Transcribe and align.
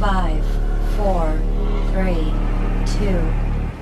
Five, 0.00 0.42
four, 0.96 1.38
three, 1.92 2.24
two, 2.96 3.18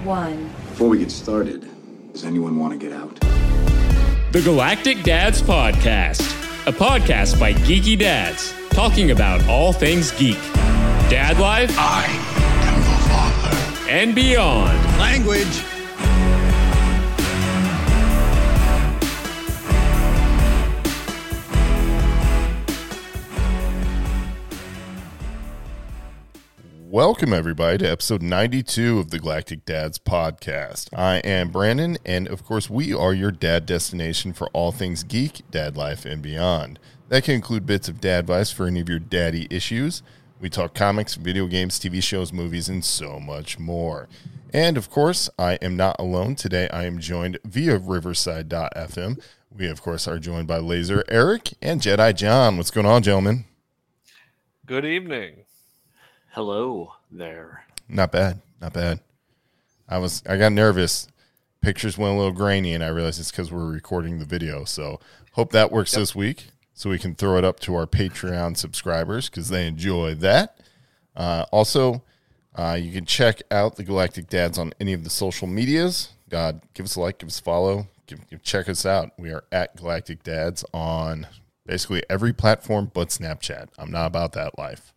one. 0.05 0.47
Before 0.71 0.89
we 0.89 0.99
get 0.99 1.13
started, 1.13 1.65
does 2.13 2.25
anyone 2.25 2.59
want 2.59 2.73
to 2.73 2.77
get 2.79 2.93
out? 2.93 3.15
The 4.33 4.43
Galactic 4.43 5.05
Dads 5.05 5.41
Podcast, 5.41 6.23
a 6.67 6.73
podcast 6.73 7.39
by 7.39 7.53
geeky 7.53 7.97
dads 7.97 8.53
talking 8.71 9.13
about 9.13 9.47
all 9.49 9.73
things 9.73 10.11
geek, 10.11 10.41
dad 11.09 11.39
life, 11.39 11.73
I 11.79 12.07
am 12.67 12.81
the 12.81 13.09
father. 13.09 13.91
and 13.91 14.13
beyond. 14.13 14.77
Language. 14.99 15.78
Welcome, 26.99 27.33
everybody, 27.33 27.79
to 27.79 27.89
episode 27.89 28.23
92 28.23 28.99
of 28.99 29.11
the 29.13 29.21
Galactic 29.21 29.65
Dads 29.65 30.01
podcast. 30.01 30.89
I 30.93 31.19
am 31.19 31.51
Brandon, 31.51 31.97
and 32.05 32.27
of 32.27 32.45
course, 32.45 32.69
we 32.69 32.93
are 32.93 33.15
your 33.15 33.31
dad 33.31 33.67
destination 33.67 34.33
for 34.33 34.49
all 34.49 34.73
things 34.73 35.05
geek, 35.05 35.49
dad 35.53 35.77
life, 35.77 36.05
and 36.05 36.21
beyond. 36.21 36.81
That 37.09 37.23
can 37.23 37.37
include 37.37 37.67
bits 37.67 37.89
of 37.89 38.01
dad 38.01 38.19
advice 38.25 38.51
for 38.51 38.67
any 38.67 38.81
of 38.81 38.89
your 38.89 38.99
daddy 38.99 39.47
issues. 39.49 40.03
We 40.41 40.51
talk 40.51 40.75
comics, 40.75 41.15
video 41.15 41.47
games, 41.47 41.79
TV 41.79 42.03
shows, 42.03 42.33
movies, 42.33 42.69
and 42.69 42.85
so 42.85 43.21
much 43.21 43.61
more. 43.61 44.09
And 44.53 44.77
of 44.77 44.91
course, 44.91 45.31
I 45.39 45.53
am 45.63 45.77
not 45.77 45.95
alone. 46.01 46.35
Today, 46.35 46.69
I 46.71 46.87
am 46.87 46.99
joined 46.99 47.39
via 47.45 47.79
Riverside.fm. 47.79 49.23
We, 49.57 49.69
of 49.69 49.83
course, 49.83 50.09
are 50.09 50.19
joined 50.19 50.49
by 50.49 50.59
Laser 50.59 51.05
Eric 51.09 51.53
and 51.63 51.81
Jedi 51.81 52.17
John. 52.17 52.57
What's 52.57 52.73
going 52.73 52.89
on, 52.89 53.05
gentlemen? 53.05 53.45
Good 54.67 54.85
evening. 54.85 55.45
Hello 56.39 56.93
there. 57.11 57.65
Not 57.89 58.13
bad. 58.13 58.41
Not 58.61 58.73
bad. 58.73 59.01
I 59.89 59.99
was 59.99 60.23
I 60.25 60.37
got 60.37 60.53
nervous. 60.53 61.09
Pictures 61.63 61.99
went 61.99 62.15
a 62.15 62.17
little 62.17 62.31
grainy 62.31 62.75
and 62.75 62.85
I 62.85 62.91
realized 62.91 63.19
it's 63.19 63.33
because 63.33 63.51
we're 63.51 63.69
recording 63.69 64.21
the 64.21 64.25
video. 64.25 64.63
So 64.63 65.01
hope 65.33 65.51
that 65.51 65.73
works 65.73 65.91
this 65.97 66.15
week 66.15 66.51
so 66.75 66.91
we 66.91 66.99
can 67.01 67.17
throw 67.17 67.39
it 67.39 67.45
up 67.45 67.59
to 67.63 67.75
our 67.75 67.89
Patreon 67.89 68.57
subscribers 68.57 69.29
because 69.29 69.49
they 69.49 69.67
enjoy 69.67 70.15
that. 70.15 70.61
Uh, 71.17 71.45
also, 71.51 72.05
uh, 72.55 72.79
you 72.81 72.93
can 72.93 73.05
check 73.05 73.43
out 73.51 73.75
the 73.75 73.83
Galactic 73.83 74.29
Dads 74.29 74.59
on 74.59 74.73
any 74.79 74.93
of 74.93 75.03
the 75.03 75.11
social 75.11 75.49
medias. 75.49 76.11
God, 76.31 76.61
give 76.73 76.87
us 76.87 76.95
a 76.95 77.01
like, 77.01 77.19
give 77.19 77.31
us 77.31 77.41
a 77.41 77.43
follow, 77.43 77.89
give, 78.07 78.25
give- 78.31 78.45
check 78.45 78.69
us 78.69 78.87
out. 78.87 79.11
We 79.19 79.33
are 79.33 79.43
at 79.51 79.75
Galactic 79.75 80.23
Dads 80.23 80.65
on 80.73 81.27
basically 81.67 82.05
every 82.09 82.33
platform 82.33 82.93
but 82.95 83.09
Snapchat. 83.09 83.71
I'm 83.77 83.91
not 83.91 84.07
about 84.07 84.35
that 84.35 84.57
life. 84.57 84.93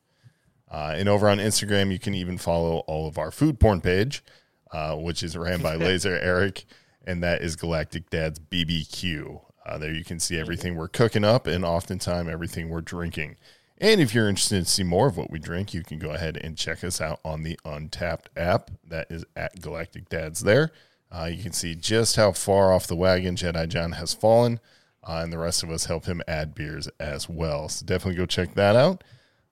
Uh, 0.72 0.96
and 0.96 1.10
over 1.10 1.28
on 1.28 1.38
Instagram, 1.38 1.92
you 1.92 2.00
can 2.00 2.14
even 2.14 2.38
follow 2.38 2.80
all 2.88 3.08
of 3.08 3.18
our 3.18 3.30
food 3.30 3.60
porn 3.60 3.82
page, 3.82 4.24
uh, 4.72 4.96
which 4.96 5.22
is 5.22 5.38
ran 5.38 5.62
by 5.62 5.76
Laser 5.78 6.18
Eric, 6.18 6.66
and 7.06 7.22
that 7.22 7.42
is 7.42 7.58
Galactic 7.58 8.10
Dad's 8.10 8.40
BBQ. 8.40 9.42
Uh, 9.66 9.78
there 9.78 9.94
you 9.94 10.06
can 10.06 10.20
see 10.20 10.40
everything 10.40 10.76
we're 10.76 10.88
cooking 10.88 11.26
up 11.26 11.46
and 11.46 11.66
oftentimes 11.66 12.30
everything 12.30 12.70
we're 12.70 12.82
drinking. 12.82 13.36
And 13.78 14.00
if 14.00 14.14
you're 14.14 14.30
interested 14.30 14.64
to 14.64 14.72
see 14.72 14.84
more 14.84 15.08
of 15.08 15.18
what 15.18 15.32
we 15.32 15.40
drink, 15.40 15.74
you 15.74 15.84
can 15.84 16.00
go 16.00 16.12
ahead 16.12 16.38
and 16.38 16.58
check 16.58 16.84
us 16.84 17.02
out 17.02 17.20
on 17.26 17.44
the 17.44 17.60
Untappd 17.66 18.26
app. 18.38 18.72
That 18.88 19.08
is 19.10 19.26
at 19.36 19.60
Galactic 19.60 20.08
Dads 20.08 20.42
there. 20.42 20.72
Uh, 21.12 21.26
you 21.26 21.44
can 21.44 21.52
see 21.52 21.76
just 21.76 22.16
how 22.16 22.32
far 22.32 22.72
off 22.72 22.88
the 22.88 22.96
wagon 22.96 23.36
Jedi 23.36 23.68
John 23.68 23.94
has 23.94 24.14
fallen, 24.14 24.60
uh, 25.04 25.22
and 25.24 25.34
the 25.34 25.38
rest 25.38 25.64
of 25.64 25.70
us 25.70 25.86
help 25.86 26.06
him 26.06 26.22
add 26.28 26.56
beers 26.56 26.88
as 27.00 27.28
well. 27.28 27.68
So 27.70 27.86
definitely 27.86 28.18
go 28.18 28.26
check 28.26 28.54
that 28.54 28.76
out. 28.76 29.04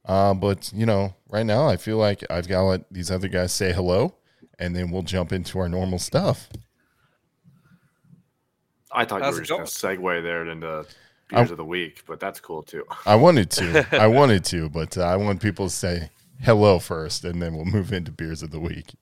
Uh, 0.09 0.33
but 0.33 0.71
you 0.73 0.87
know, 0.87 1.13
right 1.29 1.45
now 1.45 1.67
I 1.67 1.77
feel 1.77 1.97
like 1.97 2.23
I've 2.31 2.47
got 2.47 2.61
to 2.61 2.63
let 2.63 2.91
these 2.91 3.11
other 3.11 3.27
guys 3.27 3.53
say 3.53 3.71
hello, 3.71 4.15
and 4.57 4.75
then 4.75 4.89
we'll 4.89 5.03
jump 5.03 5.31
into 5.31 5.59
our 5.59 5.69
normal 5.69 5.99
stuff. 5.99 6.49
I 8.91 9.05
thought 9.05 9.21
How's 9.21 9.35
you 9.35 9.41
were 9.41 9.45
just 9.45 9.81
going 9.81 9.97
to 9.97 10.01
segue 10.01 10.23
there 10.23 10.47
into 10.47 10.83
I- 11.31 11.35
beers 11.35 11.51
of 11.51 11.57
the 11.57 11.65
week, 11.65 12.01
but 12.07 12.19
that's 12.19 12.39
cool 12.39 12.63
too. 12.63 12.85
I 13.05 13.15
wanted 13.15 13.51
to, 13.51 13.85
I 13.91 14.07
wanted 14.19 14.43
to, 14.45 14.67
but 14.67 14.97
uh, 14.97 15.03
I 15.03 15.15
want 15.15 15.43
people 15.43 15.67
to 15.67 15.73
say 15.73 16.09
hello 16.41 16.79
first, 16.79 17.23
and 17.23 17.39
then 17.39 17.55
we'll 17.55 17.65
move 17.65 17.93
into 17.93 18.11
beers 18.11 18.41
of 18.41 18.49
the 18.49 18.59
week. 18.59 18.95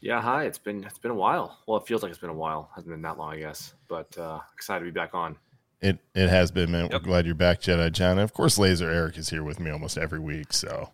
Yeah, 0.00 0.20
hi. 0.20 0.46
It's 0.46 0.58
been 0.58 0.82
it's 0.82 0.98
been 0.98 1.12
a 1.12 1.14
while. 1.14 1.60
Well, 1.68 1.78
it 1.78 1.86
feels 1.86 2.02
like 2.02 2.10
it's 2.10 2.20
been 2.20 2.30
a 2.30 2.34
while. 2.34 2.68
Hasn't 2.74 2.92
been 2.92 3.02
that 3.02 3.16
long, 3.16 3.32
I 3.34 3.38
guess. 3.38 3.74
But 3.86 4.18
uh, 4.18 4.40
excited 4.54 4.80
to 4.80 4.90
be 4.90 4.90
back 4.90 5.14
on. 5.14 5.36
It 5.82 5.98
it 6.14 6.28
has 6.28 6.50
been, 6.52 6.70
man. 6.70 6.84
Yep. 6.84 6.92
We're 6.92 6.98
glad 7.00 7.26
you're 7.26 7.34
back, 7.34 7.60
Jedi 7.60 7.90
John. 7.92 8.12
And 8.12 8.20
of 8.20 8.32
course, 8.32 8.56
Laser 8.56 8.88
Eric 8.88 9.18
is 9.18 9.30
here 9.30 9.42
with 9.42 9.58
me 9.60 9.70
almost 9.70 9.98
every 9.98 10.20
week, 10.20 10.52
so 10.52 10.90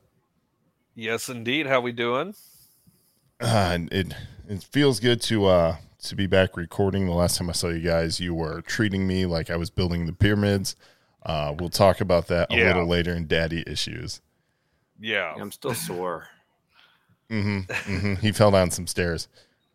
Yes, 0.95 1.29
indeed. 1.29 1.67
How 1.67 1.81
we 1.81 1.93
doing? 1.93 2.35
uh, 3.41 3.71
and 3.73 3.93
it 3.93 4.15
it 4.49 4.63
feels 4.65 4.99
good 4.99 5.21
to 5.23 5.47
uh 5.47 5.77
to 6.05 6.17
be 6.17 6.27
back 6.27 6.57
recording. 6.57 7.07
The 7.07 7.13
last 7.13 7.37
time 7.37 7.49
I 7.51 7.53
saw 7.53 7.69
you 7.69 7.81
guys, 7.81 8.19
you 8.19 8.35
were 8.35 8.63
treating 8.63 9.07
me 9.07 9.27
like 9.27 9.51
I 9.51 9.57
was 9.57 9.69
building 9.71 10.07
the 10.07 10.13
pyramids. 10.13 10.75
Uh, 11.25 11.55
we'll 11.59 11.69
talk 11.69 12.01
about 12.01 12.29
that 12.29 12.51
a 12.51 12.55
little 12.57 12.87
later 12.87 13.13
in 13.13 13.27
Daddy 13.27 13.63
issues. 13.67 14.21
Yeah. 14.99 15.35
I'm 15.39 15.51
still 15.53 15.75
sore. 15.75 16.29
mm-hmm, 17.31 17.59
mm-hmm. 17.71 18.15
He 18.15 18.33
fell 18.33 18.51
down 18.53 18.71
some 18.71 18.87
stairs. 18.87 19.29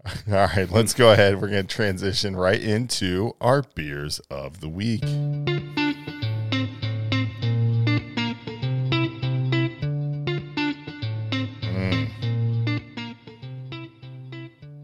All 0.27 0.33
right, 0.33 0.69
let's 0.69 0.93
go 0.93 1.13
ahead. 1.13 1.41
We're 1.41 1.47
going 1.47 1.65
to 1.65 1.75
transition 1.75 2.35
right 2.35 2.61
into 2.61 3.35
our 3.39 3.61
beers 3.61 4.19
of 4.29 4.59
the 4.59 4.67
week. 4.67 5.01
Mm. 11.61 12.09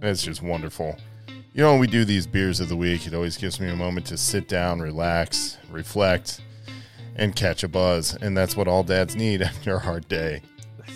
It's 0.02 0.24
just 0.24 0.42
wonderful. 0.42 0.96
You 1.28 1.64
know, 1.64 1.72
when 1.72 1.82
we 1.82 1.88
do 1.88 2.06
these 2.06 2.26
beers 2.26 2.62
of 2.62 2.70
the 2.70 2.78
week, 2.78 3.06
it 3.06 3.14
always 3.14 3.36
gives 3.36 3.60
me 3.60 3.68
a 3.68 3.76
moment 3.76 4.06
to 4.08 4.18
sit 4.18 4.48
down, 4.48 4.80
relax, 4.80 5.58
reflect, 5.70 6.40
and 7.18 7.36
catch 7.36 7.64
a 7.64 7.68
buzz. 7.68 8.16
And 8.22 8.38
that's 8.38 8.56
what 8.56 8.70
all 8.70 8.84
dads 8.84 9.18
need 9.18 9.42
after 9.42 9.76
a 9.76 9.80
hard 9.80 10.08
day. 10.08 10.44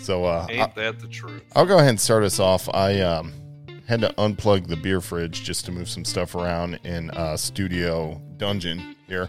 So, 0.00 0.24
uh, 0.24 0.46
Ain't 0.48 0.74
that 0.76 0.98
the 0.98 1.08
truth? 1.08 1.42
I'll 1.54 1.66
go 1.66 1.76
ahead 1.76 1.90
and 1.90 2.00
start 2.00 2.24
us 2.24 2.40
off. 2.40 2.70
I 2.72 3.00
um, 3.00 3.34
had 3.86 4.00
to 4.00 4.14
unplug 4.18 4.66
the 4.66 4.76
beer 4.76 5.00
fridge 5.00 5.42
just 5.42 5.64
to 5.66 5.72
move 5.72 5.88
some 5.88 6.04
stuff 6.04 6.34
around 6.34 6.78
in 6.84 7.10
uh, 7.10 7.36
studio 7.36 8.20
dungeon 8.36 8.96
here, 9.06 9.28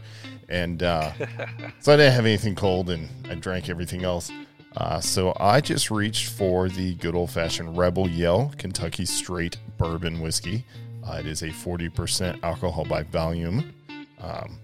and 0.50 0.82
uh, 0.84 1.12
so 1.80 1.94
I 1.94 1.98
didn't 1.98 2.14
have 2.14 2.26
anything 2.26 2.56
cold, 2.56 2.90
and 2.90 3.10
I 3.30 3.36
drank 3.36 3.70
everything 3.70 4.04
else. 4.04 4.32
Uh, 4.78 5.00
so 5.00 5.36
I 5.40 5.62
just 5.62 5.90
reached 5.90 6.30
for 6.30 6.68
the 6.68 6.96
good 6.96 7.16
old 7.16 7.32
fashioned 7.32 7.78
Rebel 7.78 8.10
Yell 8.10 8.52
Kentucky 8.58 9.06
Straight 9.06 9.58
Bourbon 9.78 10.20
Whiskey. 10.20 10.66
Uh, 11.08 11.18
it 11.20 11.26
is 11.26 11.44
a 11.44 11.52
forty 11.52 11.90
percent 11.90 12.44
alcohol 12.44 12.86
by 12.86 13.04
volume. 13.04 13.74
Um, 14.20 14.60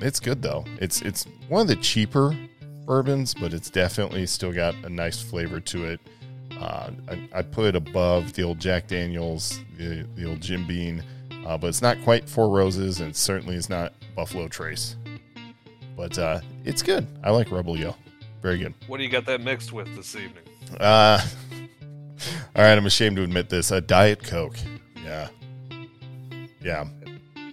it's 0.00 0.20
good 0.20 0.42
though. 0.42 0.64
It's 0.80 1.02
it's 1.02 1.26
one 1.48 1.62
of 1.62 1.68
the 1.68 1.76
cheaper 1.76 2.36
bourbons, 2.86 3.34
but 3.34 3.52
it's 3.52 3.70
definitely 3.70 4.26
still 4.26 4.52
got 4.52 4.74
a 4.84 4.88
nice 4.88 5.20
flavor 5.22 5.60
to 5.60 5.84
it. 5.84 6.00
Uh, 6.62 6.92
I, 7.08 7.28
I 7.34 7.42
put 7.42 7.66
it 7.66 7.76
above 7.76 8.34
the 8.34 8.44
old 8.44 8.60
Jack 8.60 8.86
Daniels, 8.86 9.58
the, 9.76 10.06
the 10.14 10.28
old 10.28 10.40
Jim 10.40 10.64
Beam, 10.64 11.02
uh, 11.44 11.58
but 11.58 11.66
it's 11.66 11.82
not 11.82 12.00
quite 12.04 12.28
Four 12.28 12.50
Roses, 12.50 13.00
and 13.00 13.14
certainly 13.14 13.56
it's 13.56 13.68
not 13.68 13.92
Buffalo 14.14 14.46
Trace. 14.46 14.94
But 15.96 16.16
uh, 16.18 16.40
it's 16.64 16.80
good. 16.80 17.08
I 17.24 17.30
like 17.30 17.50
Rebel 17.50 17.76
Yell. 17.76 17.98
Very 18.42 18.58
good. 18.58 18.74
What 18.86 18.98
do 18.98 19.02
you 19.02 19.08
got 19.08 19.26
that 19.26 19.40
mixed 19.40 19.72
with 19.72 19.92
this 19.96 20.14
evening? 20.14 20.44
Uh, 20.78 21.20
all 22.54 22.62
right, 22.62 22.78
I'm 22.78 22.86
ashamed 22.86 23.16
to 23.16 23.24
admit 23.24 23.48
this. 23.48 23.72
A 23.72 23.80
Diet 23.80 24.22
Coke. 24.22 24.56
Yeah. 25.04 25.28
Yeah. 26.62 26.84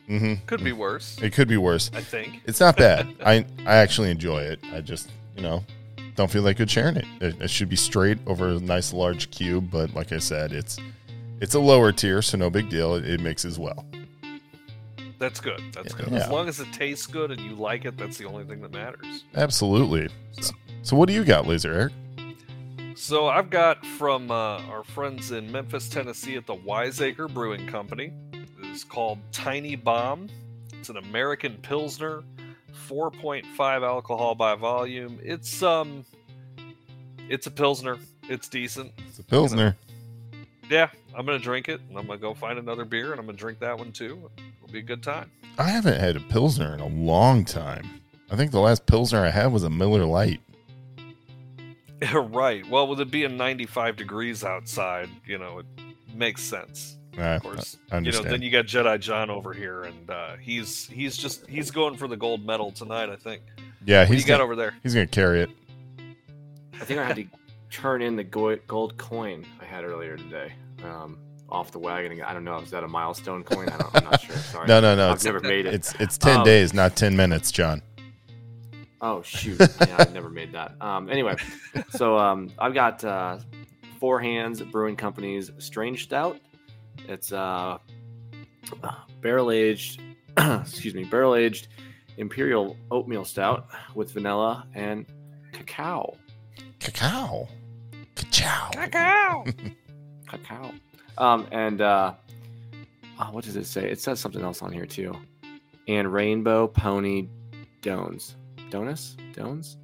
Mm-hmm. 0.07 0.45
Could 0.45 0.63
be 0.63 0.71
worse. 0.71 1.17
It 1.19 1.33
could 1.33 1.47
be 1.47 1.57
worse. 1.57 1.89
I 1.95 2.01
think. 2.01 2.41
It's 2.45 2.59
not 2.59 2.77
bad. 2.77 3.07
I 3.25 3.45
I 3.65 3.75
actually 3.77 4.11
enjoy 4.11 4.41
it. 4.41 4.59
I 4.71 4.81
just 4.81 5.09
you 5.35 5.41
know 5.41 5.63
don't 6.19 6.29
feel 6.29 6.43
like 6.43 6.57
good 6.57 6.69
sharing 6.69 6.97
it. 6.97 7.05
it. 7.21 7.41
It 7.41 7.49
should 7.49 7.69
be 7.69 7.77
straight 7.77 8.17
over 8.27 8.49
a 8.49 8.59
nice 8.59 8.91
large 8.91 9.31
cube, 9.31 9.71
but 9.71 9.93
like 9.93 10.11
I 10.11 10.17
said, 10.17 10.51
it's 10.51 10.77
it's 11.39 11.55
a 11.55 11.59
lower 11.59 11.93
tier, 11.93 12.21
so 12.21 12.37
no 12.37 12.49
big 12.49 12.69
deal. 12.69 12.95
It, 12.95 13.05
it 13.05 13.21
mixes 13.21 13.57
well. 13.57 13.85
That's 15.17 15.39
good. 15.39 15.61
That's 15.71 15.93
good. 15.93 16.09
Yeah. 16.09 16.17
As 16.17 16.29
long 16.29 16.49
as 16.49 16.59
it 16.59 16.71
tastes 16.73 17.07
good 17.07 17.31
and 17.31 17.39
you 17.39 17.55
like 17.55 17.85
it, 17.85 17.97
that's 17.97 18.17
the 18.17 18.25
only 18.25 18.43
thing 18.43 18.59
that 18.61 18.73
matters. 18.73 19.23
Absolutely. 19.33 20.09
So, 20.41 20.53
so 20.81 20.95
what 20.97 21.07
do 21.07 21.13
you 21.13 21.23
got, 21.23 21.47
Laser 21.47 21.73
Eric? 21.73 21.93
So 22.95 23.27
I've 23.27 23.49
got 23.49 23.85
from 23.85 24.29
uh, 24.29 24.59
our 24.63 24.83
friends 24.83 25.31
in 25.31 25.49
Memphis, 25.49 25.87
Tennessee 25.87 26.35
at 26.35 26.45
the 26.45 26.55
Wiseacre 26.55 27.29
Brewing 27.29 27.65
Company. 27.67 28.11
It's 28.63 28.83
called 28.83 29.19
Tiny 29.31 29.77
Bomb. 29.77 30.27
It's 30.73 30.89
an 30.89 30.97
American 30.97 31.55
Pilsner, 31.61 32.23
4.5 32.89 33.83
alcohol 33.83 34.35
by 34.35 34.55
volume. 34.55 35.19
It's 35.23 35.61
um 35.63 36.05
it's 37.29 37.47
a 37.47 37.51
Pilsner. 37.51 37.97
It's 38.23 38.47
decent. 38.47 38.91
It's 39.07 39.19
a 39.19 39.23
Pilsner. 39.23 39.75
Yeah, 40.69 40.89
I'm 41.15 41.25
gonna 41.25 41.39
drink 41.39 41.69
it 41.69 41.81
and 41.89 41.97
I'm 41.97 42.07
gonna 42.07 42.19
go 42.19 42.33
find 42.33 42.59
another 42.59 42.85
beer 42.85 43.11
and 43.11 43.19
I'm 43.19 43.25
gonna 43.25 43.37
drink 43.37 43.59
that 43.59 43.77
one 43.77 43.91
too. 43.91 44.29
It'll 44.37 44.71
be 44.71 44.79
a 44.79 44.83
good 44.83 45.03
time. 45.03 45.31
I 45.57 45.63
haven't 45.63 45.99
had 45.99 46.15
a 46.15 46.21
Pilsner 46.21 46.73
in 46.73 46.79
a 46.79 46.87
long 46.87 47.43
time. 47.43 47.89
I 48.31 48.35
think 48.35 48.51
the 48.51 48.59
last 48.59 48.85
Pilsner 48.85 49.25
I 49.25 49.29
had 49.29 49.51
was 49.51 49.63
a 49.63 49.69
Miller 49.69 50.05
Lite. 50.05 50.41
right. 52.13 52.67
Well, 52.69 52.87
with 52.87 53.01
it 53.01 53.11
being 53.11 53.35
95 53.35 53.95
degrees 53.95 54.43
outside, 54.43 55.09
you 55.25 55.37
know, 55.37 55.59
it 55.59 55.65
makes 56.13 56.43
sense. 56.43 56.97
Uh, 57.17 57.21
Of 57.21 57.41
course, 57.43 57.77
I 57.91 57.97
you 57.99 58.11
know. 58.11 58.21
Then 58.21 58.41
you 58.41 58.51
got 58.51 58.65
Jedi 58.65 58.99
John 58.99 59.29
over 59.29 59.51
here, 59.53 59.83
and 59.83 60.09
uh, 60.09 60.35
he's 60.37 60.85
he's 60.87 61.17
just 61.17 61.45
he's 61.47 61.71
going 61.71 61.97
for 61.97 62.07
the 62.07 62.15
gold 62.17 62.45
medal 62.45 62.71
tonight. 62.71 63.09
I 63.09 63.15
think. 63.15 63.41
yeah, 63.85 64.01
What 64.01 64.07
do 64.09 64.13
he's 64.13 64.25
got 64.25 64.33
gonna, 64.35 64.43
over 64.43 64.55
there? 64.55 64.75
he's 64.83 64.93
gonna 64.93 65.07
carry 65.07 65.41
it. 65.41 65.49
I 66.79 66.85
think 66.85 66.99
I 66.99 67.05
had 67.05 67.15
to 67.17 67.25
turn 67.71 68.01
in 68.01 68.15
the 68.15 68.23
gold 68.23 68.97
coin 68.97 69.45
I 69.61 69.65
had 69.65 69.83
earlier 69.83 70.17
today. 70.17 70.53
Um, 70.83 71.17
off 71.49 71.71
the 71.71 71.79
wagon. 71.79 72.21
I 72.21 72.31
don't 72.31 72.43
know. 72.43 72.57
Is 72.59 72.69
that 72.71 72.83
a 72.83 72.87
milestone 72.87 73.43
coin? 73.43 73.67
I 73.69 73.77
don't, 73.77 73.95
I'm 73.95 74.03
not 74.03 74.21
sure. 74.21 74.35
Sorry. 74.37 74.67
No, 74.67 74.79
no, 74.79 74.95
no. 74.95 75.09
I've 75.09 75.15
It's 75.15 75.25
never 75.25 75.39
made 75.39 75.65
it. 75.65 75.73
it's 75.73 75.93
it's 75.99 76.17
ten 76.17 76.37
Um, 76.37 76.43
days, 76.45 76.73
not 76.75 76.95
ten 76.95 77.17
minutes, 77.17 77.51
John. 77.51 77.81
Oh 79.01 79.21
shoot! 79.23 79.57
yeah, 79.87 79.95
I've 79.97 80.13
never 80.13 80.29
made 80.29 80.51
that. 80.53 80.73
Um, 80.81 81.09
anyway, 81.09 81.35
so 81.89 82.17
um, 82.17 82.51
I've 82.59 82.73
got 82.73 83.03
uh, 83.03 83.39
Four 83.99 84.19
Hands 84.19 84.61
Brewing 84.61 84.95
Company's 84.95 85.51
Strange 85.57 86.03
Stout. 86.03 86.37
It's 87.07 87.31
uh, 87.31 87.77
barrel 89.21 89.51
aged, 89.51 90.01
excuse 90.37 90.93
me, 90.93 91.03
barrel 91.05 91.35
aged 91.35 91.67
imperial 92.17 92.75
oatmeal 92.91 93.25
stout 93.25 93.67
with 93.95 94.11
vanilla 94.11 94.67
and 94.75 95.05
cacao. 95.53 96.17
Cacao. 96.79 97.47
Cacao. 98.15 98.69
Cacao. 98.71 99.45
Cacao. 100.27 100.71
Um, 101.17 101.47
and 101.51 101.81
uh, 101.81 102.13
oh, 103.19 103.25
what 103.31 103.43
does 103.43 103.55
it 103.55 103.65
say? 103.65 103.89
It 103.89 103.99
says 103.99 104.19
something 104.19 104.41
else 104.41 104.61
on 104.61 104.71
here 104.71 104.85
too. 104.85 105.15
And 105.87 106.11
rainbow 106.11 106.67
pony 106.67 107.29
dones. 107.81 108.35
Donuts? 108.69 109.17
Dones? 109.33 109.77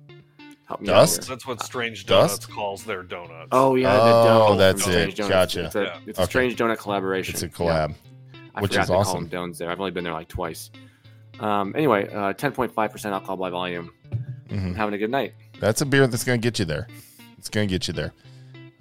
Help 0.67 0.81
me 0.81 0.87
Dust? 0.87 1.27
That's 1.27 1.45
what 1.45 1.61
Strange 1.61 2.05
Dust? 2.05 2.41
Donuts 2.41 2.45
calls 2.47 2.83
their 2.83 3.03
donuts. 3.03 3.49
Oh 3.51 3.75
yeah, 3.75 3.93
the 3.95 4.01
Oh, 4.01 4.55
that's 4.57 4.87
it. 4.87 5.15
Donuts. 5.15 5.29
Gotcha. 5.29 5.65
It's 5.65 5.75
a, 5.75 5.83
Yeah. 5.83 5.97
it's 6.07 6.19
a 6.19 6.21
Okay. 6.23 6.29
strange 6.29 6.55
donut 6.57 6.77
collaboration. 6.79 7.33
It's 7.35 7.43
a 7.43 7.47
Yeah. 7.47 7.51
collab. 7.51 7.93
I 8.55 8.61
which 8.61 8.71
forgot 8.71 8.81
is 8.83 8.87
to 8.87 8.93
awesome. 8.95 9.11
call 9.11 9.21
them 9.21 9.29
dones 9.29 9.57
there. 9.59 9.69
I've 9.69 9.79
only 9.79 9.91
been 9.91 10.03
there 10.03 10.13
like 10.13 10.27
twice. 10.27 10.71
Um, 11.39 11.73
anyway, 11.75 12.07
uh, 12.11 12.33
10.5% 12.33 13.13
alcohol 13.13 13.37
by 13.37 13.49
volume. 13.49 13.91
Mhm. 14.49 14.67
I'm 14.67 14.75
having 14.75 14.93
a 14.95 14.97
good 14.97 15.09
night. 15.11 15.33
That's 15.59 15.81
a 15.81 15.85
beer 15.85 16.07
that's 16.07 16.23
going 16.23 16.39
to 16.39 16.43
get 16.45 16.57
you 16.59 16.65
there. 16.65 16.87
It's 17.37 17.49
going 17.49 17.67
to 17.67 17.71
get 17.73 17.87
you 17.87 17.93
there. 17.93 18.13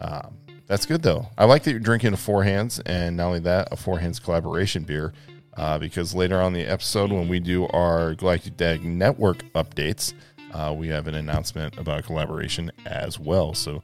Um, 0.00 0.34
that's 0.66 0.86
good 0.86 1.02
though. 1.02 1.28
I 1.36 1.44
like 1.44 1.64
that 1.64 1.70
you're 1.72 1.80
drinking 1.80 2.12
a 2.12 2.16
Four 2.16 2.44
Hands, 2.44 2.78
and 2.86 3.16
not 3.16 3.26
only 3.26 3.40
that, 3.40 3.68
a 3.72 3.76
Four 3.76 3.98
Hands 3.98 4.18
collaboration 4.18 4.84
beer. 4.84 5.12
Uh, 5.56 5.78
because 5.78 6.14
later 6.16 6.40
on 6.40 6.48
in 6.48 6.64
the 6.64 6.66
episode, 6.66 7.12
when 7.12 7.28
we 7.28 7.38
do 7.38 7.66
our 7.68 8.14
Galactic 8.16 8.56
Dad 8.56 8.84
Network 8.84 9.44
updates, 9.52 10.12
uh, 10.54 10.72
we 10.76 10.88
have 10.88 11.08
an 11.08 11.14
announcement 11.16 11.76
about 11.76 12.04
collaboration 12.04 12.70
as 12.86 13.18
well. 13.18 13.52
So 13.54 13.82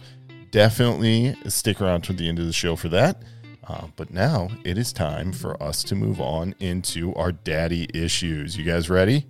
definitely 0.51 1.37
stick 1.49 1.81
around 1.81 2.03
to 2.03 2.13
the 2.13 2.29
end 2.29 2.39
of 2.39 2.47
the 2.47 2.53
show 2.53 2.77
for 2.77 2.89
that. 2.89 3.23
Uh, 3.67 3.89
but 3.97 4.11
now 4.11 4.49
it 4.65 4.79
is 4.79 4.93
time 4.93 5.33
for 5.33 5.61
us 5.63 5.83
to 5.85 5.95
move 5.95 6.21
on 6.21 6.55
into 6.61 7.15
our 7.15 7.33
daddy 7.33 7.89
issues. 7.93 8.57
You 8.57 8.65
guys 8.65 8.89
ready? 8.89 9.27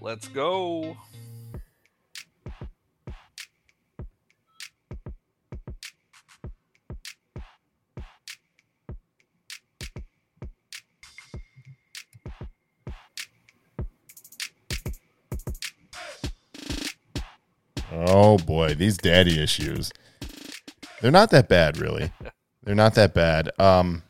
Let's 0.00 0.28
go. 0.28 0.96
These 18.74 18.96
daddy 18.96 19.42
issues. 19.42 19.92
They're 21.00 21.10
not 21.10 21.30
that 21.30 21.48
bad, 21.48 21.78
really. 21.78 22.12
They're 22.62 22.74
not 22.74 22.94
that 22.94 23.12
bad. 23.14 23.50
Um, 23.58 24.02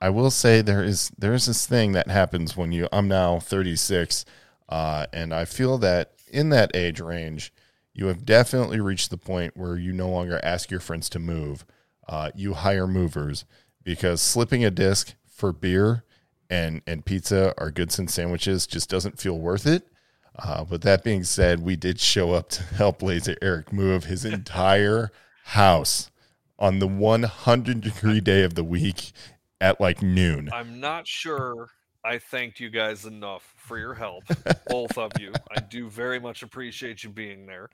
I 0.00 0.10
will 0.10 0.30
say 0.30 0.60
there 0.60 0.84
is 0.84 1.10
there 1.18 1.34
is 1.34 1.46
this 1.46 1.66
thing 1.66 1.92
that 1.92 2.08
happens 2.08 2.56
when 2.56 2.72
you. 2.72 2.88
I'm 2.92 3.08
now 3.08 3.40
36, 3.40 4.24
uh, 4.68 5.06
and 5.12 5.34
I 5.34 5.44
feel 5.44 5.78
that 5.78 6.12
in 6.28 6.50
that 6.50 6.74
age 6.74 7.00
range, 7.00 7.52
you 7.94 8.06
have 8.06 8.24
definitely 8.24 8.78
reached 8.78 9.10
the 9.10 9.16
point 9.16 9.56
where 9.56 9.76
you 9.76 9.92
no 9.92 10.08
longer 10.08 10.38
ask 10.42 10.70
your 10.70 10.80
friends 10.80 11.08
to 11.10 11.18
move. 11.18 11.64
Uh, 12.06 12.30
you 12.34 12.54
hire 12.54 12.86
movers 12.86 13.44
because 13.82 14.20
slipping 14.20 14.64
a 14.64 14.70
disc 14.70 15.14
for 15.26 15.52
beer 15.52 16.04
and 16.50 16.82
and 16.86 17.04
pizza 17.04 17.54
or 17.58 17.70
Goodson 17.70 18.06
sandwiches 18.06 18.66
just 18.66 18.88
doesn't 18.90 19.18
feel 19.18 19.38
worth 19.38 19.66
it. 19.66 19.88
Uh, 20.38 20.64
but 20.64 20.82
that 20.82 21.02
being 21.02 21.24
said, 21.24 21.60
we 21.60 21.76
did 21.76 21.98
show 22.00 22.32
up 22.32 22.48
to 22.50 22.62
help 22.62 23.02
Laser 23.02 23.36
Eric 23.40 23.72
move 23.72 24.04
his 24.04 24.24
entire 24.24 25.10
house 25.44 26.10
on 26.58 26.78
the 26.78 26.86
100 26.86 27.80
degree 27.80 28.20
day 28.20 28.42
of 28.42 28.54
the 28.54 28.64
week 28.64 29.12
at 29.60 29.80
like 29.80 30.02
noon. 30.02 30.50
I'm 30.52 30.80
not 30.80 31.06
sure 31.06 31.68
I 32.04 32.18
thanked 32.18 32.60
you 32.60 32.70
guys 32.70 33.04
enough 33.04 33.54
for 33.56 33.78
your 33.78 33.94
help, 33.94 34.24
both 34.68 34.96
of 34.96 35.12
you. 35.18 35.32
I 35.50 35.60
do 35.60 35.88
very 35.90 36.20
much 36.20 36.42
appreciate 36.42 37.02
you 37.02 37.10
being 37.10 37.46
there. 37.46 37.68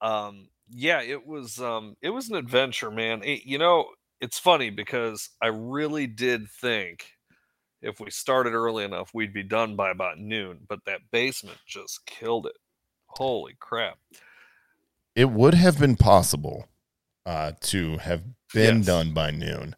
Um, 0.00 0.48
yeah, 0.70 1.00
it 1.02 1.26
was 1.26 1.60
um, 1.60 1.96
it 2.02 2.10
was 2.10 2.28
an 2.28 2.36
adventure, 2.36 2.90
man. 2.90 3.22
It- 3.22 3.44
you 3.44 3.58
know, 3.58 3.86
it's 4.20 4.38
funny 4.38 4.70
because 4.70 5.30
I 5.40 5.46
really 5.48 6.06
did 6.06 6.48
think 6.50 7.12
if 7.82 8.00
we 8.00 8.10
started 8.10 8.54
early 8.54 8.84
enough, 8.84 9.10
we'd 9.14 9.32
be 9.32 9.42
done 9.42 9.76
by 9.76 9.90
about 9.90 10.18
noon. 10.18 10.60
But 10.68 10.84
that 10.86 11.00
basement 11.10 11.58
just 11.66 12.04
killed 12.06 12.46
it. 12.46 12.56
Holy 13.06 13.54
crap! 13.58 13.98
It 15.14 15.30
would 15.30 15.54
have 15.54 15.78
been 15.78 15.96
possible 15.96 16.68
uh, 17.26 17.52
to 17.62 17.98
have 17.98 18.22
been 18.52 18.78
Yes. 18.78 18.86
done 18.86 19.12
by 19.12 19.30
noon, 19.30 19.74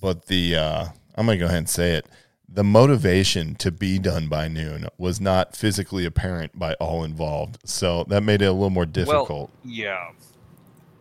but 0.00 0.26
the 0.26 0.56
uh, 0.56 0.84
I'm 1.16 1.26
gonna 1.26 1.38
go 1.38 1.46
ahead 1.46 1.58
and 1.58 1.68
say 1.68 1.92
it. 1.92 2.06
The 2.50 2.64
motivation 2.64 3.54
to 3.56 3.70
be 3.70 3.98
done 3.98 4.28
by 4.28 4.48
noon 4.48 4.88
was 4.96 5.20
not 5.20 5.54
physically 5.54 6.06
apparent 6.06 6.58
by 6.58 6.74
all 6.74 7.04
involved, 7.04 7.58
so 7.64 8.04
that 8.04 8.22
made 8.22 8.40
it 8.40 8.46
a 8.46 8.52
little 8.52 8.70
more 8.70 8.86
difficult. 8.86 9.28
Well, 9.28 9.50
yeah, 9.64 10.10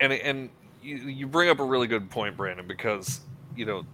and 0.01 0.11
and 0.11 0.49
you, 0.81 0.97
you 0.97 1.27
bring 1.27 1.49
up 1.49 1.59
a 1.59 1.63
really 1.63 1.87
good 1.87 2.09
point, 2.09 2.35
Brandon, 2.35 2.67
because 2.67 3.21
you 3.55 3.65
know 3.65 3.85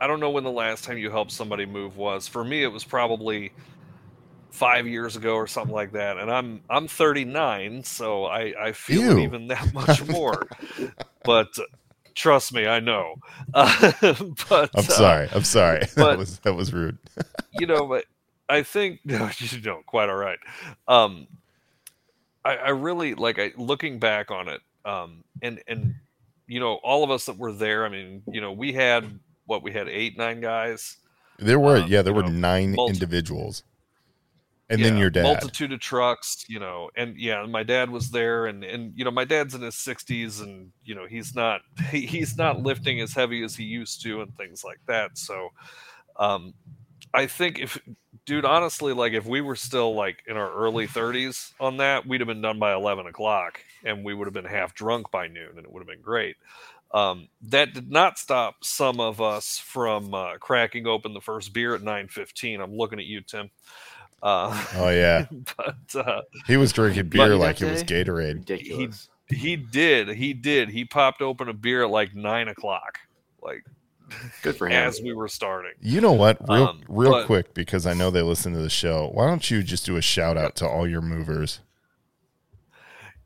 I 0.00 0.06
don't 0.06 0.20
know 0.20 0.30
when 0.30 0.44
the 0.44 0.50
last 0.50 0.84
time 0.84 0.98
you 0.98 1.10
helped 1.10 1.32
somebody 1.32 1.66
move 1.66 1.96
was. 1.96 2.28
For 2.28 2.44
me, 2.44 2.62
it 2.62 2.68
was 2.68 2.84
probably 2.84 3.52
five 4.50 4.86
years 4.86 5.16
ago 5.16 5.34
or 5.34 5.46
something 5.46 5.74
like 5.74 5.92
that, 5.92 6.16
and 6.18 6.30
I'm 6.30 6.62
I'm 6.68 6.88
39, 6.88 7.84
so 7.84 8.24
I 8.24 8.54
I 8.58 8.72
feel 8.72 9.18
it 9.18 9.22
even 9.22 9.48
that 9.48 9.72
much 9.72 10.06
more. 10.08 10.48
but 11.24 11.48
uh, 11.58 11.62
trust 12.14 12.52
me, 12.52 12.66
I 12.66 12.80
know. 12.80 13.16
Uh, 13.54 13.92
but 14.48 14.70
I'm 14.74 14.80
uh, 14.80 14.82
sorry. 14.82 15.28
I'm 15.32 15.44
sorry. 15.44 15.86
that 15.96 16.18
was 16.18 16.38
that 16.40 16.54
was 16.54 16.72
rude. 16.72 16.98
you 17.52 17.66
know, 17.66 17.86
but 17.86 18.04
I 18.48 18.62
think 18.62 19.00
no, 19.04 19.30
you 19.38 19.60
know, 19.60 19.82
quite 19.86 20.08
all 20.08 20.16
right. 20.16 20.38
Um, 20.88 21.26
I, 22.44 22.56
I 22.56 22.68
really 22.70 23.14
like 23.14 23.38
I 23.38 23.52
looking 23.56 23.98
back 23.98 24.30
on 24.30 24.48
it, 24.48 24.60
um, 24.84 25.24
and 25.42 25.62
and 25.66 25.94
you 26.46 26.60
know, 26.60 26.74
all 26.74 27.02
of 27.04 27.10
us 27.10 27.26
that 27.26 27.38
were 27.38 27.52
there. 27.52 27.84
I 27.84 27.88
mean, 27.88 28.22
you 28.30 28.40
know, 28.40 28.52
we 28.52 28.72
had 28.72 29.18
what 29.46 29.62
we 29.62 29.72
had 29.72 29.88
eight, 29.88 30.18
nine 30.18 30.40
guys, 30.40 30.96
There 31.38 31.58
were 31.58 31.78
um, 31.78 31.90
yeah, 31.90 32.02
there 32.02 32.12
were 32.12 32.22
know, 32.22 32.28
nine 32.28 32.74
multi- 32.74 32.92
individuals, 32.94 33.62
and 34.68 34.82
then 34.82 34.96
your 34.96 35.10
dad. 35.10 35.22
multitude 35.22 35.72
of 35.72 35.80
trucks, 35.80 36.44
you 36.48 36.58
know, 36.58 36.90
and 36.96 37.16
yeah, 37.16 37.44
my 37.46 37.62
dad 37.62 37.90
was 37.90 38.10
there, 38.10 38.46
and 38.46 38.64
and 38.64 38.92
you 38.96 39.04
know, 39.04 39.10
my 39.10 39.24
dad's 39.24 39.54
in 39.54 39.62
his 39.62 39.76
sixties, 39.76 40.40
and 40.40 40.72
you 40.84 40.94
know, 40.94 41.06
he's 41.06 41.34
not 41.34 41.60
he, 41.90 42.06
he's 42.06 42.36
not 42.36 42.62
lifting 42.62 43.00
as 43.00 43.12
heavy 43.12 43.42
as 43.44 43.54
he 43.56 43.64
used 43.64 44.02
to, 44.02 44.22
and 44.22 44.36
things 44.36 44.64
like 44.64 44.80
that. 44.86 45.16
So, 45.16 45.50
um, 46.18 46.54
I 47.14 47.26
think 47.26 47.60
if, 47.60 47.78
dude, 48.24 48.44
honestly, 48.44 48.92
like 48.92 49.12
if 49.12 49.24
we 49.24 49.40
were 49.40 49.56
still 49.56 49.94
like 49.94 50.22
in 50.26 50.36
our 50.36 50.52
early 50.52 50.86
thirties 50.86 51.52
on 51.60 51.76
that, 51.78 52.06
we'd 52.06 52.20
have 52.20 52.28
been 52.28 52.42
done 52.42 52.58
by 52.58 52.74
eleven 52.74 53.06
o'clock, 53.06 53.62
and 53.84 54.04
we 54.04 54.14
would 54.14 54.26
have 54.26 54.34
been 54.34 54.44
half 54.44 54.74
drunk 54.74 55.10
by 55.10 55.28
noon, 55.28 55.50
and 55.56 55.64
it 55.64 55.72
would 55.72 55.80
have 55.80 55.88
been 55.88 56.02
great. 56.02 56.36
Um, 56.96 57.28
that 57.42 57.74
did 57.74 57.90
not 57.90 58.18
stop 58.18 58.56
some 58.64 59.00
of 59.00 59.20
us 59.20 59.58
from 59.58 60.14
uh, 60.14 60.38
cracking 60.38 60.86
open 60.86 61.12
the 61.12 61.20
first 61.20 61.52
beer 61.52 61.74
at 61.74 61.82
nine 61.82 62.08
fifteen. 62.08 62.60
I'm 62.60 62.74
looking 62.74 62.98
at 62.98 63.04
you, 63.04 63.20
Tim. 63.20 63.50
Uh, 64.22 64.64
oh 64.76 64.88
yeah, 64.88 65.26
but 65.56 65.76
uh, 65.94 66.22
he 66.46 66.56
was 66.56 66.72
drinking 66.72 67.08
beer 67.10 67.36
like 67.36 67.58
that 67.58 67.68
it 67.68 67.72
was? 67.72 67.84
Gatorade. 67.84 68.34
Ridiculous. 68.34 69.08
he 69.28 69.56
did, 69.56 70.08
he 70.08 70.32
did. 70.32 70.70
He 70.70 70.84
popped 70.86 71.20
open 71.20 71.48
a 71.48 71.52
beer 71.52 71.84
at 71.84 71.90
like 71.90 72.14
nine 72.14 72.48
o'clock, 72.48 72.98
like 73.42 73.62
Good 74.42 74.56
for 74.56 74.66
him. 74.68 74.72
as 74.88 75.00
we 75.02 75.12
were 75.12 75.28
starting. 75.28 75.72
You 75.80 76.00
know 76.00 76.12
what? 76.12 76.38
Real 76.48 76.62
Um, 76.68 76.80
real 76.88 77.10
but- 77.10 77.26
quick 77.26 77.52
because 77.52 77.86
I 77.86 77.92
know 77.92 78.10
they 78.10 78.22
listen 78.22 78.52
to 78.54 78.60
the 78.60 78.70
show. 78.70 79.10
Why 79.12 79.26
don't 79.26 79.50
you 79.50 79.62
just 79.62 79.84
do 79.84 79.96
a 79.96 80.02
shout 80.02 80.36
out 80.38 80.56
to 80.56 80.66
all 80.66 80.88
your 80.88 81.02
movers? 81.02 81.60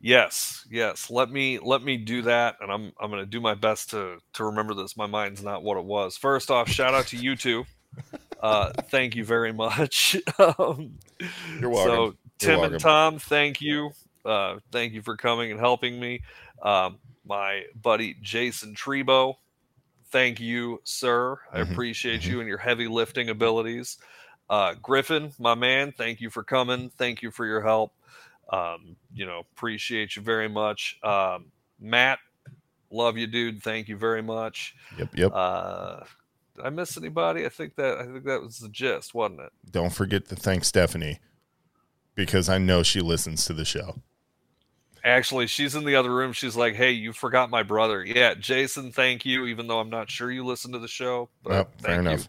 Yes, 0.01 0.67
yes. 0.71 1.11
Let 1.11 1.31
me 1.31 1.59
let 1.59 1.83
me 1.83 1.97
do 1.99 2.23
that, 2.23 2.57
and 2.61 2.73
I'm 2.73 2.93
I'm 3.01 3.11
gonna 3.11 3.27
do 3.27 3.41
my 3.41 3.55
best 3.55 3.91
to 3.91 4.19
to 4.35 4.45
remember 4.45 4.75
this. 4.75 4.97
My 4.97 5.07
mind's 5.07 5.43
not 5.43 5.63
what 5.63 5.77
it 5.77 5.85
was. 5.85 6.17
First 6.17 6.51
off, 6.51 6.69
shout 6.69 6.95
out 6.95 7.09
to 7.09 7.17
you 7.17 7.37
two. 7.37 7.65
Uh, 8.43 8.71
thank 8.91 9.15
you 9.15 9.25
very 9.25 9.53
much. 9.53 10.17
um, 10.39 10.99
You're 11.61 11.71
welcome. 11.71 12.13
So. 12.13 12.17
Tim 12.39 12.61
welcome. 12.61 12.73
and 12.73 12.81
Tom, 12.83 13.19
thank 13.19 13.61
you. 13.61 13.91
Uh, 14.25 14.61
thank 14.73 14.95
you 14.95 15.03
for 15.03 15.15
coming 15.15 15.51
and 15.51 15.61
helping 15.61 16.01
me. 16.01 16.23
Um, 16.63 16.99
my 17.27 17.65
buddy 17.83 18.17
Jason 18.23 18.75
Trebo, 18.75 19.35
thank 20.11 20.41
you, 20.41 20.81
sir. 20.85 21.37
I 21.53 21.59
Mhm, 21.59 21.71
appreciate 21.71 22.25
you 22.25 22.41
and 22.41 22.49
your 22.49 22.57
heavy 22.57 22.89
lifting 22.89 23.29
abilities. 23.29 23.99
Uh, 24.49 24.73
Griffin, 24.81 25.33
my 25.39 25.55
man, 25.55 25.93
thank 25.93 26.23
you 26.23 26.31
for 26.31 26.43
coming. 26.43 26.91
Thank 26.97 27.21
you 27.21 27.31
for 27.31 27.45
your 27.45 27.61
help. 27.61 27.93
Um, 28.51 28.97
you 29.15 29.27
know, 29.27 29.43
appreciate 29.53 30.17
you 30.17 30.23
very 30.23 30.49
much. 30.49 30.99
Um, 31.03 31.53
Matt, 31.81 32.19
love 32.91 33.17
you, 33.17 33.27
dude. 33.27 33.63
Thank 33.63 33.89
you 33.89 33.97
very 33.97 34.23
much. 34.23 34.75
Yep, 34.99 35.09
yep. 35.15 35.33
Uh, 35.33 36.01
did 36.57 36.67
I 36.67 36.71
miss 36.71 36.97
anybody? 36.97 37.47
I 37.47 37.49
think 37.49 37.77
that 37.77 37.99
I 37.99 38.05
think 38.05 38.25
that 38.25 38.43
was 38.43 38.59
the 38.59 38.69
gist, 38.69 39.15
wasn't 39.15 39.41
it? 39.41 39.53
Don't 39.71 39.93
forget 39.93 40.29
to 40.29 40.37
thank 40.37 40.65
Stephanie 40.65 41.21
because 42.15 42.49
I 42.49 42.59
know 42.59 42.83
she 42.83 43.01
listens 43.01 43.45
to 43.47 43.53
the 43.53 43.65
show. 43.65 43.97
Actually, 45.03 45.47
she's 45.47 45.75
in 45.75 45.85
the 45.85 45.97
other 45.97 46.15
room. 46.15 46.33
She's 46.33 46.57
like, 46.57 46.75
"Hey, 46.75 46.91
you 46.91 47.13
forgot 47.13 47.49
my 47.49 47.63
brother." 47.63 48.05
Yeah, 48.05 48.35
Jason, 48.35 48.93
thank 48.93 49.25
you. 49.25 49.47
Even 49.47 49.67
though 49.67 49.81
I'm 49.81 49.89
not 49.89 50.11
sure 50.11 50.31
you 50.31 50.45
listen 50.45 50.73
to 50.73 50.79
the 50.79 50.89
show, 50.89 51.31
but 51.43 51.53
Yep, 51.53 51.81
fair 51.81 52.05
thank 52.05 52.19
you. 52.19 52.27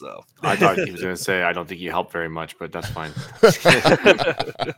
Enough. 0.00 0.26
So 0.40 0.48
I 0.48 0.56
thought 0.56 0.78
he 0.78 0.90
was 0.90 1.02
going 1.02 1.16
to 1.16 1.22
say, 1.22 1.42
I 1.42 1.52
don't 1.52 1.68
think 1.68 1.80
you 1.80 1.90
helped 1.90 2.12
very 2.12 2.28
much, 2.28 2.58
but 2.58 2.72
that's 2.72 2.88
fine. 2.88 3.12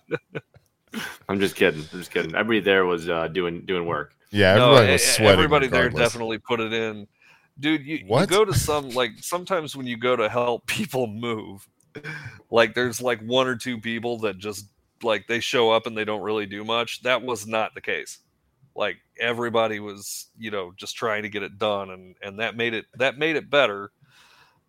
I'm 1.29 1.41
just 1.41 1.57
kidding. 1.57 1.81
I'm 1.93 1.99
just 1.99 2.11
kidding. 2.11 2.35
Everybody 2.35 2.61
there 2.61 2.87
was 2.87 3.09
uh, 3.09 3.29
doing 3.29 3.63
doing 3.67 3.87
work. 3.87 4.15
Yeah, 4.31 4.55
everybody 4.55 4.89
e- 4.89 4.93
was 4.93 5.05
sweating. 5.05 5.33
Everybody 5.33 5.67
there 5.69 5.91
definitely 5.91 6.39
put 6.39 6.61
it 6.61 6.73
in. 6.73 7.07
Dude, 7.59 7.87
you, 7.87 8.05
you 8.09 8.27
go 8.27 8.45
to 8.45 8.55
some 8.55 8.91
like 8.91 9.13
sometimes 9.21 9.75
when 9.75 9.87
you 9.87 9.97
go 9.97 10.17
to 10.17 10.29
help 10.29 10.67
people 10.67 11.07
move, 11.07 11.67
like 12.51 12.75
there's 12.75 13.01
like 13.01 13.21
one 13.21 13.47
or 13.47 13.57
two 13.57 13.81
people 13.81 14.19
that 14.21 14.39
just 14.39 14.69
like 15.03 15.27
they 15.27 15.41
show 15.41 15.71
up 15.71 15.87
and 15.87 15.97
they 15.97 16.05
don't 16.05 16.23
really 16.23 16.47
do 16.47 16.65
much. 16.65 17.03
That 17.03 17.23
was 17.23 17.47
not 17.47 17.75
the 17.75 17.81
case. 17.81 18.19
Like 18.75 18.99
everybody 19.19 19.81
was, 19.81 20.27
you 20.39 20.51
know, 20.51 20.73
just 20.77 20.97
trying 20.97 21.23
to 21.23 21.29
get 21.29 21.43
it 21.43 21.59
done 21.59 21.91
and 21.91 22.15
and 22.23 22.41
that 22.41 22.57
made 22.57 22.75
it 22.75 22.87
that 22.95 23.19
made 23.19 23.37
it 23.37 23.49
better, 23.51 23.91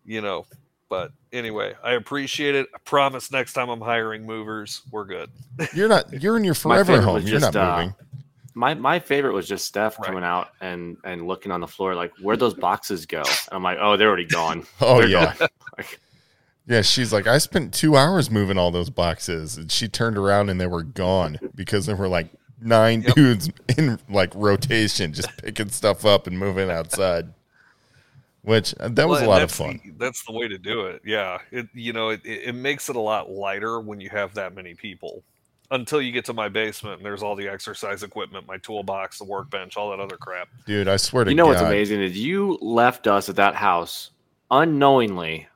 you 0.08 0.20
know. 0.20 0.46
But 0.88 1.12
anyway, 1.32 1.74
I 1.84 1.92
appreciate 1.92 2.54
it. 2.54 2.66
I 2.74 2.78
promise 2.78 3.30
next 3.30 3.52
time 3.52 3.68
I'm 3.68 3.80
hiring 3.80 4.24
movers, 4.24 4.80
we're 4.90 5.04
good. 5.04 5.30
You're 5.74 5.88
not. 5.88 6.10
You're 6.22 6.36
in 6.38 6.44
your 6.44 6.54
forever 6.54 7.00
home. 7.02 7.20
You're 7.26 7.38
just, 7.38 7.52
not 7.52 7.56
uh, 7.56 7.76
moving. 7.76 7.94
My 8.54 8.72
my 8.74 8.98
favorite 8.98 9.34
was 9.34 9.46
just 9.46 9.66
Steph 9.66 9.98
Right. 9.98 10.06
coming 10.06 10.24
out 10.24 10.48
and 10.62 10.96
and 11.04 11.26
looking 11.28 11.52
on 11.52 11.60
the 11.60 11.66
floor 11.68 11.94
like 11.94 12.10
where'd 12.22 12.40
those 12.40 12.54
boxes 12.54 13.04
go? 13.06 13.18
And 13.20 13.28
I'm 13.52 13.62
like, 13.62 13.78
oh, 13.80 13.96
they're 13.98 14.08
already 14.08 14.24
gone. 14.24 14.66
Oh 14.80 14.98
They're 15.00 15.08
yeah, 15.08 15.34
gone. 15.38 15.48
Like, 15.78 16.00
yeah. 16.66 16.80
She's 16.82 17.12
like, 17.12 17.26
I 17.26 17.36
spent 17.38 17.74
two 17.74 17.94
hours 17.96 18.30
moving 18.30 18.56
all 18.58 18.70
those 18.70 18.90
boxes, 18.90 19.58
and 19.58 19.70
she 19.70 19.88
turned 19.88 20.16
around 20.16 20.48
and 20.48 20.58
they 20.60 20.66
were 20.66 20.82
gone 20.82 21.38
because 21.54 21.84
there 21.86 21.96
were 21.96 22.08
like 22.08 22.30
nine 22.60 23.02
Yep. 23.02 23.14
dudes 23.14 23.50
in 23.76 23.98
like 24.08 24.34
rotation, 24.34 25.12
just 25.12 25.28
picking 25.36 25.68
stuff 25.68 26.04
up 26.06 26.26
and 26.26 26.38
moving 26.38 26.70
outside. 26.70 27.34
Which 28.48 28.74
uh, 28.80 28.88
that 28.88 29.06
was 29.06 29.20
Well, 29.20 29.28
a 29.28 29.30
lot 29.30 29.42
of 29.42 29.50
fun. 29.50 29.78
the- 29.84 29.92
that's 29.98 30.24
the 30.24 30.32
way 30.32 30.48
to 30.48 30.56
do 30.56 30.86
it. 30.86 31.02
Yeah, 31.04 31.38
it 31.50 31.68
you 31.74 31.92
know 31.92 32.08
it, 32.08 32.22
it 32.24 32.44
it 32.48 32.52
makes 32.54 32.88
it 32.88 32.96
a 32.96 33.00
lot 33.00 33.30
lighter 33.30 33.78
when 33.80 34.00
you 34.00 34.08
have 34.10 34.32
that 34.34 34.54
many 34.54 34.74
people. 34.74 35.22
Until 35.70 36.00
you 36.00 36.12
get 36.12 36.24
to 36.24 36.32
my 36.32 36.48
basement 36.48 36.96
and 36.96 37.04
there's 37.04 37.22
all 37.22 37.36
the 37.36 37.46
exercise 37.46 38.02
equipment, 38.02 38.46
my 38.46 38.56
toolbox, 38.56 39.18
the 39.18 39.24
workbench, 39.24 39.76
all 39.76 39.90
that 39.90 40.00
other 40.00 40.16
crap. 40.16 40.48
Dude, 40.64 40.88
I 40.88 40.96
swear 40.96 41.24
to 41.24 41.28
God. 41.28 41.30
you 41.32 41.36
know 41.36 41.44
God. 41.44 41.50
what's 41.50 41.60
amazing 41.62 42.00
is 42.00 42.16
you 42.18 42.56
left 42.62 43.06
us 43.06 43.28
at 43.28 43.36
that 43.36 43.54
house 43.54 44.12
unknowingly 44.50 45.46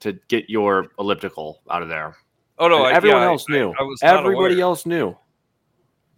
to 0.00 0.12
get 0.28 0.50
your 0.50 0.88
elliptical 0.98 1.60
out 1.70 1.82
of 1.82 1.88
there. 1.88 2.16
Oh 2.58 2.68
no, 2.68 2.84
I, 2.84 2.92
everyone 2.92 3.20
yeah, 3.22 3.28
I- 3.28 3.30
else 3.30 3.48
knew. 3.48 3.70
I, 3.78 3.80
I 3.80 3.82
was 3.84 3.98
Everybody 4.02 4.60
else 4.60 4.84
knew. 4.84 5.16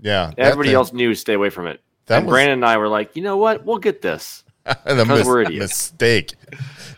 Yeah, 0.01 0.33
Everybody 0.37 0.71
thing- 0.71 0.77
else 0.77 0.93
knew 0.93 1.15
stay 1.15 1.35
away 1.35 1.51
from 1.51 1.69
it. 1.69 1.81
That 2.07 2.19
and 2.19 2.27
was- 2.27 2.33
Brandon 2.33 2.55
and 2.55 2.65
I 2.65 2.77
were 2.77 2.89
like, 2.89 3.15
you 3.15 3.23
know 3.23 3.37
what? 3.37 3.65
We'll 3.65 3.79
get 3.79 4.03
this. 4.03 4.43
the 4.85 5.05
mis- 5.05 5.27
we're 5.27 5.43
idiots. 5.43 5.61
mistake. 5.61 6.35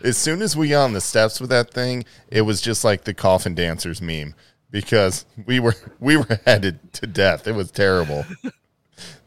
As 0.03 0.17
soon 0.17 0.43
as 0.43 0.57
we 0.57 0.69
got 0.71 0.85
on 0.85 0.93
the 0.93 1.01
steps 1.01 1.41
with 1.41 1.51
that 1.51 1.71
thing, 1.71 2.05
it 2.29 2.43
was 2.43 2.61
just 2.61 2.85
like 2.85 3.05
the 3.05 3.15
coffin 3.15 3.55
dancers 3.55 4.01
meme 4.03 4.35
because 4.71 5.25
we 5.47 5.61
were 5.61 5.75
we 6.01 6.17
were 6.17 6.41
headed 6.47 6.93
to 6.95 7.07
death. 7.07 7.47
It 7.47 7.53
was 7.53 7.71
terrible. 7.71 8.25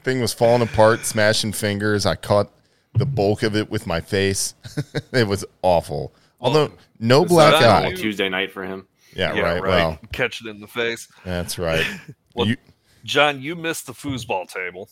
thing 0.04 0.20
was 0.20 0.34
falling 0.34 0.62
apart, 0.62 1.06
smashing 1.06 1.54
fingers. 1.54 2.06
I 2.06 2.16
caught 2.16 2.52
the 2.96 3.06
bulk 3.06 3.44
of 3.44 3.56
it 3.56 3.70
with 3.70 3.88
my 3.88 4.02
face. 4.02 4.56
it 5.13 5.28
was 5.28 5.46
awful. 5.62 6.13
Although 6.42 6.72
no 7.00 7.24
black 7.25 7.54
not 7.54 7.62
a 7.62 7.66
that 7.66 7.86
eye. 7.86 7.94
Tuesday 7.96 8.28
night 8.30 8.52
for 8.52 8.63
him. 8.66 8.88
Yeah, 9.16 9.34
Yeah, 9.34 9.42
right. 9.42 9.62
right. 9.62 9.70
Well, 9.70 10.00
Catch 10.12 10.42
it 10.42 10.48
in 10.48 10.60
the 10.60 10.68
face. 10.68 11.08
that's 11.24 11.58
right. 11.58 11.86
Well, 12.36 12.48
You- 12.48 12.58
John, 13.04 13.40
you 13.42 13.56
missed 13.56 13.86
the 13.86 13.94
foosball 13.94 14.48
table. 14.52 14.90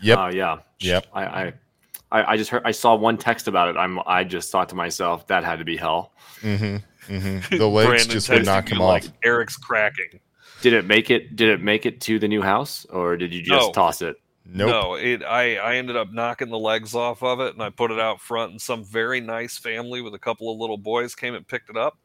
yep. 0.00 0.18
Oh 0.18 0.28
yeah. 0.28 0.60
Yep. 0.80 1.06
I, 1.12 1.24
I 1.24 1.52
I 2.10 2.32
I 2.32 2.36
just 2.36 2.50
heard 2.50 2.62
I 2.64 2.70
saw 2.70 2.94
one 2.94 3.18
text 3.18 3.48
about 3.48 3.68
it. 3.68 3.76
I'm 3.76 3.98
I 4.06 4.24
just 4.24 4.50
thought 4.50 4.68
to 4.70 4.74
myself 4.74 5.26
that 5.28 5.44
had 5.44 5.58
to 5.58 5.64
be 5.64 5.76
hell. 5.76 6.12
hmm 6.40 6.76
hmm 7.06 7.38
The 7.50 7.66
legs 7.68 7.88
Brandon 7.88 8.10
just 8.10 8.28
would 8.28 8.42
texted 8.42 8.44
not 8.46 8.64
you 8.70 8.76
come 8.76 8.86
like, 8.86 9.04
off. 9.04 9.12
Eric's 9.24 9.56
cracking. 9.56 10.20
Did 10.60 10.72
it 10.72 10.84
make 10.86 11.10
it? 11.10 11.36
Did 11.36 11.48
it 11.50 11.60
make 11.60 11.86
it 11.86 12.00
to 12.02 12.18
the 12.18 12.28
new 12.28 12.42
house, 12.42 12.84
or 12.86 13.16
did 13.16 13.32
you 13.32 13.42
just 13.42 13.68
No. 13.68 13.72
toss 13.72 14.02
it? 14.02 14.16
Nope. 14.44 14.68
No, 14.70 14.94
it. 14.94 15.22
I 15.22 15.56
I 15.56 15.76
ended 15.76 15.96
up 15.96 16.10
knocking 16.10 16.48
the 16.48 16.58
legs 16.58 16.94
off 16.94 17.22
of 17.22 17.40
it, 17.40 17.52
and 17.54 17.62
I 17.62 17.70
put 17.70 17.90
it 17.90 18.00
out 18.00 18.20
front. 18.20 18.52
And 18.52 18.60
some 18.60 18.84
very 18.84 19.20
nice 19.20 19.58
family 19.58 20.00
with 20.00 20.14
a 20.14 20.18
couple 20.18 20.50
of 20.52 20.58
little 20.58 20.78
boys 20.78 21.14
came 21.14 21.34
and 21.34 21.46
picked 21.46 21.70
it 21.70 21.76
up, 21.76 21.98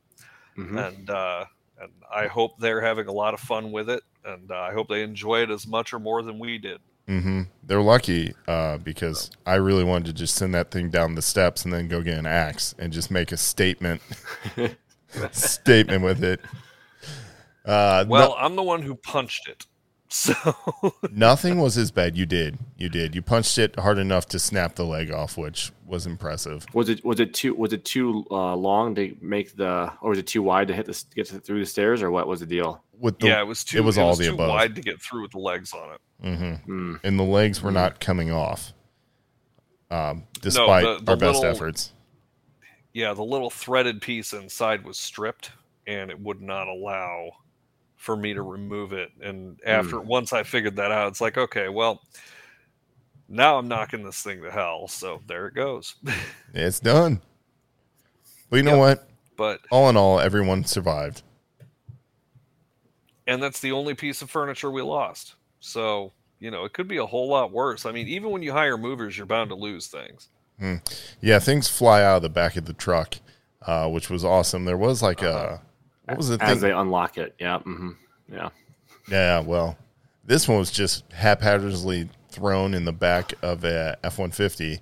Mhm. 0.58 0.86
and 0.86 1.10
uh, 1.10 1.46
and 1.82 1.92
I 2.14 2.28
hope 2.28 2.60
they're 2.60 2.82
having 2.82 3.08
a 3.08 3.12
lot 3.12 3.34
of 3.34 3.40
fun 3.40 3.72
with 3.72 3.90
it, 3.90 4.04
and 4.26 4.52
uh, 4.52 4.56
I 4.60 4.74
hope 4.74 4.90
they 4.90 5.02
enjoy 5.04 5.42
it 5.42 5.50
as 5.50 5.66
much 5.66 5.94
or 5.94 6.00
more 6.00 6.22
than 6.22 6.38
we 6.38 6.58
did. 6.58 6.80
Hmm 7.08 7.44
They're 7.64 7.82
lucky 7.82 8.34
uh, 8.48 8.78
because 8.78 9.30
I 9.46 9.56
really 9.56 9.84
wanted 9.84 10.06
to 10.08 10.14
just 10.14 10.36
send 10.36 10.54
that 10.56 10.72
thing 10.72 10.90
down 10.90 11.16
the 11.16 11.22
steps 11.22 11.66
and 11.66 11.74
then 11.74 11.88
go 11.88 12.02
get 12.02 12.18
an 12.18 12.26
axe 12.26 12.74
and 12.80 12.94
just 12.94 13.12
make 13.12 13.32
a 13.32 13.38
statement 13.38 14.02
statement 15.32 16.04
with 16.04 16.24
it. 16.24 16.40
Uh, 17.66 18.06
Well, 18.08 18.30
no- 18.30 18.36
I'm 18.36 18.56
the 18.56 18.64
one 18.64 18.82
who 18.82 18.96
punched 18.96 19.48
it, 19.48 19.66
so 20.14 20.34
nothing 21.12 21.58
was 21.60 21.78
as 21.78 21.92
bad. 21.92 22.18
You 22.18 22.26
did, 22.26 22.58
you 22.78 22.90
did. 22.90 23.16
You 23.16 23.22
punched 23.22 23.58
it 23.58 23.78
hard 23.80 23.98
enough 23.98 24.28
to 24.28 24.40
snap 24.40 24.76
the 24.76 24.86
leg 24.86 25.12
off, 25.12 25.38
which 25.38 25.72
was 25.86 26.06
impressive. 26.06 26.66
Was 26.74 26.90
it 26.90 27.04
was 27.06 27.20
it 27.20 27.34
too 27.34 27.56
was 27.56 27.74
it 27.74 27.84
too 27.86 28.26
uh, 28.30 28.56
long 28.56 28.96
to 28.96 29.16
make 29.22 29.56
the 29.56 29.92
or 30.02 30.10
was 30.12 30.20
it 30.20 30.28
too 30.28 30.44
wide 30.44 30.68
to 30.68 30.74
hit 30.74 30.86
the 30.86 31.04
get 31.16 31.28
to, 31.28 31.40
through 31.40 31.60
the 31.60 31.66
stairs 31.66 32.02
or 32.02 32.12
what 32.12 32.28
was 32.28 32.42
the 32.42 32.46
deal? 32.46 32.83
With 33.00 33.20
the, 33.20 33.28
yeah, 33.28 33.42
it 33.42 33.46
was 33.48 33.64
too. 33.64 33.78
it 33.80 33.82
was 33.82 33.98
all 33.98 34.16
the 34.16 34.26
too 34.28 34.34
above. 34.36 34.50
wide 34.50 34.76
to 34.76 34.82
get 34.82 35.02
through 35.02 35.24
with 35.24 35.32
the 35.32 35.40
legs 35.40 35.74
on 35.74 35.94
it. 35.94 36.02
hmm 36.38 36.54
Hmm. 36.66 36.96
and 37.04 37.20
the 37.20 37.24
legs 37.24 37.62
were 37.62 37.72
not 37.72 38.00
coming 38.00 38.32
off, 38.32 38.72
um, 39.92 40.24
despite 40.42 40.84
the- 40.84 41.04
the 41.04 41.12
our 41.12 41.18
best 41.18 41.40
little- 41.42 41.46
efforts. 41.56 41.92
Yeah, 42.94 43.14
the 43.14 43.24
little 43.24 43.50
threaded 43.50 44.02
piece 44.02 44.34
inside 44.34 44.84
was 44.86 44.98
stripped, 45.00 45.52
and 45.88 46.12
it 46.12 46.20
would 46.20 46.42
not 46.42 46.68
allow 46.68 47.32
for 47.98 48.16
me 48.16 48.34
to 48.36 48.42
remove 48.44 48.94
it. 48.94 49.12
And 49.22 49.60
after 49.66 50.00
once 50.00 50.32
I 50.34 50.44
figured 50.44 50.76
that 50.76 50.92
out, 50.92 51.08
it's 51.08 51.20
like, 51.22 51.38
okay, 51.38 51.70
well, 51.70 52.02
now 53.28 53.58
I'm 53.58 53.68
knocking 53.68 54.04
this 54.04 54.22
thing 54.22 54.44
to 54.44 54.52
hell. 54.52 54.88
So 54.88 55.22
there 55.28 55.48
it 55.48 55.56
goes. 55.56 55.96
It's 56.54 56.80
done. 56.80 57.22
But 58.52 58.58
you 58.58 58.64
know 58.64 58.72
Yep. 58.86 59.00
what? 59.00 59.10
but 59.36 59.62
All 59.72 59.90
in 59.90 59.98
all, 59.98 60.20
everyone 60.20 60.64
survived. 60.64 61.24
And 63.34 63.44
that's 63.44 63.60
the 63.60 63.72
only 63.72 63.94
piece 63.94 64.22
of 64.22 64.30
furniture 64.30 64.72
we 64.72 64.82
lost. 64.82 65.36
So 65.60 66.12
you 66.40 66.52
know, 66.52 66.66
it 66.66 66.74
could 66.74 66.88
be 66.90 66.98
a 66.98 67.06
whole 67.06 67.30
lot 67.30 67.52
worse. 67.52 67.86
I 67.86 67.92
mean, 67.92 68.08
even 68.10 68.32
when 68.32 68.42
you 68.42 68.52
hire 68.52 68.78
movers, 68.78 69.18
you're 69.18 69.26
bound 69.26 69.50
to 69.50 69.56
lose 69.56 69.88
things. 69.88 70.28
Yeah, 71.22 71.40
things 71.40 71.68
fly 71.68 72.04
out 72.04 72.18
of 72.18 72.22
the 72.22 72.30
back 72.30 72.56
of 72.58 72.66
the 72.66 72.74
truck, 72.74 73.16
uh, 73.66 73.90
which 73.90 74.10
was 74.10 74.24
awesome. 74.24 74.66
There 74.66 74.78
was 74.78 75.02
like 75.02 75.22
a 75.22 75.62
what 76.06 76.18
was 76.18 76.30
the 76.30 76.42
As 76.42 76.60
thing? 76.60 76.60
they 76.60 76.72
unlock 76.72 77.18
it, 77.18 77.34
yeah, 77.40 77.60
hmm 77.60 77.92
yeah. 78.32 78.50
yeah, 79.10 79.40
well, 79.40 79.78
this 80.26 80.48
one 80.48 80.58
was 80.58 80.72
just 80.72 81.10
haphazardly 81.12 82.10
thrown 82.30 82.74
in 82.74 82.86
the 82.86 82.94
back 82.94 83.34
of 83.42 83.64
a 83.64 83.98
F 84.04 84.20
one 84.20 84.32
fifty, 84.32 84.80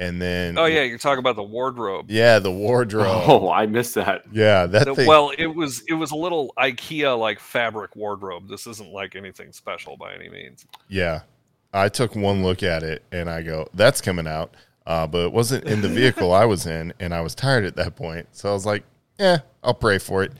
and 0.00 0.20
then 0.20 0.58
Oh 0.58 0.64
yeah, 0.64 0.82
you're 0.82 0.98
talking 0.98 1.20
about 1.20 1.36
the 1.36 1.42
wardrobe. 1.44 2.06
yeah, 2.10 2.40
the 2.40 2.50
wardrobe. 2.50 3.06
Oh, 3.28 3.50
I 3.52 3.66
missed 3.66 3.94
that. 3.94 4.22
Yeah, 4.32 4.66
that 4.66 4.86
The- 4.86 4.94
thing. 4.96 5.06
well, 5.06 5.30
it 5.38 5.46
was 5.46 5.82
it 5.88 5.94
was 5.94 6.10
a 6.10 6.16
little 6.16 6.52
IKEA 6.58 7.16
like 7.16 7.38
fabric 7.38 7.94
wardrobe. 7.94 8.48
This 8.48 8.66
isn't 8.66 8.90
like 8.92 9.14
anything 9.14 9.52
special 9.52 9.96
by 9.96 10.14
any 10.14 10.28
means. 10.28 10.66
yeah, 10.88 11.20
I 11.72 11.88
took 11.88 12.16
one 12.16 12.42
look 12.42 12.64
at 12.64 12.82
it 12.82 13.04
and 13.12 13.30
I 13.30 13.42
go, 13.42 13.68
"That's 13.74 14.00
coming 14.00 14.26
out," 14.26 14.56
uh, 14.86 15.06
but 15.06 15.26
it 15.26 15.32
wasn't 15.32 15.64
in 15.66 15.82
the 15.82 15.88
vehicle 15.88 16.32
I 16.32 16.46
was 16.46 16.66
in, 16.66 16.92
and 16.98 17.14
I 17.14 17.20
was 17.20 17.34
tired 17.36 17.64
at 17.64 17.76
that 17.76 17.94
point, 17.94 18.26
so 18.32 18.48
I 18.50 18.52
was 18.52 18.66
like, 18.66 18.82
"Yeah, 19.20 19.38
I'll 19.62 19.74
pray 19.74 19.98
for 19.98 20.24
it." 20.24 20.32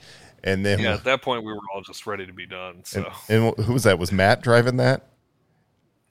And 0.43 0.65
then 0.65 0.79
Yeah, 0.79 0.95
at 0.95 1.03
that 1.03 1.21
point 1.21 1.43
we 1.45 1.53
were 1.53 1.59
all 1.73 1.81
just 1.81 2.07
ready 2.07 2.25
to 2.25 2.33
be 2.33 2.47
done. 2.47 2.81
So 2.83 3.05
and, 3.29 3.43
and 3.55 3.65
who 3.65 3.73
was 3.73 3.83
that? 3.83 3.99
Was 3.99 4.11
Matt 4.11 4.41
driving 4.41 4.77
that? 4.77 5.05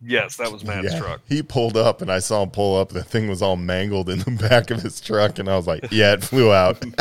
Yes, 0.05 0.37
that 0.37 0.51
was 0.53 0.65
Matt's 0.65 0.93
Yeah. 0.93 0.99
truck. 0.99 1.21
He 1.29 1.43
pulled 1.43 1.77
up 1.77 2.03
and 2.03 2.11
I 2.11 2.19
saw 2.19 2.43
him 2.43 2.51
pull 2.51 2.79
up. 2.81 2.91
The 2.91 3.05
thing 3.05 3.29
was 3.29 3.43
all 3.43 3.57
mangled 3.57 4.09
in 4.09 4.21
the 4.21 4.31
back 4.49 4.71
of 4.71 4.83
his 4.83 5.01
truck, 5.01 5.39
and 5.39 5.49
I 5.49 5.57
was 5.57 5.67
like, 5.67 5.85
"Yeah, 5.91 6.13
it 6.15 6.23
flew 6.23 6.53
out." 6.53 6.83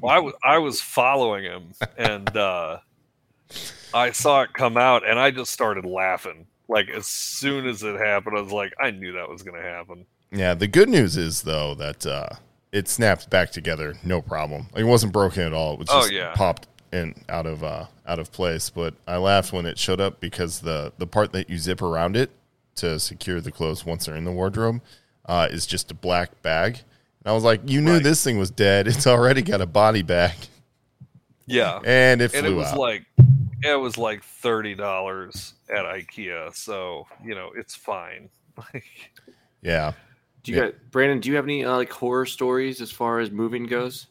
Well, 0.00 0.12
I 0.14 0.18
was 0.18 0.34
I 0.42 0.58
was 0.58 0.80
following 0.80 1.44
him, 1.44 1.72
and 1.96 2.36
uh, 2.36 2.78
I 3.94 4.10
saw 4.12 4.42
it 4.42 4.52
come 4.52 4.76
out 4.76 5.08
and 5.08 5.18
I 5.18 5.30
just 5.30 5.50
started 5.52 5.84
laughing. 5.84 6.46
Like 6.68 6.88
as 6.90 7.06
soon 7.06 7.66
as 7.66 7.82
it 7.82 7.96
happened, 7.96 8.36
I 8.36 8.40
was 8.42 8.52
like, 8.52 8.72
I 8.80 8.90
knew 8.90 9.12
that 9.12 9.28
was 9.28 9.42
going 9.42 9.60
to 9.60 9.66
happen. 9.66 10.06
Yeah, 10.32 10.54
the 10.54 10.66
good 10.66 10.88
news 10.88 11.16
is 11.16 11.42
though 11.42 11.74
that 11.76 12.04
uh, 12.06 12.28
it 12.72 12.88
snapped 12.88 13.30
back 13.30 13.50
together, 13.52 13.94
no 14.04 14.20
problem. 14.20 14.68
Like, 14.72 14.82
it 14.82 14.86
wasn't 14.86 15.12
broken 15.12 15.42
at 15.44 15.52
all. 15.52 15.74
It 15.74 15.78
was 15.78 15.88
Oh, 15.90 16.00
just 16.00 16.12
yeah. 16.12 16.34
popped 16.34 16.66
in 16.92 17.14
out 17.28 17.46
of 17.46 17.62
uh, 17.64 17.86
out 18.06 18.18
of 18.18 18.32
place. 18.32 18.70
But 18.70 18.94
I 19.06 19.16
laughed 19.16 19.52
when 19.52 19.66
it 19.66 19.78
showed 19.78 20.00
up 20.00 20.20
because 20.20 20.60
the 20.60 20.92
the 20.98 21.06
part 21.06 21.32
that 21.32 21.48
you 21.50 21.58
zip 21.58 21.82
around 21.82 22.16
it 22.16 22.30
to 22.76 22.98
secure 23.00 23.40
the 23.40 23.50
clothes 23.52 23.84
once 23.86 24.06
they're 24.06 24.16
in 24.16 24.24
the 24.24 24.32
wardrobe 24.32 24.80
uh, 25.26 25.48
is 25.50 25.66
just 25.66 25.90
a 25.90 25.94
black 25.94 26.42
bag. 26.42 26.74
And 27.24 27.30
I 27.30 27.32
was 27.32 27.42
like, 27.44 27.60
you 27.68 27.80
knew 27.80 27.94
Right. 27.94 28.02
this 28.02 28.22
thing 28.22 28.38
was 28.38 28.50
dead. 28.50 28.86
It's 28.88 29.06
already 29.06 29.42
got 29.42 29.60
a 29.60 29.66
body 29.66 30.02
bag, 30.02 30.36
Yeah. 31.46 31.80
and 31.84 32.20
it 32.20 32.34
and 32.34 32.44
flew 32.46 32.52
it 32.52 32.56
was 32.56 32.68
out. 32.68 32.78
like 32.78 33.04
it 33.64 33.80
was 33.80 33.96
like 33.98 34.22
thirty 34.22 34.74
dollars 34.74 35.54
at 35.70 35.84
IKEA, 35.84 36.54
so 36.54 37.06
you 37.24 37.34
know 37.34 37.50
it's 37.56 37.74
fine. 37.74 38.28
yeah, 39.62 39.92
Do 40.42 40.52
you 40.52 40.58
Yeah. 40.58 40.64
got 40.66 40.74
Brandon? 40.90 41.20
Do 41.20 41.28
you 41.30 41.36
have 41.36 41.44
any 41.44 41.64
uh, 41.64 41.76
like 41.76 41.90
horror 41.92 42.26
stories 42.26 42.80
as 42.80 42.90
far 42.90 43.20
as 43.20 43.30
moving 43.30 43.64
goes? 43.64 44.06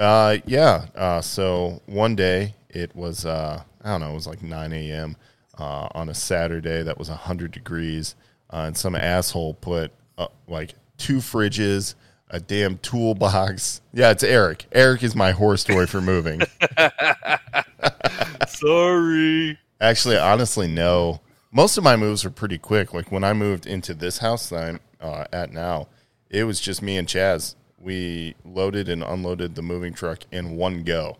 Uh, 0.00 0.38
yeah. 0.46 0.86
Uh, 0.94 1.20
so 1.20 1.82
one 1.84 2.16
day 2.16 2.54
it 2.70 2.96
was, 2.96 3.26
uh, 3.26 3.62
I 3.84 3.90
don't 3.90 4.00
know, 4.00 4.10
it 4.10 4.14
was 4.14 4.26
like 4.26 4.42
9 4.42 4.72
a.m. 4.72 5.16
Uh, 5.58 5.88
on 5.94 6.08
a 6.08 6.14
Saturday 6.14 6.82
that 6.82 6.98
was 6.98 7.10
100 7.10 7.52
degrees. 7.52 8.16
Uh, 8.50 8.64
and 8.66 8.76
some 8.76 8.96
asshole 8.96 9.54
put 9.54 9.92
uh, 10.16 10.26
like 10.48 10.74
two 10.96 11.18
fridges, 11.18 11.94
a 12.30 12.40
damn 12.40 12.78
toolbox. 12.78 13.82
Yeah, 13.92 14.10
it's 14.10 14.22
Eric. 14.24 14.66
Eric 14.72 15.02
is 15.02 15.14
my 15.14 15.32
horror 15.32 15.58
story 15.58 15.86
for 15.86 16.00
moving. 16.00 16.40
Sorry. 18.48 19.58
Actually, 19.80 20.16
honestly, 20.16 20.66
no. 20.66 21.20
Most 21.52 21.76
of 21.76 21.84
my 21.84 21.96
moves 21.96 22.24
were 22.24 22.30
pretty 22.30 22.58
quick. 22.58 22.94
Like 22.94 23.12
when 23.12 23.24
I 23.24 23.34
moved 23.34 23.66
into 23.66 23.92
this 23.92 24.18
house 24.18 24.48
that 24.48 24.62
I'm 24.62 24.80
uh, 25.00 25.24
at 25.32 25.52
now, 25.52 25.88
it 26.30 26.44
was 26.44 26.60
just 26.60 26.80
me 26.80 26.96
and 26.96 27.06
Chaz. 27.06 27.54
We 27.80 28.34
loaded 28.44 28.88
and 28.88 29.02
unloaded 29.02 29.54
the 29.54 29.62
moving 29.62 29.94
truck 29.94 30.20
in 30.30 30.56
one 30.56 30.84
go, 30.84 31.16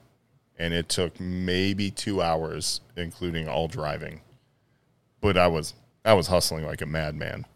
and 0.59 0.75
it 0.75 0.91
took 0.91 1.19
maybe 1.19 1.91
two 1.91 2.21
hours, 2.21 2.83
including 2.97 3.49
all 3.49 3.67
driving. 3.67 4.21
But 5.23 5.39
I 5.39 5.47
was 5.49 5.75
I 6.05 6.13
was 6.13 6.27
hustling 6.27 6.67
like 6.67 6.83
a 6.83 6.87
madman, 6.87 7.47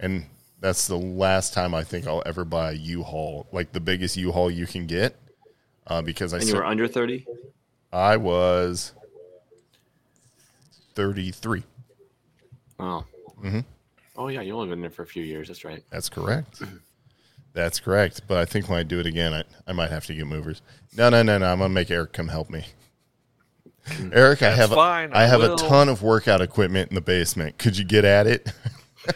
and 0.00 0.26
that's 0.60 0.88
the 0.88 0.98
last 0.98 1.54
time 1.54 1.74
I 1.74 1.84
think 1.84 2.06
I'll 2.06 2.24
ever 2.26 2.44
buy 2.44 2.72
a 2.72 2.74
U-Haul, 2.74 3.46
like 3.52 3.72
the 3.72 3.80
biggest 3.80 4.16
U-Haul 4.16 4.50
you 4.50 4.66
can 4.66 4.86
get, 4.86 5.16
uh, 5.86 6.02
because 6.02 6.34
I 6.34 6.38
And 6.38 6.48
you 6.48 6.56
were 6.56 6.66
under 6.66 6.88
thirty. 6.88 7.26
I 7.92 8.16
was 8.16 8.92
thirty 10.94 11.30
three. 11.30 11.62
Oh. 12.80 13.04
Mhm. 13.42 13.64
Oh 14.16 14.28
yeah, 14.28 14.40
you 14.40 14.54
only 14.54 14.68
been 14.68 14.80
there 14.80 14.90
for 14.90 15.02
a 15.02 15.06
few 15.06 15.22
years. 15.22 15.48
That's 15.48 15.64
right. 15.64 15.84
That's 15.90 16.08
correct. 16.08 16.62
That's 17.52 17.80
correct. 17.80 18.22
But 18.28 18.38
I 18.38 18.44
think 18.44 18.68
when 18.68 18.78
I 18.78 18.82
do 18.82 19.00
it 19.00 19.06
again, 19.06 19.34
I, 19.34 19.44
I 19.66 19.72
might 19.72 19.90
have 19.90 20.06
to 20.06 20.14
get 20.14 20.26
movers. 20.26 20.62
No, 20.96 21.08
no, 21.08 21.22
no, 21.22 21.38
no. 21.38 21.46
I'm 21.52 21.58
gonna 21.58 21.68
make 21.70 21.90
Eric 21.90 22.12
come 22.12 22.28
help 22.28 22.50
me. 22.50 22.64
Eric, 24.12 24.42
I 24.42 24.50
have 24.50 24.70
fine, 24.70 25.12
I 25.12 25.24
I 25.24 25.26
have 25.26 25.42
a 25.42 25.56
ton 25.56 25.88
of 25.88 26.02
workout 26.02 26.40
equipment 26.40 26.90
in 26.90 26.94
the 26.94 27.00
basement. 27.00 27.58
Could 27.58 27.76
you 27.76 27.84
get 27.84 28.04
at 28.04 28.26
it? 28.26 28.52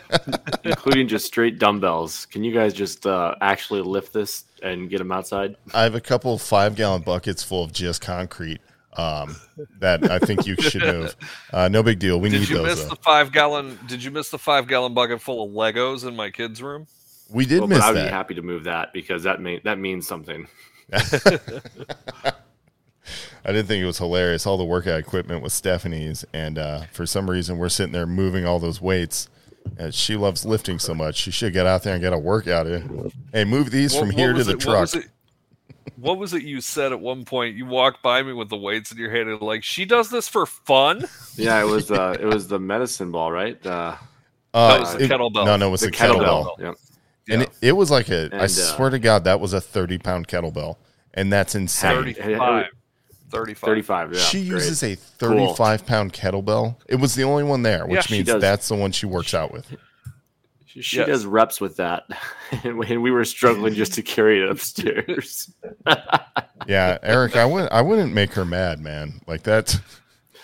Including 0.65 1.07
just 1.07 1.27
straight 1.27 1.59
dumbbells. 1.59 2.27
Can 2.27 2.43
you 2.43 2.53
guys 2.53 2.73
just 2.73 3.07
uh, 3.07 3.35
actually 3.41 3.83
lift 3.83 4.13
this 4.13 4.45
and 4.63 4.89
get 4.89 4.99
them 4.99 5.13
outside? 5.13 5.57
I 5.75 5.83
have 5.83 5.95
a 5.95 6.01
couple 6.01 6.37
five 6.39 6.75
gallon 6.75 7.03
buckets 7.03 7.43
full 7.43 7.65
of 7.65 7.73
just 7.73 8.01
concrete 8.01 8.61
um, 8.97 9.37
that 9.81 10.11
I 10.11 10.19
think 10.19 10.47
you 10.47 10.57
should 10.57 10.83
move. 10.83 11.17
Uh, 11.53 11.69
no 11.69 11.85
big 11.85 12.01
deal. 12.01 12.19
We 12.19 12.31
Did 12.31 12.41
need 12.41 12.49
you 12.49 12.57
those. 12.57 12.67
miss 12.67 12.83
Though. 12.83 12.89
the 12.89 12.97
five 12.97 13.31
gallon? 13.31 13.79
Did 13.87 14.03
you 14.03 14.11
miss 14.11 14.29
the 14.31 14.39
five 14.39 14.67
gallon 14.67 14.93
bucket 14.93 15.21
full 15.21 15.45
of 15.45 15.53
Legos 15.53 16.05
in 16.05 16.17
my 16.17 16.31
kids' 16.31 16.61
room? 16.61 16.89
We 17.31 17.47
did 17.47 17.61
Well, 17.61 17.69
miss 17.69 17.79
but 17.79 17.85
I 17.85 17.89
would 17.91 17.97
that. 17.99 18.07
be 18.07 18.11
happy 18.13 18.35
to 18.35 18.43
move 18.43 18.65
that 18.65 18.93
because 18.93 19.23
that 19.25 19.41
mean 19.41 19.61
that 19.65 19.79
means 19.79 20.07
something. 20.07 20.47
I 23.47 23.53
didn't 23.53 23.67
think 23.67 23.83
it 23.83 23.87
was 23.87 23.99
hilarious. 23.99 24.47
All 24.47 24.57
the 24.57 24.65
workout 24.65 24.99
equipment 24.99 25.43
was 25.43 25.53
Stephanie's, 25.53 26.25
and 26.33 26.59
uh, 26.59 26.83
for 26.93 27.05
some 27.05 27.29
reason, 27.29 27.59
we're 27.59 27.69
sitting 27.69 27.93
there 27.93 28.07
moving 28.07 28.47
all 28.47 28.59
those 28.59 28.81
weights. 28.81 29.29
And 29.79 29.95
she 29.95 30.17
loves 30.17 30.45
lifting 30.45 30.79
so 30.79 30.95
much. 30.95 31.17
She 31.17 31.31
should 31.31 31.53
get 31.55 31.67
out 31.67 31.83
there 31.83 31.95
and 31.95 32.03
get 32.03 32.13
a 32.13 32.19
workout 32.19 32.67
in. 32.67 33.11
Hey, 33.33 33.45
move 33.45 33.71
these 33.71 33.97
from 33.99 34.11
here 34.11 34.33
to 34.35 34.45
the 34.45 34.53
it- 34.53 34.55
What 34.57 34.61
truck. 34.63 34.81
was, 34.81 34.95
it, 34.95 35.07
what 35.97 36.19
was 36.19 36.35
it 36.35 36.43
you 36.43 36.61
said 36.61 36.93
at 36.93 37.01
one 37.01 37.25
point? 37.25 37.57
You 37.57 37.65
walked 37.67 38.03
by 38.03 38.23
me 38.23 38.33
with 38.35 38.51
the 38.51 38.59
weights 38.59 38.93
in 38.93 38.99
your 38.99 39.11
hand 39.11 39.29
and 39.31 39.41
like, 39.41 39.65
she 39.65 39.87
does 39.87 40.11
this 40.11 40.29
for 40.29 40.45
fun? 40.47 41.07
Yeah, 41.37 41.61
it 41.63 41.67
was 41.67 41.91
uh, 41.91 42.15
it 42.21 42.27
was 42.27 42.47
the 42.49 42.59
medicine 42.59 43.11
ball, 43.11 43.33
right? 43.33 43.59
Uh, 43.67 43.97
Uh, 44.53 44.69
That 44.75 44.81
was 44.81 44.93
the 44.97 45.05
it- 45.05 45.11
kettlebell. 45.11 45.45
No, 45.47 45.57
no, 45.57 45.69
it 45.69 45.71
was 45.71 45.81
the 45.81 45.87
the, 45.87 45.93
kettlebell. 45.93 46.45
kettlebell. 46.47 46.59
Yep. 46.61 46.75
And 47.29 47.41
Yeah. 47.43 47.47
it, 47.49 47.69
it 47.69 47.73
was 47.73 47.91
like 47.91 48.09
a. 48.11 48.23
I 48.33 48.37
And, 48.37 48.43
uh, 48.43 48.49
swear 48.49 48.91
to 48.91 48.99
God, 48.99 49.25
that 49.25 49.41
was 49.41 49.53
a 49.53 49.61
thirty 49.61 49.99
pound 49.99 50.29
kettlebell, 50.29 50.77
and 51.15 51.33
that's 51.33 51.55
insane. 51.55 52.15
35. 52.15 52.67
35. 53.31 53.59
35. 53.67 54.13
Yeah, 54.13 54.19
she 54.21 54.39
great. 54.41 54.51
uses 54.63 54.83
a 54.83 54.95
thirty-five 54.95 55.87
pound 55.87 56.13
kettlebell. 56.13 56.77
It 56.87 56.97
was 56.97 57.15
the 57.15 57.25
only 57.25 57.43
one 57.45 57.63
there, 57.63 57.87
which 57.87 58.05
she 58.05 58.15
means 58.23 58.27
that's 58.41 58.69
the 58.69 58.77
one 58.77 58.93
she 58.93 59.07
works 59.07 59.35
out 59.35 59.53
with. 59.53 59.67
She, 60.67 60.83
she 60.83 60.97
Yes. 60.99 61.07
does 61.07 61.27
reps 61.27 61.61
with 61.61 61.77
that, 61.77 62.05
and 62.65 62.77
we 62.79 62.97
we 62.97 63.11
were 63.11 63.25
struggling 63.25 63.75
just 63.75 63.95
to 63.95 64.03
carry 64.03 64.43
it 64.43 64.49
upstairs. 64.51 65.51
Yeah, 66.67 66.97
Eric, 67.03 67.37
I 67.37 67.45
wouldn't. 67.45 67.71
I 67.73 67.83
wouldn't 67.83 68.15
make 68.15 68.33
her 68.35 68.45
mad, 68.47 68.81
man. 68.81 69.21
Like 69.27 69.43
that. 69.43 69.79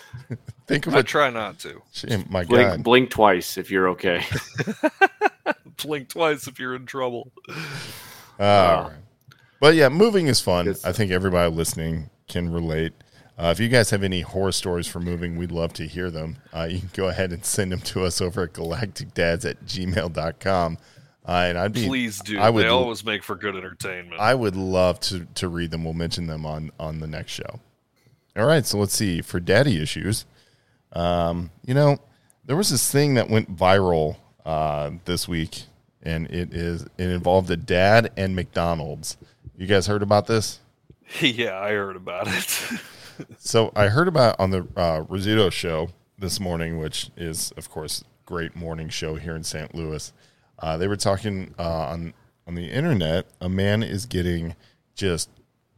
Think 0.67 0.85
of 0.85 0.93
I 0.93 0.99
it. 0.99 1.07
try 1.07 1.31
not 1.31 1.57
to. 1.59 1.81
My 2.29 2.43
blink, 2.43 2.69
God. 2.69 2.83
blink 2.83 3.09
twice 3.09 3.57
if 3.57 3.71
you're 3.71 3.89
okay. 3.89 4.23
Blink 5.77 6.09
twice 6.09 6.47
if 6.47 6.59
you're 6.59 6.75
in 6.75 6.85
trouble. 6.85 7.31
Right. 8.39 8.91
But 9.59 9.75
yeah, 9.75 9.89
moving 9.89 10.27
is 10.27 10.41
fun. 10.41 10.65
Good 10.65 10.79
I 10.83 10.91
think 10.91 11.11
everybody 11.11 11.53
listening 11.53 12.09
can 12.27 12.51
relate. 12.51 12.93
Uh, 13.37 13.49
if 13.51 13.59
you 13.59 13.69
guys 13.69 13.89
have 13.89 14.03
any 14.03 14.21
horror 14.21 14.51
stories 14.51 14.87
for 14.87 14.99
moving, 14.99 15.35
we'd 15.35 15.51
love 15.51 15.73
to 15.73 15.87
hear 15.87 16.11
them. 16.11 16.37
Uh, 16.53 16.67
you 16.69 16.79
can 16.79 16.89
go 16.93 17.07
ahead 17.07 17.31
and 17.31 17.45
send 17.45 17.71
them 17.71 17.79
to 17.79 18.03
us 18.03 18.21
over 18.21 18.43
at 18.43 18.53
galacticdads 18.53 19.49
at 19.49 19.63
gmail.com. 19.65 20.77
Uh, 21.27 21.31
and 21.31 21.57
I'd 21.57 21.73
be, 21.73 21.87
Please 21.87 22.19
do. 22.19 22.39
I 22.39 22.49
would, 22.49 22.63
they 22.63 22.69
always 22.69 23.05
make 23.05 23.23
for 23.23 23.35
good 23.35 23.55
entertainment. 23.55 24.19
I 24.19 24.33
would 24.33 24.55
love 24.55 24.99
to, 25.01 25.25
to 25.35 25.47
read 25.47 25.71
them. 25.71 25.83
We'll 25.83 25.93
mention 25.93 26.27
them 26.27 26.45
on, 26.45 26.71
on 26.79 26.99
the 26.99 27.07
next 27.07 27.31
show. 27.31 27.59
All 28.35 28.45
right. 28.45 28.65
So 28.65 28.77
let's 28.79 28.95
see. 28.95 29.21
For 29.21 29.39
daddy 29.39 29.81
issues, 29.81 30.25
um, 30.93 31.51
you 31.65 31.73
know, 31.73 31.99
there 32.45 32.55
was 32.55 32.69
this 32.69 32.91
thing 32.91 33.13
that 33.15 33.29
went 33.29 33.55
viral 33.55 34.17
uh, 34.45 34.91
this 35.05 35.27
week, 35.27 35.63
and 36.01 36.27
it 36.29 36.53
is 36.53 36.83
it 36.97 37.09
involved 37.09 37.49
a 37.49 37.57
dad 37.57 38.11
and 38.17 38.35
McDonald's. 38.35 39.17
You 39.57 39.67
guys 39.67 39.87
heard 39.87 40.01
about 40.01 40.27
this? 40.27 40.59
yeah, 41.21 41.59
I 41.59 41.71
heard 41.71 41.95
about 41.95 42.27
it. 42.27 42.79
So 43.37 43.71
I 43.75 43.87
heard 43.87 44.07
about 44.07 44.39
on 44.39 44.49
the 44.49 44.61
uh, 44.75 45.03
Rizzuto 45.03 45.51
show 45.51 45.89
this 46.17 46.39
morning, 46.39 46.79
which 46.79 47.11
is 47.15 47.51
of 47.57 47.69
course 47.69 48.03
great 48.25 48.55
morning 48.55 48.89
show 48.89 49.15
here 49.15 49.35
in 49.35 49.43
St. 49.43 49.75
Louis. 49.75 50.11
Uh, 50.57 50.77
they 50.77 50.87
were 50.87 50.95
talking 50.95 51.53
uh, 51.59 51.87
on 51.87 52.13
on 52.47 52.55
the 52.55 52.67
internet. 52.69 53.27
A 53.39 53.49
man 53.49 53.83
is 53.83 54.05
getting 54.05 54.55
just 54.95 55.29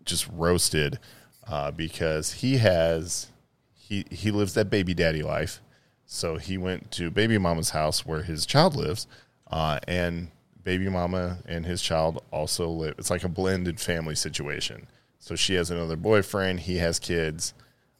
just 0.05 0.27
roasted 0.31 0.99
uh, 1.47 1.71
because 1.71 2.33
he 2.33 2.57
has 2.57 3.27
he 3.73 4.05
he 4.09 4.31
lives 4.31 4.53
that 4.53 4.69
baby 4.69 4.93
daddy 4.93 5.23
life. 5.23 5.61
So 6.13 6.37
he 6.37 6.59
went 6.59 6.91
to 6.91 7.09
baby 7.09 7.39
mama's 7.39 7.71
house 7.71 8.05
where 8.05 8.21
his 8.21 8.45
child 8.45 8.75
lives, 8.75 9.07
uh, 9.49 9.79
and 9.87 10.27
baby 10.63 10.87
mama 10.87 11.39
and 11.47 11.65
his 11.65 11.81
child 11.81 12.23
also 12.29 12.69
live. 12.69 12.93
It's 12.99 13.09
like 13.09 13.23
a 13.23 13.29
blended 13.29 13.79
family 13.79 14.13
situation. 14.13 14.85
So 15.17 15.35
she 15.35 15.55
has 15.55 15.71
another 15.71 15.95
boyfriend, 15.95 16.59
he 16.61 16.77
has 16.77 16.99
kids. 16.99 17.55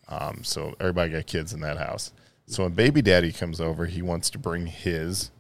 Um, 0.08 0.43
so 0.43 0.76
everybody 0.80 1.12
got 1.12 1.26
kids 1.26 1.54
in 1.54 1.62
that 1.62 1.78
house. 1.78 2.13
So 2.45 2.62
when 2.62 2.73
baby 2.73 3.02
daddy 3.02 3.32
comes 3.32 3.60
over, 3.60 3.88
he 3.88 4.04
wants 4.04 4.30
to 4.30 4.38
bring 4.38 4.67
his 4.67 5.32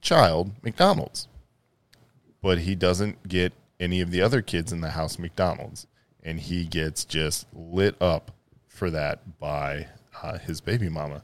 child 0.00 0.52
McDonald's, 0.62 1.28
but 2.40 2.60
he 2.60 2.74
doesn't 2.74 3.28
get 3.28 3.52
any 3.78 4.00
of 4.00 4.10
the 4.10 4.22
other 4.22 4.40
kids 4.40 4.72
in 4.72 4.80
the 4.80 4.92
house 4.92 5.18
McDonald's, 5.18 5.86
and 6.22 6.40
he 6.40 6.64
gets 6.64 7.04
just 7.04 7.46
lit 7.52 8.00
up 8.00 8.30
for 8.68 8.88
that 8.90 9.38
by 9.38 9.88
uh, 10.22 10.38
his 10.38 10.62
baby 10.62 10.88
mama. 10.88 11.22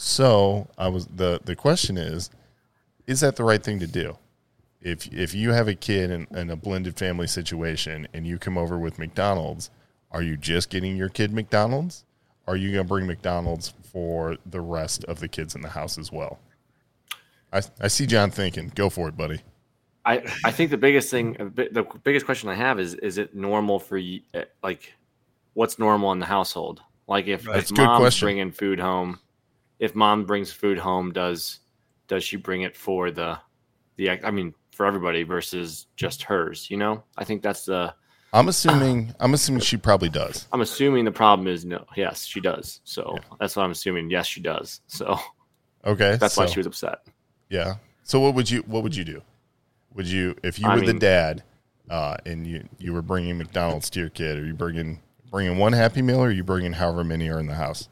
So 0.00 0.68
I 0.78 0.88
was 0.88 1.06
the 1.06 1.40
the 1.44 1.56
question 1.56 1.98
is, 1.98 2.30
is 3.08 3.18
that 3.20 3.34
the 3.36 3.42
right 3.42 3.62
thing 3.62 3.80
to 3.80 3.86
do? 3.86 4.16
If 4.80 5.12
if 5.12 5.34
you 5.34 5.50
have 5.50 5.66
a 5.66 5.74
kid 5.74 6.10
in, 6.12 6.26
in 6.30 6.50
a 6.50 6.56
blended 6.56 6.96
family 6.96 7.26
situation 7.26 8.06
and 8.14 8.24
you 8.24 8.38
come 8.38 8.56
over 8.56 8.78
with 8.78 8.96
McDonald's, 8.98 9.70
are 10.12 10.22
you 10.22 10.36
just 10.36 10.70
getting 10.70 10.96
your 10.96 11.08
kid 11.08 11.32
McDonald's? 11.32 12.04
Are 12.46 12.54
you 12.54 12.70
gonna 12.70 12.84
bring 12.84 13.08
McDonald's 13.08 13.74
for 13.92 14.36
the 14.46 14.60
rest 14.60 15.04
of 15.04 15.18
the 15.18 15.26
kids 15.26 15.56
in 15.56 15.62
the 15.62 15.68
house 15.68 15.98
as 15.98 16.12
well? 16.12 16.38
I 17.52 17.62
I 17.80 17.88
see 17.88 18.06
John 18.06 18.30
thinking. 18.30 18.70
Go 18.76 18.88
for 18.90 19.08
it, 19.08 19.16
buddy. 19.16 19.40
I, 20.04 20.22
I 20.44 20.52
think 20.52 20.70
the 20.70 20.78
biggest 20.78 21.10
thing, 21.10 21.32
the 21.32 21.84
biggest 22.04 22.24
question 22.24 22.48
I 22.48 22.54
have 22.54 22.78
is: 22.78 22.94
Is 22.94 23.18
it 23.18 23.34
normal 23.34 23.80
for 23.80 23.98
you? 23.98 24.20
uh, 24.32 24.42
Like, 24.62 24.94
what's 25.54 25.78
normal 25.80 26.12
in 26.12 26.20
the 26.20 26.24
household? 26.24 26.80
Like 27.08 27.26
if, 27.26 27.46
Right. 27.48 27.58
if 27.58 27.72
mom's 27.72 28.18
bringing 28.20 28.52
food 28.52 28.78
home, 28.78 29.18
if 29.78 29.94
mom 29.94 30.24
brings 30.24 30.50
food 30.50 30.78
home, 30.78 31.12
does 31.12 31.60
does 32.06 32.24
she 32.24 32.36
bring 32.36 32.62
it 32.62 32.76
for 32.76 33.10
the 33.10 33.38
the? 33.96 34.10
I 34.24 34.30
mean, 34.30 34.54
for 34.72 34.86
everybody 34.86 35.22
versus 35.22 35.86
just 35.96 36.22
hers. 36.22 36.70
You 36.70 36.76
know, 36.76 37.04
I 37.16 37.24
think 37.24 37.42
that's 37.42 37.64
the. 37.64 37.94
I'm 38.32 38.48
assuming. 38.48 39.14
I'm 39.20 39.34
assuming 39.34 39.60
she 39.62 39.76
probably 39.76 40.10
does. 40.10 40.46
I'm 40.52 40.60
assuming 40.60 41.04
the 41.04 41.12
problem 41.12 41.48
is 41.48 41.64
no. 41.64 41.86
Yes, 41.96 42.26
she 42.26 42.40
does. 42.40 42.80
So 42.84 43.16
that's 43.40 43.56
what 43.56 43.64
I'm 43.64 43.70
assuming. 43.70 44.10
Yes, 44.10 44.26
she 44.26 44.40
does. 44.40 44.80
So 44.86 45.18
Okay, 45.84 46.16
that's 46.16 46.36
why 46.36 46.46
she 46.46 46.58
was 46.58 46.66
upset. 46.66 47.00
Yeah. 47.48 47.76
So 48.02 48.20
what 48.20 48.34
would 48.34 48.50
you 48.50 48.60
what 48.62 48.82
would 48.82 48.94
you 48.94 49.04
do? 49.04 49.22
Would 49.94 50.06
you 50.06 50.36
if 50.42 50.58
you 50.58 50.68
I 50.68 50.76
were 50.76 50.82
the 50.82 50.94
dad 50.94 51.42
uh, 51.90 52.16
and 52.26 52.46
you 52.46 52.68
you 52.78 52.92
were 52.92 53.02
bringing 53.02 53.38
McDonald's 53.38 53.90
to 53.90 54.00
your 54.00 54.10
kid, 54.10 54.38
are 54.38 54.44
you 54.44 54.54
bringing 54.54 55.00
bringing 55.30 55.58
one 55.58 55.72
Happy 55.72 56.02
Meal 56.02 56.20
or 56.20 56.28
are 56.28 56.30
you 56.30 56.44
bringing 56.44 56.74
however 56.74 57.04
many 57.04 57.28
are 57.28 57.38
in 57.38 57.46
the 57.46 57.54
house? 57.54 57.88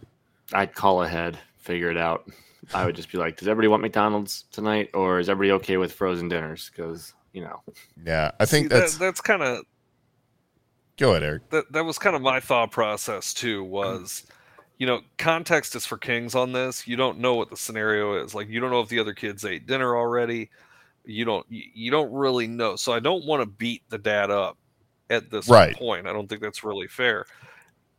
I'd 0.53 0.75
call 0.75 1.03
ahead, 1.03 1.39
figure 1.67 1.91
it 1.91 1.99
out. 1.99 2.31
I 2.75 2.85
would 2.85 2.97
just 2.97 3.13
be 3.13 3.19
like, 3.19 3.37
does 3.37 3.49
everybody 3.49 3.69
want 3.69 3.83
McDonald's 3.83 4.45
tonight, 4.53 4.91
or 4.95 5.19
is 5.19 5.29
everybody 5.29 5.53
okay 5.63 5.77
with 5.77 5.93
frozen 5.93 6.29
dinners? 6.29 6.71
Because 6.75 7.13
you 7.33 7.43
know, 7.43 7.63
Yeah, 8.05 8.31
I 8.41 8.47
think 8.47 8.65
See, 8.65 8.69
that's. 8.69 8.95
that, 8.95 9.05
that's 9.05 9.21
kind 9.21 9.43
of 9.43 9.65
go 10.99 11.11
ahead, 11.11 11.23
Eric. 11.23 11.51
that 11.51 11.71
that 11.73 11.85
was 11.85 11.99
kind 11.99 12.17
of 12.17 12.23
my 12.23 12.41
thought 12.41 12.71
process 12.71 13.35
too 13.35 13.63
was 13.63 14.25
you 14.79 14.87
know 14.87 15.01
context 15.19 15.75
is 15.77 15.87
for 15.87 15.97
kings 15.99 16.35
on 16.35 16.53
this 16.53 16.87
you 16.87 16.97
don't 16.97 17.19
know 17.19 17.35
what 17.35 17.51
the 17.51 17.57
scenario 17.57 18.23
is 18.23 18.35
like 18.35 18.49
you 18.49 18.61
don't 18.61 18.71
know 18.71 18.81
if 18.81 18.89
the 18.89 18.99
other 18.99 19.15
kids 19.15 19.45
ate 19.45 19.67
dinner 19.67 19.97
already 19.97 20.51
you 21.05 21.25
don't 21.25 21.47
you, 21.49 21.63
you 21.75 21.91
don't 21.91 22.13
really 22.13 22.47
know 22.47 22.77
so 22.77 22.93
i 22.93 23.01
don't 23.01 23.25
want 23.27 23.41
to 23.43 23.47
beat 23.47 23.83
the 23.89 23.99
dad 23.99 24.31
up 24.31 24.59
at 25.09 25.31
this 25.31 25.49
Right. 25.49 25.75
point 25.77 26.07
i 26.07 26.13
don't 26.13 26.29
think 26.29 26.43
that's 26.43 26.65
really 26.65 26.89
fair 26.89 27.25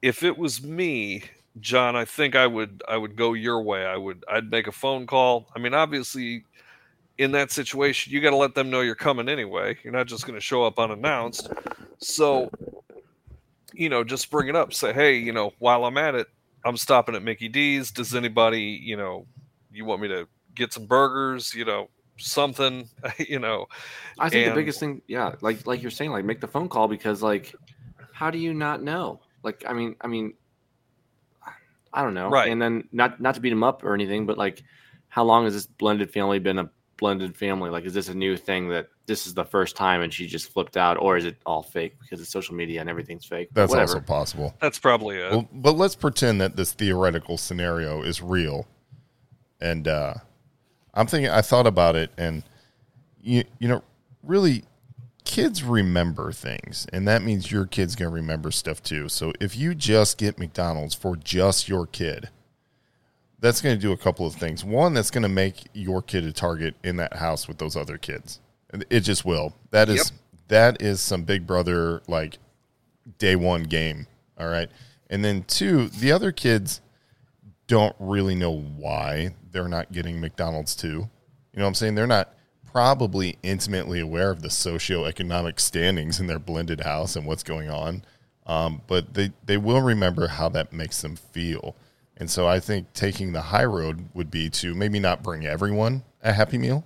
if 0.02 0.24
it 0.24 0.38
was 0.38 0.62
me 0.64 1.24
john 1.60 1.96
i 1.96 2.04
think 2.06 2.36
i 2.36 2.46
would 2.46 2.84
i 2.88 2.96
would 2.98 3.16
go 3.16 3.34
your 3.34 3.62
way 3.62 3.86
i 3.86 3.96
would 3.98 4.24
i'd 4.30 4.50
make 4.52 4.68
a 4.68 4.72
phone 4.72 5.08
call 5.08 5.48
i 5.56 5.60
mean 5.60 5.74
obviously 5.74 6.44
in 7.18 7.32
that 7.32 7.52
situation 7.52 8.12
you 8.14 8.22
got 8.22 8.30
to 8.32 8.36
let 8.36 8.54
them 8.54 8.70
know 8.70 8.82
you're 8.82 8.96
coming 8.96 9.28
anyway 9.30 9.76
you're 9.84 9.94
not 9.94 10.08
just 10.08 10.26
going 10.26 10.36
to 10.36 10.42
show 10.42 10.64
up 10.64 10.78
unannounced 10.78 11.50
so 12.00 12.50
you 13.74 13.90
know, 13.90 14.04
just 14.04 14.32
bring 14.32 14.48
it 14.48 14.56
up. 14.56 14.74
Say, 14.74 14.92
hey, 14.92 15.18
you 15.18 15.32
know, 15.32 15.54
while 15.60 15.86
I'm 15.86 15.98
at 16.00 16.16
it, 16.16 16.28
I'm 16.66 16.78
stopping 16.78 17.14
at 17.16 17.22
Mickey 17.22 17.48
D's. 17.48 17.92
Does 17.92 18.16
anybody, 18.16 18.62
you 18.82 18.98
know, 18.98 19.28
you 19.72 19.86
want 19.86 20.02
me 20.02 20.08
to 20.08 20.28
get 20.56 20.74
some 20.74 20.88
burgers? 20.88 21.54
You 21.54 21.66
know, 21.66 21.90
something. 22.18 22.90
You 23.20 23.38
know, 23.40 23.68
I 24.20 24.30
think 24.30 24.48
And- 24.48 24.52
the 24.56 24.60
biggest 24.60 24.80
thing, 24.80 25.02
yeah, 25.08 25.36
like 25.42 25.68
like 25.68 25.82
you're 25.82 25.92
saying, 25.92 26.12
like 26.12 26.26
make 26.26 26.42
the 26.42 26.48
phone 26.48 26.68
call 26.70 26.88
because 26.88 27.22
like, 27.22 27.54
how 28.14 28.32
do 28.32 28.40
you 28.40 28.54
not 28.54 28.82
know? 28.82 29.20
Like, 29.44 29.64
I 29.68 29.74
mean, 29.74 29.96
I 30.02 30.08
mean, 30.08 30.34
I 31.94 32.04
don't 32.04 32.14
know. 32.14 32.30
Right. 32.30 32.52
And 32.52 32.62
then 32.62 32.88
not 32.92 33.20
not 33.20 33.36
to 33.36 33.42
beat 33.42 33.52
him 33.52 33.64
up 33.64 33.84
or 33.84 33.94
anything, 33.94 34.26
but 34.26 34.38
like, 34.38 34.64
how 35.10 35.24
long 35.24 35.46
has 35.46 35.54
this 35.54 35.66
blended 35.66 36.12
family 36.12 36.40
been 36.40 36.60
a 36.60 36.70
blended 36.98 37.36
family? 37.36 37.70
Like, 37.70 37.86
is 37.86 37.94
this 37.94 38.10
a 38.10 38.14
new 38.14 38.38
thing 38.38 38.70
that 38.70 38.90
this 39.06 39.26
is 39.26 39.34
the 39.34 39.46
first 39.46 39.76
time 39.76 40.02
and 40.02 40.14
she 40.14 40.28
just 40.28 40.52
flipped 40.52 40.78
out, 40.78 40.98
or 41.00 41.18
is 41.18 41.26
it 41.26 41.38
all 41.46 41.64
fake 41.64 41.98
because 42.00 42.20
it's 42.20 42.30
social 42.30 42.56
media 42.56 42.82
and 42.82 42.90
everything's 42.90 43.26
fake? 43.26 43.50
That's 43.54 43.70
whatever. 43.70 43.94
also 43.94 44.00
possible. 44.02 44.56
that's 44.62 44.80
probably 44.80 45.18
it. 45.18 45.32
Well, 45.32 45.48
but 45.52 45.78
let's 45.78 45.96
pretend 45.96 46.42
that 46.42 46.56
this 46.56 46.74
theoretical 46.74 47.38
scenario 47.38 48.02
is 48.02 48.22
real. 48.22 48.68
And 49.60 49.88
uh, 49.88 50.16
I'm 50.94 51.08
thinking, 51.08 51.32
I 51.32 51.42
thought 51.42 51.66
about 51.66 51.96
it, 51.96 52.12
and 52.18 52.44
you, 53.22 53.44
you 53.60 53.68
know, 53.68 53.84
really, 54.24 54.64
kids 55.28 55.62
remember 55.62 56.32
things, 56.32 56.88
and 56.94 57.06
that 57.08 57.22
means 57.22 57.52
your 57.52 57.66
kid's 57.66 57.96
going 57.96 58.10
to 58.10 58.16
remember 58.16 58.50
stuff 58.50 58.82
too. 58.82 59.10
So 59.10 59.34
if 59.42 59.58
you 59.58 59.76
just 59.76 60.18
get 60.18 60.40
McDonald's 60.40 60.96
for 60.96 61.18
just 61.18 61.68
your 61.68 61.86
kid, 61.86 62.30
that's 63.40 63.60
going 63.62 63.76
to 63.76 63.82
do 63.82 63.92
a 63.92 63.98
couple 63.98 64.26
of 64.26 64.34
things. 64.36 64.64
One, 64.64 64.94
that's 64.94 65.12
going 65.12 65.24
to 65.24 65.30
make 65.30 65.68
your 65.74 66.02
kid 66.02 66.24
a 66.24 66.32
target 66.32 66.76
in 66.84 66.96
that 66.96 67.18
house 67.18 67.48
with 67.48 67.58
those 67.58 67.76
other 67.76 67.98
kids. 67.98 68.40
It 68.90 69.02
just 69.02 69.26
will. 69.26 69.54
That 69.72 69.90
is 69.90 70.12
Yep. 70.12 70.20
that 70.48 70.82
is 70.82 71.02
some 71.02 71.24
Big 71.24 71.46
Brother 71.46 72.02
like 72.08 72.38
day 73.20 73.36
one 73.36 73.64
game. 73.64 74.08
All 74.40 74.48
right. 74.48 74.70
And 75.10 75.24
then 75.24 75.44
two, 75.44 75.90
the 75.90 76.12
other 76.14 76.32
kids 76.32 76.82
don't 77.68 77.96
really 78.00 78.36
know 78.36 78.52
why 78.52 79.36
they're 79.52 79.68
not 79.68 79.92
getting 79.92 80.20
McDonald's 80.22 80.74
too. 80.76 80.88
You 80.88 81.60
know 81.60 81.64
what 81.64 81.68
I'm 81.68 81.74
saying? 81.76 81.96
They're 81.96 82.08
not 82.08 82.34
probably 82.78 83.40
intimately 83.42 84.00
aware 84.00 84.30
of 84.30 84.44
the 84.44 84.50
socioeconomic 84.50 85.60
standings 85.60 86.20
in 86.20 86.28
their 86.28 86.38
blended 86.38 86.82
house 86.82 87.16
and 87.16 87.26
what's 87.26 87.42
going 87.42 87.72
on. 87.72 88.04
Um, 88.46 88.84
but 88.86 89.16
they, 89.16 89.32
they 89.44 89.58
will 89.58 89.82
remember 89.82 90.28
how 90.28 90.48
that 90.50 90.72
makes 90.72 91.02
them 91.02 91.16
feel. 91.16 91.76
And 92.18 92.30
so 92.30 92.48
I 92.48 92.60
think 92.60 92.94
taking 92.94 93.32
the 93.32 93.42
high 93.42 93.66
road 93.66 94.10
would 94.14 94.30
be 94.30 94.52
to 94.52 94.76
maybe 94.76 95.00
not 95.00 95.24
bring 95.24 95.44
everyone 95.44 96.04
a 96.22 96.32
Happy 96.34 96.60
Meal, 96.60 96.86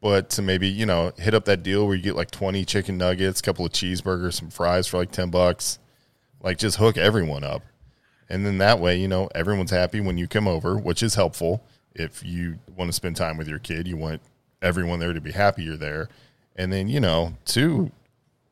but 0.00 0.30
to 0.30 0.42
maybe, 0.42 0.68
you 0.68 0.86
know, 0.86 1.10
hit 1.18 1.34
up 1.34 1.44
that 1.46 1.64
deal 1.64 1.88
where 1.88 1.96
you 1.96 2.02
get 2.02 2.14
like 2.14 2.30
20 2.30 2.64
chicken 2.64 2.96
nuggets, 2.96 3.40
a 3.40 3.42
couple 3.42 3.66
of 3.66 3.72
cheeseburgers, 3.72 4.34
some 4.34 4.48
fries 4.48 4.86
for 4.86 4.98
like 4.98 5.10
10 5.10 5.28
bucks. 5.30 5.80
Like 6.40 6.56
just 6.56 6.76
hook 6.76 6.96
everyone 6.96 7.42
up. 7.42 7.64
And 8.28 8.46
then 8.46 8.58
that 8.58 8.78
way, 8.78 8.96
you 8.96 9.08
know, 9.08 9.28
everyone's 9.34 9.72
happy 9.72 9.98
when 9.98 10.18
you 10.18 10.28
come 10.28 10.46
over, 10.46 10.78
which 10.78 11.02
is 11.02 11.16
helpful. 11.16 11.64
If 11.96 12.24
you 12.24 12.60
want 12.76 12.90
to 12.90 12.92
spend 12.92 13.16
time 13.16 13.36
with 13.36 13.48
your 13.48 13.58
kid, 13.58 13.88
you 13.88 13.96
want 13.96 14.22
everyone 14.64 14.98
there 14.98 15.12
to 15.12 15.20
be 15.20 15.32
happy 15.32 15.62
you're 15.62 15.76
there. 15.76 16.08
And 16.56 16.72
then, 16.72 16.88
you 16.88 16.98
know, 16.98 17.34
two, 17.44 17.92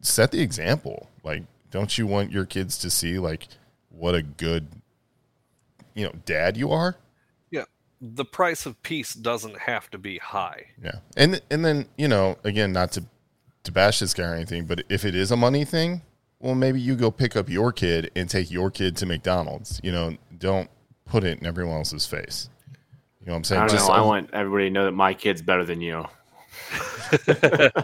set 0.00 0.30
the 0.30 0.40
example. 0.40 1.08
Like, 1.24 1.44
don't 1.70 1.96
you 1.96 2.06
want 2.06 2.30
your 2.30 2.44
kids 2.44 2.78
to 2.78 2.90
see 2.90 3.18
like 3.18 3.48
what 3.88 4.14
a 4.14 4.22
good, 4.22 4.68
you 5.94 6.04
know, 6.04 6.12
dad 6.24 6.56
you 6.56 6.70
are? 6.70 6.96
yeah, 7.50 7.64
the 8.00 8.24
price 8.24 8.66
of 8.66 8.82
peace 8.82 9.14
doesn't 9.14 9.58
have 9.58 9.90
to 9.90 9.98
be 9.98 10.18
high. 10.18 10.66
Yeah. 10.82 10.96
And 11.16 11.40
and 11.50 11.64
then, 11.64 11.86
you 11.96 12.08
know, 12.08 12.36
again, 12.44 12.72
not 12.72 12.92
to 12.92 13.04
to 13.64 13.72
bash 13.72 14.00
this 14.00 14.12
guy 14.12 14.24
or 14.24 14.34
anything, 14.34 14.64
but 14.64 14.82
if 14.88 15.04
it 15.04 15.14
is 15.14 15.30
a 15.30 15.36
money 15.36 15.64
thing, 15.64 16.02
well 16.40 16.56
maybe 16.56 16.80
you 16.80 16.96
go 16.96 17.10
pick 17.10 17.36
up 17.36 17.48
your 17.48 17.72
kid 17.72 18.10
and 18.16 18.28
take 18.28 18.50
your 18.50 18.70
kid 18.70 18.96
to 18.96 19.06
McDonald's. 19.06 19.80
You 19.84 19.92
know, 19.92 20.16
don't 20.36 20.68
put 21.04 21.24
it 21.24 21.38
in 21.38 21.46
everyone 21.46 21.76
else's 21.76 22.06
face. 22.06 22.48
You 23.22 23.28
know 23.28 23.34
what 23.34 23.36
I'm 23.38 23.44
saying? 23.44 23.62
I 23.62 23.66
don't 23.66 23.76
Just 23.76 23.88
know. 23.88 23.94
I 23.94 24.00
want 24.00 24.30
everybody 24.32 24.64
to 24.64 24.70
know 24.70 24.84
that 24.84 24.92
my 24.92 25.14
kid's 25.14 25.42
better 25.42 25.64
than 25.64 25.80
you, 25.80 26.04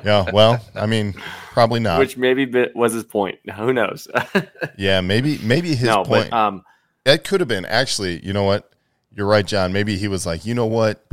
Yeah, 0.05 0.29
well, 0.33 0.65
I 0.75 0.87
mean, 0.87 1.15
probably 1.53 1.79
not. 1.79 2.01
which 2.01 2.17
maybe 2.17 2.69
was 2.75 2.93
his 2.93 3.05
point. 3.05 3.39
Who 3.55 3.73
knows? 3.73 4.09
yeah, 4.77 5.01
maybe 5.01 5.39
maybe 5.39 5.71
his 5.71 5.85
no, 5.85 6.05
point 6.05 6.31
but 6.31 6.33
um, 6.33 6.65
that 7.05 7.25
could 7.25 7.41
have 7.41 7.49
been 7.49 7.65
actually, 7.65 8.25
you 8.25 8.33
know 8.33 8.43
what? 8.45 8.73
You're 9.15 9.27
right, 9.27 9.47
John. 9.47 9.73
Maybe 9.73 9.97
he 9.97 10.09
was 10.09 10.27
like, 10.27 10.45
you 10.45 10.55
know 10.55 10.67
what? 10.67 11.05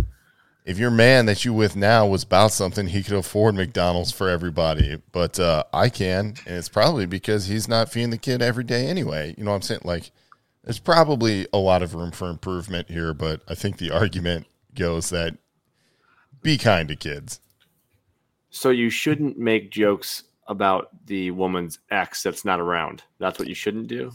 If 0.65 0.79
your 0.79 0.91
man 0.91 1.27
that 1.27 1.45
you 1.45 1.53
with 1.53 1.75
now 1.75 2.07
was 2.07 2.23
about 2.23 2.51
something, 2.51 2.87
he 2.87 3.03
could 3.03 3.13
afford 3.13 3.53
McDonald's 3.53 4.11
for 4.11 4.27
everybody. 4.29 4.99
But 5.11 5.39
uh, 5.39 5.63
I 5.71 5.89
can, 5.89 6.33
and 6.47 6.55
it's 6.55 6.69
probably 6.69 7.05
because 7.05 7.45
he's 7.45 7.67
not 7.67 7.91
feeding 7.91 8.09
the 8.09 8.17
kid 8.17 8.41
every 8.41 8.63
day 8.63 8.87
anyway. 8.87 9.35
You 9.37 9.43
know 9.43 9.51
what 9.51 9.57
I'm 9.57 9.61
saying? 9.61 9.81
Like, 9.83 10.11
there's 10.65 10.79
probably 10.79 11.47
a 11.53 11.57
lot 11.57 11.81
of 11.81 11.93
room 11.95 12.11
for 12.11 12.29
improvement 12.29 12.89
here, 12.89 13.13
but 13.13 13.41
I 13.47 13.55
think 13.55 13.77
the 13.77 13.91
argument 13.91 14.47
goes 14.73 15.09
that 15.11 15.37
be 16.41 16.57
kind 16.57 16.87
to 16.89 16.95
kids. 16.95 17.39
so 18.49 18.69
you 18.69 18.89
shouldn't 18.89 19.37
make 19.37 19.71
jokes 19.71 20.23
about 20.47 20.89
the 21.07 21.31
woman's 21.31 21.79
ex 21.89 22.21
that's 22.23 22.45
not 22.45 22.59
around. 22.59 23.03
That's 23.19 23.39
what 23.39 23.47
you 23.47 23.55
shouldn't 23.55 23.87
do. 23.87 24.11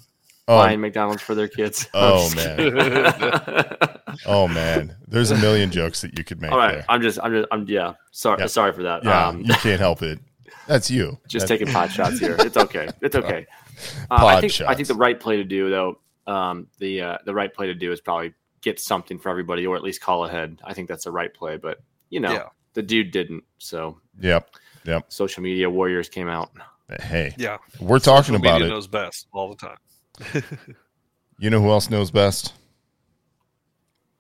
Oh, 0.49 0.59
Buying 0.59 0.81
McDonald's 0.81 1.23
for 1.23 1.35
their 1.35 1.49
kids. 1.49 1.89
Oh, 1.95 2.29
man. 2.35 3.77
oh 4.27 4.49
man, 4.49 4.97
there's 5.07 5.31
a 5.31 5.37
million 5.39 5.71
jokes 5.71 6.01
that 6.03 6.17
you 6.19 6.25
could 6.25 6.41
make 6.41 6.51
All 6.51 6.59
right, 6.59 6.77
there. 6.77 6.85
I'm 6.89 7.01
just, 7.03 7.19
I'm 7.23 7.33
just, 7.33 7.49
I'm 7.53 7.67
yeah. 7.69 7.95
Sorry, 8.11 8.49
sorry 8.49 8.73
for 8.73 8.83
that. 8.83 9.05
Yeah, 9.05 9.29
um, 9.29 9.41
you 9.43 9.55
can't 9.55 9.81
help 9.81 10.03
it. 10.03 10.19
That's 10.67 10.91
you. 10.91 11.19
just 11.29 11.47
That- 11.47 11.59
taking 11.59 11.73
pot 11.73 11.91
shots 11.93 12.19
here. 12.19 12.37
It's 12.41 12.57
okay. 12.57 12.89
It's 13.01 13.15
okay. 13.17 13.47
Uh, 14.11 14.27
I 14.27 14.41
think 14.41 14.61
I 14.63 14.75
think 14.75 14.89
the 14.89 14.95
right 14.95 15.19
play 15.19 15.37
to 15.37 15.45
do 15.45 15.71
though, 15.71 15.99
um, 16.27 16.67
the 16.79 17.01
uh, 17.03 17.19
the 17.25 17.35
right 17.35 17.53
play 17.53 17.67
to 17.67 17.75
do 17.75 17.93
is 17.93 18.01
probably 18.01 18.35
get 18.61 18.79
something 18.81 19.19
for 19.19 19.29
everybody, 19.31 19.67
or 19.67 19.77
at 19.77 19.83
least 19.83 20.01
call 20.01 20.25
ahead. 20.27 20.61
I 20.65 20.75
think 20.75 20.89
that's 20.89 21.05
the 21.05 21.11
right 21.13 21.33
play. 21.33 21.57
But 21.57 21.79
you 22.11 22.21
know, 22.21 22.33
Yeah. 22.33 22.49
the 22.75 22.83
dude 22.83 23.11
didn't. 23.11 23.45
So 23.59 24.01
Yep. 24.21 24.51
Yep. 24.85 25.13
social 25.13 25.43
media 25.43 25.69
warriors 25.71 26.09
came 26.09 26.29
out. 26.29 26.51
Hey, 27.01 27.35
Yeah, 27.39 27.59
we're 27.79 27.99
talking 28.01 28.35
social 28.35 28.37
about 28.37 28.55
media 28.55 28.67
it. 28.67 28.71
knows 28.71 28.87
best 28.89 29.29
all 29.33 29.55
the 29.55 29.57
time. 29.57 30.45
You 31.43 31.49
know 31.49 31.63
who 31.63 31.71
else 31.71 31.89
knows 31.89 32.11
best? 32.11 32.53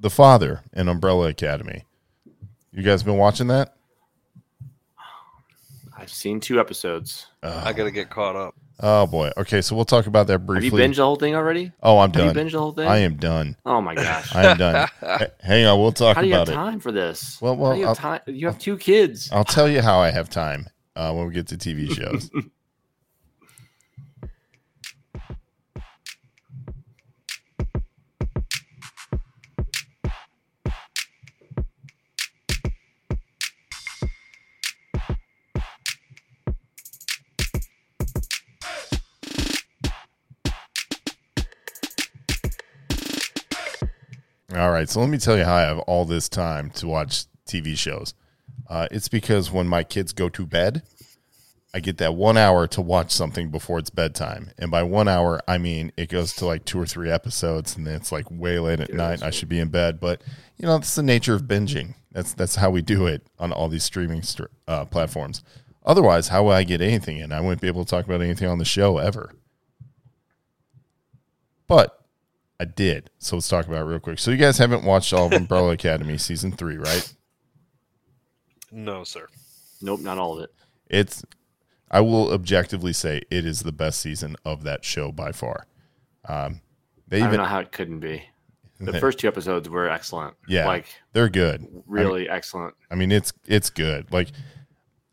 The 0.00 0.08
father 0.08 0.62
in 0.72 0.88
Umbrella 0.88 1.28
Academy. 1.28 1.84
You 2.72 2.82
guys 2.82 3.02
been 3.02 3.18
watching 3.18 3.48
that? 3.48 3.76
I've 5.94 6.10
seen 6.10 6.40
two 6.40 6.58
episodes. 6.58 7.26
I 7.42 7.74
got 7.74 7.84
to 7.84 7.90
get 7.90 8.08
caught 8.08 8.36
up. 8.36 8.54
Oh 8.82 9.06
boy. 9.06 9.30
Okay, 9.36 9.60
so 9.60 9.76
we'll 9.76 9.84
talk 9.84 10.06
about 10.06 10.26
that 10.28 10.38
briefly. 10.40 10.68
Have 10.70 10.78
you 10.78 10.92
binged 10.92 10.96
the 10.96 11.04
whole 11.04 11.16
thing 11.16 11.34
already? 11.34 11.70
oh, 11.82 11.98
I'm 11.98 12.12
Have 12.12 12.24
you 12.26 12.32
done. 12.32 12.46
binged 12.46 12.52
the 12.52 12.58
whole 12.58 12.72
thing? 12.72 12.88
I 12.88 12.98
am 12.98 13.16
done. 13.16 13.56
Oh 13.66 13.80
my 13.80 13.94
gosh. 13.94 14.34
I 14.34 14.46
am 14.46 14.56
done. 14.56 14.88
H- 15.02 15.28
Hang 15.40 15.66
on, 15.66 15.78
we'll 15.80 15.92
talk 15.92 16.16
about 16.16 16.16
it. 16.16 16.16
How 16.16 16.22
do 16.22 16.28
you 16.28 16.34
have 16.34 16.48
it. 16.48 16.52
time 16.54 16.80
for 16.80 16.90
this? 16.92 17.40
Well, 17.42 17.56
well, 17.56 17.76
you 17.76 17.86
have. 17.86 18.22
You 18.26 18.46
have 18.46 18.58
two 18.58 18.76
kids. 18.78 19.30
I'll 19.32 19.44
tell 19.44 19.68
you 19.68 19.82
how 19.82 19.98
I 20.00 20.10
have 20.10 20.30
time 20.30 20.66
uh, 20.96 21.12
when 21.12 21.26
we 21.28 21.34
get 21.34 21.46
to 21.48 21.56
TV 21.56 21.92
shows. 21.92 22.30
All 44.56 44.70
right, 44.70 44.88
so 44.88 45.00
let 45.00 45.08
me 45.08 45.18
tell 45.18 45.38
you 45.38 45.44
how 45.44 45.54
I 45.54 45.60
have 45.60 45.78
all 45.80 46.04
this 46.04 46.28
time 46.28 46.70
to 46.70 46.88
watch 46.88 47.24
TV 47.46 47.76
shows. 47.76 48.14
Uh, 48.68 48.88
it's 48.90 49.08
because 49.08 49.50
when 49.50 49.68
my 49.68 49.84
kids 49.84 50.12
go 50.12 50.28
to 50.28 50.44
bed, 50.44 50.82
I 51.72 51.78
get 51.78 51.98
that 51.98 52.14
one 52.14 52.36
hour 52.36 52.66
to 52.68 52.80
watch 52.80 53.12
something 53.12 53.50
before 53.50 53.78
it's 53.78 53.90
bedtime. 53.90 54.50
And 54.58 54.70
by 54.70 54.82
one 54.82 55.06
hour, 55.06 55.40
I 55.46 55.58
mean 55.58 55.92
it 55.96 56.08
goes 56.08 56.34
to 56.36 56.46
like 56.46 56.64
two 56.64 56.80
or 56.80 56.86
three 56.86 57.10
episodes, 57.10 57.76
and 57.76 57.86
then 57.86 57.94
it's 57.94 58.10
like 58.10 58.28
way 58.28 58.58
late 58.58 58.80
at 58.80 58.92
night. 58.92 59.22
I 59.22 59.30
should 59.30 59.48
be 59.48 59.60
in 59.60 59.68
bed, 59.68 60.00
but 60.00 60.20
you 60.56 60.66
know 60.66 60.78
that's 60.78 60.96
the 60.96 61.02
nature 61.02 61.34
of 61.34 61.42
binging. 61.42 61.94
That's 62.10 62.34
that's 62.34 62.56
how 62.56 62.70
we 62.70 62.82
do 62.82 63.06
it 63.06 63.24
on 63.38 63.52
all 63.52 63.68
these 63.68 63.84
streaming 63.84 64.22
str- 64.22 64.44
uh, 64.66 64.84
platforms. 64.84 65.44
Otherwise, 65.84 66.28
how 66.28 66.44
would 66.44 66.54
I 66.54 66.64
get 66.64 66.80
anything 66.80 67.18
in? 67.18 67.30
I 67.32 67.40
wouldn't 67.40 67.60
be 67.60 67.68
able 67.68 67.84
to 67.84 67.90
talk 67.90 68.04
about 68.04 68.20
anything 68.20 68.48
on 68.48 68.58
the 68.58 68.64
show 68.64 68.98
ever. 68.98 69.32
But 71.68 71.99
I 72.61 72.66
did. 72.66 73.09
So 73.18 73.37
let's 73.37 73.49
talk 73.49 73.66
about 73.66 73.81
it 73.81 73.85
real 73.85 73.99
quick. 74.01 74.18
So 74.18 74.31
you 74.31 74.37
guys 74.37 74.59
haven't 74.59 74.85
watched 74.85 75.14
all 75.14 75.27
of 75.29 75.33
Umbrella 75.33 75.70
Academy 75.73 76.18
season 76.18 76.53
three, 76.53 76.77
right? 76.77 77.11
No, 78.70 79.03
sir. 79.03 79.27
Nope, 79.81 80.01
not 80.01 80.18
all 80.18 80.37
of 80.37 80.44
it. 80.44 80.51
It's 80.90 81.25
I 81.90 82.03
will 82.03 82.31
objectively 82.31 82.92
say 82.92 83.23
it 83.31 83.46
is 83.46 83.61
the 83.62 83.73
best 83.73 83.99
season 84.01 84.37
of 84.44 84.62
that 84.64 84.85
show 84.85 85.11
by 85.11 85.33
far. 85.33 85.66
Um, 86.29 86.61
they 87.09 87.16
I 87.16 87.20
don't 87.20 87.29
even 87.31 87.38
know 87.38 87.46
how 87.46 87.61
it 87.61 87.73
couldn't 87.73 88.01
be. 88.01 88.25
The 88.79 88.92
first 89.01 89.18
two 89.18 89.27
episodes 89.27 89.66
were 89.70 89.88
excellent. 89.88 90.35
yeah, 90.46 90.66
like 90.66 90.85
they're 91.14 91.31
good. 91.31 91.66
really 91.87 92.29
excellent. 92.29 92.75
I 92.90 92.94
mean, 92.94 93.11
it's 93.11 93.33
it's 93.46 93.70
good. 93.70 94.12
Like 94.12 94.29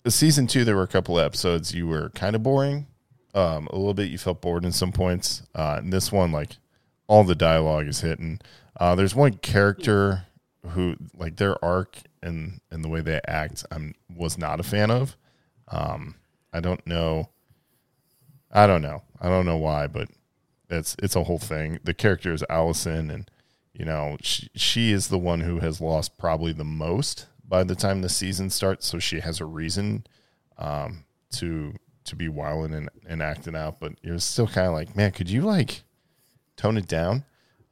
the 0.03 0.11
season 0.11 0.47
two, 0.47 0.65
there 0.65 0.75
were 0.75 0.83
a 0.83 0.87
couple 0.87 1.17
of 1.17 1.25
episodes 1.25 1.73
you 1.73 1.87
were 1.87 2.09
kind 2.09 2.35
of 2.35 2.43
boring, 2.43 2.87
um, 3.33 3.67
a 3.71 3.77
little 3.77 3.93
bit. 3.93 4.09
You 4.09 4.17
felt 4.17 4.41
bored 4.41 4.65
in 4.65 4.73
some 4.73 4.91
points. 4.91 5.43
Uh, 5.55 5.77
and 5.79 5.93
this 5.93 6.11
one, 6.11 6.33
like 6.33 6.57
all 7.07 7.23
the 7.23 7.35
dialogue 7.35 7.87
is 7.87 8.01
hitting. 8.01 8.39
Uh, 8.79 8.95
there's 8.95 9.15
one 9.15 9.33
character 9.33 10.25
who, 10.69 10.95
like 11.15 11.37
their 11.37 11.63
arc 11.63 11.97
and 12.21 12.59
and 12.71 12.83
the 12.83 12.89
way 12.89 13.01
they 13.01 13.19
act, 13.27 13.65
I'm 13.71 13.95
was 14.13 14.37
not 14.37 14.59
a 14.59 14.63
fan 14.63 14.91
of. 14.91 15.15
Um, 15.69 16.15
I 16.53 16.59
don't 16.59 16.85
know. 16.85 17.29
I 18.51 18.67
don't 18.67 18.81
know. 18.81 19.03
I 19.19 19.29
don't 19.29 19.45
know 19.45 19.57
why, 19.57 19.87
but 19.87 20.09
it's 20.69 20.95
it's 21.01 21.15
a 21.15 21.23
whole 21.23 21.39
thing. 21.39 21.79
The 21.83 21.93
character 21.93 22.33
is 22.33 22.43
Allison, 22.49 23.09
and 23.09 23.29
you 23.73 23.85
know 23.85 24.17
she 24.21 24.49
she 24.55 24.91
is 24.91 25.07
the 25.07 25.17
one 25.17 25.41
who 25.41 25.59
has 25.59 25.81
lost 25.81 26.17
probably 26.17 26.53
the 26.53 26.63
most 26.63 27.27
by 27.47 27.63
the 27.63 27.75
time 27.75 28.01
the 28.01 28.09
season 28.09 28.49
starts. 28.49 28.85
So 28.87 28.99
she 28.99 29.19
has 29.21 29.39
a 29.39 29.45
reason 29.45 30.05
um, 30.57 31.05
to 31.33 31.73
to 32.05 32.15
be 32.15 32.29
wilding 32.29 32.73
and, 32.73 32.89
and 33.07 33.21
acting 33.21 33.55
out. 33.55 33.79
But 33.79 33.93
you're 34.01 34.19
still 34.19 34.47
kind 34.47 34.67
of 34.67 34.73
like, 34.73 34.95
man, 34.95 35.11
could 35.11 35.29
you 35.29 35.41
like 35.41 35.83
tone 36.57 36.77
it 36.77 36.87
down? 36.87 37.23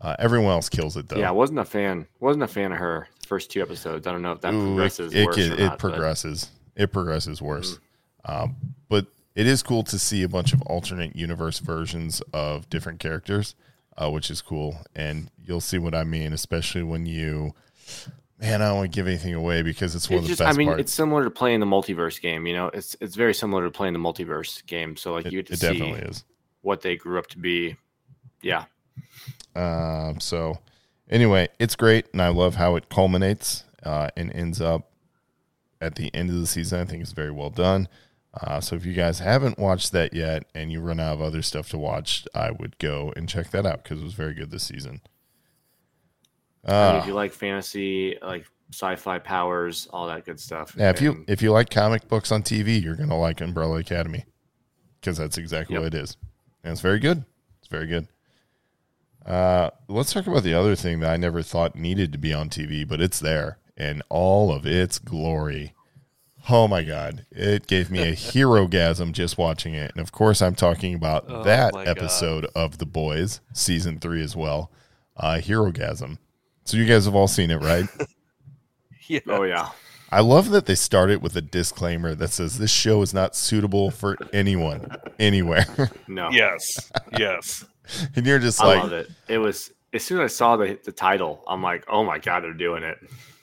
Uh, 0.02 0.16
everyone 0.20 0.52
else 0.52 0.70
kills 0.70 0.96
it 0.98 1.10
though. 1.10 1.18
Yeah, 1.18 1.30
I 1.30 1.32
wasn't 1.32 1.60
a 1.60 1.66
fan. 1.66 2.08
Wasn't 2.20 2.44
a 2.44 2.48
fan 2.48 2.72
of 2.72 2.78
her 2.78 3.08
first 3.28 3.50
two 3.52 3.62
episodes. 3.62 4.08
I 4.08 4.12
don't 4.12 4.22
know 4.22 4.34
if 4.34 4.42
that 4.42 4.54
Ooh, 4.54 4.66
progresses 4.76 5.14
it, 5.14 5.26
worse 5.26 5.38
it, 5.38 5.52
or 5.52 5.56
it 5.56 5.60
not, 5.60 5.70
but- 5.72 5.80
progresses. 5.80 6.50
It 6.76 6.92
progresses 6.92 7.42
worse. 7.42 7.80
Mm-hmm. 8.28 8.44
Um, 8.44 8.56
but 8.90 9.08
it 9.36 9.48
is 9.48 9.64
cool 9.64 9.84
to 9.84 9.98
see 10.00 10.24
a 10.24 10.28
bunch 10.30 10.52
of 10.54 10.62
alternate 10.64 11.16
universe 11.16 11.60
versions 11.60 12.22
of 12.34 12.70
different 12.70 13.00
characters, 13.00 13.56
uh, 13.98 14.10
which 14.12 14.30
is 14.30 14.42
cool. 14.42 14.78
And 14.96 15.30
you'll 15.44 15.62
see 15.62 15.78
what 15.78 15.96
I 15.96 16.04
mean, 16.04 16.34
especially 16.34 16.84
when 16.84 17.06
you, 17.06 17.54
man, 18.40 18.62
I 18.62 18.68
don't 18.68 18.78
want 18.78 18.92
to 18.92 18.96
give 18.96 19.08
anything 19.08 19.34
away 19.34 19.62
because 19.62 19.96
it's 19.96 20.10
one 20.10 20.20
It's 20.20 20.24
of 20.24 20.28
the 20.28 20.32
just, 20.32 20.40
best 20.40 20.56
I 20.56 20.58
mean, 20.58 20.68
parts. 20.68 20.82
it's 20.82 20.94
similar 20.94 21.24
to 21.24 21.30
playing 21.32 21.62
the 21.62 21.66
multiverse 21.66 22.20
game. 22.20 22.46
You 22.46 22.54
know, 22.56 22.68
it's 22.74 22.98
it's 23.00 23.16
very 23.16 23.34
similar 23.34 23.64
to 23.64 23.72
playing 23.72 23.94
the 23.94 24.00
multiverse 24.00 24.66
game. 24.66 24.98
So 24.98 25.14
like 25.14 25.28
it, 25.28 25.32
you 25.32 25.40
get 25.40 25.48
to 25.48 25.54
it 25.54 25.60
see 25.60 25.68
definitely 25.68 26.02
is. 26.10 26.24
what 26.62 26.82
they 26.82 26.98
grew 26.98 27.20
up 27.20 27.28
to 27.28 27.38
be. 27.38 27.78
Yeah, 28.42 28.66
Um, 29.56 30.20
so 30.20 30.60
anyway, 31.10 31.48
it's 31.60 31.76
great, 31.76 32.08
and 32.12 32.22
I 32.22 32.30
love 32.30 32.56
how 32.56 32.76
it 32.76 32.90
culminates 32.90 33.64
uh, 33.84 34.10
and 34.18 34.32
ends 34.34 34.60
up 34.62 34.90
at 35.82 35.96
the 35.96 36.14
end 36.14 36.30
of 36.30 36.36
the 36.36 36.48
season. 36.48 36.80
I 36.82 36.86
think 36.86 37.02
it's 37.02 37.12
very 37.14 37.32
well 37.32 37.50
done. 37.50 37.88
Uh, 38.34 38.60
so 38.60 38.76
if 38.76 38.86
you 38.86 38.94
guys 38.94 39.20
haven't 39.20 39.58
watched 39.58 39.94
that 39.94 40.14
yet 40.14 40.44
and 40.54 40.70
you 40.72 40.82
run 40.82 41.00
out 41.00 41.14
of 41.14 41.22
other 41.22 41.42
stuff 41.42 41.70
to 41.70 41.78
watch, 41.78 42.28
I 42.36 42.52
would 42.52 42.78
go 42.80 43.14
and 43.16 43.30
check 43.30 43.52
that 43.52 43.66
out 43.66 43.84
because 43.84 44.02
it 44.02 44.04
was 44.04 44.14
very 44.14 44.34
good 44.34 44.52
this 44.52 44.64
season. 44.64 45.00
Uh, 46.66 47.00
if 47.02 47.08
you 47.08 47.14
like 47.14 47.32
fantasy, 47.32 48.18
like 48.22 48.46
sci-fi 48.74 49.20
powers, 49.20 49.88
all 49.94 50.08
that 50.08 50.26
good 50.26 50.40
stuff. 50.40 50.76
yeah, 50.78 50.90
if 50.90 51.00
you 51.00 51.24
if 51.28 51.42
you 51.42 51.52
like 51.52 51.70
comic 51.70 52.08
books 52.08 52.32
on 52.32 52.42
TV, 52.42 52.82
you're 52.82 52.96
gonna 52.96 53.18
like 53.18 53.40
Umbrella 53.40 53.78
Academy 53.80 54.26
because 55.00 55.18
that's 55.18 55.38
exactly 55.38 55.76
Yep. 55.76 55.84
what 55.84 55.94
it 55.94 55.98
is, 56.04 56.18
and 56.64 56.72
it's 56.72 56.82
very 56.82 57.00
good. 57.00 57.24
It's 57.60 57.68
very 57.70 57.86
good. 57.88 58.08
Uh, 59.26 59.72
let's 59.88 60.14
talk 60.14 60.28
about 60.28 60.44
the 60.44 60.54
other 60.54 60.76
thing 60.76 61.00
that 61.00 61.12
I 61.12 61.18
never 61.18 61.42
thought 61.42 61.76
needed 61.76 62.12
to 62.12 62.18
be 62.18 62.34
on 62.34 62.50
TV, 62.50 62.88
but 62.88 63.02
it's 63.02 63.20
there 63.20 63.58
in 63.76 64.02
all 64.10 64.52
of 64.54 64.66
its 64.66 65.00
glory. 65.00 65.74
Oh 66.48 66.68
my 66.68 66.84
god, 66.84 67.26
it 67.32 67.66
gave 67.66 67.90
me 67.90 68.02
a 68.04 68.14
hero 68.14 68.68
gasm 68.68 69.12
just 69.14 69.38
watching 69.38 69.74
it, 69.74 69.92
and 69.92 70.00
of 70.00 70.12
course, 70.12 70.42
I'm 70.44 70.54
talking 70.54 70.94
about 70.94 71.26
Oh 71.28 71.44
that 71.44 71.74
my 71.74 71.86
God. 71.86 71.98
episode 71.98 72.46
of 72.56 72.78
The 72.78 72.86
Boys, 72.86 73.42
season 73.52 74.00
three 74.00 74.22
as 74.24 74.36
well. 74.36 74.70
Uh, 75.18 75.40
hero 75.40 75.72
gasm. 75.72 76.20
So 76.66 76.78
you 76.78 76.86
guys 76.86 77.06
have 77.06 77.16
all 77.16 77.28
seen 77.28 77.50
it, 77.52 77.62
right? 77.62 77.86
Yeah. 79.08 79.20
oh 79.28 79.44
yeah, 79.44 79.70
I 80.12 80.22
love 80.22 80.50
that 80.50 80.66
they 80.66 80.74
started 80.74 81.22
with 81.22 81.36
a 81.36 81.42
disclaimer 81.42 82.16
that 82.16 82.32
says 82.32 82.58
this 82.58 82.72
show 82.72 83.04
is 83.04 83.14
not 83.14 83.36
suitable 83.36 83.92
for 83.92 84.18
anyone, 84.34 84.88
anywhere. 85.20 85.92
no, 86.08 86.32
Yes. 86.32 86.92
Yes. 87.16 87.66
and 88.16 88.26
you're 88.26 88.40
just 88.40 88.62
I 88.62 88.68
like, 88.68 88.84
love 88.84 88.94
it. 88.94 89.10
It 89.28 89.38
was 89.38 89.72
as 89.94 90.04
soon 90.04 90.22
as 90.22 90.32
I 90.32 90.36
saw 90.36 90.58
the 90.58 90.78
the 90.84 90.92
title, 90.92 91.44
I'm 91.48 91.62
like, 91.62 91.84
oh 91.88 92.04
my 92.04 92.20
god, 92.20 92.44
they're 92.44 92.54
doing 92.54 92.84
it. 92.84 92.98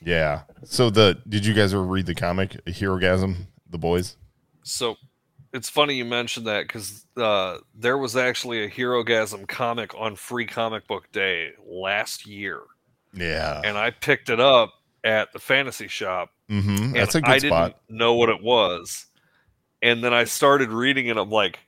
yeah. 0.04 0.42
So 0.64 0.90
the 0.90 1.18
did 1.28 1.44
you 1.46 1.54
guys 1.54 1.72
ever 1.74 1.82
read 1.82 2.06
the 2.06 2.14
comic 2.14 2.52
Herogasm, 2.66 3.36
the 3.70 3.78
boys? 3.78 4.16
So 4.62 4.96
it's 5.52 5.68
funny 5.68 5.94
you 5.94 6.04
mentioned 6.04 6.46
that 6.46 6.66
because 6.66 7.04
uh, 7.16 7.58
there 7.74 7.98
was 7.98 8.16
actually 8.16 8.64
a 8.64 8.70
Herogasm 8.70 9.46
comic 9.48 9.94
on 9.98 10.16
Free 10.16 10.46
Comic 10.46 10.86
Book 10.86 11.10
Day 11.12 11.50
last 11.66 12.26
year, 12.26 12.60
Yeah. 13.12 13.60
and 13.64 13.76
I 13.76 13.90
picked 13.90 14.30
it 14.30 14.40
up 14.40 14.72
at 15.04 15.32
the 15.32 15.38
fantasy 15.38 15.88
shop. 15.88 16.30
Mm-hmm. 16.48 16.70
And 16.84 16.94
That's 16.96 17.14
a 17.16 17.20
good 17.20 17.30
I 17.30 17.38
spot. 17.38 17.80
didn't 17.88 17.98
know 17.98 18.14
what 18.14 18.28
it 18.30 18.42
was, 18.42 19.06
and 19.82 20.02
then 20.02 20.14
I 20.14 20.24
started 20.24 20.70
reading 20.70 21.08
it. 21.08 21.16
I'm 21.18 21.28
like, 21.30 21.58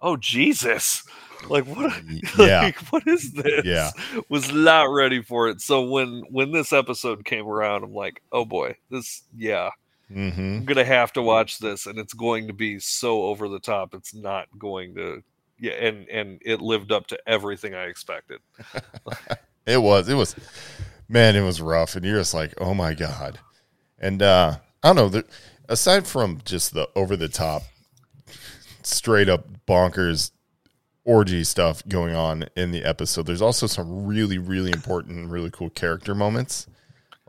oh 0.00 0.16
Jesus! 0.16 1.02
Like 1.48 1.66
what? 1.66 1.92
Yeah. 2.38 2.62
like, 2.62 2.78
what 2.92 3.06
is 3.06 3.32
this? 3.32 3.64
Yeah. 3.64 3.90
was 4.28 4.52
not 4.52 4.84
ready 4.84 5.22
for 5.22 5.48
it. 5.48 5.60
So 5.60 5.82
when 5.82 6.22
when 6.30 6.52
this 6.52 6.72
episode 6.72 7.24
came 7.24 7.46
around, 7.46 7.84
I'm 7.84 7.94
like, 7.94 8.22
oh 8.32 8.44
boy, 8.44 8.76
this 8.90 9.22
yeah. 9.36 9.70
Mm-hmm. 10.10 10.40
I'm 10.40 10.64
gonna 10.64 10.84
have 10.84 11.12
to 11.14 11.22
watch 11.22 11.58
this, 11.58 11.86
and 11.86 11.98
it's 11.98 12.14
going 12.14 12.48
to 12.48 12.52
be 12.52 12.78
so 12.78 13.22
over 13.24 13.48
the 13.48 13.60
top. 13.60 13.94
It's 13.94 14.14
not 14.14 14.46
going 14.58 14.94
to, 14.96 15.22
yeah, 15.58 15.72
and 15.72 16.08
and 16.08 16.42
it 16.44 16.60
lived 16.60 16.92
up 16.92 17.06
to 17.08 17.18
everything 17.26 17.74
I 17.74 17.84
expected. 17.84 18.40
It 19.66 19.80
was. 19.80 20.08
It 20.08 20.14
was. 20.14 20.34
Man, 21.08 21.36
it 21.36 21.42
was 21.42 21.60
rough, 21.60 21.94
and 21.94 22.04
you're 22.04 22.18
just 22.18 22.34
like, 22.34 22.52
oh 22.58 22.74
my 22.74 22.94
god. 22.94 23.38
And 23.98 24.22
uh 24.22 24.56
I 24.82 24.88
don't 24.88 24.96
know. 24.96 25.08
The, 25.08 25.24
aside 25.68 26.06
from 26.06 26.40
just 26.44 26.74
the 26.74 26.88
over 26.96 27.16
the 27.16 27.28
top, 27.28 27.62
straight 28.82 29.28
up 29.28 29.46
bonkers 29.66 30.32
orgy 31.04 31.44
stuff 31.44 31.86
going 31.88 32.14
on 32.14 32.46
in 32.56 32.70
the 32.70 32.84
episode, 32.84 33.26
there's 33.26 33.42
also 33.42 33.66
some 33.66 34.06
really, 34.06 34.38
really 34.38 34.70
important, 34.70 35.30
really 35.30 35.50
cool 35.50 35.70
character 35.70 36.14
moments, 36.14 36.66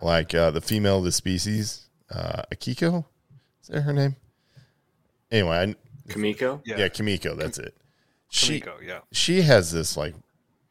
like 0.02 0.34
uh, 0.36 0.52
the 0.52 0.62
female 0.62 1.00
of 1.00 1.04
the 1.04 1.12
species, 1.12 1.88
uh, 2.12 2.44
Akiko. 2.54 3.06
Is 3.62 3.70
that 3.70 3.82
her 3.82 3.94
name? 3.94 4.16
Anyway, 5.32 5.58
I, 5.58 6.12
Kamiko. 6.12 6.62
Yeah, 6.66 6.78
yeah, 6.78 6.88
Kimiko. 6.90 7.36
That's 7.36 7.58
it. 7.58 7.76
She 8.30 8.60
Kamiko, 8.60 8.74
yeah, 8.86 9.00
she 9.12 9.42
has 9.44 9.72
this 9.72 9.96
like 9.98 10.16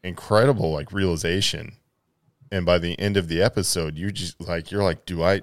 incredible 0.03 0.71
like 0.71 0.91
realization 0.91 1.77
and 2.51 2.65
by 2.65 2.77
the 2.77 2.99
end 2.99 3.15
of 3.15 3.29
the 3.29 3.41
episode 3.41 3.97
you 3.97 4.11
just 4.11 4.39
like 4.41 4.69
you're 4.69 4.83
like 4.83 5.05
do 5.05 5.23
i 5.23 5.41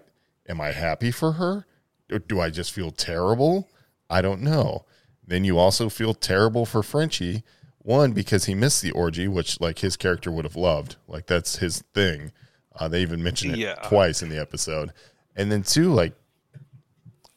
am 0.48 0.60
i 0.60 0.70
happy 0.70 1.10
for 1.10 1.32
her 1.32 1.64
or 2.12 2.18
do 2.18 2.40
i 2.40 2.50
just 2.50 2.70
feel 2.70 2.90
terrible 2.90 3.68
i 4.10 4.20
don't 4.20 4.42
know 4.42 4.84
then 5.30 5.44
you 5.44 5.58
also 5.58 5.88
feel 5.88 6.12
terrible 6.14 6.66
for 6.66 6.82
frenchie 6.82 7.42
one 7.82 8.12
because 8.12 8.44
he 8.44 8.54
missed 8.54 8.82
the 8.82 8.90
orgy 8.90 9.26
which 9.26 9.60
like 9.60 9.78
his 9.78 9.96
character 9.96 10.30
would 10.30 10.44
have 10.44 10.56
loved 10.56 10.96
like 11.08 11.26
that's 11.26 11.56
his 11.56 11.82
thing 11.94 12.30
uh, 12.78 12.86
they 12.88 13.00
even 13.02 13.22
mention 13.22 13.52
it 13.52 13.58
Yeah. 13.58 13.74
twice 13.76 14.22
in 14.22 14.28
the 14.28 14.38
episode 14.40 14.92
and 15.36 15.50
then 15.50 15.62
two 15.62 15.92
like 15.92 16.12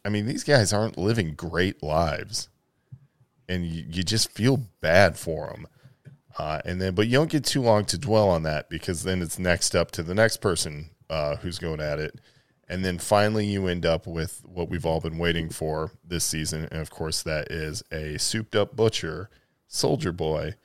i 0.03 0.09
mean 0.09 0.25
these 0.25 0.43
guys 0.43 0.73
aren't 0.73 0.97
living 0.97 1.33
great 1.35 1.81
lives 1.81 2.49
and 3.49 3.65
you, 3.65 3.85
you 3.89 4.03
just 4.03 4.31
feel 4.31 4.57
bad 4.79 5.17
for 5.17 5.47
them. 5.47 5.67
Uh, 6.39 6.61
and 6.63 6.81
then, 6.81 6.95
but 6.95 7.07
you 7.07 7.11
don't 7.17 7.29
get 7.29 7.43
too 7.43 7.61
long 7.61 7.83
to 7.83 7.97
dwell 7.97 8.29
on 8.29 8.43
that 8.43 8.69
because 8.69 9.03
then 9.03 9.21
it's 9.21 9.37
next 9.37 9.75
up 9.75 9.91
to 9.91 10.01
the 10.01 10.15
next 10.15 10.37
person 10.37 10.89
uh, 11.09 11.35
who's 11.35 11.59
going 11.59 11.81
at 11.81 11.99
it. 11.99 12.15
And 12.73 12.83
then 12.83 12.97
finally, 12.97 13.45
you 13.45 13.67
end 13.67 13.85
up 13.85 14.07
with 14.07 14.41
what 14.43 14.67
we've 14.67 14.83
all 14.83 14.99
been 14.99 15.19
waiting 15.19 15.49
for 15.49 15.91
this 16.03 16.23
season. 16.23 16.67
And 16.71 16.81
of 16.81 16.89
course, 16.89 17.21
that 17.21 17.51
is 17.51 17.83
a 17.91 18.17
souped 18.17 18.55
up 18.55 18.75
butcher, 18.75 19.29
Soldier 19.67 20.11
Boy. 20.11 20.55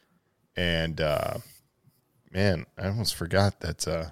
And 0.56 1.02
uh, 1.02 1.34
man, 2.32 2.64
I 2.78 2.86
almost 2.86 3.14
forgot 3.14 3.60
that 3.60 3.86
uh, 3.86 4.06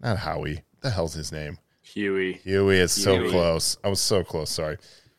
not 0.00 0.18
Howie. 0.18 0.62
The 0.80 0.90
hell's 0.90 1.14
his 1.14 1.30
name? 1.30 1.58
Huey. 1.82 2.32
Huey 2.32 2.78
is 2.78 2.90
so 2.90 3.30
close. 3.30 3.78
I 3.84 3.88
was 3.90 4.00
so 4.00 4.24
close. 4.24 4.50
Sorry. 4.50 4.78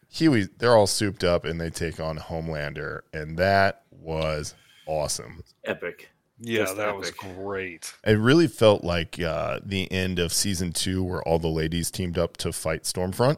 Huey, 0.09 0.49
they're 0.57 0.75
all 0.75 0.87
souped 0.87 1.23
up 1.23 1.45
and 1.45 1.61
they 1.61 1.69
take 1.69 2.01
on 2.01 2.17
Homelander, 2.17 3.03
and 3.13 3.37
that 3.37 3.83
was 3.89 4.53
awesome. 4.85 5.43
Epic. 5.63 6.09
Yeah, 6.43 6.63
Just 6.63 6.77
that 6.77 6.95
was 6.97 7.11
great. 7.11 7.93
It 8.03 8.13
really 8.17 8.47
felt 8.47 8.83
like 8.83 9.19
uh, 9.19 9.59
the 9.63 9.91
end 9.91 10.17
of 10.17 10.33
season 10.33 10.71
two, 10.73 11.03
where 11.03 11.21
all 11.21 11.37
the 11.37 11.47
ladies 11.47 11.91
teamed 11.91 12.17
up 12.17 12.35
to 12.37 12.51
fight 12.51 12.83
Stormfront. 12.83 13.37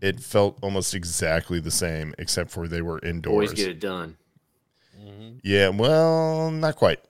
It 0.00 0.20
felt 0.20 0.58
almost 0.62 0.94
exactly 0.94 1.60
the 1.60 1.70
same, 1.70 2.14
except 2.18 2.50
for 2.50 2.68
they 2.68 2.80
were 2.80 2.98
indoors. 3.00 3.50
Boys 3.50 3.54
get 3.58 3.68
it 3.68 3.80
done. 3.80 4.16
Yeah, 5.42 5.68
well, 5.68 6.50
not 6.50 6.76
quite. 6.76 7.00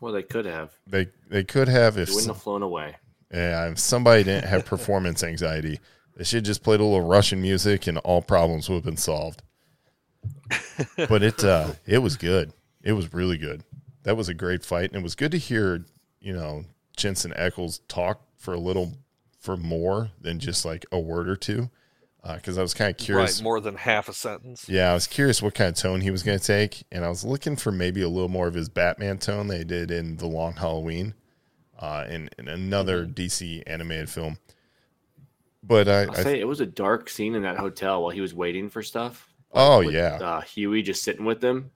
Well, 0.00 0.12
they 0.12 0.22
could 0.24 0.46
have. 0.46 0.72
They 0.86 1.06
they 1.28 1.44
could 1.44 1.68
have 1.68 1.96
if 1.96 2.08
They 2.08 2.14
wouldn't 2.14 2.26
some- 2.26 2.34
have 2.34 2.42
flown 2.42 2.62
away. 2.62 2.96
yeah, 3.32 3.68
if 3.70 3.78
somebody 3.78 4.24
didn't 4.24 4.48
have 4.48 4.64
performance 4.66 5.22
anxiety. 5.22 5.78
They 6.16 6.24
should 6.24 6.44
just 6.44 6.62
played 6.62 6.80
a 6.80 6.84
little 6.84 7.06
Russian 7.06 7.40
music 7.40 7.86
and 7.86 7.98
all 7.98 8.20
problems 8.20 8.68
would 8.68 8.74
have 8.76 8.84
been 8.84 8.96
solved. 8.96 9.42
But 10.96 11.22
it 11.22 11.42
uh, 11.44 11.72
it 11.86 11.98
was 11.98 12.16
good. 12.16 12.52
It 12.82 12.92
was 12.92 13.12
really 13.14 13.38
good. 13.38 13.62
That 14.04 14.16
was 14.16 14.28
a 14.28 14.34
great 14.34 14.64
fight, 14.64 14.90
and 14.90 14.96
it 14.96 15.02
was 15.02 15.14
good 15.14 15.32
to 15.32 15.38
hear 15.38 15.84
you 16.20 16.32
know 16.32 16.64
Jensen 16.96 17.32
Ackles 17.32 17.80
talk 17.88 18.22
for 18.36 18.54
a 18.54 18.58
little 18.58 18.94
for 19.38 19.56
more 19.56 20.10
than 20.20 20.38
just 20.38 20.64
like 20.64 20.86
a 20.92 20.98
word 20.98 21.28
or 21.28 21.36
two. 21.36 21.70
Because 22.24 22.56
I 22.56 22.62
was 22.62 22.72
kind 22.72 22.88
of 22.88 22.96
curious. 22.96 23.38
Right, 23.38 23.42
more 23.42 23.58
than 23.58 23.74
half 23.74 24.08
a 24.08 24.12
sentence. 24.12 24.68
Yeah, 24.68 24.92
I 24.92 24.94
was 24.94 25.08
curious 25.08 25.42
what 25.42 25.54
kind 25.54 25.70
of 25.70 25.74
tone 25.74 26.02
he 26.02 26.12
was 26.12 26.22
going 26.22 26.38
to 26.38 26.44
take, 26.44 26.84
and 26.92 27.04
I 27.04 27.08
was 27.08 27.24
looking 27.24 27.56
for 27.56 27.72
maybe 27.72 28.00
a 28.00 28.08
little 28.08 28.28
more 28.28 28.46
of 28.46 28.54
his 28.54 28.68
Batman 28.68 29.18
tone 29.18 29.48
they 29.48 29.64
did 29.64 29.90
in 29.90 30.18
the 30.18 30.28
Long 30.28 30.52
Halloween, 30.52 31.14
uh, 31.80 32.06
in, 32.08 32.30
in 32.38 32.46
another 32.46 33.04
DC 33.04 33.64
animated 33.66 34.08
film. 34.08 34.38
But 35.64 35.88
I, 35.88 36.02
I'll 36.02 36.12
I 36.12 36.22
say 36.22 36.40
it 36.40 36.46
was 36.46 36.60
a 36.60 36.66
dark 36.66 37.08
scene 37.08 37.34
in 37.34 37.42
that 37.42 37.56
hotel 37.56 38.02
while 38.02 38.10
he 38.10 38.20
was 38.20 38.34
waiting 38.34 38.68
for 38.70 38.84
stuff. 38.84 39.28
oh 39.52 39.78
with, 39.84 39.94
yeah, 39.94 40.18
Uh, 40.20 40.40
Huey 40.42 40.82
just 40.82 41.02
sitting 41.02 41.24
with 41.24 41.40
them. 41.40 41.72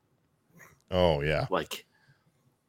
oh 0.93 1.23
yeah, 1.23 1.47
Like, 1.51 1.87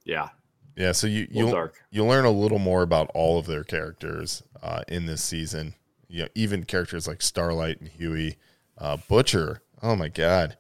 yeah. 0.07 0.29
yeah. 0.75 0.91
So 0.93 1.05
you 1.07 1.27
you 1.29 1.51
dark. 1.51 1.75
you 1.91 2.03
learn 2.05 2.25
a 2.25 2.31
little 2.31 2.59
more 2.59 2.81
about 2.81 3.11
all 3.13 3.37
of 3.37 3.45
their 3.45 3.63
characters 3.63 4.41
uh, 4.63 4.83
in 4.87 5.05
this 5.05 5.21
season. 5.23 5.75
You 6.07 6.23
know, 6.23 6.29
even 6.35 6.63
characters 6.63 7.07
like 7.07 7.21
Starlight 7.21 7.79
and 7.81 7.89
Huey, 7.89 8.37
uh, 8.77 8.97
Butcher. 9.07 9.61
Oh 9.83 9.95
my 9.95 10.07
god, 10.09 10.57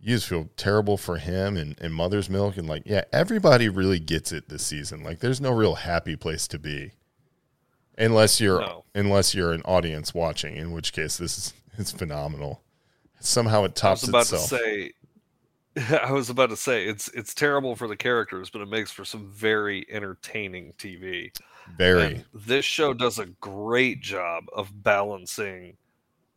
you 0.00 0.16
just 0.16 0.26
feel 0.26 0.48
terrible 0.56 0.96
for 0.96 1.18
him 1.18 1.56
and, 1.56 1.78
and 1.80 1.94
Mother's 1.94 2.28
Milk 2.30 2.56
and 2.56 2.66
like 2.68 2.82
yeah, 2.86 3.02
everybody 3.12 3.68
really 3.68 4.00
gets 4.00 4.32
it 4.32 4.48
this 4.48 4.66
season. 4.66 5.04
Like 5.04 5.20
there's 5.20 5.40
no 5.40 5.52
real 5.52 5.74
happy 5.76 6.16
place 6.16 6.48
to 6.48 6.58
be, 6.58 6.92
unless 7.98 8.40
you're 8.40 8.60
No. 8.60 8.84
unless 8.94 9.34
you're 9.34 9.52
an 9.52 9.62
audience 9.62 10.14
watching. 10.14 10.56
In 10.56 10.72
which 10.72 10.92
case, 10.92 11.16
this 11.18 11.38
is 11.38 11.54
it's 11.78 11.92
phenomenal. 11.92 12.62
Somehow 13.20 13.58
it 13.64 13.82
I 13.84 13.90
was 13.90 14.00
tops 14.00 14.08
about 14.08 14.22
itself. 14.22 14.48
to 14.48 14.56
say 14.56 14.92
I 16.02 16.10
was 16.12 16.30
about 16.30 16.50
to 16.50 16.56
say 16.56 16.86
it's 16.86 17.08
it's 17.08 17.34
terrible 17.34 17.76
for 17.76 17.86
the 17.86 17.96
characters, 17.96 18.50
but 18.50 18.60
it 18.60 18.68
makes 18.68 18.90
for 18.90 19.04
some 19.04 19.30
very 19.30 19.86
entertaining 19.90 20.72
TV. 20.78 21.32
Very. 21.76 22.02
And 22.02 22.24
this 22.34 22.64
show 22.64 22.92
does 22.92 23.18
a 23.18 23.26
great 23.26 24.00
job 24.00 24.44
of 24.52 24.82
balancing 24.82 25.76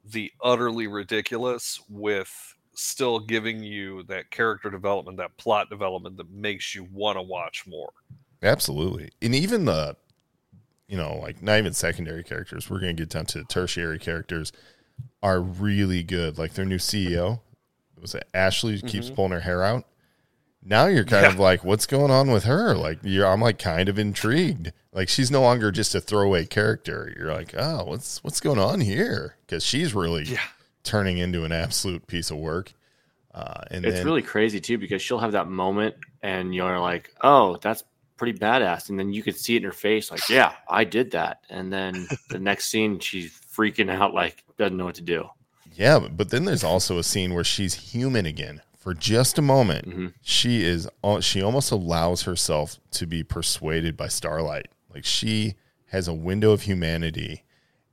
the 0.06 0.32
utterly 0.44 0.88
ridiculous 0.88 1.82
with 1.90 2.56
still 2.76 3.20
giving 3.20 3.64
you 3.64 4.04
that 4.04 4.30
character 4.32 4.70
development, 4.70 5.18
that 5.18 5.36
plot 5.38 5.70
development 5.70 6.18
that 6.18 6.30
makes 6.32 6.76
you 6.76 6.88
want 6.92 7.18
to 7.18 7.22
watch 7.22 7.66
more. 7.68 7.92
Absolutely. 8.42 9.10
And 9.22 9.34
even 9.34 9.66
the, 9.66 9.96
you 10.88 10.98
know, 10.98 11.18
like 11.22 11.42
not 11.42 11.58
even 11.60 11.74
secondary 11.74 12.24
characters, 12.24 12.70
we're 12.70 12.80
going 12.80 12.96
to 12.96 13.02
get 13.02 13.10
down 13.10 13.26
to 13.28 13.44
tertiary 13.46 14.00
characters 14.00 14.52
are 15.22 15.40
really 15.40 16.04
good. 16.04 16.38
Like 16.38 16.54
their 16.54 16.66
new 16.66 16.78
CEO, 16.78 17.40
was 18.04 18.14
it 18.14 18.28
Ashley 18.36 18.74
who 18.80 18.88
keeps 18.88 19.10
pulling 19.10 19.32
her 19.32 19.40
hair 19.40 19.64
out? 19.64 19.86
Now 20.66 20.86
you're 20.86 21.04
kind 21.04 21.26
of 21.26 21.40
like, 21.40 21.64
what's 21.66 21.86
going 21.88 22.12
on 22.12 22.30
with 22.32 22.44
her? 22.44 22.76
Like 22.76 23.00
you're, 23.02 23.26
I'm 23.28 23.42
like 23.42 23.58
kind 23.58 23.90
of 23.90 23.98
intrigued. 23.98 24.72
Like 24.94 25.10
she's 25.10 25.32
no 25.32 25.42
longer 25.42 25.72
just 25.72 25.96
a 25.96 26.00
throwaway 26.00 26.46
character. 26.46 27.12
You're 27.18 27.34
like, 27.34 27.56
oh, 27.58 27.84
what's 27.86 28.24
what's 28.24 28.40
going 28.40 28.60
on 28.60 28.80
here? 28.82 29.36
Because 29.46 29.66
she's 29.66 29.94
really 29.96 30.24
Yeah. 30.24 30.38
turning 30.84 31.18
into 31.18 31.44
an 31.44 31.52
absolute 31.52 32.06
piece 32.08 32.30
of 32.30 32.38
work. 32.38 32.74
Uh, 33.34 33.62
and 33.72 33.84
It's 33.86 33.98
then, 33.98 34.06
really 34.06 34.22
crazy 34.22 34.60
too 34.62 34.78
because 34.78 35.02
she'll 35.02 35.18
have 35.20 35.32
that 35.32 35.50
moment 35.50 35.96
and 36.22 36.54
you're 36.54 36.80
like, 36.80 37.10
"Oh, 37.22 37.58
that's 37.62 37.84
pretty 38.16 38.38
badass," 38.38 38.90
and 38.90 38.98
then 39.00 39.12
you 39.12 39.24
could 39.24 39.36
see 39.36 39.56
it 39.56 39.60
in 39.60 39.64
her 39.64 39.72
face, 39.72 40.12
like, 40.12 40.30
"Yeah, 40.30 40.54
I 40.70 40.84
did 40.84 41.12
that," 41.12 41.40
and 41.50 41.74
then 41.74 42.08
the 42.30 42.38
next 42.40 42.66
scene, 42.66 43.00
she's 43.00 43.32
freaking 43.58 43.90
out, 43.90 44.14
like 44.14 44.44
doesn't 44.58 44.78
know 44.78 44.86
what 44.86 44.96
to 44.96 45.02
do. 45.02 45.28
Yeah, 45.76 46.00
but, 46.00 46.30
then 46.30 46.46
there's 46.46 46.64
also 46.64 46.98
a 46.98 47.04
scene 47.04 47.34
where 47.34 47.44
she's 47.44 47.74
human 47.92 48.26
again 48.26 48.62
for 48.78 48.94
just 48.94 49.38
a 49.38 49.42
moment. 49.42 49.90
Mhm. 49.90 50.14
She 50.22 50.64
is 50.64 50.88
she 51.22 51.42
almost 51.42 51.72
allows 51.72 52.24
herself 52.24 52.80
to 52.92 53.06
be 53.06 53.24
persuaded 53.24 53.96
by 53.96 54.08
Starlight. 54.08 54.68
Like 54.94 55.06
she 55.06 55.56
has 55.88 56.08
a 56.08 56.14
window 56.14 56.52
of 56.52 56.64
humanity, 56.64 57.44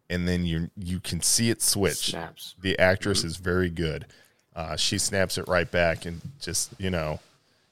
and 0.08 0.26
then 0.26 0.44
you 0.44 0.70
you 0.76 0.98
can 1.00 1.20
see 1.22 1.48
it 1.50 1.62
switch. 1.62 2.10
Snaps. 2.10 2.54
The 2.60 2.78
actress 2.78 3.22
is 3.24 3.36
very 3.36 3.70
good. 3.70 4.06
Uh, 4.56 4.76
she 4.76 4.98
snaps 4.98 5.38
it 5.38 5.46
right 5.46 5.70
back 5.70 6.04
and 6.06 6.20
just 6.40 6.70
you 6.78 6.90
know 6.90 7.20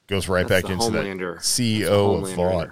goes 0.07 0.27
right 0.29 0.47
That's 0.47 0.63
back 0.63 0.71
into 0.71 0.85
Homelander. 0.85 1.35
that 1.35 1.43
CEO 1.43 2.23
of 2.23 2.29
in 2.29 2.71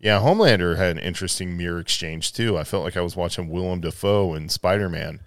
Yeah, 0.00 0.18
Homelander 0.18 0.76
had 0.76 0.96
an 0.96 0.98
interesting 0.98 1.56
mirror 1.56 1.78
exchange 1.78 2.32
too. 2.32 2.58
I 2.58 2.64
felt 2.64 2.82
like 2.84 2.96
I 2.96 3.00
was 3.00 3.14
watching 3.16 3.48
Willem 3.48 3.80
Dafoe 3.80 4.34
and 4.34 4.50
Spider 4.50 4.88
Man 4.88 5.20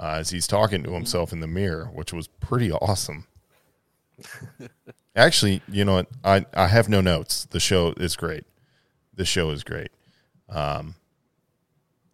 uh, 0.00 0.16
as 0.18 0.30
he's 0.30 0.46
talking 0.46 0.82
to 0.82 0.92
himself 0.92 1.32
in 1.32 1.40
the 1.40 1.46
mirror, 1.46 1.90
which 1.92 2.12
was 2.12 2.26
pretty 2.26 2.72
awesome. 2.72 3.26
Actually, 5.14 5.62
you 5.68 5.84
know 5.84 5.94
what? 5.94 6.06
I, 6.24 6.46
I 6.54 6.68
have 6.68 6.88
no 6.88 7.00
notes. 7.00 7.44
The 7.50 7.60
show 7.60 7.92
is 7.98 8.16
great. 8.16 8.44
The 9.14 9.24
show 9.24 9.50
is 9.50 9.62
great. 9.62 9.90
Um, 10.48 10.94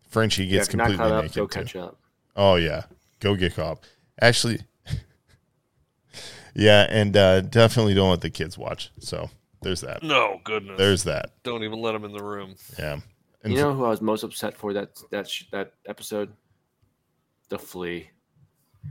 Frenchie 0.09 0.47
gets 0.47 0.67
if 0.69 0.73
completely 0.73 1.05
up, 1.05 1.23
naked. 1.25 1.37
go 1.37 1.47
too. 1.47 1.59
catch 1.61 1.77
up. 1.77 1.99
Oh 2.35 2.57
yeah, 2.57 2.85
go 3.21 3.37
get 3.37 3.55
caught. 3.55 3.87
Actually, 4.21 4.61
yeah, 6.55 6.87
and 6.89 7.17
uh, 7.17 7.41
definitely 7.43 7.95
don't 7.95 8.11
let 8.11 8.21
the 8.21 8.31
kids 8.31 8.57
watch. 8.59 8.91
So 8.99 9.31
there's 9.63 9.83
that. 9.83 10.03
No, 10.03 10.41
goodness. 10.45 10.79
There's 10.79 11.05
that. 11.05 11.31
Don't 11.43 11.65
even 11.65 11.81
let 11.81 11.93
them 11.93 12.05
in 12.05 12.13
the 12.13 12.23
room. 12.25 12.57
Yeah. 12.79 12.99
And 13.43 13.53
You 13.53 13.61
know 13.61 13.75
who 13.75 13.85
I 13.85 13.91
was 13.91 14.01
most 14.01 14.23
upset 14.23 14.57
for 14.57 14.73
that 14.73 14.91
that 15.11 15.29
sh- 15.29 15.45
that 15.53 15.73
episode? 15.87 16.33
The 17.49 17.59
flea. 17.59 18.11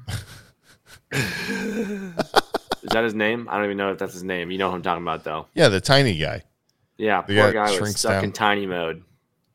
Is 1.12 2.92
that 2.92 3.04
his 3.04 3.14
name? 3.14 3.48
I 3.50 3.56
don't 3.56 3.66
even 3.66 3.78
know 3.78 3.92
if 3.92 3.98
that's 3.98 4.14
his 4.14 4.24
name. 4.24 4.52
You 4.52 4.58
know 4.58 4.70
who 4.70 4.76
I'm 4.76 4.82
talking 4.82 5.04
about, 5.04 5.24
though. 5.24 5.48
yeah, 5.54 5.70
the 5.70 5.82
tiny 5.82 6.18
guy. 6.18 6.44
Yeah, 6.98 7.22
The 7.22 7.36
poor 7.36 7.48
guy 7.52 7.54
guy 7.54 7.64
was 7.70 7.76
shrinks 7.76 8.00
stuck 8.00 8.12
down. 8.14 8.24
in 8.26 8.32
tiny 8.32 8.66
mode, 8.66 9.04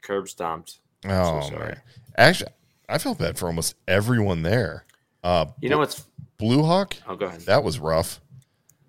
curb 0.02 0.28
stomped. 0.28 0.80
Oh 1.06 1.40
sorry. 1.48 1.58
man. 1.68 1.80
Actually, 2.16 2.50
I 2.88 2.98
felt 2.98 3.18
bad 3.18 3.38
for 3.38 3.46
almost 3.46 3.76
everyone 3.88 4.42
there. 4.42 4.84
Uh, 5.24 5.46
You 5.60 5.70
know 5.70 5.78
what's? 5.78 6.04
Blue 6.36 6.62
Hawk. 6.62 6.96
Oh, 7.06 7.16
go 7.16 7.26
ahead. 7.26 7.40
That 7.42 7.62
was 7.64 7.78
rough. 7.78 8.20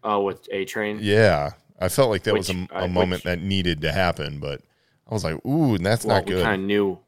Oh, 0.04 0.22
with 0.24 0.48
A 0.52 0.66
Train. 0.66 1.00
Yeah, 1.02 1.52
I 1.80 1.88
felt 1.90 2.10
like 2.10 2.24
that 2.24 2.34
was 2.34 2.50
a, 2.50 2.68
a 2.72 2.84
uh, 2.84 2.88
moment 2.88 3.20
which- 3.20 3.24
that 3.24 3.42
needed 3.42 3.82
to 3.82 3.92
happen, 3.92 4.40
but 4.40 4.62
I 5.10 5.14
was 5.14 5.24
like, 5.24 5.46
"Ooh, 5.46 5.76
and 5.76 5.86
that's 5.86 6.04
well, 6.04 6.18
not 6.18 6.26
we 6.26 6.34
good." 6.34 6.44
kind 6.44 6.62
of 6.62 6.68
knew, 6.68 7.00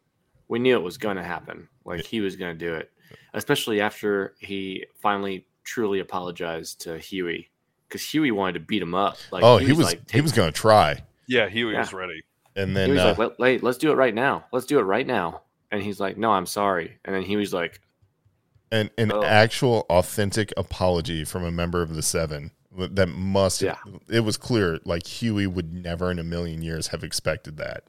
we 0.47 0.59
knew 0.59 0.75
it 0.77 0.83
was 0.83 0.97
going 0.97 1.17
to 1.17 1.23
happen. 1.23 1.67
Like 1.83 2.05
he 2.05 2.21
was 2.21 2.37
going 2.37 2.57
to 2.57 2.65
do 2.65 2.73
it, 2.75 2.89
especially 3.33 3.81
after 3.81 4.33
he 4.39 4.85
finally 5.01 5.45
truly 5.63 5.99
apologized 5.99 6.81
to 6.81 6.97
Huey, 6.99 7.49
because 7.87 8.07
Huey 8.09 8.31
wanted 8.31 8.53
to 8.53 8.59
beat 8.59 8.81
him 8.81 8.93
up. 8.95 9.17
Like, 9.31 9.43
oh, 9.43 9.57
he 9.57 9.73
was 9.73 9.87
like, 9.87 10.09
he 10.11 10.21
was 10.21 10.31
going 10.31 10.51
to 10.51 10.57
try, 10.57 11.01
Yeah, 11.27 11.47
Huey 11.49 11.73
Yeah. 11.73 11.79
was 11.79 11.93
ready. 11.93 12.21
and 12.55 12.75
then 12.75 12.89
He 12.89 12.95
then 12.95 13.05
was 13.07 13.17
uh, 13.17 13.21
like, 13.21 13.39
Let, 13.39 13.39
Let, 13.39 13.63
let's 13.63 13.77
do 13.77 13.91
it 13.91 13.95
right 13.95 14.13
now. 14.13 14.45
Let's 14.51 14.65
do 14.65 14.79
it 14.79 14.83
right 14.83 15.07
now. 15.07 15.41
And 15.71 15.81
he's 15.81 15.99
like, 15.99 16.17
no, 16.17 16.31
I'm 16.31 16.45
sorry. 16.45 16.99
And 17.03 17.15
then 17.15 17.23
he 17.23 17.35
was 17.35 17.51
like, 17.53 17.81
an 18.71 18.89
an 18.97 19.11
Oh. 19.11 19.23
actual 19.23 19.85
authentic 19.89 20.51
apology 20.57 21.23
from 21.25 21.43
a 21.43 21.51
member 21.51 21.81
of 21.81 21.95
the 21.95 22.01
Seven 22.01 22.51
that 22.75 23.07
must 23.07 23.61
Yeah. 23.61 23.77
it 24.09 24.21
was 24.21 24.35
clear 24.37 24.79
like 24.83 25.05
Huey 25.05 25.45
would 25.47 25.73
never 25.73 26.09
in 26.11 26.17
a 26.19 26.23
million 26.23 26.61
years 26.63 26.87
have 26.87 27.03
expected 27.03 27.57
that, 27.57 27.83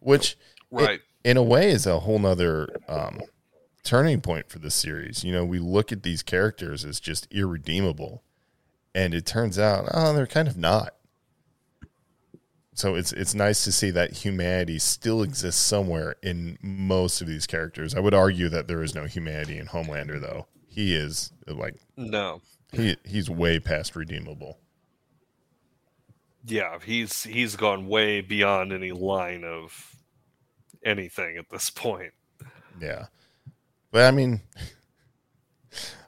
which 0.00 0.36
Right. 0.70 1.00
in 1.24 1.36
a 1.36 1.42
way 1.42 1.70
is 1.70 1.86
a 1.86 2.00
whole 2.00 2.18
nother 2.18 2.68
um, 2.88 3.20
turning 3.88 4.20
point 4.20 4.50
for 4.50 4.58
the 4.58 4.70
series. 4.70 5.24
You 5.24 5.32
know, 5.32 5.46
we 5.46 5.58
look 5.58 5.90
at 5.92 6.02
these 6.02 6.22
characters 6.22 6.84
as 6.84 7.00
just 7.00 7.26
irredeemable, 7.30 8.22
and 8.94 9.14
it 9.14 9.24
turns 9.24 9.58
out, 9.58 9.88
oh, 9.94 10.12
they're 10.12 10.26
kind 10.26 10.46
of 10.46 10.58
not. 10.58 10.94
So 12.74 12.94
it's 12.94 13.12
it's 13.12 13.34
nice 13.34 13.64
to 13.64 13.72
see 13.72 13.90
that 13.92 14.18
humanity 14.18 14.78
still 14.78 15.22
exists 15.22 15.60
somewhere 15.60 16.16
in 16.22 16.58
most 16.60 17.22
of 17.22 17.26
these 17.26 17.46
characters. 17.46 17.94
I 17.94 18.00
would 18.00 18.12
argue 18.14 18.50
that 18.50 18.68
there 18.68 18.82
is 18.82 18.94
no 18.94 19.06
humanity 19.06 19.56
in 19.58 19.66
Homelander, 19.68 20.20
though. 20.20 20.46
He 20.68 20.94
is 20.94 21.32
like 21.46 21.74
No. 21.96 22.42
he 22.70 22.96
he's 23.04 23.30
way 23.30 23.58
past 23.58 23.96
redeemable. 23.96 24.58
Yeah, 26.44 26.78
he's 26.84 27.22
he's 27.22 27.56
gone 27.56 27.88
way 27.88 28.20
beyond 28.20 28.72
any 28.72 28.92
line 28.92 29.44
of 29.44 29.96
anything 30.84 31.38
at 31.38 31.48
this 31.50 31.70
point. 31.70 32.12
Yeah. 32.80 33.06
But 33.90 34.04
I 34.04 34.10
mean, 34.10 34.42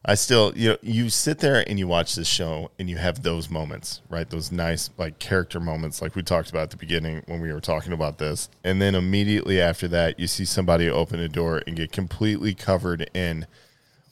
I 0.05 0.15
still, 0.15 0.53
you 0.57 0.71
know, 0.71 0.77
you 0.81 1.11
sit 1.11 1.41
there 1.41 1.63
and 1.69 1.79
you 1.79 1.87
watch 1.87 2.15
this 2.15 2.27
show 2.27 2.71
and 2.79 2.89
you 2.89 2.97
have 2.97 3.23
those 3.23 3.51
moments, 3.51 4.01
right? 4.09 4.29
Those 4.29 4.51
nice, 4.51 4.89
like, 4.97 5.19
character 5.19 5.61
moments, 5.61 6.01
like 6.01 6.15
we 6.15 6.23
talked 6.23 6.49
about 6.49 6.63
at 6.63 6.71
the 6.71 6.79
beginning 6.79 7.23
when 7.27 7.41
we 7.41 7.53
were 7.53 7.61
talking 7.61 7.93
about 7.93 8.17
this. 8.19 8.49
And 8.65 8.81
then 8.81 8.95
immediately 8.95 9.61
after 9.61 9.89
that, 9.89 10.19
you 10.19 10.27
see 10.27 10.47
somebody 10.47 10.89
open 10.89 11.21
a 11.21 11.29
door 11.29 11.63
and 11.67 11.77
get 11.77 11.93
completely 11.93 12.55
covered 12.55 13.11
in 13.13 13.47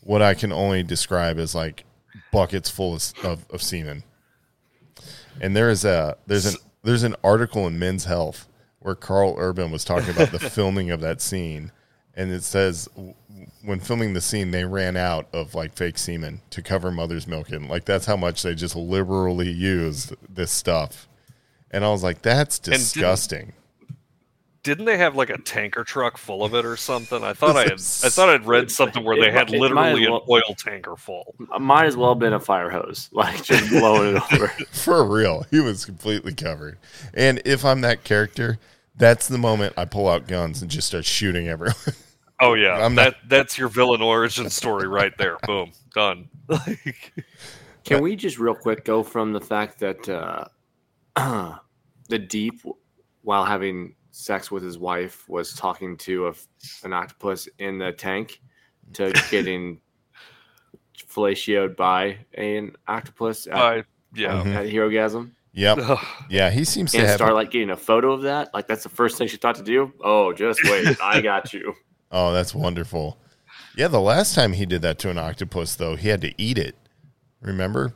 what 0.02 0.20
I 0.20 0.34
can 0.34 0.52
only 0.52 0.82
describe 0.82 1.38
as 1.38 1.54
like 1.54 1.84
buckets 2.32 2.68
full 2.68 2.94
of, 2.94 3.12
of, 3.24 3.46
of 3.50 3.62
semen. 3.62 4.04
And 5.40 5.56
there 5.56 5.70
is 5.70 5.86
a, 5.86 6.18
there's 6.26 6.46
an, 6.46 6.56
there's 6.82 7.02
an 7.02 7.16
article 7.24 7.66
in 7.66 7.78
Men's 7.78 8.04
Health 8.04 8.46
where 8.80 8.94
Karl 8.94 9.36
Urban 9.38 9.70
was 9.70 9.84
talking 9.84 10.10
about 10.10 10.32
the 10.32 10.38
filming 10.50 10.90
of 10.90 11.00
that 11.00 11.22
scene. 11.22 11.72
And 12.14 12.30
it 12.30 12.42
says 12.42 12.88
when 13.62 13.80
filming 13.80 14.14
the 14.14 14.20
scene, 14.20 14.50
they 14.50 14.64
ran 14.64 14.96
out 14.96 15.26
of 15.32 15.54
like 15.54 15.74
fake 15.74 15.98
semen 15.98 16.40
to 16.50 16.62
cover 16.62 16.90
mother's 16.90 17.26
milk 17.26 17.50
in. 17.50 17.68
Like 17.68 17.84
that's 17.84 18.06
how 18.06 18.16
much 18.16 18.42
they 18.42 18.54
just 18.54 18.76
liberally 18.76 19.50
used 19.50 20.14
this 20.28 20.50
stuff. 20.50 21.08
And 21.70 21.84
I 21.84 21.90
was 21.90 22.02
like, 22.02 22.22
that's 22.22 22.58
didn't- 22.58 22.78
disgusting. 22.80 23.52
Didn't 24.64 24.86
they 24.86 24.98
have 24.98 25.14
like 25.16 25.30
a 25.30 25.38
tanker 25.38 25.82
truck 25.84 26.18
full 26.18 26.44
of 26.44 26.52
it 26.52 26.66
or 26.66 26.76
something? 26.76 27.22
I 27.22 27.32
thought 27.32 27.56
I 27.56 27.62
had 27.62 27.72
I 27.74 28.10
thought 28.10 28.28
I'd 28.28 28.44
read 28.44 28.70
something 28.70 29.02
where 29.04 29.16
they 29.16 29.30
had 29.30 29.48
might- 29.50 29.54
it 29.56 29.72
might 29.72 29.92
literally 29.92 30.02
as 30.02 30.06
an 30.08 30.12
well- 30.12 30.24
oil 30.28 30.54
tanker 30.58 30.96
full. 30.96 31.34
Might 31.58 31.86
as 31.86 31.96
well 31.96 32.10
have 32.10 32.18
been 32.18 32.32
a 32.34 32.40
fire 32.40 32.68
hose, 32.68 33.08
like 33.12 33.42
just 33.44 33.70
blowing 33.70 34.16
it 34.16 34.22
over. 34.32 34.48
For 34.72 35.04
real. 35.06 35.46
He 35.50 35.60
was 35.60 35.84
completely 35.86 36.34
covered. 36.34 36.76
And 37.14 37.40
if 37.46 37.64
I'm 37.64 37.80
that 37.82 38.04
character, 38.04 38.58
that's 38.96 39.28
the 39.28 39.38
moment 39.38 39.74
I 39.78 39.84
pull 39.84 40.08
out 40.08 40.26
guns 40.26 40.60
and 40.60 40.70
just 40.70 40.88
start 40.88 41.04
shooting 41.04 41.48
everyone. 41.48 41.76
Oh 42.40 42.54
yeah, 42.54 42.84
I'm 42.84 42.94
that 42.96 43.04
not- 43.04 43.28
that's 43.28 43.58
your 43.58 43.68
villain 43.68 44.00
origin 44.02 44.48
story 44.50 44.86
right 44.88 45.16
there. 45.18 45.36
Boom, 45.46 45.72
done. 45.94 46.28
Like, 46.48 47.12
Can 47.84 48.02
we 48.02 48.16
just 48.16 48.38
real 48.38 48.54
quick 48.54 48.84
go 48.84 49.02
from 49.02 49.32
the 49.32 49.40
fact 49.40 49.78
that 49.80 50.08
uh, 50.08 50.44
the 52.08 52.18
deep, 52.18 52.60
while 53.22 53.44
having 53.44 53.94
sex 54.10 54.50
with 54.50 54.62
his 54.62 54.78
wife, 54.78 55.26
was 55.28 55.54
talking 55.54 55.96
to 55.98 56.28
a, 56.28 56.34
an 56.84 56.92
octopus 56.92 57.48
in 57.58 57.78
the 57.78 57.92
tank, 57.92 58.40
to 58.94 59.12
getting 59.30 59.80
fellatioed 61.08 61.76
by 61.76 62.18
an 62.34 62.76
octopus 62.86 63.46
at, 63.46 63.54
I 63.56 63.84
yeah. 64.14 64.42
Mhm. 64.42 64.54
at 64.54 64.66
Herogasm, 64.66 65.32
yep. 65.52 65.78
Yeah, 66.28 66.50
he 66.50 66.64
seems 66.64 66.92
to 66.92 66.98
and 66.98 67.06
have 67.06 67.16
Starlight 67.16 67.50
getting 67.50 67.70
a 67.70 67.76
photo 67.76 68.12
of 68.12 68.22
that? 68.22 68.52
Like 68.54 68.66
that's 68.66 68.82
the 68.82 68.88
first 68.88 69.16
thing 69.18 69.28
she 69.28 69.36
thought 69.36 69.56
to 69.56 69.62
do. 69.62 69.92
Oh, 70.02 70.32
just 70.32 70.60
wait, 70.64 70.96
I 71.02 71.20
got 71.20 71.52
you. 71.52 71.74
Oh, 72.10 72.32
that's 72.32 72.54
wonderful. 72.54 73.18
Yeah, 73.76 73.88
the 73.88 74.00
last 74.00 74.34
time 74.34 74.52
he 74.54 74.66
did 74.66 74.82
that 74.82 74.98
to 75.00 75.10
an 75.10 75.18
octopus, 75.18 75.76
though, 75.76 75.94
he 75.96 76.08
had 76.08 76.20
to 76.22 76.32
eat 76.40 76.58
it. 76.58 76.74
Remember? 77.40 77.94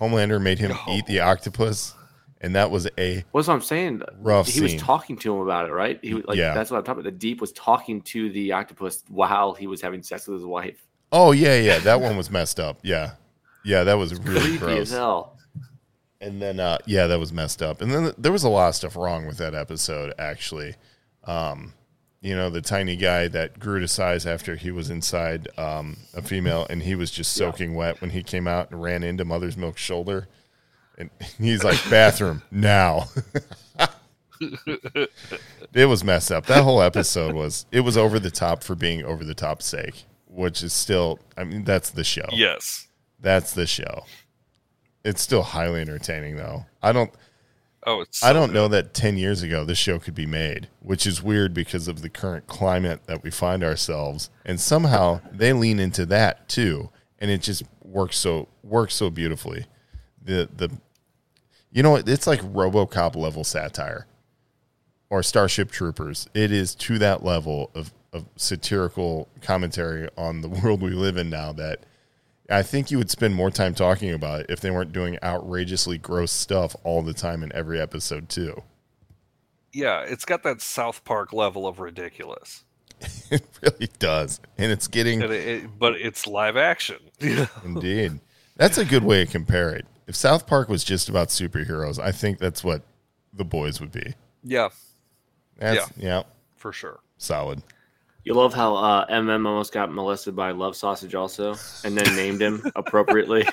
Homelander 0.00 0.40
made 0.40 0.58
him 0.58 0.72
eat 0.88 1.06
the 1.06 1.20
octopus, 1.20 1.94
and 2.40 2.54
that 2.56 2.70
was 2.70 2.88
a 2.98 3.22
What's 3.32 3.48
what 3.48 3.54
I'm 3.54 3.60
saying? 3.60 4.02
Rough 4.20 4.48
He 4.48 4.60
was 4.62 4.74
talking 4.76 5.16
to 5.18 5.34
him 5.34 5.40
about 5.42 5.68
it, 5.68 5.72
right? 5.72 5.98
He 6.02 6.14
was 6.14 6.24
like, 6.24 6.38
Yeah. 6.38 6.54
that's 6.54 6.70
what 6.70 6.78
I'm 6.78 6.84
talking 6.84 7.00
about. 7.02 7.12
The 7.12 7.18
deep 7.18 7.40
was 7.40 7.52
talking 7.52 8.00
to 8.02 8.30
the 8.32 8.52
octopus 8.52 9.04
while 9.08 9.52
he 9.52 9.66
was 9.66 9.80
having 9.82 10.02
sex 10.02 10.26
with 10.26 10.38
his 10.38 10.46
wife. 10.46 10.86
oh 11.12 11.32
yeah 11.32 11.56
yeah 11.58 11.78
that 11.80 12.00
one 12.00 12.16
was 12.16 12.30
messed 12.30 12.58
up 12.60 12.78
yeah 12.84 13.10
yeah 13.64 13.82
that 13.84 13.94
was 13.94 14.14
really 14.20 14.40
Creepy 14.40 14.58
gross 14.58 14.78
as 14.82 14.90
hell. 14.92 15.36
and 16.20 16.40
then 16.40 16.60
uh, 16.60 16.78
yeah 16.86 17.06
that 17.08 17.18
was 17.18 17.32
messed 17.32 17.62
up 17.62 17.80
and 17.82 17.92
then 17.92 18.12
there 18.16 18.30
was 18.32 18.44
a 18.44 18.48
lot 18.48 18.68
of 18.68 18.74
stuff 18.76 18.94
wrong 18.96 19.26
with 19.26 19.36
that 19.38 19.52
episode 19.54 20.14
actually 20.20 20.76
um, 21.24 21.74
you 22.20 22.36
know 22.36 22.50
the 22.50 22.60
tiny 22.60 22.96
guy 22.96 23.28
that 23.28 23.58
grew 23.58 23.80
to 23.80 23.88
size 23.88 24.26
after 24.26 24.56
he 24.56 24.70
was 24.70 24.90
inside 24.90 25.48
um, 25.58 25.96
a 26.14 26.22
female 26.22 26.66
and 26.68 26.82
he 26.82 26.94
was 26.94 27.10
just 27.10 27.32
soaking 27.32 27.74
wet 27.74 28.00
when 28.00 28.10
he 28.10 28.22
came 28.22 28.46
out 28.46 28.70
and 28.70 28.82
ran 28.82 29.02
into 29.02 29.24
mother's 29.24 29.56
milk's 29.56 29.80
shoulder. 29.80 30.28
And 30.98 31.10
he's 31.38 31.64
like 31.64 31.78
bathroom 31.90 32.42
now. 32.50 33.08
It 35.74 35.84
was 35.84 36.02
messed 36.02 36.32
up. 36.32 36.46
That 36.46 36.64
whole 36.64 36.80
episode 36.80 37.34
was 37.34 37.66
it 37.70 37.80
was 37.80 37.98
over 37.98 38.18
the 38.18 38.30
top 38.30 38.64
for 38.64 38.74
being 38.74 39.04
over 39.04 39.22
the 39.22 39.34
top 39.34 39.60
sake 39.60 40.06
which 40.30 40.62
is 40.62 40.72
still 40.72 41.18
i 41.36 41.44
mean 41.44 41.64
that's 41.64 41.90
the 41.90 42.04
show. 42.04 42.26
Yes. 42.32 42.88
that's 43.20 43.52
the 43.52 43.66
show. 43.66 44.04
It's 45.04 45.22
still 45.22 45.42
highly 45.42 45.80
entertaining 45.80 46.36
though. 46.36 46.66
I 46.82 46.92
don't 46.92 47.12
Oh, 47.90 48.00
it's. 48.02 48.22
I 48.22 48.32
don't 48.32 48.52
know 48.52 48.68
that 48.68 48.94
10 48.94 49.16
years 49.16 49.42
ago 49.42 49.64
this 49.64 49.78
show 49.78 49.98
could 49.98 50.14
be 50.14 50.26
made, 50.26 50.68
which 50.80 51.06
is 51.06 51.22
weird 51.22 51.52
because 51.52 51.88
of 51.88 52.02
the 52.02 52.08
current 52.08 52.46
climate 52.46 53.06
that 53.06 53.24
we 53.24 53.30
find 53.30 53.64
ourselves. 53.64 54.30
And 54.44 54.60
somehow 54.60 55.20
they 55.32 55.52
lean 55.52 55.80
into 55.80 56.06
that 56.06 56.48
too, 56.48 56.90
and 57.18 57.30
it 57.30 57.42
just 57.42 57.64
works 57.82 58.16
so 58.16 58.48
works 58.62 58.94
so 58.94 59.10
beautifully. 59.10 59.66
The 60.22 60.48
the 60.54 60.70
you 61.72 61.82
know 61.82 61.96
it's 61.96 62.26
like 62.26 62.40
RoboCop 62.42 63.16
level 63.16 63.42
satire 63.42 64.06
or 65.08 65.24
Starship 65.24 65.72
Troopers. 65.72 66.28
It 66.32 66.52
is 66.52 66.76
to 66.76 66.98
that 67.00 67.24
level 67.24 67.72
of 67.74 67.92
of 68.12 68.26
satirical 68.36 69.28
commentary 69.42 70.08
on 70.16 70.42
the 70.42 70.48
world 70.62 70.80
we 70.80 70.90
live 70.90 71.16
in 71.16 71.28
now 71.28 71.52
that 71.54 71.84
I 72.50 72.62
think 72.62 72.90
you 72.90 72.98
would 72.98 73.10
spend 73.10 73.34
more 73.34 73.50
time 73.50 73.74
talking 73.74 74.10
about 74.12 74.40
it 74.40 74.46
if 74.48 74.60
they 74.60 74.70
weren't 74.70 74.92
doing 74.92 75.18
outrageously 75.22 75.98
gross 75.98 76.32
stuff 76.32 76.74
all 76.82 77.02
the 77.02 77.14
time 77.14 77.42
in 77.42 77.52
every 77.54 77.80
episode 77.80 78.28
too. 78.28 78.62
Yeah, 79.72 80.00
it's 80.00 80.24
got 80.24 80.42
that 80.42 80.60
South 80.60 81.04
Park 81.04 81.32
level 81.32 81.66
of 81.66 81.78
ridiculous, 81.78 82.64
It 83.30 83.42
really 83.62 83.88
does, 83.98 84.40
and 84.58 84.72
it's 84.72 84.88
getting 84.88 85.22
and 85.22 85.32
it, 85.32 85.48
it, 85.64 85.78
but 85.78 85.94
it's 85.94 86.26
live 86.26 86.56
action. 86.56 86.98
indeed. 87.64 88.20
That's 88.56 88.78
a 88.78 88.84
good 88.84 89.04
way 89.04 89.24
to 89.24 89.30
compare 89.30 89.70
it. 89.70 89.86
If 90.06 90.16
South 90.16 90.46
Park 90.46 90.68
was 90.68 90.82
just 90.82 91.08
about 91.08 91.28
superheroes, 91.28 91.98
I 91.98 92.10
think 92.12 92.38
that's 92.38 92.64
what 92.64 92.82
the 93.32 93.44
boys 93.44 93.80
would 93.80 93.92
be. 93.92 94.14
yeah, 94.42 94.70
That's, 95.56 95.88
yeah, 95.96 96.24
for 96.56 96.72
sure. 96.72 96.98
solid. 97.16 97.62
You 98.30 98.36
love 98.36 98.54
how 98.54 98.76
uh, 98.76 99.06
MM 99.08 99.44
almost 99.44 99.72
got 99.72 99.90
molested 99.90 100.36
by 100.36 100.52
Love 100.52 100.76
Sausage 100.76 101.16
also, 101.16 101.56
and 101.82 101.98
then 101.98 102.14
named 102.14 102.40
him 102.40 102.62
appropriately. 102.76 103.44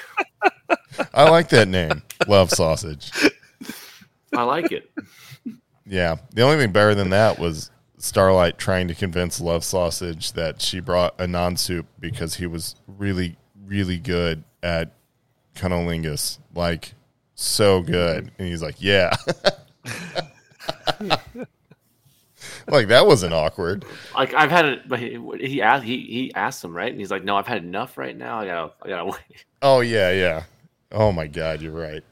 I 1.15 1.27
like 1.27 1.49
that 1.49 1.67
name, 1.67 2.03
Love 2.27 2.51
Sausage. 2.51 3.11
I 4.35 4.43
like 4.43 4.71
it. 4.71 4.91
Yeah. 5.83 6.17
The 6.35 6.43
only 6.43 6.57
thing 6.57 6.71
better 6.71 6.93
than 6.93 7.09
that 7.09 7.39
was 7.39 7.71
Starlight 7.97 8.59
trying 8.59 8.87
to 8.89 8.93
convince 8.93 9.41
Love 9.41 9.63
Sausage 9.63 10.33
that 10.33 10.61
she 10.61 10.79
brought 10.79 11.19
a 11.19 11.25
non 11.25 11.57
soup 11.57 11.87
because 11.99 12.35
he 12.35 12.45
was 12.45 12.75
really, 12.85 13.35
really 13.65 13.97
good 13.97 14.43
at 14.61 14.93
cunnilingus. 15.55 16.37
Like, 16.53 16.93
so 17.33 17.81
good. 17.81 18.31
And 18.37 18.47
he's 18.47 18.61
like, 18.61 18.75
yeah. 18.77 19.15
like, 22.67 22.87
that 22.87 23.05
wasn't 23.07 23.33
awkward. 23.33 23.85
Like 24.15 24.33
I've 24.33 24.51
had 24.51 24.65
it, 24.65 24.87
but 24.89 24.99
he 24.99 25.19
he 25.39 25.61
asked 25.61 25.83
he, 25.83 25.97
he 26.01 26.33
asked 26.35 26.63
him 26.63 26.75
right, 26.75 26.91
and 26.91 26.99
he's 26.99 27.11
like, 27.11 27.23
"No, 27.23 27.35
I've 27.37 27.47
had 27.47 27.63
enough 27.63 27.97
right 27.97 28.15
now. 28.15 28.39
I 28.39 28.45
gotta 28.45 28.73
I 28.81 28.87
gotta 28.89 29.05
wait." 29.05 29.45
Oh, 29.61 29.79
yeah, 29.79 30.11
yeah. 30.11 30.43
Oh, 30.91 31.11
my 31.11 31.25
God. 31.27 31.61
You're 31.61 31.71
right. 31.71 32.03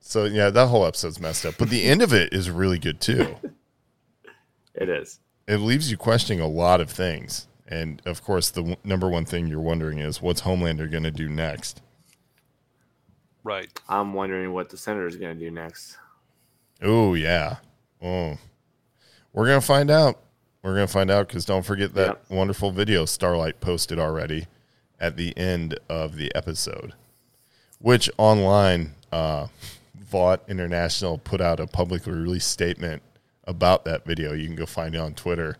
So, 0.00 0.24
yeah, 0.26 0.50
that 0.50 0.66
whole 0.66 0.84
episode's 0.84 1.18
messed 1.18 1.46
up. 1.46 1.54
But 1.58 1.70
the 1.70 1.84
end 1.84 2.02
of 2.02 2.12
it 2.12 2.32
is 2.34 2.50
really 2.50 2.78
good, 2.78 3.00
too. 3.00 3.36
It 4.74 4.88
is. 4.88 5.18
it 5.48 5.56
leaves 5.58 5.90
you 5.90 5.96
questioning 5.96 6.40
a 6.40 6.46
lot 6.46 6.80
of 6.80 6.90
things. 6.90 7.46
And 7.68 8.02
of 8.04 8.22
course, 8.22 8.50
the 8.50 8.60
w- 8.60 8.76
number 8.84 9.08
one 9.08 9.24
thing 9.24 9.46
you're 9.46 9.60
wondering 9.60 9.98
is 9.98 10.20
what's 10.20 10.42
Homelander 10.42 10.90
going 10.90 11.04
to 11.04 11.10
do 11.10 11.28
next? 11.28 11.80
Right. 13.44 13.70
I'm 13.88 14.12
wondering 14.12 14.52
what 14.52 14.68
the 14.68 14.76
senator 14.76 15.06
is 15.06 15.16
gonna 15.16 15.34
do 15.34 15.50
next. 15.50 15.96
Oh, 16.82 17.14
yeah. 17.14 17.56
Oh, 18.02 18.36
we're 19.32 19.46
going 19.46 19.60
to 19.60 19.66
find 19.66 19.90
out. 19.90 20.18
We're 20.62 20.74
going 20.74 20.86
to 20.86 20.92
find 20.92 21.10
out 21.10 21.28
because 21.28 21.44
don't 21.44 21.64
forget 21.64 21.94
that 21.94 22.06
Yep. 22.06 22.24
wonderful 22.30 22.70
video 22.70 23.06
Starlight 23.06 23.60
posted 23.60 23.98
already 23.98 24.46
at 24.98 25.16
the 25.16 25.36
end 25.38 25.78
of 25.88 26.16
the 26.16 26.34
episode, 26.34 26.92
which 27.78 28.10
online, 28.18 28.94
uh, 29.10 29.46
Vought 29.94 30.42
International 30.48 31.18
put 31.18 31.40
out 31.40 31.60
a 31.60 31.66
publicly 31.66 32.12
released 32.12 32.50
statement 32.50 33.02
about 33.44 33.84
that 33.84 34.04
video. 34.04 34.32
You 34.32 34.46
can 34.46 34.56
go 34.56 34.66
find 34.66 34.94
it 34.94 34.98
on 34.98 35.14
Twitter, 35.14 35.56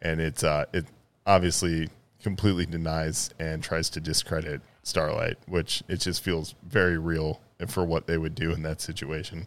and 0.00 0.20
it's 0.20 0.42
uh, 0.42 0.64
it 0.72 0.86
obviously 1.26 1.90
completely 2.22 2.64
denies 2.66 3.30
and 3.38 3.62
tries 3.62 3.90
to 3.90 4.00
discredit 4.00 4.62
Starlight, 4.82 5.36
which 5.46 5.82
it 5.88 5.98
just 6.00 6.22
feels 6.24 6.54
very 6.66 6.96
real 6.98 7.40
for 7.68 7.84
what 7.84 8.06
they 8.06 8.16
would 8.18 8.34
do 8.34 8.50
in 8.50 8.62
that 8.62 8.80
situation. 8.80 9.46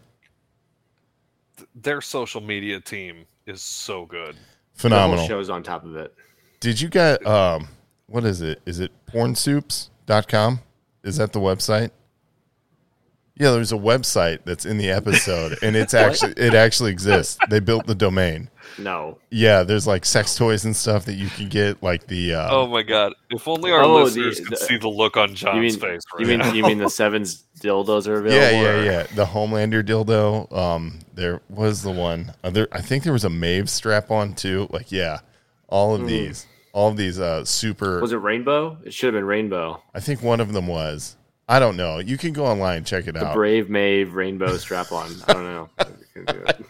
Their 1.76 2.02
social 2.02 2.42
media 2.42 2.80
team 2.80 3.26
is 3.46 3.62
so 3.62 4.06
good. 4.06 4.36
Phenomenal. 4.74 5.26
show's 5.28 5.50
on 5.50 5.64
top 5.64 5.86
of 5.86 5.96
it. 5.96 6.14
Did 6.60 6.82
you 6.82 6.90
get 6.90 7.26
um 7.26 7.68
what 8.08 8.24
is 8.26 8.42
it? 8.42 8.62
Is 8.66 8.80
it 8.80 8.92
pornsoups.com? 9.08 10.60
Is 11.04 11.18
that 11.18 11.34
the 11.34 11.40
website? 11.40 11.92
Yeah, 13.38 13.52
there's 13.52 13.74
a 13.74 13.78
website 13.78 14.40
that's 14.46 14.66
in 14.66 14.78
the 14.78 14.90
episode, 14.90 15.58
and 15.62 15.76
it's 15.76 15.94
actually 16.06 16.34
it 16.38 16.54
actually 16.54 16.92
exists. 16.92 17.38
They 17.50 17.60
built 17.60 17.86
the 17.86 17.96
domain. 17.96 18.50
No. 18.78 19.18
Yeah, 19.30 19.64
there's 19.64 19.86
like 19.88 20.06
sex 20.06 20.36
toys 20.36 20.64
and 20.66 20.76
stuff 20.76 21.06
that 21.06 21.14
you 21.16 21.28
can 21.30 21.50
get, 21.50 21.82
like 21.84 22.08
the. 22.08 22.34
Uh, 22.34 22.48
Oh 22.52 22.68
my 22.68 22.82
god! 22.82 23.14
If 23.30 23.48
only 23.48 23.72
our 23.72 23.84
Oh, 23.84 23.98
the- 24.00 24.04
listeners 24.06 24.40
could 24.40 24.52
the- 24.58 24.66
see 24.66 24.78
the 24.78 24.88
look 24.88 25.18
on 25.18 25.36
John's 25.36 25.56
You 25.56 25.62
mean 25.62 25.72
face. 25.80 26.02
Right 26.14 26.22
you 26.22 26.28
mean 26.28 26.40
now. 26.40 26.54
you 26.54 26.64
mean 26.64 26.78
the 26.78 26.90
sevens 26.90 27.44
dildos 27.60 28.08
are 28.08 28.20
available? 28.20 28.32
yeah, 28.32 28.52
yeah, 28.52 28.70
or- 28.70 28.84
yeah. 28.84 29.04
The 29.16 29.26
Homelander 29.26 29.84
dildo. 29.84 30.52
Um, 30.56 31.00
there 31.14 31.42
was 31.50 31.84
the 31.84 31.92
one. 31.92 32.34
Uh, 32.44 32.50
there, 32.52 32.68
I 32.72 32.82
think 32.82 33.04
there 33.04 33.14
was 33.14 33.26
a 33.26 33.30
Maeve 33.30 33.70
strap 33.70 34.12
on 34.12 34.34
too. 34.34 34.68
Like, 34.70 34.92
yeah, 34.92 35.20
all 35.68 35.94
of 35.96 36.08
these, 36.08 36.46
all 36.74 36.90
of 36.90 36.96
these, 36.98 37.20
uh, 37.20 37.44
super. 37.46 38.00
Was 38.02 38.14
it 38.14 38.18
rainbow? 38.18 38.78
It 38.86 38.94
should 38.94 39.08
have 39.14 39.20
been 39.22 39.26
rainbow. 39.28 39.82
I 39.94 40.00
think 40.00 40.22
one 40.24 40.40
of 40.40 40.54
them 40.54 40.68
was. 40.68 41.18
I 41.48 41.60
don't 41.60 41.78
know. 41.78 42.00
You 42.00 42.18
can 42.18 42.34
go 42.34 42.46
online 42.46 42.78
and 42.78 42.86
check 42.86 43.08
it 43.08 43.14
The 43.14 43.28
out. 43.28 43.36
Brave 43.36 43.70
Maeve 43.70 44.14
rainbow 44.14 44.58
strap 44.58 44.92
on. 44.92 45.12
I 45.28 45.34
don't 45.34 45.44
know. 45.44 45.70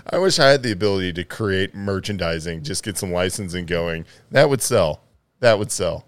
I 0.10 0.18
wish 0.18 0.38
I 0.38 0.48
had 0.48 0.62
the 0.62 0.72
ability 0.72 1.12
to 1.14 1.24
create 1.24 1.74
merchandising, 1.74 2.62
just 2.62 2.84
get 2.84 2.98
some 2.98 3.12
licensing 3.12 3.66
going. 3.66 4.04
That 4.30 4.48
would 4.48 4.62
sell. 4.62 5.02
That 5.40 5.58
would 5.58 5.70
sell. 5.70 6.04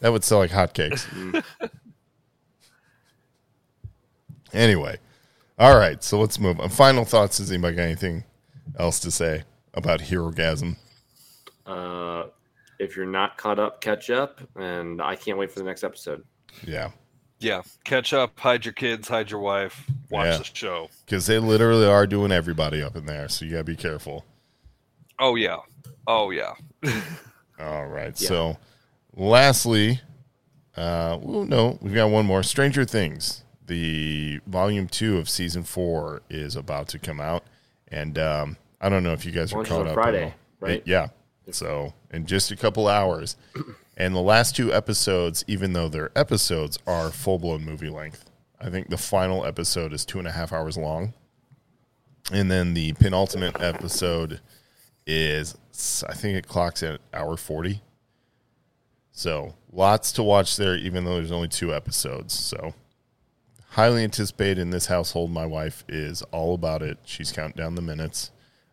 That 0.00 0.12
would 0.12 0.24
sell 0.24 0.38
like 0.38 0.50
hotcakes. 0.50 1.06
anyway, 4.52 4.98
all 5.58 5.76
right. 5.76 6.02
So 6.02 6.18
let's 6.18 6.38
move 6.38 6.58
on. 6.58 6.70
Final 6.70 7.04
thoughts. 7.04 7.36
Does 7.36 7.50
anybody 7.50 7.76
got 7.76 7.82
anything 7.82 8.24
else 8.78 8.98
to 9.00 9.10
say 9.10 9.44
about 9.74 10.00
Herogasm? 10.00 10.76
Uh, 11.66 12.24
if 12.80 12.96
you're 12.96 13.06
not 13.06 13.36
caught 13.36 13.58
up, 13.60 13.80
catch 13.80 14.10
up, 14.10 14.40
and 14.56 15.00
I 15.00 15.14
can't 15.14 15.38
wait 15.38 15.52
for 15.52 15.60
the 15.60 15.64
next 15.64 15.84
episode. 15.84 16.24
Yeah, 16.66 16.90
yeah, 17.38 17.62
catch 17.84 18.12
up, 18.12 18.38
hide 18.38 18.64
your 18.64 18.74
kids, 18.74 19.06
hide 19.06 19.30
your 19.30 19.40
wife, 19.40 19.86
watch 20.10 20.26
Yeah. 20.26 20.38
the 20.38 20.44
show. 20.44 20.90
because 21.04 21.26
they 21.26 21.38
literally 21.38 21.86
are 21.86 22.06
doing 22.06 22.32
everybody 22.32 22.82
up 22.82 22.96
in 22.96 23.06
there. 23.06 23.28
So 23.28 23.44
you 23.44 23.52
gotta 23.52 23.64
be 23.64 23.76
careful. 23.76 24.24
Oh 25.18 25.36
yeah, 25.36 25.58
oh 26.06 26.30
yeah. 26.30 26.54
All 27.60 27.86
right. 27.86 28.18
Yeah. 28.20 28.28
So, 28.28 28.58
lastly, 29.14 30.00
uh, 30.76 31.18
well, 31.20 31.44
no, 31.44 31.78
we've 31.82 31.94
got 31.94 32.10
one 32.10 32.24
more. 32.26 32.42
Stranger 32.42 32.84
Things, 32.84 33.44
the 33.66 34.40
volume 34.46 34.88
two 34.88 35.18
of 35.18 35.28
season 35.28 35.62
four 35.62 36.22
is 36.30 36.56
about 36.56 36.88
to 36.88 36.98
come 36.98 37.20
out, 37.20 37.44
and 37.88 38.18
um, 38.18 38.56
I 38.80 38.88
don't 38.88 39.02
know 39.02 39.12
if 39.12 39.24
you 39.26 39.32
guys 39.32 39.52
are 39.52 39.62
caught 39.64 39.86
up. 39.86 39.94
Friday, 39.94 40.18
at 40.22 40.24
all. 40.24 40.34
right? 40.60 40.82
Yeah. 40.86 41.08
So, 41.54 41.94
in 42.12 42.26
just 42.26 42.50
a 42.50 42.56
couple 42.56 42.88
hours, 42.88 43.36
and 43.96 44.14
the 44.14 44.20
last 44.20 44.56
two 44.56 44.72
episodes, 44.72 45.44
even 45.46 45.72
though 45.72 45.88
they're 45.88 46.12
episodes, 46.16 46.78
are 46.86 47.10
full 47.10 47.38
blown 47.38 47.64
movie 47.64 47.90
length. 47.90 48.24
I 48.60 48.70
think 48.70 48.88
the 48.88 48.98
final 48.98 49.44
episode 49.44 49.92
is 49.92 50.04
two 50.04 50.18
and 50.18 50.28
a 50.28 50.32
half 50.32 50.52
hours 50.52 50.76
long, 50.76 51.14
and 52.32 52.50
then 52.50 52.74
the 52.74 52.92
penultimate 52.94 53.60
episode 53.60 54.40
is 55.06 55.56
I 56.08 56.14
think 56.14 56.36
it 56.36 56.46
clocks 56.46 56.82
at 56.82 57.00
hour 57.12 57.36
40. 57.36 57.80
So, 59.12 59.54
lots 59.72 60.12
to 60.12 60.22
watch 60.22 60.56
there 60.56 60.76
even 60.76 61.04
though 61.04 61.16
there's 61.16 61.32
only 61.32 61.48
two 61.48 61.74
episodes. 61.74 62.32
So, 62.32 62.74
highly 63.70 64.04
anticipated 64.04 64.58
in 64.58 64.70
this 64.70 64.86
household. 64.86 65.30
My 65.30 65.46
wife 65.46 65.84
is 65.88 66.22
all 66.32 66.54
about 66.54 66.82
it. 66.82 66.98
She's 67.04 67.32
counting 67.32 67.56
down 67.56 67.74
the 67.74 67.82
minutes. 67.82 68.30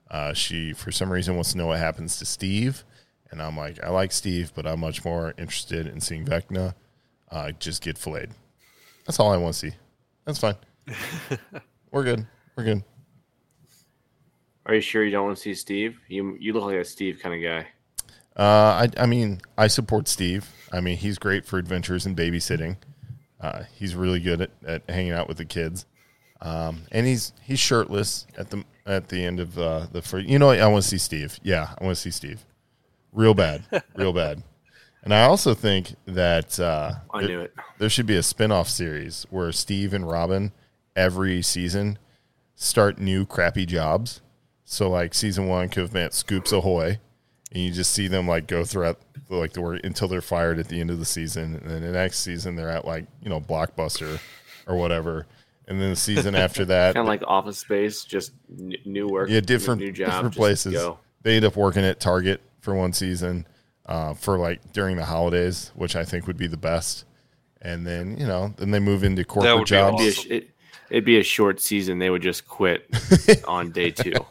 Uh, 0.09 0.33
she 0.33 0.73
for 0.73 0.91
some 0.91 1.11
reason 1.11 1.35
wants 1.35 1.51
to 1.51 1.57
know 1.57 1.67
what 1.67 1.79
happens 1.79 2.17
to 2.19 2.25
Steve, 2.25 2.83
and 3.31 3.41
I'm 3.41 3.57
like, 3.57 3.83
I 3.83 3.89
like 3.89 4.11
Steve, 4.11 4.51
but 4.55 4.65
I'm 4.65 4.79
much 4.79 5.03
more 5.03 5.33
interested 5.37 5.87
in 5.87 5.99
seeing 5.99 6.25
Vecna 6.25 6.75
uh, 7.31 7.51
just 7.51 7.81
get 7.81 7.97
filleted. 7.97 8.31
That's 9.05 9.19
all 9.19 9.31
I 9.31 9.37
want 9.37 9.53
to 9.53 9.59
see. 9.59 9.75
That's 10.25 10.39
fine. 10.39 10.55
We're 11.91 12.03
good. 12.03 12.25
We're 12.55 12.63
good. 12.63 12.83
Are 14.65 14.75
you 14.75 14.81
sure 14.81 15.03
you 15.03 15.11
don't 15.11 15.25
want 15.25 15.37
to 15.37 15.41
see 15.41 15.53
Steve? 15.53 15.99
You 16.07 16.37
you 16.39 16.53
look 16.53 16.63
like 16.63 16.75
a 16.75 16.85
Steve 16.85 17.19
kind 17.21 17.35
of 17.35 17.41
guy. 17.41 17.67
Uh, 18.35 18.87
I, 18.97 19.03
I 19.03 19.05
mean, 19.05 19.41
I 19.57 19.67
support 19.67 20.07
Steve. 20.07 20.47
I 20.71 20.79
mean, 20.79 20.97
he's 20.97 21.17
great 21.17 21.45
for 21.45 21.57
adventures 21.57 22.05
and 22.05 22.15
babysitting. 22.15 22.77
Uh, 23.39 23.63
he's 23.73 23.95
really 23.95 24.19
good 24.19 24.41
at, 24.41 24.51
at 24.65 24.89
hanging 24.89 25.13
out 25.13 25.27
with 25.27 25.37
the 25.37 25.45
kids. 25.45 25.85
Um, 26.41 26.83
and 26.91 27.07
he's 27.07 27.33
he's 27.41 27.59
shirtless 27.59 28.27
at 28.37 28.49
the 28.49 28.63
at 28.87 29.09
the 29.09 29.23
end 29.23 29.39
of 29.39 29.57
uh, 29.59 29.87
the 29.91 30.01
first. 30.01 30.27
You 30.27 30.39
know, 30.39 30.47
what? 30.47 30.59
I 30.59 30.67
want 30.67 30.83
to 30.83 30.89
see 30.89 30.97
Steve. 30.97 31.39
Yeah, 31.43 31.73
I 31.79 31.83
want 31.83 31.95
to 31.95 32.01
see 32.01 32.11
Steve. 32.11 32.45
Real 33.11 33.33
bad, 33.33 33.63
real 33.95 34.13
bad. 34.13 34.43
And 35.03 35.13
I 35.13 35.23
also 35.23 35.53
think 35.53 35.95
that 36.05 36.59
uh, 36.59 36.93
I 37.13 37.19
there- 37.21 37.27
knew 37.29 37.41
it. 37.41 37.53
there 37.77 37.89
should 37.89 38.05
be 38.07 38.17
a 38.17 38.23
spin-off 38.23 38.67
series 38.69 39.25
where 39.29 39.51
Steve 39.51 39.93
and 39.93 40.07
Robin 40.09 40.51
every 40.95 41.41
season 41.41 41.97
start 42.55 42.97
new 42.99 43.25
crappy 43.25 43.65
jobs. 43.65 44.21
So 44.65 44.89
like 44.89 45.13
season 45.13 45.47
one 45.47 45.69
could 45.69 45.83
have 45.83 45.93
been 45.93 46.11
Scoops 46.11 46.51
Ahoy, 46.51 46.99
and 47.53 47.63
you 47.63 47.71
just 47.71 47.93
see 47.93 48.07
them 48.09 48.27
like 48.27 48.47
go 48.47 48.65
throughout 48.65 48.99
like 49.29 49.53
the 49.53 49.61
work 49.61 49.81
until 49.83 50.07
they're 50.09 50.21
fired 50.21 50.59
at 50.59 50.67
the 50.67 50.79
end 50.81 50.89
of 50.91 50.99
the 50.99 51.05
season, 51.05 51.55
and 51.55 51.69
then 51.69 51.81
the 51.81 51.91
next 51.91 52.19
season 52.19 52.55
they're 52.55 52.69
at 52.69 52.83
like 52.85 53.05
you 53.21 53.29
know 53.29 53.39
Blockbuster 53.39 54.19
or 54.67 54.75
whatever, 54.75 55.25
and 55.67 55.81
then 55.81 55.89
the 55.91 55.95
season 55.95 56.35
after 56.35 56.65
that, 56.65 56.95
Kind 56.95 57.05
of 57.05 57.07
like 57.07 57.23
Office 57.27 57.59
Space, 57.59 58.03
just 58.03 58.31
n- 58.59 58.73
new 58.85 59.07
work. 59.07 59.29
yeah, 59.29 59.39
different 59.41 59.81
new 59.81 59.91
job, 59.91 60.11
different 60.11 60.35
places. 60.35 60.73
Go. 60.73 60.99
They 61.23 61.35
end 61.35 61.45
up 61.45 61.55
working 61.55 61.83
at 61.83 61.99
Target 61.99 62.41
for 62.61 62.73
one 62.75 62.93
season, 62.93 63.45
uh, 63.85 64.13
for 64.13 64.37
like 64.37 64.71
during 64.73 64.95
the 64.97 65.05
holidays, 65.05 65.71
which 65.75 65.95
I 65.95 66.03
think 66.05 66.27
would 66.27 66.37
be 66.37 66.47
the 66.47 66.57
best. 66.57 67.05
And 67.61 67.85
then 67.87 68.17
you 68.17 68.27
know, 68.27 68.53
then 68.57 68.71
they 68.71 68.79
move 68.79 69.03
into 69.03 69.23
corporate 69.25 69.57
would 69.57 69.67
jobs. 69.67 70.01
Be, 70.01 70.07
a, 70.07 70.11
sh- 70.11 70.25
it, 70.27 70.49
it'd 70.89 71.05
be 71.05 71.19
a 71.19 71.23
short 71.23 71.59
season. 71.59 71.97
They 71.99 72.09
would 72.09 72.21
just 72.21 72.47
quit 72.47 72.87
on 73.47 73.71
day 73.71 73.91
two. 73.91 74.13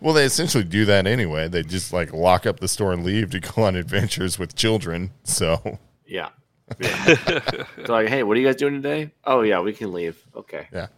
Well, 0.00 0.14
they 0.14 0.24
essentially 0.24 0.64
do 0.64 0.84
that 0.84 1.06
anyway. 1.06 1.48
They 1.48 1.62
just 1.62 1.92
like 1.92 2.12
lock 2.12 2.46
up 2.46 2.60
the 2.60 2.68
store 2.68 2.92
and 2.92 3.04
leave 3.04 3.30
to 3.30 3.40
go 3.40 3.62
on 3.64 3.74
adventures 3.74 4.38
with 4.38 4.54
children. 4.54 5.10
So, 5.24 5.78
Yeah. 6.06 6.28
Yeah. 6.78 7.14
They're 7.76 7.86
like, 7.86 8.08
hey, 8.08 8.22
what 8.22 8.36
are 8.36 8.40
you 8.40 8.46
guys 8.46 8.56
doing 8.56 8.74
today? 8.74 9.10
Oh 9.24 9.42
yeah, 9.42 9.60
we 9.60 9.72
can 9.72 9.92
leave. 9.92 10.22
Okay. 10.34 10.68
yeah. 10.72 10.88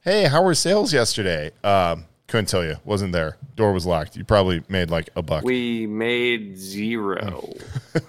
Hey, 0.00 0.24
how 0.24 0.42
were 0.42 0.54
sales 0.54 0.92
yesterday? 0.92 1.52
Um, 1.62 2.06
couldn't 2.26 2.46
tell 2.46 2.64
you. 2.64 2.76
Wasn't 2.84 3.12
there. 3.12 3.36
Door 3.56 3.72
was 3.72 3.86
locked. 3.86 4.16
You 4.16 4.24
probably 4.24 4.62
made 4.68 4.90
like 4.90 5.10
a 5.14 5.22
buck. 5.22 5.44
We 5.44 5.86
made 5.86 6.58
zero. 6.58 7.52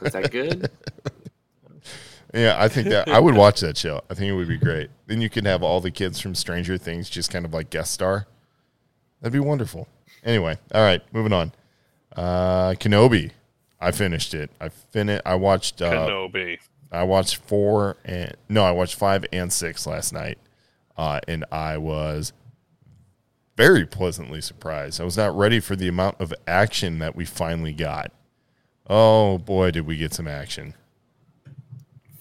Is 0.01 0.14
that 0.14 0.32
good? 0.32 0.72
yeah, 2.34 2.56
I 2.58 2.68
think 2.68 2.88
that 2.88 3.10
I 3.10 3.20
would 3.20 3.36
watch 3.36 3.60
that 3.60 3.78
show. 3.78 4.01
I 4.10 4.14
think 4.14 4.30
it 4.30 4.34
would 4.34 4.47
be 4.47 4.58
great. 4.58 4.89
Then 5.08 5.22
you 5.22 5.30
could 5.30 5.45
have 5.45 5.62
all 5.62 5.82
the 5.82 5.91
kids 5.91 6.20
from 6.20 6.36
Stranger 6.36 6.78
Things 6.78 7.10
just 7.10 7.32
kind 7.32 7.45
of 7.45 7.54
like 7.54 7.70
guest 7.70 7.91
star. 7.91 8.28
That'd 9.22 9.34
be 9.34 9.39
wonderful. 9.39 9.88
Anyway, 10.24 10.58
all 10.74 10.82
right, 10.82 11.01
moving 11.14 11.34
on. 11.34 11.51
Uh, 12.16 12.72
Kenobi. 12.72 13.32
I 13.80 13.91
finished 13.91 14.34
it. 14.34 14.49
I 14.62 14.70
fin- 14.70 15.22
I 15.26 15.36
watched 15.36 15.82
uh, 15.82 15.91
Kenobi. 15.91 16.58
I 16.93 17.03
watched 17.03 17.37
four 17.37 17.97
and 18.05 18.35
no, 18.49 18.63
I 18.63 18.71
watched 18.71 18.95
five 18.95 19.25
and 19.33 19.51
six 19.51 19.87
last 19.87 20.13
night, 20.13 20.37
uh, 20.97 21.19
and 21.27 21.43
I 21.51 21.77
was 21.77 22.33
very 23.57 23.85
pleasantly 23.85 24.41
surprised. 24.41 25.01
I 25.01 25.03
was 25.03 25.17
not 25.17 25.35
ready 25.35 25.59
for 25.59 25.75
the 25.75 25.87
amount 25.87 26.19
of 26.19 26.33
action 26.47 26.99
that 26.99 27.15
we 27.15 27.25
finally 27.25 27.73
got. 27.73 28.11
Oh 28.87 29.37
boy, 29.37 29.71
did 29.71 29.85
we 29.87 29.97
get 29.97 30.13
some 30.13 30.27
action! 30.27 30.75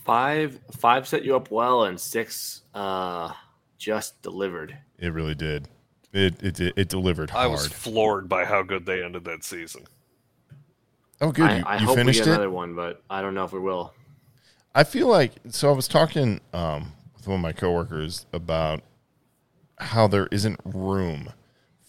Five 0.05 0.59
five 0.73 1.07
set 1.07 1.25
you 1.25 1.37
up 1.37 1.51
well, 1.51 1.85
and 1.85 2.01
six 2.01 2.63
uh, 2.75 3.33
just 3.79 4.21
delivered. 4.23 4.77
It 4.99 5.13
really 5.13 5.35
did. 5.35 5.69
It 6.13 6.43
it 6.43 6.61
it, 6.61 6.73
it 6.77 6.89
delivered 6.89 7.31
I 7.31 7.47
was 7.47 7.67
floored 7.67 8.29
by 8.29 8.45
how 8.45 8.63
good 8.63 8.87
they 8.87 9.03
ended 9.03 9.25
that 9.25 9.45
season. 9.45 9.85
oh, 11.21 11.33
good. 11.33 11.51
I, 11.51 11.59
you 11.59 11.65
I 11.65 11.77
you 11.79 11.87
hope 11.87 11.97
we 11.99 12.05
get 12.05 12.17
it. 12.17 12.27
another 12.27 12.51
one, 12.51 12.75
but 12.75 13.03
I 13.09 13.23
don't 13.23 13.35
know 13.35 13.45
if 13.45 13.53
we 13.53 13.61
will. 13.61 13.93
I 14.75 14.85
feel 14.85 15.09
like 15.09 15.33
so. 15.51 15.71
I 15.71 15.77
was 15.77 15.89
talking 15.89 16.41
um, 16.53 16.93
with 17.15 17.27
one 17.27 17.37
of 17.37 17.43
my 17.43 17.53
coworkers 17.53 18.27
about 18.33 18.83
how 19.79 20.07
there 20.07 20.29
isn't 20.31 20.61
room 20.65 21.31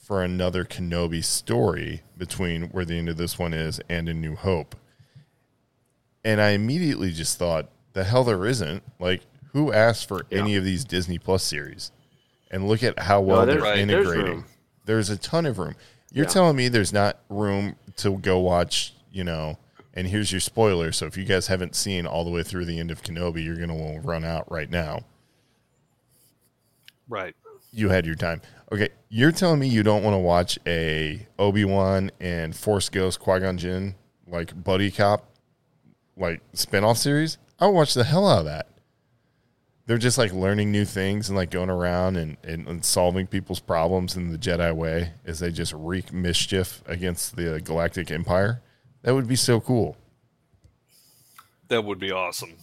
for 0.01 0.21
another 0.23 0.65
Kenobi 0.65 1.23
story 1.23 2.01
between 2.17 2.63
where 2.69 2.83
the 2.85 2.97
end 2.97 3.07
of 3.09 3.17
this 3.17 3.39
one 3.39 3.53
is 3.53 3.79
and 3.89 4.09
A 4.09 4.13
New 4.13 4.35
Hope, 4.35 4.75
and 6.25 6.41
I 6.41 6.49
immediately 6.49 7.11
just 7.11 7.37
thought, 7.39 7.69
the 7.93 8.03
hell 8.03 8.23
there 8.23 8.45
isn't. 8.45 8.83
Like, 8.99 9.21
who 9.53 9.71
asked 9.71 10.07
for 10.07 10.25
Yeah. 10.29 10.39
any 10.39 10.55
of 10.55 10.63
these 10.65 10.83
Disney 10.83 11.19
Plus 11.19 11.43
series? 11.43 11.91
And 12.51 12.67
look 12.67 12.83
at 12.83 12.99
how 12.99 13.21
well 13.21 13.45
there's- 13.45 13.61
they're 13.61 13.71
Right. 13.71 13.79
integrating. 13.79 14.25
room. 14.25 14.45
There's 14.85 15.09
a 15.09 15.17
ton 15.17 15.45
of 15.45 15.57
room. 15.57 15.75
You're 16.11 16.25
Yeah. 16.25 16.31
telling 16.31 16.55
me 16.57 16.67
there's 16.67 16.91
not 16.93 17.19
room 17.29 17.75
to 17.97 18.17
go 18.17 18.39
watch, 18.39 18.93
you 19.11 19.23
know, 19.23 19.57
and 19.93 20.07
here's 20.07 20.31
your 20.31 20.41
spoiler. 20.41 20.91
So 20.91 21.05
if 21.05 21.17
you 21.17 21.25
guys 21.25 21.47
haven't 21.47 21.75
seen 21.75 22.05
all 22.05 22.23
the 22.23 22.31
way 22.31 22.43
through 22.43 22.65
the 22.65 22.79
end 22.79 22.91
of 22.91 23.03
Kenobi, 23.03 23.43
you're 23.45 23.55
going 23.55 23.69
to 23.69 23.99
run 24.07 24.23
out 24.23 24.51
right 24.51 24.69
now. 24.69 25.01
Right. 27.07 27.35
You 27.71 27.89
had 27.89 28.05
your 28.05 28.15
time. 28.15 28.41
Okay, 28.71 28.89
you're 29.09 29.31
telling 29.31 29.59
me 29.59 29.67
you 29.67 29.83
don't 29.83 30.03
want 30.03 30.13
to 30.15 30.19
watch 30.19 30.57
a 30.65 31.27
Obi-Wan 31.37 32.11
and 32.19 32.55
Force 32.55 32.89
Ghost 32.89 33.19
Qui-Gon 33.19 33.57
Jinn 33.57 33.95
like 34.27 34.63
buddy 34.63 34.89
cop 34.89 35.29
like 36.17 36.41
spin-off 36.53 36.97
series? 36.97 37.37
I'll 37.59 37.73
watch 37.73 37.93
the 37.93 38.03
hell 38.03 38.27
out 38.27 38.39
of 38.39 38.45
that. 38.45 38.67
they're 39.85 39.97
just 39.97 40.17
like 40.17 40.31
learning 40.31 40.71
new 40.71 40.85
things 40.85 41.29
and 41.29 41.37
like 41.37 41.51
going 41.51 41.69
around 41.69 42.15
and, 42.15 42.37
and, 42.43 42.67
and 42.67 42.85
solving 42.85 43.27
people's 43.27 43.59
problems 43.59 44.15
in 44.15 44.29
the 44.29 44.37
Jedi 44.37 44.73
way 44.73 45.13
as 45.25 45.39
they 45.39 45.51
just 45.51 45.73
wreak 45.73 46.13
mischief 46.13 46.81
against 46.85 47.35
the 47.35 47.59
Galactic 47.61 48.09
Empire. 48.09 48.61
That 49.03 49.13
would 49.13 49.27
be 49.27 49.35
so 49.35 49.59
cool. 49.59 49.97
That 51.67 51.83
would 51.83 51.99
be 51.99 52.11
awesome. 52.11 52.53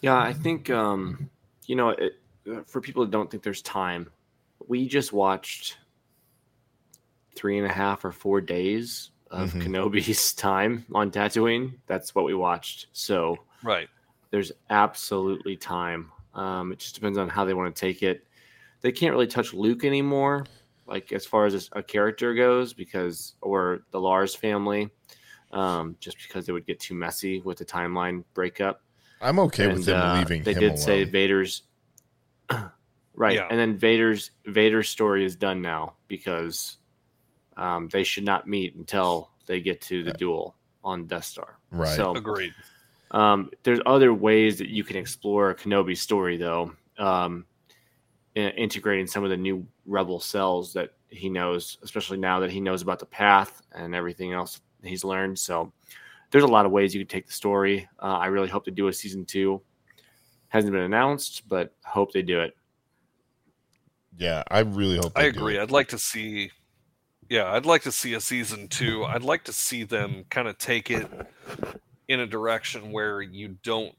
Yeah, 0.00 0.16
I 0.16 0.32
think 0.32 0.70
um, 0.70 1.28
you 1.66 1.76
know, 1.76 1.90
it, 1.90 2.18
for 2.66 2.80
people 2.80 3.04
that 3.04 3.10
don't 3.10 3.30
think 3.30 3.42
there's 3.42 3.62
time, 3.62 4.10
we 4.66 4.88
just 4.88 5.12
watched 5.12 5.76
three 7.36 7.58
and 7.58 7.66
a 7.66 7.72
half 7.72 8.04
or 8.04 8.12
four 8.12 8.40
days 8.40 9.10
of 9.30 9.52
Mhm. 9.52 9.62
Kenobi's 9.62 10.32
time 10.34 10.84
on 10.94 11.10
Tatooine. 11.10 11.74
That's 11.86 12.14
what 12.14 12.24
we 12.24 12.34
watched. 12.34 12.86
So 12.92 13.36
Right. 13.62 13.88
there's 14.30 14.52
absolutely 14.70 15.56
time. 15.56 16.10
Um, 16.34 16.72
it 16.72 16.78
just 16.78 16.94
depends 16.94 17.18
on 17.18 17.28
how 17.28 17.44
they 17.44 17.54
want 17.54 17.74
to 17.74 17.80
take 17.80 18.02
it. 18.02 18.26
They 18.80 18.92
can't 18.92 19.12
really 19.12 19.26
touch 19.26 19.52
Luke 19.52 19.84
anymore, 19.84 20.46
like 20.86 21.12
as 21.12 21.26
far 21.26 21.46
as 21.46 21.68
a 21.72 21.82
character 21.82 22.34
goes, 22.34 22.72
because 22.72 23.34
or 23.42 23.82
the 23.90 24.00
Lars 24.00 24.34
family, 24.34 24.90
um, 25.52 25.96
just 26.00 26.16
because 26.22 26.48
it 26.48 26.52
would 26.52 26.66
get 26.66 26.80
too 26.80 26.94
messy 26.94 27.40
with 27.40 27.58
the 27.58 27.64
timeline 27.64 28.24
breakup. 28.34 28.82
I'm 29.20 29.38
okay 29.40 29.66
with 29.66 29.84
them 29.84 30.00
uh, 30.00 30.18
leaving 30.18 30.42
They 30.42 30.52
him 30.54 30.60
did 30.60 30.66
alone. 30.72 30.78
say 30.78 31.04
Vader's 31.04 31.62
right, 33.14 33.34
Yeah. 33.36 33.46
and 33.50 33.58
then 33.58 33.76
Vader's 33.76 34.30
Vader's 34.46 34.88
story 34.88 35.24
is 35.24 35.36
done 35.36 35.60
now 35.62 35.94
because 36.08 36.76
um, 37.56 37.88
they 37.88 38.04
should 38.04 38.24
not 38.24 38.48
meet 38.48 38.74
until 38.76 39.30
they 39.46 39.60
get 39.60 39.80
to 39.82 40.02
the 40.02 40.12
duel 40.12 40.56
on 40.82 41.06
Death 41.06 41.24
Star. 41.24 41.58
Right. 41.70 41.94
So 41.94 42.14
Agreed. 42.14 42.54
um, 43.10 43.50
there's 43.64 43.80
other 43.84 44.14
ways 44.14 44.58
that 44.58 44.68
you 44.68 44.84
can 44.84 44.96
explore 44.96 45.54
Kenobi's 45.54 46.00
story, 46.00 46.36
though, 46.38 46.72
um, 46.98 47.44
integrating 48.34 49.06
some 49.06 49.24
of 49.24 49.30
the 49.30 49.36
new 49.36 49.66
rebel 49.84 50.20
cells 50.20 50.72
that 50.72 50.94
he 51.08 51.28
knows, 51.28 51.76
especially 51.82 52.16
now 52.18 52.40
that 52.40 52.50
he 52.50 52.60
knows 52.60 52.80
about 52.82 53.00
the 53.00 53.06
path 53.06 53.60
and 53.72 53.94
everything 53.94 54.32
else 54.32 54.60
he's 54.88 55.04
learned. 55.04 55.38
So 55.38 55.72
there's 56.30 56.44
a 56.44 56.48
lot 56.48 56.66
of 56.66 56.72
ways 56.72 56.94
you 56.94 57.00
could 57.00 57.08
take 57.08 57.26
the 57.26 57.32
story. 57.32 57.88
Uh, 58.02 58.18
I 58.18 58.26
really 58.26 58.48
hope 58.48 58.64
to 58.64 58.70
do 58.70 58.88
a 58.88 58.92
season 58.92 59.24
two. 59.24 59.60
Hasn't 60.48 60.72
been 60.72 60.82
announced, 60.82 61.48
but 61.48 61.74
hope 61.84 62.12
they 62.12 62.22
do 62.22 62.40
it. 62.40 62.56
yeah, 64.16 64.42
I 64.50 64.60
really 64.60 64.96
hope. 64.96 65.12
I 65.14 65.24
they 65.24 65.32
do 65.32 65.38
agree. 65.38 65.56
it. 65.56 65.62
I'd 65.62 65.70
like 65.70 65.88
to 65.88 65.98
see 65.98 66.50
yeah, 67.30 67.52
I'd 67.52 67.64
like 67.64 67.82
to 67.82 67.92
see 67.92 68.14
a 68.14 68.20
season 68.20 68.66
2. 68.66 69.04
I'd 69.04 69.22
like 69.22 69.44
to 69.44 69.52
see 69.52 69.84
them 69.84 70.24
kind 70.30 70.48
of 70.48 70.58
take 70.58 70.90
it 70.90 71.08
in 72.08 72.18
a 72.18 72.26
direction 72.26 72.90
where 72.90 73.22
you 73.22 73.56
don't 73.62 73.94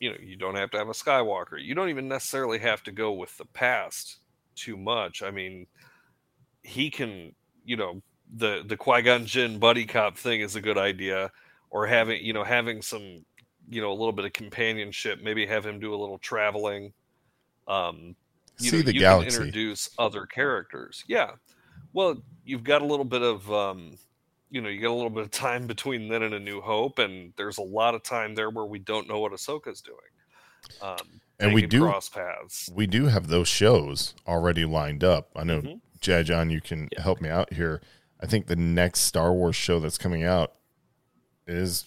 you 0.00 0.10
know, 0.10 0.16
you 0.20 0.36
don't 0.36 0.54
have 0.54 0.70
to 0.70 0.78
have 0.78 0.88
a 0.88 0.92
Skywalker. 0.92 1.62
You 1.62 1.74
don't 1.74 1.88
even 1.88 2.08
necessarily 2.08 2.58
have 2.58 2.82
to 2.84 2.92
go 2.92 3.12
with 3.12 3.36
the 3.36 3.44
past 3.46 4.18
too 4.54 4.76
much. 4.76 5.22
I 5.22 5.30
mean, 5.30 5.66
he 6.62 6.90
can, 6.90 7.32
you 7.64 7.76
know, 7.76 8.00
the 8.36 8.62
the 8.66 8.76
Qui-Gon 8.76 9.26
Jinn 9.26 9.58
buddy 9.58 9.84
cop 9.86 10.16
thing 10.16 10.40
is 10.40 10.56
a 10.56 10.60
good 10.60 10.78
idea 10.78 11.30
or 11.70 11.86
having, 11.86 12.24
you 12.24 12.32
know, 12.32 12.44
having 12.44 12.82
some, 12.82 13.24
you 13.68 13.80
know, 13.80 13.90
a 13.90 13.94
little 13.94 14.12
bit 14.12 14.24
of 14.24 14.32
companionship, 14.32 15.22
maybe 15.22 15.46
have 15.46 15.64
him 15.64 15.78
do 15.80 15.94
a 15.94 15.96
little 15.96 16.18
traveling. 16.18 16.92
Um 17.66 18.14
you 18.60 18.70
See 18.70 18.76
know, 18.78 18.82
the 18.82 18.94
you 18.94 19.00
galaxy. 19.00 19.36
can 19.36 19.46
introduce 19.46 19.90
other 19.98 20.26
characters. 20.26 21.04
Yeah. 21.06 21.32
Well, 21.92 22.20
you've 22.44 22.64
got 22.64 22.82
a 22.82 22.84
little 22.84 23.04
bit 23.04 23.22
of 23.22 23.50
um 23.52 23.96
you 24.50 24.62
know, 24.62 24.68
you 24.70 24.80
got 24.80 24.88
a 24.90 24.94
little 24.94 25.10
bit 25.10 25.24
of 25.24 25.30
time 25.30 25.66
between 25.66 26.08
then 26.08 26.22
and 26.22 26.32
A 26.34 26.40
New 26.40 26.62
Hope, 26.62 26.98
and 26.98 27.34
there's 27.36 27.58
a 27.58 27.62
lot 27.62 27.94
of 27.94 28.02
time 28.02 28.34
there 28.34 28.48
where 28.48 28.64
we 28.64 28.78
don't 28.78 29.06
know 29.06 29.20
what 29.20 29.32
Ahsoka's 29.32 29.82
doing. 29.82 29.98
Um, 30.80 31.20
And 31.38 31.52
we 31.52 31.66
do- 31.66 31.82
cross 31.82 32.08
paths. 32.08 32.70
we 32.74 32.86
do 32.86 33.06
have 33.08 33.28
those 33.28 33.46
shows 33.46 34.14
already 34.26 34.64
lined 34.64 35.04
up. 35.04 35.28
I 35.36 35.44
know, 35.44 35.60
Mhm. 35.60 35.80
Jedi 36.00 36.24
John, 36.24 36.48
you 36.50 36.62
can 36.62 36.88
help 36.96 37.20
me 37.20 37.28
out 37.28 37.52
here. 37.52 37.82
I 38.20 38.26
think 38.26 38.46
the 38.46 38.56
next 38.56 39.00
Star 39.00 39.32
Wars 39.32 39.56
show 39.56 39.78
that's 39.80 39.98
coming 39.98 40.24
out 40.24 40.54
is 41.46 41.84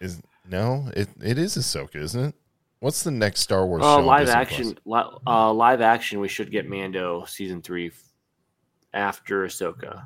is 0.00 0.20
no, 0.48 0.88
it 0.96 1.08
it 1.22 1.38
is 1.38 1.56
Ahsoka, 1.56 1.96
isn't 1.96 2.24
it? 2.24 2.34
What's 2.80 3.02
the 3.02 3.10
next 3.10 3.40
Star 3.40 3.66
Wars 3.66 3.82
Oh, 3.84 3.98
show? 4.00 4.06
live 4.06 4.26
Disney 4.26 4.40
action, 4.40 4.78
li- 4.84 5.02
uh, 5.26 5.52
live 5.52 5.80
action. 5.80 6.20
We 6.20 6.28
should 6.28 6.50
get 6.50 6.68
Mando 6.68 7.24
season 7.26 7.62
three 7.62 7.88
f- 7.88 8.02
after 8.92 9.44
Ahsoka. 9.46 9.80
Plus? 9.90 10.02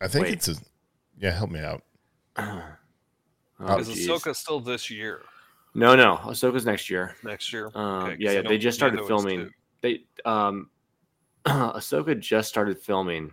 I 0.00 0.08
think 0.08 0.24
wait. 0.24 0.32
it's 0.34 0.48
a. 0.48 0.54
Yeah, 1.18 1.30
help 1.30 1.50
me 1.50 1.60
out. 1.60 1.82
Oh, 3.60 3.78
Is 3.78 3.86
geez. 3.88 4.08
Ahsoka 4.08 4.34
still 4.34 4.58
this 4.58 4.90
year? 4.90 5.22
No, 5.74 5.94
no, 5.94 6.16
Ahsoka's 6.24 6.66
next 6.66 6.90
year. 6.90 7.14
Next 7.22 7.52
year? 7.52 7.70
Um, 7.76 7.82
Okay, 7.84 8.10
'cause 8.10 8.16
yeah, 8.18 8.30
yeah, 8.32 8.42
they 8.48 8.58
just 8.58 8.76
started 8.76 8.96
Mando 8.96 9.06
filming. 9.06 9.50
They 9.80 10.04
um, 10.24 10.70
Ahsoka 11.46 12.18
just 12.18 12.48
started 12.48 12.78
filming 12.80 13.32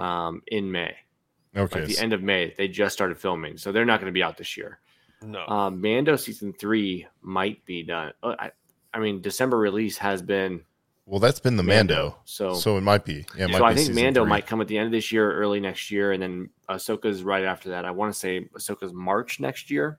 um, 0.00 0.42
in 0.46 0.70
May, 0.72 0.94
Okay, 1.56 1.80
like 1.80 1.88
the 1.88 1.98
end 1.98 2.12
of 2.12 2.22
May. 2.22 2.54
They 2.56 2.68
just 2.68 2.94
started 2.94 3.18
filming, 3.18 3.56
so 3.56 3.72
they're 3.72 3.84
not 3.84 4.00
going 4.00 4.10
to 4.10 4.14
be 4.14 4.22
out 4.22 4.36
this 4.36 4.56
year. 4.56 4.80
No. 5.22 5.46
Um, 5.46 5.80
Mando 5.80 6.16
season 6.16 6.52
three 6.52 7.06
might 7.20 7.64
be 7.66 7.82
done. 7.82 8.12
Uh, 8.22 8.34
I, 8.38 8.50
I 8.94 8.98
mean, 8.98 9.20
December 9.20 9.58
release 9.58 9.98
has 9.98 10.22
been 10.22 10.62
well, 11.10 11.18
that's 11.18 11.40
been 11.40 11.56
the 11.56 11.64
Mando, 11.64 12.16
so 12.24 12.54
so 12.54 12.76
it 12.76 12.82
might 12.82 13.04
be. 13.04 13.26
Yeah, 13.36 13.46
it 13.46 13.50
might 13.50 13.58
so 13.58 13.64
I 13.64 13.74
be 13.74 13.82
think 13.82 13.94
Mando 13.96 14.22
three. 14.22 14.28
might 14.28 14.46
come 14.46 14.60
at 14.60 14.68
the 14.68 14.78
end 14.78 14.86
of 14.86 14.92
this 14.92 15.10
year, 15.10 15.32
early 15.32 15.58
next 15.58 15.90
year, 15.90 16.12
and 16.12 16.22
then 16.22 16.50
Ahsoka's 16.68 17.24
right 17.24 17.44
after 17.44 17.70
that. 17.70 17.84
I 17.84 17.90
want 17.90 18.12
to 18.12 18.18
say 18.18 18.48
Ahsoka's 18.56 18.92
March 18.92 19.40
next 19.40 19.70
year. 19.70 19.98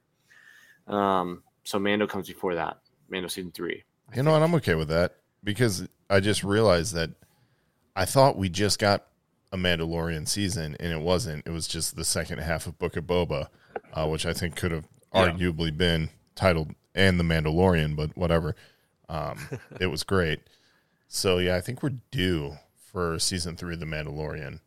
Um, 0.87 1.43
so 1.63 1.79
Mando 1.79 2.07
comes 2.07 2.27
before 2.27 2.55
that. 2.55 2.79
Mando 3.09 3.27
season 3.27 3.51
three. 3.51 3.83
You 4.15 4.23
know 4.23 4.31
what? 4.31 4.41
I'm 4.41 4.55
okay 4.55 4.75
with 4.75 4.87
that 4.87 5.17
because 5.43 5.85
I 6.09 6.21
just 6.21 6.45
realized 6.45 6.95
that 6.95 7.11
I 7.93 8.05
thought 8.05 8.37
we 8.37 8.47
just 8.47 8.79
got 8.79 9.05
a 9.51 9.57
Mandalorian 9.57 10.27
season, 10.27 10.75
and 10.79 10.91
it 10.93 11.01
wasn't. 11.01 11.45
It 11.45 11.51
was 11.51 11.67
just 11.67 11.95
the 11.95 12.05
second 12.05 12.39
half 12.39 12.67
of 12.67 12.79
Book 12.79 12.95
of 12.97 13.05
Boba, 13.05 13.47
uh, 13.93 14.07
which 14.07 14.25
I 14.25 14.33
think 14.33 14.55
could 14.55 14.71
have 14.71 14.87
Yeah. 15.13 15.29
arguably 15.31 15.75
been 15.75 16.09
titled 16.35 16.73
"and 16.95 17.19
the 17.19 17.23
Mandalorian," 17.23 17.95
but 17.95 18.15
whatever. 18.17 18.55
Um, 19.09 19.49
it 19.79 19.87
was 19.87 20.03
great. 20.03 20.39
So 21.07 21.37
yeah, 21.39 21.55
I 21.57 21.61
think 21.61 21.83
we're 21.83 21.97
due 22.11 22.57
for 22.77 23.19
season 23.19 23.57
three 23.57 23.73
of 23.73 23.79
the 23.81 23.85
Mandalorian. 23.85 24.59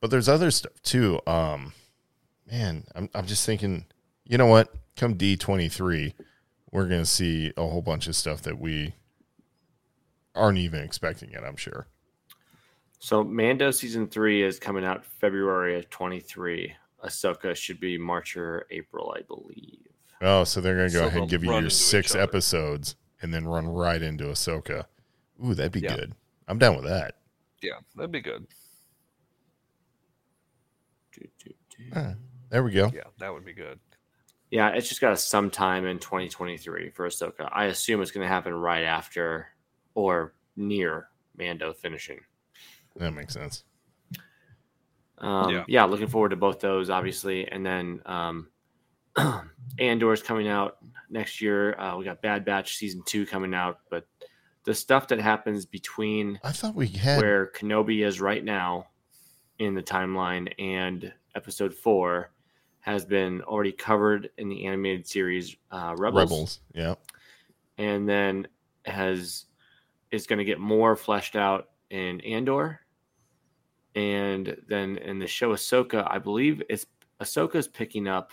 But 0.00 0.10
there's 0.10 0.28
other 0.28 0.50
stuff 0.50 0.80
too. 0.82 1.20
Um, 1.26 1.72
man, 2.50 2.84
I'm 2.94 3.08
I'm 3.14 3.26
just 3.26 3.44
thinking. 3.46 3.86
You 4.24 4.36
know 4.36 4.46
what? 4.46 4.74
Come 4.96 5.14
D23, 5.14 6.12
we're 6.70 6.84
gonna 6.86 7.06
see 7.06 7.52
a 7.56 7.62
whole 7.66 7.80
bunch 7.80 8.06
of 8.08 8.14
stuff 8.14 8.42
that 8.42 8.58
we 8.58 8.92
aren't 10.34 10.58
even 10.58 10.82
expecting 10.82 11.30
yet. 11.30 11.44
I'm 11.44 11.56
sure. 11.56 11.86
So 12.98 13.22
Mando 13.22 13.70
season 13.70 14.08
three 14.08 14.42
is 14.42 14.58
coming 14.58 14.84
out 14.84 15.04
February 15.04 15.78
of 15.78 15.88
twenty 15.90 16.20
three. 16.20 16.74
Ahsoka 17.04 17.54
should 17.54 17.78
be 17.78 17.96
March 17.96 18.36
or 18.36 18.66
April, 18.70 19.14
I 19.16 19.22
believe. 19.22 19.86
Oh, 20.20 20.42
so 20.44 20.60
they're 20.60 20.74
gonna 20.76 20.88
go 20.90 21.00
So 21.02 21.06
ahead 21.06 21.20
and 21.22 21.30
give 21.30 21.44
you 21.44 21.52
your 21.52 21.70
six 21.70 22.14
episodes 22.16 22.96
and 23.22 23.32
then 23.32 23.46
run 23.46 23.68
right 23.68 24.02
into 24.02 24.24
Ahsoka. 24.24 24.86
Ooh, 25.44 25.54
that'd 25.54 25.70
be 25.72 25.80
Yeah. 25.80 25.94
good. 25.96 26.14
I'm 26.48 26.58
down 26.58 26.74
with 26.76 26.86
that. 26.86 27.14
yeah, 27.62 27.78
that'd 27.94 28.10
be 28.12 28.20
good. 28.20 28.46
Huh. 31.92 32.12
There 32.50 32.62
we 32.64 32.72
go. 32.72 32.90
Yeah, 32.94 33.02
that 33.18 33.32
would 33.32 33.44
be 33.44 33.52
good. 33.52 33.78
Yeah, 34.50 34.70
it's 34.70 34.88
just 34.88 35.00
got 35.00 35.12
a 35.12 35.16
sometime 35.16 35.86
in 35.86 35.98
2023 35.98 36.90
for 36.90 37.06
Ahsoka. 37.06 37.48
I 37.52 37.66
assume 37.66 38.00
it's 38.00 38.10
going 38.10 38.24
to 38.24 38.28
happen 38.32 38.54
right 38.54 38.84
after 38.84 39.48
or 39.94 40.34
near 40.56 41.08
Mando 41.36 41.72
finishing. 41.72 42.20
That 42.98 43.12
makes 43.12 43.32
sense. 43.34 43.64
Um, 45.18 45.50
Yeah. 45.50 45.64
yeah. 45.68 45.84
looking 45.84 46.06
forward 46.08 46.30
to 46.30 46.36
both 46.36 46.60
those, 46.60 46.90
obviously. 46.90 47.46
And 47.48 47.64
then 47.64 48.00
um, 48.06 48.48
Andor's 49.78 50.22
coming 50.22 50.48
out 50.48 50.78
next 51.10 51.40
year. 51.40 51.78
Uh, 51.78 51.96
we 51.96 52.04
got 52.04 52.22
Bad 52.22 52.44
Batch 52.44 52.76
season 52.76 53.02
two 53.04 53.26
coming 53.26 53.54
out, 53.54 53.80
but 53.90 54.06
the 54.64 54.74
stuff 54.74 55.08
that 55.08 55.20
happens 55.20 55.64
between 55.66 56.38
I 56.44 56.52
thought 56.52 56.74
we 56.74 56.88
had. 56.88 57.20
where 57.20 57.46
Kenobi 57.56 58.04
is 58.06 58.20
right 58.20 58.44
now 58.44 58.88
in 59.58 59.74
the 59.74 59.82
timeline 59.82 60.52
and 60.58 61.12
episode 61.34 61.74
four 61.74 62.30
has 62.80 63.04
been 63.04 63.42
already 63.42 63.72
covered 63.72 64.30
in 64.38 64.48
the 64.48 64.66
animated 64.66 65.06
series 65.06 65.56
uh, 65.70 65.94
Rebels, 65.98 66.20
Rebels. 66.30 66.60
Yeah. 66.74 66.94
and 67.76 68.08
then 68.08 68.46
has 68.84 69.46
is 70.10 70.26
going 70.26 70.38
to 70.38 70.44
get 70.44 70.58
more 70.60 70.96
fleshed 70.96 71.34
out 71.36 71.68
in 71.90 72.20
Andor, 72.22 72.80
and 73.94 74.56
then 74.68 74.98
in 74.98 75.18
the 75.18 75.26
show 75.26 75.52
Ahsoka, 75.54 76.06
I 76.10 76.18
believe 76.18 76.62
it's 76.68 76.86
Ahsoka's 77.20 77.66
picking 77.68 78.06
up 78.08 78.32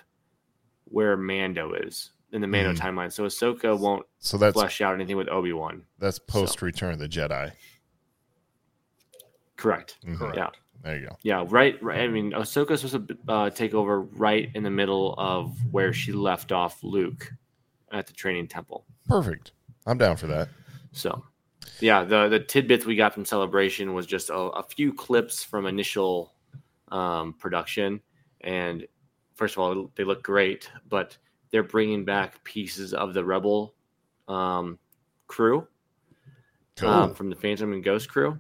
where 0.86 1.18
Mando 1.18 1.74
is 1.74 2.12
in 2.32 2.42
the 2.42 2.48
Mando 2.48 2.74
Mhm. 2.74 2.78
timeline, 2.80 3.12
so 3.12 3.24
Ahsoka 3.26 3.78
won't 3.80 4.06
So 4.20 4.38
that's 4.38 4.54
flesh 4.54 4.82
out 4.82 4.94
anything 4.94 5.18
with 5.18 5.30
Obi 5.30 5.54
Wan. 5.54 5.86
that's 6.00 6.20
post 6.20 6.62
Return 6.62 6.94
of 6.94 7.00
the 7.00 7.08
Jedi. 7.10 7.52
Correct. 9.56 9.98
Mhm. 10.06 10.18
Correct. 10.18 10.38
Yeah. 10.38 10.50
There 10.84 11.00
you 11.00 11.08
go. 11.08 11.18
Yeah, 11.24 11.46
right, 11.48 11.82
right. 11.82 12.02
I 12.02 12.08
mean, 12.08 12.32
Ahsoka's 12.34 12.82
supposed 12.82 13.08
to 13.08 13.18
uh, 13.28 13.50
take 13.50 13.74
over 13.74 14.02
right 14.02 14.52
in 14.54 14.62
the 14.64 14.70
middle 14.70 15.16
of 15.18 15.58
where 15.72 15.94
she 15.94 16.12
left 16.12 16.52
off 16.52 16.84
Luke 16.84 17.32
at 17.92 18.06
the 18.06 18.14
training 18.14 18.48
temple. 18.48 18.86
Perfect. 19.08 19.52
I'm 19.88 19.98
down 19.98 20.18
for 20.18 20.28
that. 20.28 20.50
So, 20.92 21.24
yeah, 21.80 22.04
the 22.04 22.28
the 22.28 22.40
tidbits 22.40 22.86
we 22.86 22.96
got 22.96 23.14
from 23.14 23.26
Celebration 23.26 23.94
was 23.94 24.06
just 24.06 24.30
a, 24.30 24.36
a 24.36 24.64
few 24.64 24.94
clips 24.94 25.44
from 25.44 25.66
initial 25.66 26.34
um, 26.90 27.34
production, 27.34 28.02
and 28.42 28.88
first 29.36 29.56
of 29.56 29.60
all, 29.60 29.92
they 29.96 30.04
look 30.04 30.24
great, 30.24 30.70
but 30.90 31.18
they're 31.52 31.64
bringing 31.64 32.04
back 32.06 32.44
pieces 32.44 32.94
of 32.94 33.14
the 33.14 33.24
Rebel 33.24 33.74
um, 34.28 34.78
crew 35.28 35.68
Cool. 36.78 36.90
um, 36.90 37.14
from 37.14 37.30
the 37.30 37.36
Phantom 37.36 37.72
and 37.74 37.84
Ghost 37.84 38.10
crew. 38.10 38.40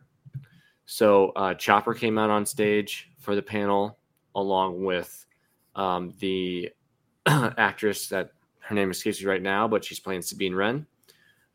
So 0.85 1.29
uh, 1.29 1.53
Chopper 1.53 1.93
came 1.93 2.17
out 2.17 2.29
on 2.29 2.45
stage 2.45 3.09
for 3.19 3.35
the 3.35 3.41
panel 3.41 3.97
along 4.35 4.83
with 4.83 5.25
um, 5.75 6.13
the 6.19 6.71
actress 7.25 8.07
that 8.09 8.31
her 8.59 8.75
name 8.75 8.91
escapes 8.91 9.21
me 9.21 9.27
right 9.27 9.41
now, 9.41 9.67
but 9.67 9.83
she's 9.83 9.99
playing 9.99 10.21
Sabine 10.21 10.53
Wren, 10.53 10.85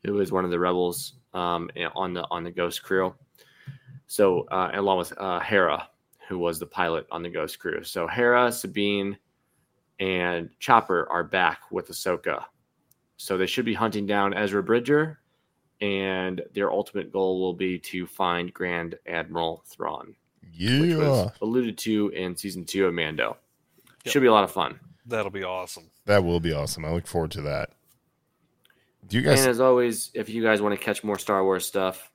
who 0.05 0.19
is 0.19 0.31
one 0.31 0.45
of 0.45 0.51
the 0.51 0.59
rebels 0.59 1.13
um, 1.33 1.69
on 1.95 2.13
the 2.13 2.25
on 2.31 2.43
the 2.43 2.51
Ghost 2.51 2.83
crew. 2.83 3.13
So 4.07 4.41
uh, 4.51 4.71
along 4.73 4.97
with 4.97 5.13
uh, 5.17 5.39
Hera, 5.39 5.87
who 6.27 6.37
was 6.37 6.59
the 6.59 6.65
pilot 6.65 7.07
on 7.11 7.23
the 7.23 7.29
Ghost 7.29 7.59
crew. 7.59 7.83
So 7.83 8.07
Hera, 8.07 8.51
Sabine, 8.51 9.17
and 9.99 10.49
Chopper 10.59 11.07
are 11.09 11.23
back 11.23 11.71
with 11.71 11.89
Ahsoka. 11.89 12.45
So 13.17 13.37
they 13.37 13.45
should 13.45 13.65
be 13.65 13.73
hunting 13.73 14.05
down 14.05 14.33
Ezra 14.33 14.63
Bridger, 14.63 15.19
and 15.79 16.41
their 16.53 16.71
ultimate 16.71 17.11
goal 17.11 17.39
will 17.39 17.53
be 17.53 17.77
to 17.79 18.07
find 18.07 18.53
Grand 18.53 18.95
Admiral 19.07 19.63
Thrawn, 19.67 20.15
which 20.57 20.95
was 20.95 21.31
alluded 21.41 21.77
to 21.79 22.09
in 22.09 22.35
season 22.35 22.65
two 22.65 22.87
of 22.87 22.93
Mando. 22.93 23.37
Yep. 24.05 24.11
Should 24.11 24.21
be 24.21 24.27
a 24.27 24.31
lot 24.33 24.43
of 24.43 24.51
fun. 24.51 24.79
That'll 25.05 25.31
be 25.31 25.43
awesome. 25.43 25.89
That 26.05 26.23
will 26.23 26.39
be 26.39 26.51
awesome. 26.51 26.83
I 26.83 26.91
look 26.91 27.05
forward 27.05 27.31
to 27.31 27.41
that. 27.43 27.69
Do 29.07 29.19
you 29.19 29.29
And 29.29 29.39
as 29.39 29.59
always, 29.59 30.11
if 30.13 30.29
you 30.29 30.43
guys 30.43 30.61
want 30.61 30.77
to 30.77 30.83
catch 30.83 31.03
more 31.03 31.17
Star 31.17 31.43
Wars 31.43 31.65
stuff, 31.65 32.11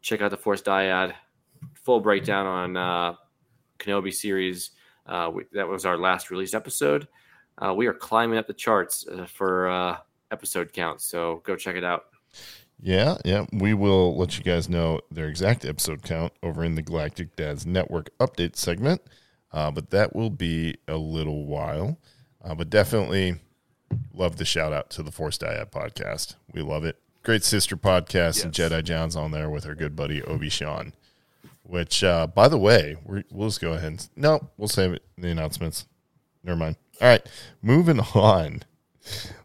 check 0.00 0.20
out 0.20 0.30
the 0.30 0.36
Force 0.36 0.62
Dyad. 0.62 1.14
Full 1.74 2.00
breakdown 2.00 2.46
on 2.46 2.76
uh, 2.76 3.14
Kenobi 3.78 4.12
series. 4.12 4.70
Uh, 5.06 5.30
we, 5.32 5.44
that 5.52 5.66
was 5.66 5.84
our 5.84 5.98
last 5.98 6.30
released 6.30 6.54
episode. 6.54 7.08
Uh, 7.58 7.74
we 7.74 7.86
are 7.86 7.94
climbing 7.94 8.38
up 8.38 8.46
the 8.46 8.54
charts 8.54 9.06
uh, 9.08 9.26
for 9.26 9.68
uh, 9.68 9.96
episode 10.30 10.72
count, 10.72 11.00
so 11.00 11.42
go 11.44 11.56
check 11.56 11.76
it 11.76 11.84
out. 11.84 12.04
Yeah, 12.80 13.16
yeah. 13.24 13.46
We 13.52 13.74
will 13.74 14.16
let 14.16 14.38
you 14.38 14.44
guys 14.44 14.68
know 14.68 15.00
their 15.10 15.28
exact 15.28 15.64
episode 15.64 16.02
count 16.02 16.32
over 16.42 16.62
in 16.64 16.76
the 16.76 16.82
Galactic 16.82 17.34
Dads 17.34 17.66
Network 17.66 18.16
update 18.18 18.56
segment. 18.56 19.02
Uh, 19.50 19.70
but 19.70 19.90
that 19.90 20.14
will 20.14 20.30
be 20.30 20.76
a 20.86 20.96
little 20.96 21.46
while. 21.46 21.98
Uh, 22.44 22.54
but 22.54 22.70
definitely 22.70 23.36
love 24.12 24.36
the 24.36 24.44
shout 24.44 24.72
out 24.72 24.90
to 24.90 25.02
the 25.02 25.12
Force 25.12 25.38
Dyad 25.38 25.70
podcast. 25.70 26.34
We 26.52 26.62
love 26.62 26.84
it. 26.84 26.96
Great 27.22 27.44
sister 27.44 27.76
podcast 27.76 28.42
and 28.44 28.52
Jedi 28.52 28.82
John's 28.82 29.16
on 29.16 29.30
there 29.30 29.50
with 29.50 29.66
our 29.66 29.74
good 29.74 29.94
buddy 29.94 30.22
Obi 30.22 30.48
Sean. 30.48 30.92
Which, 31.62 32.02
uh, 32.02 32.26
by 32.26 32.48
the 32.48 32.58
way, 32.58 32.96
we're, 33.04 33.24
we'll 33.30 33.48
just 33.48 33.60
go 33.60 33.74
ahead 33.74 33.92
and 33.92 34.08
no, 34.16 34.48
we'll 34.56 34.68
save 34.68 34.92
it 34.94 35.02
in 35.16 35.22
the 35.22 35.30
announcements. 35.30 35.86
Never 36.42 36.56
mind. 36.56 36.76
All 37.00 37.08
right, 37.08 37.26
moving 37.62 38.00
on. 38.14 38.62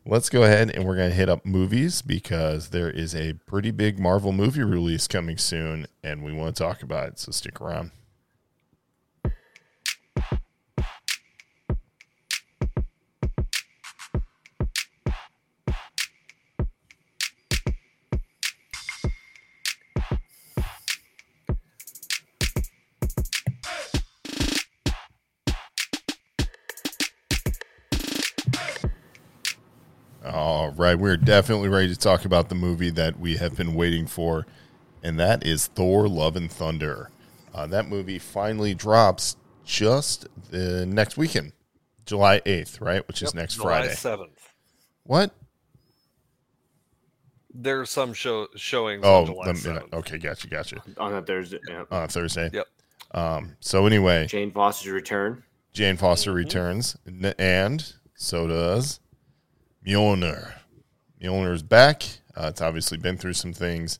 Let's 0.06 0.30
go 0.30 0.44
ahead 0.44 0.72
and 0.76 0.86
we're 0.86 0.96
going 0.96 1.10
to 1.10 1.16
hit 1.16 1.30
up 1.30 1.46
movies 1.46 2.02
because 2.02 2.70
there 2.70 2.90
is 2.90 3.16
a 3.16 3.34
pretty 3.46 3.72
big 3.72 4.00
Marvel 4.00 4.32
movie 4.32 4.64
release 4.64 5.08
coming 5.08 5.38
soon 5.38 5.88
and 6.04 6.24
we 6.24 6.34
want 6.34 6.56
to 6.56 6.64
talk 6.64 6.84
about 6.84 7.10
it. 7.10 7.20
So 7.20 7.32
stick 7.32 7.62
around. 7.62 7.92
All 30.34 30.72
right, 30.72 30.98
we're 30.98 31.16
definitely 31.18 31.70
ready 31.70 31.90
to 31.94 31.96
talk 32.00 32.26
about 32.26 32.50
the 32.50 32.56
movie 32.56 32.90
that 32.90 33.20
we 33.20 33.38
have 33.38 33.56
been 33.56 33.76
waiting 33.76 34.08
for, 34.08 34.48
and 35.04 35.20
that 35.20 35.46
is 35.46 35.68
Thor: 35.68 36.08
Love 36.08 36.36
and 36.36 36.52
Thunder. 36.52 37.12
Uh, 37.54 37.68
that 37.68 37.88
movie 37.88 38.18
finally 38.18 38.74
drops 38.74 39.38
just 39.64 40.26
the 40.50 40.88
next 40.88 41.18
weekend, 41.18 41.52
July 42.08 42.42
eighth, 42.48 42.82
right? 42.82 43.08
Which 43.08 43.22
is 43.22 43.36
next 43.36 43.56
July 43.56 43.82
Friday. 43.84 43.94
7th. 43.94 44.30
What? 45.04 45.32
There's 47.54 47.92
some 47.92 48.14
show 48.14 48.48
showings 48.56 49.04
Oh, 49.06 49.20
on 49.22 49.26
July 49.28 49.46
let 49.46 49.56
me- 49.56 49.62
7th. 49.62 49.94
okay, 49.94 50.18
gotcha, 50.18 50.48
gotcha. 50.48 50.82
On 50.98 51.12
that 51.12 51.28
Thursday, 51.28 51.60
yeah. 51.70 51.84
On 51.92 52.08
Thursday. 52.08 52.50
Yep. 52.52 52.68
Um. 53.12 53.56
So 53.60 53.86
anyway, 53.86 54.26
Jane 54.26 54.52
Foster's 54.52 54.92
return. 54.92 55.44
Jane 55.74 55.96
Foster 55.98 56.32
returns, 56.34 56.98
and 57.38 57.94
so 58.16 58.48
does 58.48 59.00
Mjolnir. 59.86 60.54
Mjolnir 61.22 61.54
is 61.54 61.64
back. 61.64 62.04
Uh, 62.36 62.48
it's 62.48 62.62
obviously 62.62 62.98
been 62.98 63.18
through 63.18 63.34
some 63.34 63.54
things, 63.54 64.00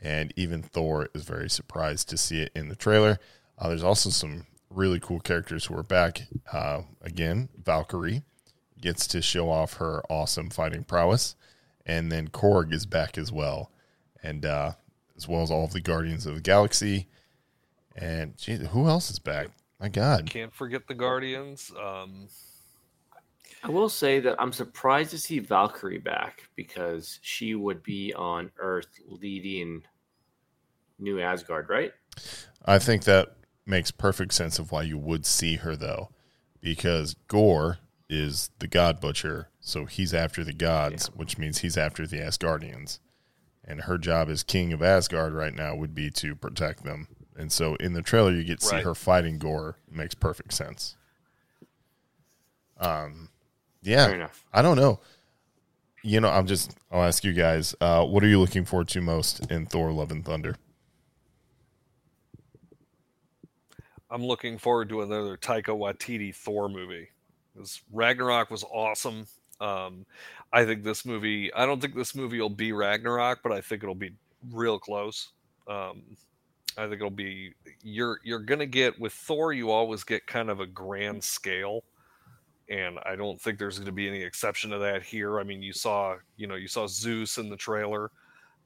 and 0.00 0.32
even 0.36 0.62
Thor 0.62 1.08
is 1.14 1.24
very 1.24 1.50
surprised 1.50 2.08
to 2.10 2.16
see 2.16 2.40
it 2.40 2.52
in 2.54 2.68
the 2.68 2.76
trailer. 2.76 3.18
Uh, 3.58 3.68
there's 3.68 3.82
also 3.82 4.10
some 4.10 4.46
really 4.70 5.00
cool 5.00 5.20
characters 5.20 5.66
who 5.66 5.76
are 5.76 5.82
back. 5.82 6.22
Uh, 6.52 6.82
again, 7.02 7.48
Valkyrie 7.62 8.22
gets 8.80 9.06
to 9.08 9.22
show 9.22 9.50
off 9.50 9.74
her 9.74 10.02
awesome 10.08 10.50
fighting 10.50 10.84
prowess, 10.84 11.36
and 11.84 12.10
then 12.12 12.28
Korg 12.28 12.72
is 12.72 12.86
back 12.86 13.18
as 13.18 13.32
well, 13.32 13.70
and 14.22 14.44
uh, 14.44 14.72
as 15.16 15.28
well 15.28 15.42
as 15.42 15.50
all 15.50 15.64
of 15.64 15.72
the 15.72 15.80
Guardians 15.80 16.26
of 16.26 16.34
the 16.34 16.40
Galaxy. 16.40 17.08
And 17.96 18.36
geez, 18.36 18.66
who 18.68 18.86
else 18.86 19.10
is 19.10 19.18
back? 19.18 19.48
My 19.80 19.88
God. 19.88 20.30
Can't 20.30 20.54
forget 20.54 20.86
the 20.86 20.94
Guardians. 20.94 21.72
Um, 21.80 22.28
I 23.64 23.70
will 23.70 23.88
say 23.88 24.20
that 24.20 24.36
I'm 24.38 24.52
surprised 24.52 25.10
to 25.12 25.18
see 25.18 25.38
Valkyrie 25.38 25.96
back 25.96 26.50
because 26.54 27.18
she 27.22 27.54
would 27.54 27.82
be 27.82 28.12
on 28.12 28.50
Earth 28.58 29.00
leading 29.06 29.82
New 30.98 31.18
Asgard, 31.18 31.70
right? 31.70 31.92
I 32.66 32.78
think 32.78 33.04
that 33.04 33.36
makes 33.64 33.90
perfect 33.90 34.34
sense 34.34 34.58
of 34.58 34.70
why 34.70 34.82
you 34.82 34.98
would 34.98 35.24
see 35.24 35.56
her 35.56 35.76
though, 35.76 36.10
because 36.60 37.14
Gorr 37.26 37.78
is 38.10 38.50
the 38.58 38.68
God 38.68 39.00
Butcher, 39.00 39.48
so 39.60 39.86
he's 39.86 40.12
after 40.12 40.44
the 40.44 40.52
gods, 40.52 41.06
which 41.14 41.38
means 41.38 41.58
he's 41.58 41.78
after 41.78 42.06
the 42.06 42.18
Asgardians, 42.18 42.98
and 43.64 43.82
her 43.82 43.96
job 43.96 44.28
as 44.28 44.42
King 44.42 44.74
of 44.74 44.82
Asgard 44.82 45.32
right 45.32 45.54
now 45.54 45.74
would 45.74 45.94
be 45.94 46.10
to 46.10 46.34
protect 46.34 46.84
them. 46.84 47.08
And 47.34 47.50
so 47.50 47.76
in 47.76 47.94
the 47.94 48.02
trailer, 48.02 48.30
you 48.30 48.44
get 48.44 48.60
to 48.60 48.66
see 48.66 48.82
her 48.82 48.94
fighting 48.94 49.38
Gorr. 49.38 49.78
It 49.88 49.96
makes 49.96 50.14
perfect 50.14 50.52
sense. 50.52 50.96
Um, 52.78 53.30
yeah, 53.84 54.06
Fair 54.06 54.14
enough. 54.16 54.44
I 54.52 54.62
don't 54.62 54.76
know. 54.76 55.00
You 56.02 56.20
know, 56.20 56.28
I'm 56.28 56.46
just. 56.46 56.76
I'll 56.90 57.02
ask 57.04 57.24
you 57.24 57.32
guys. 57.32 57.74
Uh, 57.80 58.04
what 58.04 58.22
are 58.22 58.26
you 58.28 58.38
looking 58.40 58.64
forward 58.64 58.88
to 58.88 59.00
most 59.00 59.50
in 59.50 59.66
Thor: 59.66 59.92
Love 59.92 60.10
and 60.10 60.24
Thunder? 60.24 60.56
I'm 64.10 64.24
looking 64.24 64.58
forward 64.58 64.88
to 64.90 65.02
another 65.02 65.36
Taika 65.36 65.76
Waititi 65.76 66.34
Thor 66.34 66.68
movie. 66.68 67.08
'Cause 67.56 67.80
Ragnarok 67.92 68.50
was 68.50 68.64
awesome. 68.64 69.26
Um, 69.60 70.06
I 70.52 70.64
think 70.64 70.82
this 70.82 71.04
movie. 71.04 71.52
I 71.54 71.66
don't 71.66 71.80
think 71.80 71.94
this 71.94 72.14
movie 72.14 72.40
will 72.40 72.50
be 72.50 72.72
Ragnarok, 72.72 73.42
but 73.42 73.52
I 73.52 73.60
think 73.60 73.82
it'll 73.82 73.94
be 73.94 74.12
real 74.50 74.78
close. 74.78 75.32
Um, 75.68 76.16
I 76.76 76.82
think 76.82 76.94
it'll 76.96 77.10
be. 77.10 77.54
You're 77.82 78.20
you're 78.24 78.40
gonna 78.40 78.66
get 78.66 78.98
with 78.98 79.12
Thor. 79.12 79.52
You 79.52 79.70
always 79.70 80.04
get 80.04 80.26
kind 80.26 80.50
of 80.50 80.60
a 80.60 80.66
grand 80.66 81.22
scale, 81.22 81.84
and 82.68 82.98
I 83.04 83.16
don't 83.16 83.40
think 83.40 83.58
there's 83.58 83.78
going 83.78 83.86
to 83.86 83.92
be 83.92 84.08
any 84.08 84.22
exception 84.22 84.70
to 84.70 84.78
that 84.78 85.02
here. 85.02 85.38
I 85.40 85.44
mean, 85.44 85.62
you 85.62 85.72
saw 85.72 86.16
you 86.36 86.46
know 86.46 86.54
you 86.54 86.68
saw 86.68 86.86
Zeus 86.86 87.38
in 87.38 87.48
the 87.48 87.56
trailer 87.56 88.10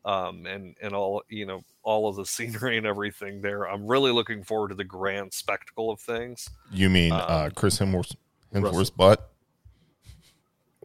um, 0.05 0.47
and 0.47 0.77
and 0.83 0.95
all 0.95 1.23
you 1.29 1.47
know 1.47 1.63
all 1.83 2.09
of 2.09 2.17
the 2.17 2.27
scenery 2.35 2.77
and 2.79 2.87
everything 2.87 3.41
there. 3.41 3.65
I'm 3.69 3.87
really 3.87 4.13
looking 4.13 4.43
forward 4.45 4.69
to 4.69 4.75
the 4.75 4.85
grand 4.85 5.33
spectacle 5.33 5.91
of 5.91 6.01
things. 6.01 6.49
You 6.71 6.89
mean 6.91 7.13
uh, 7.13 7.45
Um, 7.47 7.51
Chris 7.53 7.79
Hemsworth, 7.79 8.15
Hemsworth's 8.55 8.77
Russell. 8.77 8.95
butt? 8.97 9.31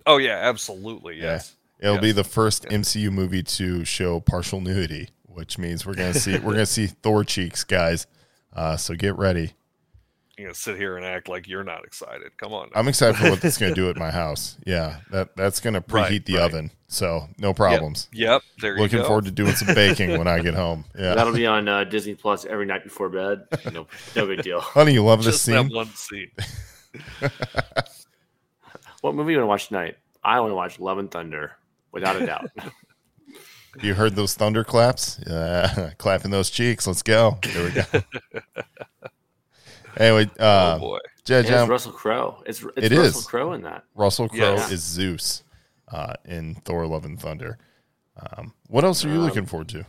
Oh 0.05 0.18
yeah, 0.18 0.38
absolutely. 0.41 1.20
Yes. 1.20 1.55
It'll 1.80 1.97
be 1.99 2.14
the 2.14 2.24
first 2.24 2.64
MCU 2.66 3.11
movie 3.11 3.43
to 3.43 3.84
show 3.84 4.22
partial 4.22 4.61
nudity, 4.61 5.09
which 5.26 5.57
means 5.57 5.86
we're 5.86 5.95
gonna 5.95 6.14
see 6.14 6.38
we're 6.39 6.53
gonna 6.53 6.66
see 6.66 6.88
Thor 6.88 7.24
cheeks, 7.26 7.64
guys. 7.66 8.07
Uh, 8.53 8.78
so 8.78 8.95
get 8.95 9.18
ready. 9.18 9.53
You 10.38 10.48
know, 10.48 10.54
sit 10.54 10.78
here 10.78 10.98
and 10.98 11.06
act 11.06 11.28
like 11.30 11.48
you're 11.48 11.64
not 11.64 11.84
excited. 11.86 12.36
Come 12.38 12.54
on. 12.54 12.70
now. 12.74 12.80
I'm 12.80 12.88
excited 12.88 13.18
for 13.18 13.30
what 13.30 13.44
it's 13.44 13.58
gonna 13.60 13.76
do 13.76 13.90
at 13.90 13.98
my 14.06 14.10
house. 14.10 14.58
Yeah, 14.66 14.98
that 15.12 15.36
that's 15.36 15.60
gonna 15.60 15.82
preheat 15.82 15.94
Right, 16.10 16.26
the 16.26 16.34
right. 16.38 16.42
oven, 16.44 16.72
so 16.88 17.28
no 17.38 17.54
problems. 17.54 18.08
Yep. 18.14 18.42
There 18.60 18.76
you 18.76 18.82
Looking 18.82 19.04
forward 19.04 19.26
to 19.26 19.32
doing 19.32 19.54
some 19.54 19.76
baking 19.76 20.18
when 20.18 20.28
I 20.28 20.40
get 20.40 20.54
home. 20.56 20.86
Yeah, 20.98 21.14
That'll 21.14 21.34
be 21.34 21.46
on 21.46 21.68
uh, 21.68 21.84
Disney 21.84 22.16
Plus 22.16 22.46
every 22.46 22.66
night 22.66 22.84
before 22.84 23.10
bed. 23.10 23.44
No, 23.72 23.86
no 24.16 24.26
big 24.26 24.42
deal. 24.42 24.60
honey, 24.62 24.94
you 24.94 25.04
love 25.04 25.24
this 25.24 25.36
just 25.36 25.46
that 25.46 25.66
scene. 25.68 25.76
one 25.76 25.88
scene. 25.90 26.32
What 29.02 29.16
movie 29.16 29.34
you 29.34 29.38
want 29.40 29.44
to 29.44 29.48
watch 29.50 29.68
tonight? 29.68 29.98
I 30.24 30.40
want 30.40 30.52
to 30.52 30.56
watch 30.56 30.80
Love 30.80 30.98
and 30.98 31.12
Thunder, 31.12 31.52
without 31.92 32.20
a 32.22 32.26
doubt. 32.26 32.50
You 33.82 33.94
heard 33.94 34.16
those 34.16 34.34
thunderclaps? 34.36 35.20
Uh, 35.20 35.92
clapping 35.98 36.32
those 36.32 36.50
cheeks. 36.50 36.88
Let's 36.88 37.02
go. 37.04 37.38
There 37.44 37.64
we 37.66 37.72
go. 37.72 37.84
Anyway, 39.98 40.30
uh, 40.39 40.76
oh 40.78 40.80
boy. 40.80 41.00
Judge, 41.26 41.46
It's 41.46 41.54
um, 41.56 41.70
Russell 41.70 41.91
Crowe. 41.94 42.44
It's, 42.46 42.62
it's 42.76 42.91
It 42.91 42.91
Russell 42.98 43.20
is. 43.22 43.26
Crowe 43.28 43.54
in 43.54 43.62
that. 43.64 43.84
Russell 43.96 44.28
Crowe 44.28 44.56
Yes. 44.56 44.72
is 44.72 44.82
Zeus 44.84 45.44
uh, 45.91 46.14
in 46.26 46.56
Thor: 46.66 46.86
Love 46.88 47.06
and 47.06 47.20
Thunder. 47.20 47.58
Um, 48.38 48.54
what 48.68 48.84
else 48.84 49.04
are 49.06 49.10
you 49.10 49.16
Um, 49.16 49.22
looking 49.22 49.46
forward 49.46 49.70
to? 49.70 49.86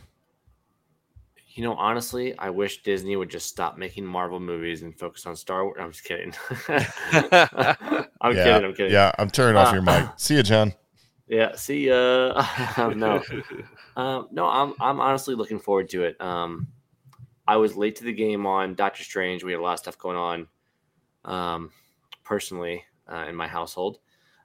You 1.53 1.63
know, 1.63 1.75
honestly, 1.75 2.37
I 2.37 2.49
wish 2.49 2.83
Disney 2.83 3.15
would 3.15 3.29
just 3.29 3.47
stop 3.47 3.77
making 3.77 4.05
Marvel 4.05 4.39
movies 4.41 4.81
and 4.81 4.97
focus 4.97 5.25
on 5.25 5.35
Star 5.37 5.63
Wars. 5.63 5.77
I'm 5.79 5.91
just 5.91 6.03
kidding. 6.03 6.33
I'm 6.67 6.75
yeah, 8.35 8.43
kidding. 8.43 8.65
I'm 8.65 8.73
kidding. 8.73 8.91
yeah, 8.91 9.11
I'm 9.17 9.29
turning 9.29 9.55
off 9.57 9.69
Uh, 9.69 9.73
your 9.73 9.81
mic. 9.81 10.05
See 10.17 10.35
you, 10.35 10.43
John. 10.43 10.73
Yeah. 11.27 11.55
See, 11.55 11.89
uh, 11.89 12.43
no, 12.95 13.21
um, 13.95 14.27
no. 14.31 14.45
I'm 14.47 14.73
I'm 14.81 14.99
honestly 14.99 15.35
looking 15.35 15.59
forward 15.59 15.89
to 15.89 16.03
it. 16.03 16.19
Um, 16.19 16.67
I 17.47 17.57
was 17.57 17.75
late 17.75 17.95
to 17.97 18.03
the 18.03 18.13
game 18.13 18.45
on 18.45 18.75
Doctor 18.75 19.03
Strange. 19.03 19.43
We 19.43 19.51
had 19.51 19.59
a 19.59 19.63
lot 19.63 19.73
of 19.73 19.79
stuff 19.79 19.97
going 19.97 20.17
on, 20.17 20.47
um, 21.25 21.71
personally 22.23 22.83
uh, 23.11 23.25
in 23.27 23.35
my 23.35 23.47
household. 23.47 23.99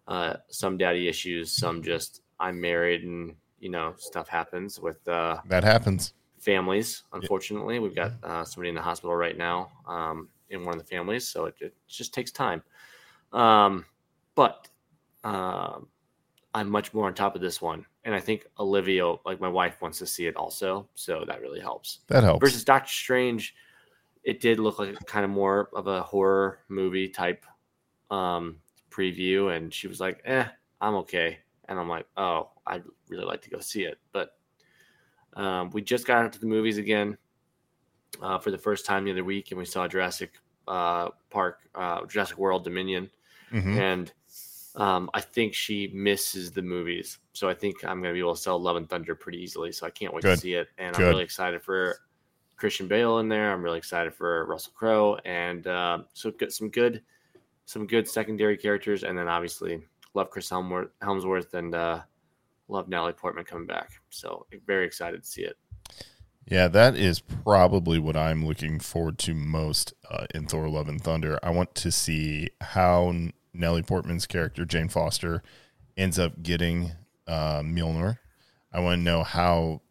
Uh, 0.06 0.34
some 0.48 0.76
daddy 0.76 1.08
issues, 1.08 1.52
some 1.52 1.82
just 1.82 2.22
I'm 2.38 2.60
married 2.60 3.04
and 3.04 3.36
you 3.58 3.70
know 3.70 3.94
stuff 3.98 4.28
happens 4.28 4.80
with 4.80 5.06
uh, 5.06 5.38
That 5.46 5.62
happens. 5.64 6.14
families. 6.38 7.04
Unfortunately, 7.12 7.78
we've 7.78 7.94
got 7.94 8.12
uh, 8.22 8.44
somebody 8.44 8.70
in 8.70 8.74
the 8.74 8.82
hospital 8.82 9.14
right 9.14 9.36
now 9.36 9.70
um, 9.86 10.28
in 10.48 10.64
one 10.64 10.74
of 10.74 10.80
the 10.80 10.86
families, 10.86 11.28
so 11.28 11.44
it, 11.46 11.54
it 11.60 11.74
just 11.86 12.12
takes 12.12 12.30
time. 12.32 12.62
Um, 13.32 13.84
but 14.34 14.68
um, 15.22 15.88
I'm 16.54 16.68
much 16.68 16.92
more 16.92 17.06
on 17.06 17.14
top 17.14 17.34
of 17.34 17.40
this 17.40 17.62
one, 17.62 17.86
and 18.04 18.14
I 18.14 18.20
think 18.20 18.46
Olivia, 18.58 19.06
like 19.24 19.40
my 19.40 19.48
wife, 19.48 19.80
wants 19.80 19.98
to 19.98 20.06
see 20.06 20.26
it 20.26 20.36
also, 20.36 20.88
so 20.94 21.24
that 21.26 21.40
really 21.40 21.60
helps. 21.60 22.00
That 22.08 22.24
helps. 22.24 22.40
Versus 22.44 22.64
Doctor 22.64 22.92
Strange, 22.92 23.54
it 24.24 24.40
did 24.40 24.58
look 24.58 24.78
like 24.78 25.04
kind 25.06 25.24
of 25.24 25.30
more 25.30 25.70
of 25.74 25.86
a 25.86 26.02
horror 26.02 26.60
movie 26.68 27.08
type 27.08 27.46
um, 28.10 28.56
preview, 28.90 29.54
and 29.56 29.72
she 29.72 29.86
was 29.86 30.00
like, 30.00 30.22
"Eh, 30.24 30.44
I'm 30.80 30.94
okay," 30.96 31.38
and 31.68 31.78
I'm 31.78 31.88
like, 31.88 32.06
"Oh, 32.16 32.50
I'd 32.66 32.82
really 33.08 33.24
like 33.24 33.42
to 33.42 33.50
go 33.50 33.60
see 33.60 33.84
it," 33.84 33.98
but 34.12 34.36
um, 35.34 35.70
we 35.70 35.82
just 35.82 36.06
got 36.06 36.24
into 36.24 36.40
the 36.40 36.46
movies 36.46 36.78
again 36.78 37.16
uh, 38.20 38.38
for 38.38 38.50
the 38.50 38.58
first 38.58 38.84
time 38.84 39.04
the 39.04 39.12
other 39.12 39.24
week, 39.24 39.52
and 39.52 39.58
we 39.58 39.64
saw 39.64 39.86
Jurassic 39.86 40.32
uh, 40.66 41.10
Park, 41.30 41.60
uh, 41.76 42.04
Jurassic 42.06 42.38
World 42.38 42.64
Dominion, 42.64 43.08
Mhm. 43.52 43.76
and 43.76 44.12
um, 44.76 45.10
I 45.14 45.20
think 45.20 45.54
she 45.54 45.90
misses 45.94 46.50
the 46.50 46.62
movies. 46.62 47.18
So 47.32 47.48
I 47.48 47.54
think 47.54 47.84
I'm 47.84 48.00
going 48.00 48.12
to 48.12 48.14
be 48.14 48.20
able 48.20 48.34
to 48.34 48.40
sell 48.40 48.60
Love 48.60 48.76
and 48.76 48.88
Thunder 48.88 49.14
pretty 49.14 49.38
easily. 49.38 49.72
So 49.72 49.86
I 49.86 49.90
can't 49.90 50.12
wait 50.14 50.22
Good. 50.22 50.36
to 50.36 50.40
see 50.40 50.54
it, 50.54 50.68
and 50.78 50.94
Good. 50.94 51.02
I'm 51.02 51.08
really 51.10 51.24
excited 51.24 51.62
for 51.62 51.96
Christian 52.56 52.86
Bale 52.86 53.18
in 53.18 53.28
there. 53.28 53.52
I'm 53.52 53.62
really 53.62 53.78
excited 53.78 54.14
for 54.14 54.46
Russell 54.46 54.72
Crowe, 54.74 55.18
and 55.24 55.66
uh, 55.66 56.00
so 56.12 56.30
get 56.30 56.52
some 56.52 56.68
good, 56.68 57.02
some 57.64 57.86
good 57.86 58.06
secondary 58.06 58.56
characters, 58.56 59.02
and 59.02 59.16
then 59.16 59.28
obviously 59.28 59.82
love 60.14 60.30
Chris 60.30 60.50
Helmworth, 60.50 60.90
Helmsworth 61.00 61.54
and 61.54 61.74
uh, 61.74 62.00
love 62.68 62.88
Natalie 62.88 63.12
Portman 63.12 63.44
coming 63.44 63.66
back. 63.66 63.90
So 64.10 64.46
very 64.66 64.86
excited 64.86 65.22
to 65.22 65.28
see 65.28 65.42
it. 65.42 65.56
Yeah, 66.46 66.68
that 66.68 66.96
is 66.96 67.20
probably 67.20 67.98
what 67.98 68.16
I'm 68.16 68.44
looking 68.44 68.80
forward 68.80 69.18
to 69.20 69.34
most 69.34 69.94
uh, 70.10 70.26
in 70.34 70.46
Thor: 70.46 70.68
Love 70.68 70.88
and 70.88 71.00
Thunder. 71.00 71.38
I 71.42 71.50
want 71.50 71.74
to 71.76 71.92
see 71.92 72.48
how 72.60 73.14
Nellie 73.52 73.82
Portman's 73.82 74.26
character 74.26 74.64
Jane 74.64 74.88
Foster 74.88 75.42
ends 75.96 76.18
up 76.18 76.42
getting 76.42 76.92
uh. 77.26 77.62
I 78.72 78.80
want 78.80 78.98
to 78.98 79.02
know 79.02 79.22
how 79.22 79.82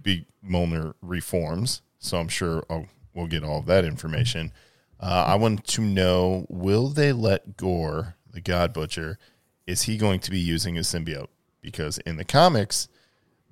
Big 0.00 0.26
Mjolnir 0.44 0.94
reforms. 1.00 1.82
So 1.98 2.18
I'm 2.18 2.28
sure 2.28 2.64
I'll, 2.70 2.86
we'll 3.14 3.26
get 3.26 3.44
all 3.44 3.58
of 3.58 3.66
that 3.66 3.84
information. 3.84 4.52
Uh, 5.00 5.24
I 5.28 5.34
want 5.36 5.66
to 5.66 5.80
know: 5.80 6.46
Will 6.48 6.88
they 6.88 7.12
let 7.12 7.56
Gorr, 7.56 8.16
the 8.30 8.40
God 8.40 8.72
Butcher, 8.72 9.18
is 9.66 9.82
he 9.82 9.96
going 9.96 10.20
to 10.20 10.30
be 10.30 10.38
using 10.38 10.76
a 10.76 10.80
symbiote? 10.80 11.28
Because 11.60 11.98
in 11.98 12.16
the 12.16 12.24
comics 12.24 12.88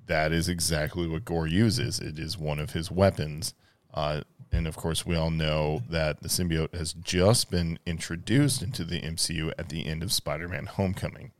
that 0.07 0.31
is 0.31 0.49
exactly 0.49 1.07
what 1.07 1.25
Gorr 1.25 1.47
uses. 1.47 1.99
It 1.99 2.17
is 2.17 2.37
one 2.37 2.59
of 2.59 2.71
his 2.71 2.89
weapons. 2.89 3.53
Uh, 3.93 4.21
and 4.51 4.67
of 4.67 4.75
course, 4.75 5.05
we 5.05 5.15
all 5.15 5.31
know 5.31 5.83
that 5.89 6.21
the 6.21 6.29
symbiote 6.29 6.73
has 6.73 6.93
just 6.93 7.51
been 7.51 7.79
introduced 7.85 8.61
into 8.61 8.83
the 8.83 9.01
MCU 9.01 9.51
at 9.57 9.69
the 9.69 9.85
end 9.85 10.03
of 10.03 10.11
Spider 10.11 10.47
Man 10.47 10.65
Homecoming. 10.65 11.31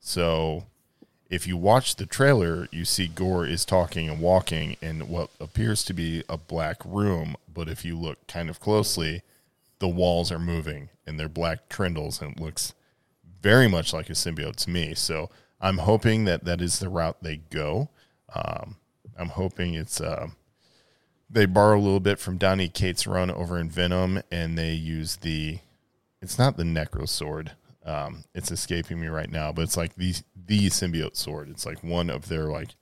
So 0.00 0.64
if 1.30 1.46
you 1.46 1.56
watch 1.56 1.96
the 1.96 2.06
trailer, 2.06 2.68
you 2.70 2.84
see 2.84 3.08
Gorr 3.08 3.46
is 3.46 3.64
talking 3.64 4.08
and 4.08 4.20
walking 4.20 4.76
in 4.80 5.08
what 5.08 5.30
appears 5.40 5.84
to 5.84 5.94
be 5.94 6.22
a 6.28 6.36
black 6.36 6.76
room. 6.84 7.36
But 7.52 7.68
if 7.68 7.84
you 7.84 7.96
look 7.98 8.26
kind 8.26 8.48
of 8.48 8.60
closely, 8.60 9.22
the 9.78 9.88
walls 9.88 10.30
are 10.30 10.38
moving 10.38 10.90
and 11.06 11.18
they're 11.18 11.28
black 11.28 11.68
trindles 11.68 12.20
and 12.20 12.36
it 12.36 12.42
looks 12.42 12.74
very 13.42 13.68
much 13.68 13.92
like 13.92 14.08
a 14.08 14.14
symbiote 14.14 14.56
to 14.56 14.70
me. 14.70 14.94
So 14.94 15.30
I'm 15.60 15.78
hoping 15.78 16.24
that 16.24 16.44
that 16.44 16.60
is 16.60 16.78
the 16.78 16.88
route 16.88 17.22
they 17.22 17.36
go. 17.50 17.88
Um, 18.34 18.76
I'm 19.18 19.28
hoping 19.28 19.74
it's 19.74 20.00
uh, 20.00 20.28
they 21.28 21.46
borrow 21.46 21.78
a 21.78 21.80
little 21.80 22.00
bit 22.00 22.18
from 22.18 22.38
Donny 22.38 22.68
Cates' 22.68 23.06
run 23.06 23.30
over 23.30 23.58
in 23.58 23.68
Venom, 23.68 24.22
and 24.30 24.56
they 24.56 24.72
use 24.72 25.16
the. 25.16 25.58
It's 26.20 26.38
not 26.38 26.56
the 26.56 26.62
Necro 26.62 27.08
sword. 27.08 27.52
Um, 27.84 28.24
it's 28.34 28.50
escaping 28.50 29.00
me 29.00 29.08
right 29.08 29.30
now, 29.30 29.52
but 29.52 29.62
it's 29.62 29.76
like 29.76 29.94
the 29.96 30.14
the 30.34 30.68
symbiote 30.68 31.16
sword. 31.16 31.50
It's 31.50 31.66
like 31.66 31.82
one 31.82 32.08
of 32.08 32.28
their 32.28 32.44
like 32.44 32.74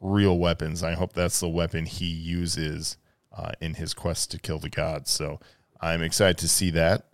real 0.00 0.38
weapons. 0.38 0.82
I 0.82 0.92
hope 0.92 1.12
that's 1.12 1.40
the 1.40 1.48
weapon 1.48 1.86
he 1.86 2.06
uses 2.06 2.96
uh, 3.36 3.52
in 3.60 3.74
his 3.74 3.94
quest 3.94 4.30
to 4.30 4.38
kill 4.38 4.58
the 4.58 4.68
gods. 4.68 5.10
So 5.10 5.40
I'm 5.80 6.02
excited 6.02 6.38
to 6.38 6.48
see 6.48 6.70
that. 6.70 7.06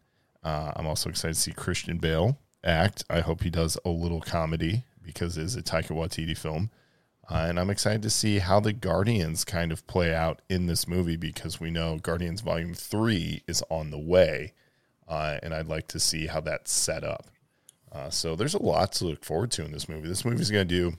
Uh, 0.42 0.72
I'm 0.76 0.86
also 0.86 1.08
excited 1.08 1.34
to 1.34 1.40
see 1.40 1.52
Christian 1.52 1.98
Bale 1.98 2.38
act. 2.62 3.04
I 3.08 3.20
hope 3.20 3.42
he 3.42 3.50
does 3.50 3.78
a 3.84 3.90
little 3.90 4.20
comedy 4.20 4.84
because 5.02 5.38
it 5.38 5.44
is 5.44 5.56
a 5.56 5.62
Taika 5.62 5.90
Waititi 5.90 6.36
film. 6.36 6.70
Uh, 7.30 7.46
and 7.48 7.58
I'm 7.58 7.70
excited 7.70 8.02
to 8.02 8.10
see 8.10 8.38
how 8.38 8.60
the 8.60 8.72
Guardians 8.72 9.44
kind 9.44 9.72
of 9.72 9.86
play 9.86 10.14
out 10.14 10.42
in 10.48 10.66
this 10.66 10.86
movie 10.86 11.16
because 11.16 11.58
we 11.58 11.70
know 11.70 11.98
Guardians 11.98 12.42
Volume 12.42 12.74
3 12.74 13.42
is 13.48 13.62
on 13.70 13.90
the 13.90 13.98
way. 13.98 14.52
Uh, 15.08 15.38
and 15.42 15.54
I'd 15.54 15.68
like 15.68 15.88
to 15.88 16.00
see 16.00 16.26
how 16.26 16.40
that's 16.40 16.72
set 16.72 17.04
up. 17.04 17.26
Uh, 17.90 18.10
so 18.10 18.34
there's 18.34 18.54
a 18.54 18.62
lot 18.62 18.92
to 18.92 19.06
look 19.06 19.24
forward 19.24 19.50
to 19.52 19.64
in 19.64 19.72
this 19.72 19.88
movie. 19.88 20.08
This 20.08 20.24
movie's 20.24 20.50
going 20.50 20.68
to 20.68 20.90
do 20.90 20.98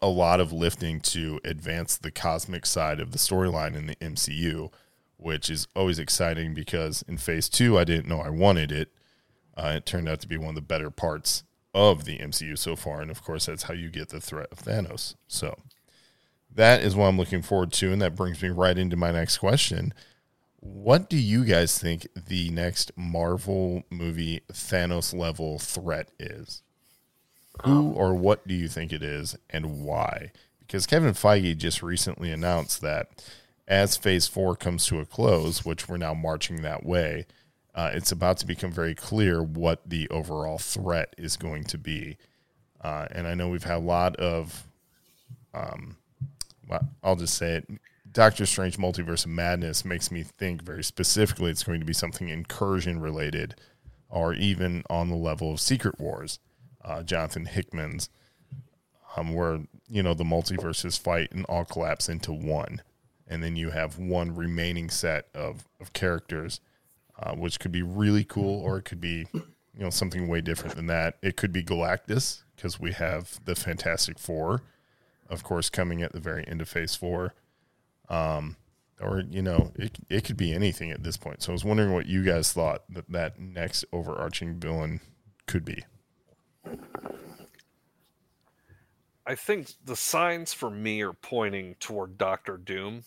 a 0.00 0.08
lot 0.08 0.40
of 0.40 0.52
lifting 0.52 1.00
to 1.00 1.40
advance 1.44 1.96
the 1.96 2.10
cosmic 2.10 2.66
side 2.66 3.00
of 3.00 3.12
the 3.12 3.18
storyline 3.18 3.76
in 3.76 3.86
the 3.86 3.96
MCU, 3.96 4.72
which 5.16 5.50
is 5.50 5.68
always 5.76 5.98
exciting 5.98 6.54
because 6.54 7.02
in 7.06 7.18
phase 7.18 7.48
two, 7.48 7.78
I 7.78 7.84
didn't 7.84 8.08
know 8.08 8.20
I 8.20 8.30
wanted 8.30 8.72
it. 8.72 8.92
Uh, 9.56 9.74
it 9.76 9.86
turned 9.86 10.08
out 10.08 10.20
to 10.20 10.28
be 10.28 10.36
one 10.36 10.50
of 10.50 10.54
the 10.56 10.60
better 10.62 10.90
parts 10.90 11.44
of 11.74 12.04
the 12.04 12.18
MCU 12.18 12.56
so 12.56 12.76
far. 12.76 13.02
And 13.02 13.10
of 13.10 13.22
course, 13.22 13.46
that's 13.46 13.64
how 13.64 13.74
you 13.74 13.90
get 13.90 14.10
the 14.10 14.20
threat 14.20 14.48
of 14.52 14.60
Thanos. 14.60 15.14
So 15.26 15.56
that 16.54 16.82
is 16.82 16.94
what 16.94 17.06
I'm 17.06 17.18
looking 17.18 17.42
forward 17.42 17.72
to. 17.74 17.92
And 17.92 18.00
that 18.00 18.14
brings 18.14 18.42
me 18.42 18.50
right 18.50 18.78
into 18.78 18.96
my 18.96 19.10
next 19.10 19.38
question. 19.38 19.92
What 20.60 21.10
do 21.10 21.18
you 21.18 21.44
guys 21.44 21.78
think 21.78 22.06
the 22.14 22.48
next 22.50 22.92
Marvel 22.96 23.82
movie 23.90 24.40
Thanos 24.50 25.12
level 25.12 25.58
threat 25.58 26.10
is? 26.18 26.62
Who 27.64 27.70
um, 27.70 27.96
or 27.96 28.14
what 28.14 28.48
do 28.48 28.54
you 28.54 28.68
think 28.68 28.92
it 28.92 29.02
is 29.02 29.36
and 29.50 29.84
why? 29.84 30.32
Because 30.60 30.86
Kevin 30.86 31.12
Feige 31.12 31.56
just 31.56 31.82
recently 31.82 32.32
announced 32.32 32.80
that 32.80 33.24
as 33.68 33.96
phase 33.96 34.26
four 34.26 34.56
comes 34.56 34.86
to 34.86 35.00
a 35.00 35.06
close, 35.06 35.64
which 35.64 35.88
we're 35.88 35.96
now 35.96 36.14
marching 36.14 36.62
that 36.62 36.84
way, 36.84 37.26
uh, 37.74 37.90
it's 37.92 38.12
about 38.12 38.38
to 38.38 38.46
become 38.46 38.70
very 38.70 38.94
clear 38.94 39.42
what 39.42 39.80
the 39.84 40.08
overall 40.08 40.58
threat 40.58 41.14
is 41.18 41.36
going 41.36 41.64
to 41.64 41.78
be. 41.78 42.16
Uh, 42.80 43.06
and 43.10 43.26
I 43.26 43.34
know 43.34 43.48
we've 43.48 43.64
had 43.64 43.78
a 43.78 43.78
lot 43.78 44.14
of, 44.16 44.64
um, 45.52 45.96
well, 46.68 46.86
I'll 47.02 47.16
just 47.16 47.34
say 47.34 47.54
it. 47.54 47.68
Doctor 48.12 48.46
Strange 48.46 48.76
Multiverse 48.76 49.24
of 49.24 49.32
Madness 49.32 49.84
makes 49.84 50.12
me 50.12 50.22
think 50.22 50.62
very 50.62 50.84
specifically 50.84 51.50
it's 51.50 51.64
going 51.64 51.80
to 51.80 51.86
be 51.86 51.92
something 51.92 52.28
incursion 52.28 53.00
related 53.00 53.56
or 54.08 54.32
even 54.34 54.84
on 54.88 55.08
the 55.08 55.16
level 55.16 55.52
of 55.52 55.60
Secret 55.60 55.98
Wars, 55.98 56.38
uh, 56.84 57.02
Jonathan 57.02 57.46
Hickman's, 57.46 58.08
um, 59.16 59.34
where, 59.34 59.60
you 59.88 60.02
know, 60.02 60.14
the 60.14 60.22
multiverses 60.22 60.98
fight 60.98 61.32
and 61.32 61.44
all 61.46 61.64
collapse 61.64 62.08
into 62.08 62.32
one. 62.32 62.82
And 63.26 63.42
then 63.42 63.56
you 63.56 63.70
have 63.70 63.98
one 63.98 64.36
remaining 64.36 64.90
set 64.90 65.26
of, 65.34 65.64
of 65.80 65.92
characters 65.92 66.60
uh, 67.24 67.34
which 67.34 67.58
could 67.58 67.72
be 67.72 67.82
really 67.82 68.22
cool, 68.22 68.60
or 68.60 68.76
it 68.76 68.84
could 68.84 69.00
be, 69.00 69.26
you 69.32 69.80
know, 69.80 69.90
something 69.90 70.28
way 70.28 70.40
different 70.40 70.76
than 70.76 70.86
that. 70.86 71.16
It 71.22 71.36
could 71.36 71.52
be 71.52 71.64
Galactus 71.64 72.42
because 72.54 72.78
we 72.78 72.92
have 72.92 73.40
the 73.44 73.54
Fantastic 73.54 74.18
Four, 74.18 74.62
of 75.28 75.42
course, 75.42 75.70
coming 75.70 76.02
at 76.02 76.12
the 76.12 76.20
very 76.20 76.46
end 76.46 76.60
of 76.60 76.68
Phase 76.68 76.94
Four. 76.94 77.34
Um, 78.08 78.56
or 79.00 79.24
you 79.28 79.42
know, 79.42 79.72
it 79.76 79.98
it 80.08 80.24
could 80.24 80.36
be 80.36 80.52
anything 80.52 80.90
at 80.90 81.02
this 81.02 81.16
point. 81.16 81.42
So 81.42 81.50
I 81.52 81.54
was 81.54 81.64
wondering 81.64 81.92
what 81.92 82.06
you 82.06 82.22
guys 82.22 82.52
thought 82.52 82.82
that 82.90 83.10
that 83.10 83.40
next 83.40 83.84
overarching 83.92 84.60
villain 84.60 85.00
could 85.46 85.64
be. 85.64 85.84
I 89.26 89.34
think 89.34 89.72
the 89.82 89.96
signs 89.96 90.52
for 90.52 90.70
me 90.70 91.00
are 91.02 91.14
pointing 91.14 91.76
toward 91.80 92.18
Doctor 92.18 92.58
Doom. 92.58 93.04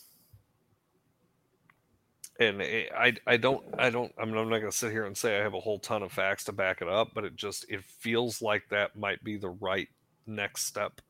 And 2.39 2.61
it- 2.61 2.91
I, 2.95 3.15
I 3.25 3.38
don't, 3.38 3.63
I 3.77 3.89
don't, 3.89 4.13
I'm 4.17 4.31
not 4.33 4.45
going 4.45 4.61
to 4.63 4.71
sit 4.71 4.91
here 4.91 5.05
and 5.05 5.17
say 5.17 5.39
I 5.39 5.43
have 5.43 5.53
a 5.53 5.59
whole 5.59 5.79
ton 5.79 6.03
of 6.03 6.11
facts 6.11 6.43
to 6.45 6.51
back 6.53 6.81
it 6.81 6.88
up, 6.88 7.09
but 7.13 7.23
it 7.25 7.35
just, 7.35 7.65
it 7.69 7.83
feels 7.85 8.41
like 8.41 8.69
that 8.69 8.95
might 8.95 9.23
be 9.23 9.38
the 9.38 9.49
right 9.49 9.89
next 10.27 10.65
step. 10.65 11.01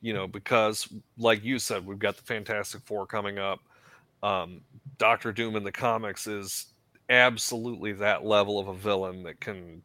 You 0.00 0.14
know, 0.14 0.26
because 0.28 0.88
like 1.18 1.44
you 1.44 1.58
said, 1.58 1.84
we've 1.84 1.98
got 1.98 2.16
the 2.16 2.22
Fantastic 2.22 2.82
Four 2.82 3.06
coming 3.06 3.38
up. 3.38 3.58
Um, 4.22 4.62
Doctor 4.98 5.32
Doom 5.32 5.56
in 5.56 5.64
the 5.64 5.72
comics 5.72 6.26
is 6.26 6.66
absolutely 7.08 7.92
that 7.94 8.24
level 8.24 8.58
of 8.58 8.68
a 8.68 8.74
villain 8.74 9.22
that 9.24 9.40
can 9.40 9.82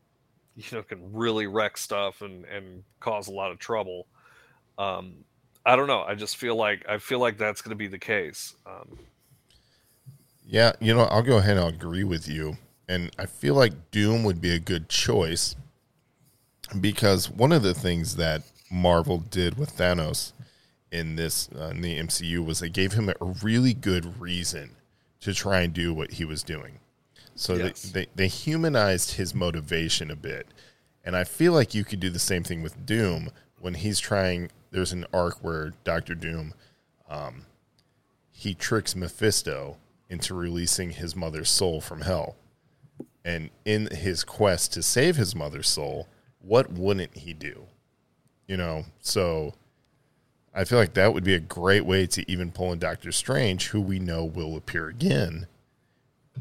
you 0.55 0.63
know 0.71 0.83
can 0.83 1.11
really 1.13 1.47
wreck 1.47 1.77
stuff 1.77 2.21
and 2.21 2.45
and 2.45 2.83
cause 2.99 3.27
a 3.27 3.31
lot 3.31 3.51
of 3.51 3.59
trouble 3.59 4.07
um 4.77 5.15
i 5.65 5.75
don't 5.75 5.87
know 5.87 6.03
i 6.03 6.13
just 6.15 6.37
feel 6.37 6.55
like 6.55 6.85
i 6.89 6.97
feel 6.97 7.19
like 7.19 7.37
that's 7.37 7.61
going 7.61 7.69
to 7.71 7.75
be 7.75 7.87
the 7.87 7.99
case 7.99 8.55
um 8.65 8.97
Yeah, 10.45 10.73
you 10.79 10.93
know, 10.93 11.01
I'll 11.03 11.21
go 11.21 11.37
ahead 11.37 11.51
and 11.57 11.59
I'll 11.61 11.67
agree 11.67 12.03
with 12.03 12.27
you. 12.27 12.57
And 12.87 13.11
I 13.17 13.25
feel 13.25 13.55
like 13.55 13.91
Doom 13.91 14.23
would 14.23 14.41
be 14.41 14.51
a 14.51 14.59
good 14.59 14.89
choice 14.89 15.55
because 16.79 17.29
one 17.29 17.51
of 17.51 17.63
the 17.63 17.73
things 17.73 18.15
that 18.17 18.43
Marvel 18.71 19.19
did 19.19 19.57
with 19.57 19.75
Thanos 19.77 20.33
in 20.91 21.15
this 21.15 21.49
uh, 21.57 21.67
in 21.69 21.81
the 21.81 21.97
MCU 21.99 22.45
was 22.45 22.59
they 22.59 22.69
gave 22.69 22.93
him 22.93 23.09
a 23.09 23.25
really 23.41 23.73
good 23.73 24.19
reason 24.19 24.71
to 25.21 25.33
try 25.33 25.61
and 25.61 25.73
do 25.73 25.93
what 25.93 26.11
he 26.13 26.25
was 26.25 26.43
doing. 26.43 26.79
So 27.35 27.55
Yes. 27.55 27.83
they, 27.83 28.01
they 28.01 28.07
they 28.15 28.27
humanized 28.27 29.11
his 29.13 29.33
motivation 29.33 30.11
a 30.11 30.15
bit. 30.15 30.47
And 31.05 31.15
I 31.15 31.23
feel 31.23 31.53
like 31.53 31.73
you 31.73 31.83
could 31.83 31.99
do 31.99 32.09
the 32.09 32.19
same 32.19 32.43
thing 32.43 32.61
with 32.61 32.85
Doom 32.85 33.29
when 33.59 33.75
he's 33.75 33.99
trying 33.99 34.49
there's 34.71 34.91
an 34.93 35.05
arc 35.13 35.37
where 35.43 35.73
Doctor 35.83 36.15
Doom 36.15 36.53
um, 37.09 37.45
he 38.31 38.53
tricks 38.53 38.95
Mephisto 38.95 39.77
into 40.09 40.33
releasing 40.33 40.91
his 40.91 41.15
mother's 41.15 41.49
soul 41.49 41.81
from 41.81 42.01
hell. 42.01 42.35
And 43.25 43.49
in 43.65 43.87
his 43.87 44.23
quest 44.23 44.73
to 44.73 44.83
save 44.83 45.15
his 45.15 45.35
mother's 45.35 45.69
soul, 45.69 46.07
what 46.39 46.71
wouldn't 46.71 47.17
he 47.17 47.33
do? 47.33 47.67
You 48.47 48.57
know, 48.57 48.85
so 48.99 49.53
I 50.53 50.65
feel 50.65 50.77
like 50.77 50.93
that 50.93 51.13
would 51.13 51.23
be 51.23 51.33
a 51.33 51.39
great 51.39 51.85
way 51.85 52.05
to 52.07 52.29
even 52.29 52.51
pull 52.51 52.71
in 52.71 52.79
Doctor 52.79 53.11
Strange, 53.11 53.69
who 53.69 53.81
we 53.81 53.97
know 53.97 54.23
will 54.23 54.55
appear 54.55 54.87
again, 54.87 55.47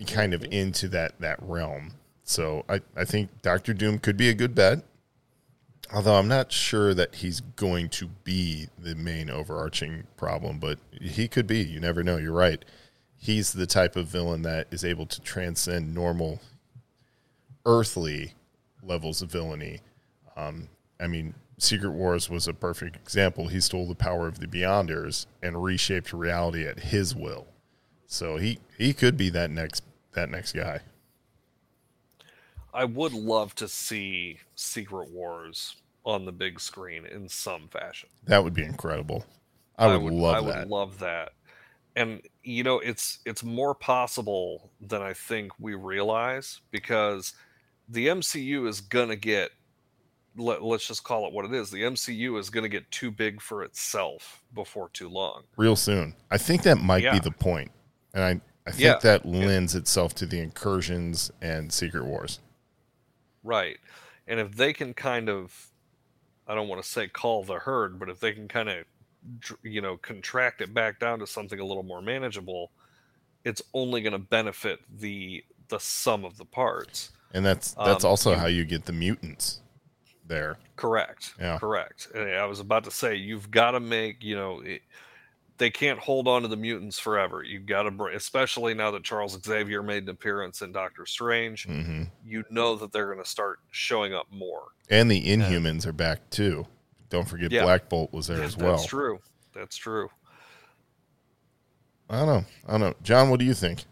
kind 0.07 0.35
of 0.35 0.45
into 0.51 0.89
that 0.89 1.21
that 1.21 1.39
realm. 1.41 1.93
So 2.25 2.65
I, 2.69 2.81
I 2.97 3.05
think 3.05 3.43
Doctor 3.43 3.73
Doom 3.73 3.99
could 3.99 4.17
be 4.17 4.29
a 4.29 4.35
good 4.35 4.55
bet. 4.55 4.83
Although 5.95 6.15
I'm 6.15 6.29
not 6.29 6.53
sure 6.53 6.95
that 6.95 7.17
he's 7.17 7.41
going 7.41 7.91
to 7.91 8.09
be 8.25 8.69
the 8.79 8.95
main 8.95 9.29
overarching 9.29 10.05
problem, 10.17 10.59
but 10.59 10.79
he 10.91 11.29
could 11.29 11.47
be. 11.47 11.63
You 11.63 11.81
never 11.81 12.03
know. 12.03 12.17
You're 12.17 12.33
right. 12.33 12.65
He's 13.23 13.53
the 13.53 13.67
type 13.69 13.95
of 13.95 14.09
villain 14.09 14.43
that 14.43 14.67
is 14.73 14.85
able 14.85 15.07
to 15.07 15.21
transcend 15.21 15.95
normal 15.95 16.41
earthly 17.65 18.33
levels 18.83 19.23
of 19.23 19.31
villainy. 19.31 19.79
Um, 20.37 20.69
I 20.99 21.07
mean, 21.07 21.35
Secret 21.57 21.93
Wars 21.93 22.29
was 22.29 22.49
a 22.49 22.53
perfect 22.53 22.97
example. 22.97 23.47
He 23.47 23.61
stole 23.61 23.87
the 23.87 23.95
power 23.95 24.27
of 24.27 24.41
the 24.41 24.49
Beyonders 24.49 25.27
and 25.41 25.63
reshaped 25.63 26.13
reality 26.13 26.67
at 26.67 26.81
his 26.81 27.15
will. 27.15 27.47
So 28.09 28.39
he 28.39 28.59
he 28.77 28.93
could 28.93 29.17
be 29.17 29.31
that 29.31 29.51
next 29.53 29.85
that 30.15 30.29
next 30.29 30.53
guy. 30.53 30.81
i 32.75 32.85
would 32.85 33.13
love 33.13 33.55
to 33.55 33.69
see 33.69 34.39
secret 34.57 35.11
wars 35.11 35.77
on 36.05 36.25
the 36.25 36.33
big 36.33 36.59
screen 36.59 37.07
in 37.07 37.29
some 37.29 37.69
fashion 37.69 38.09
That 38.25 38.43
would 38.43 38.55
be 38.55 38.65
incredible. 38.65 39.25
I 39.79 39.97
would, 39.97 40.13
love 40.13 40.45
I 40.45 40.51
that. 40.51 40.59
would 40.61 40.69
love 40.69 40.99
that. 40.99 41.33
And 41.95 42.23
you 42.43 42.63
know, 42.63 42.79
it's 42.79 43.19
it's 43.27 43.45
more 43.45 43.75
possible 43.75 44.71
than 44.81 45.03
I 45.03 45.13
think 45.13 45.53
we 45.59 45.75
realize 45.75 46.61
because 46.71 47.35
the 47.89 48.07
MCU 48.09 48.67
is 48.67 48.81
gonna 48.81 49.17
get 49.17 49.51
let, 50.37 50.63
us 50.63 50.87
just 50.87 51.05
call 51.05 51.27
it 51.27 51.33
what 51.35 51.45
it 51.45 51.53
is. 51.53 51.71
The 51.71 51.83
MCU 51.83 52.39
is 52.39 52.49
gonna 52.49 52.69
get 52.71 52.91
too 52.91 53.11
big 53.11 53.43
for 53.43 53.63
itself 53.63 54.43
before 54.55 54.89
too 54.91 55.09
long. 55.11 55.43
real 55.57 55.77
soon. 55.77 56.15
I 56.31 56.39
think 56.39 56.63
that 56.63 56.79
might 56.79 57.03
Yeah. 57.03 57.13
be 57.13 57.19
the 57.19 57.31
point, 57.31 57.71
and 58.15 58.23
I 58.25 58.41
I 58.65 58.71
think 58.71 58.83
Yeah. 58.85 58.99
that 59.03 59.27
lends 59.27 59.75
itself 59.75 60.15
to 60.15 60.27
the 60.27 60.39
incursions 60.39 61.31
and 61.43 61.73
Secret 61.73 62.05
Wars. 62.05 62.39
Right. 63.43 63.79
And 64.29 64.39
if 64.39 64.53
they 64.57 64.73
can 64.73 64.95
kind 64.95 65.29
of 65.29 65.69
I 66.47 66.55
don't 66.55 66.69
want 66.69 66.83
to 66.83 66.89
say 66.89 67.07
call 67.09 67.45
the 67.45 67.59
herd, 67.61 67.99
but 67.99 68.09
if 68.09 68.19
they 68.21 68.33
can 68.33 68.49
kind 68.49 68.69
of 68.69 68.85
you 69.63 69.81
know 69.81 69.97
contract 69.97 70.61
it 70.61 70.75
back 70.75 70.99
down 70.99 71.19
to 71.21 71.27
something 71.27 71.61
a 71.61 71.65
little 71.65 71.83
more 71.83 72.03
manageable, 72.03 72.71
it's 73.45 73.63
only 73.75 74.01
going 74.03 74.13
to 74.13 74.19
benefit 74.19 74.81
the 74.99 75.45
the 75.69 75.81
sum 75.81 76.25
of 76.25 76.37
the 76.37 76.45
parts. 76.45 77.11
And 77.35 77.45
that's 77.45 77.73
that's 77.73 78.05
Um, 78.05 78.11
also 78.11 78.35
how 78.35 78.47
you 78.47 78.65
get 78.65 78.85
the 78.85 78.93
mutants 78.93 79.61
there. 80.27 80.59
Correct. 80.77 81.35
Yeah. 81.39 81.59
Correct. 81.59 82.09
And 82.15 82.31
I 82.31 82.47
was 82.47 82.61
about 82.61 82.85
to 82.85 82.91
say 82.91 83.15
you've 83.17 83.51
got 83.51 83.73
to 83.73 83.81
make 83.81 84.23
you 84.23 84.37
know 84.37 84.61
it, 84.61 84.83
they 85.59 85.71
can't 85.71 85.99
hold 85.99 86.27
on 86.27 86.43
to 86.43 86.49
the 86.49 86.57
mutants 86.57 86.99
forever. 86.99 87.45
You've 87.45 87.67
got 87.67 87.85
to, 87.85 87.91
bring, 87.91 88.17
especially 88.17 88.75
now 88.75 88.91
that 88.91 89.05
Charles 89.05 89.39
Xavier 89.41 89.83
made 89.83 90.05
an 90.05 90.09
appearance 90.09 90.63
in 90.63 90.73
Doctor 90.73 91.07
Strange. 91.07 91.67
hmm 91.67 92.05
You 92.27 92.45
know 92.51 92.75
that 92.77 92.91
they're 92.93 93.13
going 93.13 93.23
to 93.23 93.31
start 93.31 93.61
showing 93.71 94.13
up 94.13 94.27
more. 94.33 94.69
And 94.91 95.11
the 95.11 95.23
Inhumans 95.25 95.87
are 95.87 95.93
back 95.93 96.29
too. 96.31 96.67
Don't 97.13 97.29
forget 97.29 97.53
Yeah. 97.53 97.65
Black 97.65 97.91
Bolt 97.91 98.11
was 98.11 98.27
there 98.27 98.43
as 98.43 98.57
well. 98.57 98.73
That's 98.73 98.87
true. 98.87 99.19
That's 99.55 99.77
true. 99.77 100.09
I 102.09 102.17
don't 102.17 102.27
know. 102.27 102.45
I 102.67 102.71
don't 102.73 102.81
know. 102.81 102.95
John, 103.03 103.29
what 103.29 103.39
do 103.39 103.45
you 103.45 103.53
think? 103.53 103.85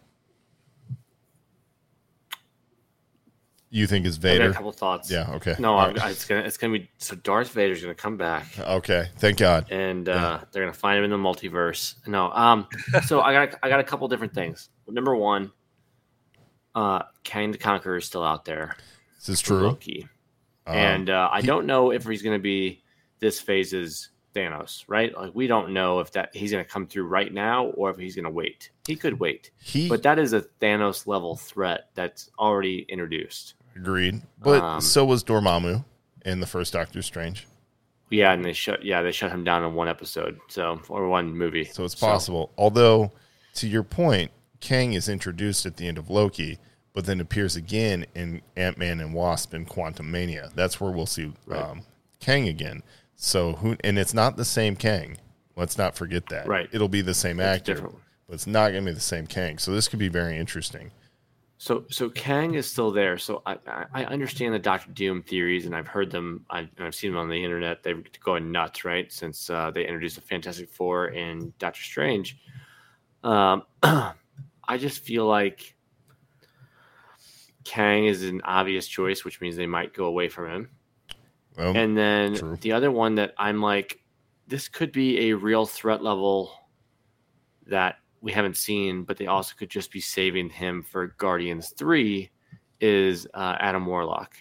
You 3.68 3.87
think 3.87 4.07
is 4.07 4.16
I 4.18 4.21
got 4.23 4.29
a 4.29 4.39
Vader? 4.39 4.53
couple 4.55 4.73
thoughts. 4.73 5.11
Yeah. 5.11 5.31
Okay. 5.35 5.55
No, 5.59 5.77
I'm, 5.77 5.95
right. 5.95 6.11
it's 6.11 6.25
gonna 6.25 6.41
it's 6.41 6.57
gonna 6.57 6.73
be 6.79 6.91
so 6.97 7.14
Darth 7.14 7.51
Vader's 7.51 7.83
gonna 7.83 7.95
come 7.95 8.16
back, 8.16 8.47
Okay. 8.59 9.09
Thank 9.18 9.37
God. 9.39 9.71
and 9.71 10.09
uh, 10.09 10.41
they're 10.51 10.62
gonna 10.62 10.73
find 10.73 10.99
him 10.99 11.05
in 11.05 11.11
the 11.11 11.16
multiverse. 11.18 11.95
No, 12.09 12.31
um, 12.33 12.66
so 13.05 13.21
I 13.21 13.33
got 13.35 13.59
I 13.62 13.68
got 13.68 13.79
a 13.81 13.85
couple 13.85 14.09
different 14.09 14.33
things. 14.35 14.71
Number 14.89 15.14
one, 15.14 15.53
uh, 16.75 17.03
Kang 17.23 17.53
the 17.53 17.59
Conqueror 17.59 17.99
is 17.99 18.07
still 18.07 18.25
out 18.25 18.45
there. 18.47 18.77
This 19.18 19.29
is 19.29 19.41
true. 19.43 19.61
Loki. 19.68 20.09
Um, 20.66 20.75
and 20.77 21.11
uh, 21.11 21.29
I 21.31 21.41
he- 21.43 21.47
don't 21.47 21.66
know 21.66 21.93
if 21.93 22.05
he's 22.05 22.23
going 22.23 22.37
to 22.37 22.43
be 22.43 22.83
this 23.21 23.41
phase's 23.41 24.11
Thanos, 24.35 24.85
right? 24.89 25.16
Like 25.16 25.33
we 25.35 25.47
don't 25.47 25.73
know 25.73 26.01
if 26.01 26.12
that 26.12 26.35
he's 26.35 26.53
going 26.53 26.64
to 26.64 26.71
come 26.71 26.87
through 26.87 27.05
right 27.05 27.33
now 27.33 27.66
or 27.68 27.91
if 27.91 27.97
he's 27.97 28.14
going 28.14 28.25
to 28.25 28.31
wait. 28.31 28.71
He 28.87 28.97
could 28.97 29.18
wait, 29.21 29.51
he 29.61 29.89
but 29.89 30.03
that 30.03 30.18
is 30.18 30.33
a 30.33 30.43
Thanos 30.61 31.07
level 31.07 31.37
threat 31.37 31.91
that's 31.95 32.31
already 32.39 32.87
introduced. 32.89 33.55
agreed, 33.77 34.23
but 34.41 34.62
um, 34.62 34.81
so 34.81 35.05
was 35.05 35.25
Dormammu 35.25 35.85
in 36.25 36.41
the 36.41 36.47
first 36.47 36.73
Doctor 36.73 37.03
Strange. 37.03 37.47
Yeah, 38.11 38.33
and 38.33 38.45
they 38.45 38.53
shut 38.53 38.85
yeah 38.85 39.03
they 39.03 39.12
shut 39.12 39.31
him 39.31 39.45
down 39.45 39.62
in 39.64 39.75
one 39.75 39.89
episode, 39.89 40.39
so 40.49 40.81
or 40.89 41.09
one 41.09 41.37
movie. 41.37 41.64
So 41.64 41.85
it's 41.85 41.95
possible. 41.95 42.51
Although, 42.59 43.12
to 43.55 43.68
your 43.68 43.85
point, 43.85 44.31
Kang 44.61 44.93
is 44.95 45.09
introduced 45.09 45.64
at 45.66 45.77
the 45.77 45.87
end 45.87 45.97
of 45.99 46.11
Loki, 46.11 46.59
but 46.93 47.07
then 47.07 47.21
appears 47.21 47.55
again 47.57 48.07
in 48.14 48.43
Ant 48.57 48.79
Man 48.79 49.01
and 49.01 49.14
Wasp 49.14 49.55
and 49.55 49.68
Quantumania. 49.68 50.53
That's 50.55 50.81
where 50.81 50.91
we'll 50.91 51.07
see 51.07 51.33
Right. 51.47 51.62
um, 51.62 51.83
Kang 52.21 52.49
again. 52.49 52.83
So 53.23 53.53
who? 53.53 53.77
And 53.85 53.99
it's 53.99 54.14
not 54.14 54.39
the 54.39 54.47
same 54.47 54.77
Kang. 54.77 55.18
Let's 55.55 55.77
not 55.77 55.95
forget 55.95 56.31
that. 56.31 56.47
Right. 56.47 56.71
It'll 56.73 56.89
be 56.89 57.03
the 57.03 57.12
same 57.12 57.39
actor, 57.39 57.83
but 58.27 58.33
it's 58.33 58.47
not 58.47 58.71
going 58.71 58.83
to 58.83 58.91
be 58.91 58.95
the 58.95 59.01
same 59.01 59.27
Kang. 59.27 59.59
So 59.59 59.73
this 59.73 59.89
could 59.89 59.99
be 59.99 60.09
very 60.09 60.39
interesting. 60.39 60.91
So 61.59 61.85
so 61.91 62.09
Kang 62.09 62.55
is 62.55 62.66
still 62.66 62.91
there. 62.91 63.18
So 63.18 63.43
I 63.45 63.59
I, 63.93 64.05
understand 64.07 64.55
the 64.55 64.59
Doctor 64.59 64.91
Doom 64.93 65.21
theories, 65.23 65.66
and 65.66 65.77
I've 65.77 65.87
heard 65.87 66.11
them. 66.11 66.47
I, 66.49 66.61
and 66.61 66.71
I've 66.81 66.95
seen 66.95 67.11
them 67.11 67.21
on 67.21 67.29
the 67.29 67.45
internet. 67.45 67.83
They're 67.83 68.03
going 68.25 68.51
nuts, 68.51 68.87
right? 68.87 69.12
Since 69.12 69.51
uh, 69.51 69.71
they 69.71 69.85
introduced 69.85 70.14
the 70.14 70.23
Fantastic 70.23 70.71
Four 70.71 71.09
and 71.09 71.57
Doctor 71.59 71.83
Strange. 71.83 72.39
Um, 73.23 73.64
I 73.83 74.79
just 74.79 75.01
feel 75.01 75.27
like 75.27 75.75
Kang 77.64 78.07
is 78.07 78.25
an 78.25 78.41
obvious 78.45 78.87
choice, 78.89 79.27
which 79.27 79.43
means 79.43 79.57
they 79.57 79.66
might 79.66 79.93
go 79.93 80.07
away 80.07 80.31
from 80.31 80.49
him. 80.49 80.71
Well, 81.57 81.76
And 81.76 81.96
then 81.96 82.34
true. 82.36 82.57
the 82.61 82.72
other 82.72 82.90
one 82.90 83.14
that 83.16 83.34
I'm 83.38 83.61
like, 83.61 84.01
this 84.46 84.68
could 84.68 84.92
be 84.92 85.30
a 85.30 85.36
real 85.36 85.66
threat 85.66 86.03
level 86.03 86.53
that 87.66 87.96
we 88.20 88.32
haven't 88.32 88.57
seen, 88.57 89.05
but 89.05 89.16
they 89.16 89.26
also 89.26 89.55
could 89.59 89.70
just 89.70 89.90
be 89.92 90.01
saving 90.01 90.51
him 90.51 90.82
for 90.82 91.09
Guardians 91.18 91.72
3 91.76 92.28
is 92.80 93.26
uh, 93.34 93.57
Adam 93.61 93.84
Warlock, 93.86 94.34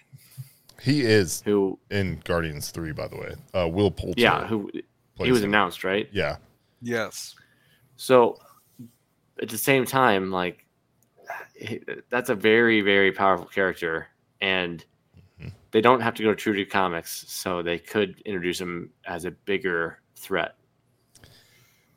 he 0.82 1.02
is 1.02 1.42
who, 1.44 1.78
in 1.92 2.22
Guardians 2.24 2.72
Three, 2.72 2.94
by 2.94 3.08
the 3.10 3.18
way. 3.18 3.36
Uh, 3.54 3.68
Will 3.68 3.92
Poulter. 3.92 4.20
yeah, 4.22 4.48
who 4.48 4.72
he 5.16 5.30
was 5.32 5.44
him. 5.44 5.50
announced, 5.50 5.84
right? 5.84 6.08
Yeah, 6.14 6.38
Yes. 6.82 7.36
So 7.98 8.38
at 9.42 9.50
the 9.50 9.58
same 9.58 9.86
time, 9.86 10.32
like 10.32 10.66
that's 12.10 12.30
a 12.30 12.36
very, 12.36 12.80
very 12.80 13.12
powerful 13.12 13.46
character. 13.48 14.08
And 14.40 14.84
they 15.72 15.82
don't 15.82 16.02
have 16.02 16.14
to 16.16 16.24
go 16.24 16.30
to 16.30 16.36
true 16.36 16.54
to 16.54 16.66
comics, 16.66 17.26
so 17.28 17.62
they 17.62 17.80
could 17.80 18.22
introduce 18.26 18.60
him 18.60 18.92
as 19.06 19.26
a 19.26 19.32
bigger 19.32 20.00
threat. 20.16 20.56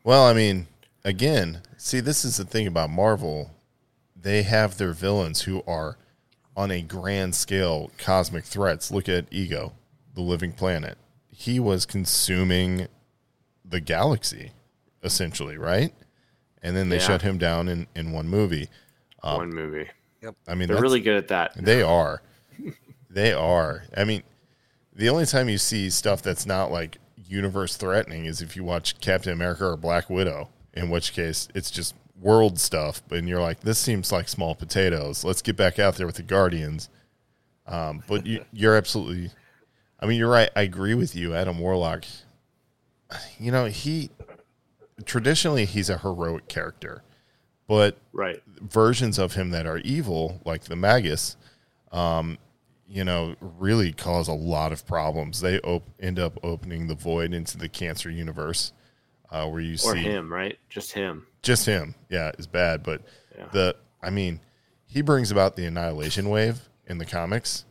Well, 0.04 0.24
I 0.24 0.32
mean, 0.32 0.66
again, 1.04 1.62
see, 1.76 2.00
this 2.00 2.24
is 2.24 2.36
the 2.36 2.44
thing 2.44 2.66
about 2.66 2.90
Marvel. 2.90 3.52
They 4.16 4.42
have 4.42 4.78
their 4.78 4.92
villains 4.92 5.42
who 5.42 5.62
are 5.66 5.96
on 6.56 6.70
a 6.70 6.82
grand 6.82 7.34
scale 7.34 7.90
cosmic 7.98 8.44
threats. 8.44 8.90
Look 8.90 9.08
at 9.08 9.26
Ego, 9.30 9.72
the 10.14 10.20
living 10.20 10.52
planet. 10.52 10.98
He 11.30 11.58
was 11.58 11.86
consuming 11.86 12.88
the 13.64 13.80
galaxy, 13.80 14.52
essentially, 15.02 15.56
right? 15.56 15.92
And 16.62 16.76
then 16.76 16.88
they 16.88 16.96
Yeah. 16.96 17.06
shut 17.06 17.22
him 17.22 17.38
down 17.38 17.68
in, 17.68 17.86
in 17.94 18.12
one 18.12 18.28
movie. 18.28 18.68
One 19.22 19.50
movie. 19.50 19.88
Yep. 20.22 20.36
I 20.46 20.54
mean, 20.54 20.68
They're 20.68 20.80
really 20.80 21.00
good 21.00 21.16
at 21.16 21.28
that. 21.28 21.52
They 21.56 21.82
are. 21.82 22.22
They 23.12 23.32
are. 23.32 23.84
I 23.96 24.04
mean, 24.04 24.22
the 24.94 25.08
only 25.08 25.26
time 25.26 25.48
you 25.48 25.58
see 25.58 25.90
stuff 25.90 26.22
that's 26.22 26.46
not 26.46 26.70
like 26.72 26.98
universe 27.28 27.76
threatening 27.76 28.24
is 28.26 28.40
if 28.42 28.56
you 28.56 28.64
watch 28.64 28.98
Captain 29.00 29.32
America 29.32 29.64
or 29.66 29.76
Black 29.76 30.10
Widow, 30.10 30.48
in 30.74 30.90
which 30.90 31.12
case 31.12 31.48
it's 31.54 31.70
just 31.70 31.94
world 32.20 32.58
stuff. 32.58 33.02
And 33.10 33.28
you're 33.28 33.40
like, 33.40 33.60
this 33.60 33.78
seems 33.78 34.12
like 34.12 34.28
small 34.28 34.54
potatoes. 34.54 35.24
Let's 35.24 35.42
get 35.42 35.56
back 35.56 35.78
out 35.78 35.96
there 35.96 36.06
with 36.06 36.16
the 36.16 36.22
Guardians. 36.22 36.88
Um, 37.66 38.02
but 38.06 38.26
you, 38.26 38.44
you're 38.52 38.76
absolutely. 38.76 39.30
I 40.00 40.06
mean, 40.06 40.18
you're 40.18 40.30
right. 40.30 40.50
I 40.56 40.62
agree 40.62 40.94
with 40.94 41.14
you, 41.14 41.34
Adam 41.34 41.58
Warlock. 41.58 42.04
You 43.38 43.52
know, 43.52 43.66
he 43.66 44.10
traditionally 45.04 45.64
he's 45.64 45.90
a 45.90 45.98
heroic 45.98 46.48
character, 46.48 47.02
but 47.68 47.98
Right. 48.12 48.42
versions 48.60 49.18
of 49.18 49.34
him 49.34 49.50
that 49.50 49.66
are 49.66 49.78
evil, 49.78 50.40
like 50.44 50.64
the 50.64 50.76
Magus, 50.76 51.36
um, 51.92 52.38
you 52.92 53.04
know, 53.04 53.34
really 53.40 53.90
cause 53.90 54.28
a 54.28 54.34
lot 54.34 54.70
of 54.70 54.86
problems. 54.86 55.40
They 55.40 55.58
op- 55.60 55.88
end 55.98 56.18
up 56.18 56.38
opening 56.42 56.88
the 56.88 56.94
void 56.94 57.32
into 57.32 57.56
the 57.56 57.68
cancer 57.70 58.10
universe, 58.10 58.72
uh, 59.30 59.48
where 59.48 59.62
you 59.62 59.74
Or 59.74 59.94
see 59.96 60.02
him, 60.02 60.30
right? 60.30 60.58
Just 60.68 60.92
him. 60.92 61.26
just 61.40 61.64
him. 61.64 61.94
Yeah, 62.10 62.32
is 62.38 62.46
bad, 62.46 62.82
but 62.82 63.00
Yeah. 63.36 63.48
the 63.52 63.76
I 64.02 64.10
mean, 64.10 64.40
he 64.84 65.00
brings 65.00 65.30
about 65.30 65.56
the 65.56 65.64
annihilation 65.64 66.28
wave 66.28 66.68
in 66.86 66.98
the 66.98 67.06
comics, 67.06 67.64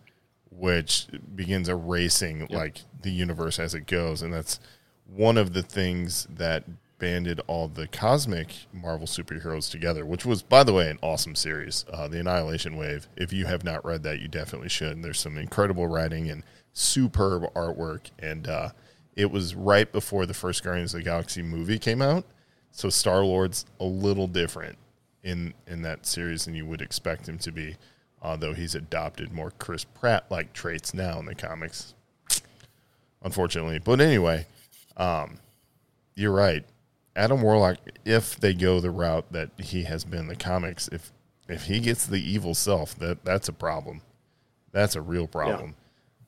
which 0.50 1.06
begins 1.36 1.70
erasing 1.70 2.48
like 2.50 2.80
the 3.02 3.12
universe 3.12 3.60
as 3.60 3.76
it 3.76 3.86
goes, 3.86 4.24
and 4.24 4.34
that's 4.34 4.60
one 5.06 5.38
of 5.38 5.54
the 5.54 5.62
things 5.62 6.26
that 6.32 6.64
banded 7.02 7.42
all 7.48 7.68
the 7.68 7.88
cosmic 7.88 8.54
Marvel 8.72 9.08
superheroes 9.08 9.72
together, 9.72 10.06
which 10.06 10.24
was, 10.24 10.44
by 10.44 10.64
the 10.64 10.72
way, 10.72 10.88
an 10.88 11.00
awesome 11.02 11.34
series. 11.34 11.84
Uh, 11.92 12.08
the 12.08 12.20
Annihilation 12.20 12.78
Wave. 12.78 13.10
If 13.18 13.34
you 13.34 13.48
have 13.48 13.64
not 13.64 13.84
read 13.84 14.04
that, 14.04 14.20
you 14.20 14.28
definitely 14.28 14.70
should. 14.70 14.92
And 14.92 15.04
there's 15.04 15.20
some 15.20 15.36
incredible 15.36 15.88
writing 15.88 16.30
and 16.30 16.44
superb 16.74 17.52
artwork, 17.56 18.12
and 18.20 18.48
uh, 18.48 18.70
it 19.16 19.32
was 19.32 19.56
right 19.56 19.92
before 19.92 20.28
the 20.28 20.36
first 20.36 20.64
Guardians 20.64 20.94
of 20.94 21.00
the 21.00 21.04
Galaxy 21.04 21.42
movie 21.42 21.80
came 21.80 22.04
out. 22.04 22.24
So 22.72 22.88
Star 22.90 23.26
Lord's 23.26 23.66
a 23.80 23.86
little 23.86 24.28
different 24.28 24.78
in 25.24 25.56
in 25.66 25.82
that 25.82 26.06
series 26.06 26.46
than 26.46 26.54
you 26.54 26.68
would 26.68 26.82
expect 26.82 27.28
him 27.28 27.40
to 27.40 27.52
be, 27.52 27.78
although 28.22 28.54
he's 28.54 28.76
adopted 28.76 29.34
more 29.34 29.52
Chris 29.58 29.84
Pratt 29.84 30.30
like 30.30 30.54
traits 30.54 30.94
now 30.94 31.20
in 31.20 31.26
the 31.26 31.36
comics. 31.36 31.96
Unfortunately, 33.24 33.80
but 33.80 34.00
anyway, 34.00 34.46
um, 34.98 35.40
you're 36.16 36.32
right. 36.32 36.64
Adam 37.16 37.42
Warlock, 37.42 37.78
if 38.06 38.38
they 38.38 38.54
go 38.54 38.80
the 38.80 38.92
route 38.92 39.32
that 39.32 39.50
he 39.58 39.84
has 39.84 40.04
been 40.06 40.22
in 40.22 40.28
the 40.28 40.36
comics, 40.36 40.88
if 40.90 41.12
if 41.50 41.66
he 41.66 41.80
gets 41.80 42.06
the 42.06 42.22
evil 42.22 42.56
self, 42.56 42.96
that 42.96 43.26
that's 43.26 43.50
a 43.50 43.54
problem. 43.54 44.02
That's 44.72 44.96
a 44.96 45.02
real 45.02 45.28
problem. 45.28 45.76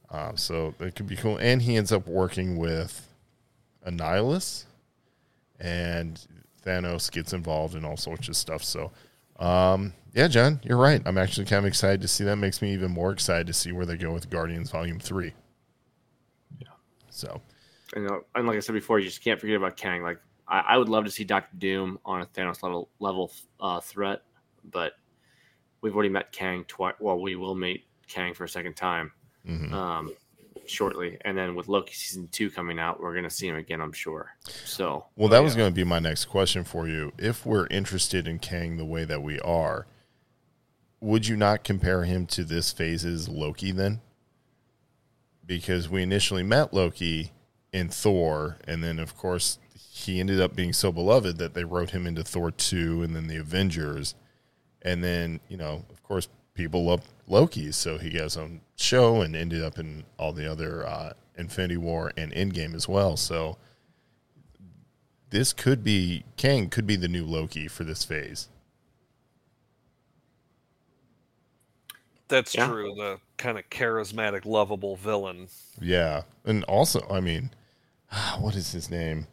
Uh, 0.09 0.35
so 0.35 0.73
that 0.77 0.95
could 0.95 1.07
be 1.07 1.15
cool. 1.15 1.37
And 1.37 1.61
he 1.61 1.77
ends 1.77 1.91
up 1.91 2.07
working 2.07 2.57
with 2.57 3.07
Annihilus, 3.87 4.65
and 5.59 6.19
Thanos 6.65 7.09
gets 7.11 7.33
involved 7.33 7.75
in 7.75 7.85
all 7.85 7.97
sorts 7.97 8.27
of 8.27 8.35
stuff. 8.35 8.63
So, 8.63 8.91
um, 9.39 9.93
yeah, 10.13 10.27
John, 10.27 10.59
you're 10.63 10.77
right. 10.77 11.01
I'm 11.05 11.17
actually 11.17 11.45
kind 11.45 11.59
of 11.59 11.65
excited 11.65 12.01
to 12.01 12.07
see 12.07 12.25
that. 12.25 12.35
Makes 12.35 12.61
me 12.61 12.73
even 12.73 12.91
more 12.91 13.11
excited 13.11 13.47
to 13.47 13.53
see 13.53 13.71
where 13.71 13.85
they 13.85 13.97
go 13.97 14.11
with 14.11 14.29
Guardians 14.29 14.69
Volume 14.69 14.99
Three. 14.99 15.33
Yeah. 16.59 16.67
So, 17.09 17.41
And, 17.95 18.11
uh, 18.11 18.19
and 18.35 18.45
like 18.45 18.57
I 18.57 18.59
said 18.59 18.73
before, 18.73 18.99
you 18.99 19.05
just 19.05 19.23
can't 19.23 19.39
forget 19.39 19.55
about 19.55 19.77
Kang. 19.77 20.03
Like 20.03 20.19
I, 20.53 20.59
I 20.59 20.77
would 20.77 20.87
love 20.87 21.03
to 21.05 21.11
see 21.11 21.23
Doctor 21.23 21.57
Doom 21.57 21.99
on 22.05 22.21
a 22.21 22.25
Thanos 22.27 22.61
level 22.61 22.89
level 22.99 23.31
uh, 23.59 23.79
threat, 23.79 24.21
but 24.63 24.93
we've 25.81 25.93
already 25.93 26.09
met 26.09 26.31
Kang 26.31 26.63
twice. 26.65 26.93
Well, 26.99 27.19
we 27.19 27.35
will 27.35 27.55
meet 27.55 27.85
Kang 28.07 28.35
for 28.35 28.43
a 28.43 28.49
second 28.49 28.75
time 28.75 29.11
mhm. 29.47 29.73
um, 29.73 30.13
shortly, 30.67 31.17
and 31.25 31.35
then 31.35 31.55
with 31.55 31.67
Loki 31.67 31.93
season 31.95 32.29
two 32.31 32.51
coming 32.51 32.77
out, 32.79 33.01
we're 33.01 33.15
gonna 33.15 33.31
see 33.31 33.47
him 33.47 33.55
again, 33.55 33.81
I'm 33.81 33.91
sure. 33.91 34.35
So 34.63 35.05
Well, 35.15 35.29
that 35.29 35.41
was 35.41 35.55
going 35.55 35.71
to 35.71 35.75
be 35.75 35.83
my 35.83 35.99
next 35.99 36.25
question 36.25 36.63
for 36.63 36.87
you. 36.87 37.11
If 37.17 37.45
we're 37.45 37.67
interested 37.67 38.27
in 38.27 38.37
Kang 38.37 38.77
the 38.77 38.85
way 38.85 39.05
that 39.05 39.23
we 39.23 39.39
are, 39.39 39.87
would 41.01 41.27
you 41.27 41.35
not 41.35 41.63
compare 41.63 42.03
him 42.03 42.27
to 42.27 42.43
this 42.43 42.71
phase's 42.71 43.27
Loki 43.27 43.71
then? 43.71 44.01
Because 45.45 45.89
we 45.89 46.03
initially 46.03 46.43
met 46.43 46.73
Loki 46.73 47.31
in 47.73 47.89
Thor, 47.89 48.57
and 48.65 48.81
then, 48.81 48.99
of 48.99 49.17
course, 49.17 49.57
he 49.75 50.19
ended 50.19 50.41
up 50.41 50.55
being 50.55 50.73
so 50.73 50.91
beloved 50.91 51.37
that 51.37 51.53
they 51.53 51.63
wrote 51.63 51.91
him 51.91 52.05
into 52.07 52.23
Thor 52.23 52.51
2 52.51 53.03
and 53.03 53.15
then 53.15 53.27
the 53.27 53.37
Avengers. 53.37 54.15
And 54.81 55.03
then, 55.03 55.39
you 55.47 55.57
know, 55.57 55.85
of 55.89 56.03
course, 56.03 56.27
people 56.53 56.85
love 56.85 57.01
Loki, 57.27 57.71
so 57.71 57.97
he 57.97 58.09
got 58.11 58.23
his 58.23 58.37
own 58.37 58.61
show 58.75 59.21
and 59.21 59.35
ended 59.35 59.63
up 59.63 59.79
in 59.79 60.03
all 60.17 60.33
the 60.33 60.49
other 60.51 60.85
uh, 60.85 61.13
Infinity 61.37 61.77
War 61.77 62.11
and 62.17 62.31
Endgame 62.33 62.75
as 62.75 62.87
well. 62.87 63.17
So 63.17 63.57
this 65.29 65.53
could 65.53 65.83
be 65.83 66.23
Kang 66.37 66.69
could 66.69 66.87
be 66.87 66.95
the 66.95 67.07
new 67.07 67.25
Loki 67.25 67.67
for 67.67 67.83
this 67.83 68.03
phase. 68.03 68.49
That's 72.27 72.55
Yeah. 72.55 72.67
true. 72.67 72.93
The 72.95 73.19
kind 73.37 73.57
of 73.57 73.69
charismatic, 73.69 74.45
lovable 74.45 74.95
villain. 74.95 75.49
Yeah, 75.81 76.23
and 76.45 76.63
also, 76.65 77.05
I 77.09 77.19
mean, 77.19 77.51
what 78.39 78.55
is 78.55 78.71
his 78.71 78.89
name? 78.89 79.27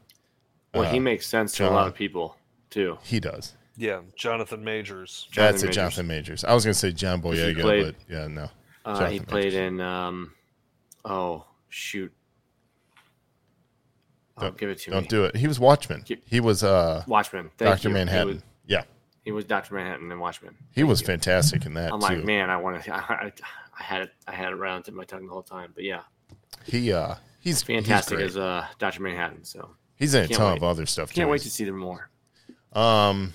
Well, 0.75 0.91
he 0.91 0.99
Uh, 0.99 1.03
makes 1.03 1.27
sense 1.27 1.53
to 1.57 1.69
a 1.69 1.71
lot 1.71 1.87
of 1.89 1.95
people 1.95 2.37
too. 2.71 2.99
He 3.03 3.21
does. 3.21 3.55
Yeah, 3.77 4.01
Jonathan 4.17 4.63
Majors. 4.63 5.29
That's 5.35 5.63
it, 5.63 5.67
Majors. 5.67 5.77
Jonathan 5.77 6.07
Majors. 6.07 6.45
I 6.45 6.53
was 6.55 6.65
going 6.65 6.75
to 6.75 6.79
say 6.79 6.93
John 6.93 7.23
Boyega, 7.23 7.61
played- 7.61 7.95
but 8.09 8.15
yeah, 8.15 8.27
no. 8.27 8.49
Uh, 8.85 9.09
he 9.09 9.21
played 9.21 9.53
Majors. 9.53 9.55
in 9.55 9.81
um, 9.81 10.33
oh 11.05 11.45
shoot, 11.69 12.13
oh, 14.37 14.43
Don't- 14.43 14.59
give 14.59 14.71
it 14.71 14.79
to 14.81 14.91
me. 14.91 14.95
Don't 14.95 15.03
me. 15.05 15.09
do 15.09 15.25
it. 15.25 15.37
He 15.37 15.47
was 15.49 15.59
Watchmen. 15.61 16.03
Keep- 16.03 16.29
He 16.29 16.41
was 16.41 16.63
uh, 16.63 17.05
Watchmen. 17.07 17.51
Doctor. 17.57 17.89
Manhattan. 17.91 18.29
He 18.29 18.35
was, 18.35 18.43
yeah, 18.67 18.83
he 19.25 19.33
was 19.33 19.45
Doctor 19.45 19.75
Manhattan 19.75 20.11
and 20.11 20.21
Watchmen. 20.21 20.57
he 20.73 20.85
was 20.85 21.01
fantastic 21.03 21.67
in 21.67 21.75
that 21.75 21.93
I'm 21.93 22.01
too. 22.01 22.07
like, 22.07 22.25
man, 22.25 22.51
I 22.51 22.57
want 22.57 22.83
to. 22.85 22.95
I, 22.95 23.33
I 23.79 23.83
had 23.83 24.03
it. 24.03 24.11
I 24.27 24.33
had 24.33 24.49
it 24.49 24.55
around 24.55 24.85
to 24.85 24.93
my 24.93 25.05
tongue 25.05 25.27
the 25.27 25.33
whole 25.33 25.43
time. 25.43 25.73
But 25.75 25.85
yeah, 25.85 26.03
He 26.67 26.93
uh, 26.93 27.15
he's 27.41 27.63
fantastic 27.63 28.19
He's, 28.19 28.31
as 28.33 28.39
uh, 28.39 28.67
Doctor 28.79 29.03
Manhattan. 29.03 29.45
So 29.45 29.71
he's 30.01 30.15
in 30.15 30.25
a 30.25 30.27
can't 30.29 30.39
ton 30.39 30.49
wait. 30.55 30.57
of 30.57 30.65
other 30.65 30.87
stuff. 30.87 31.13
can't 31.13 31.27
too. 31.29 31.31
wait 31.31 31.43
to 31.43 31.51
see 31.51 31.65
them 31.65 31.79
more. 31.79 32.11
Um, 32.73 33.33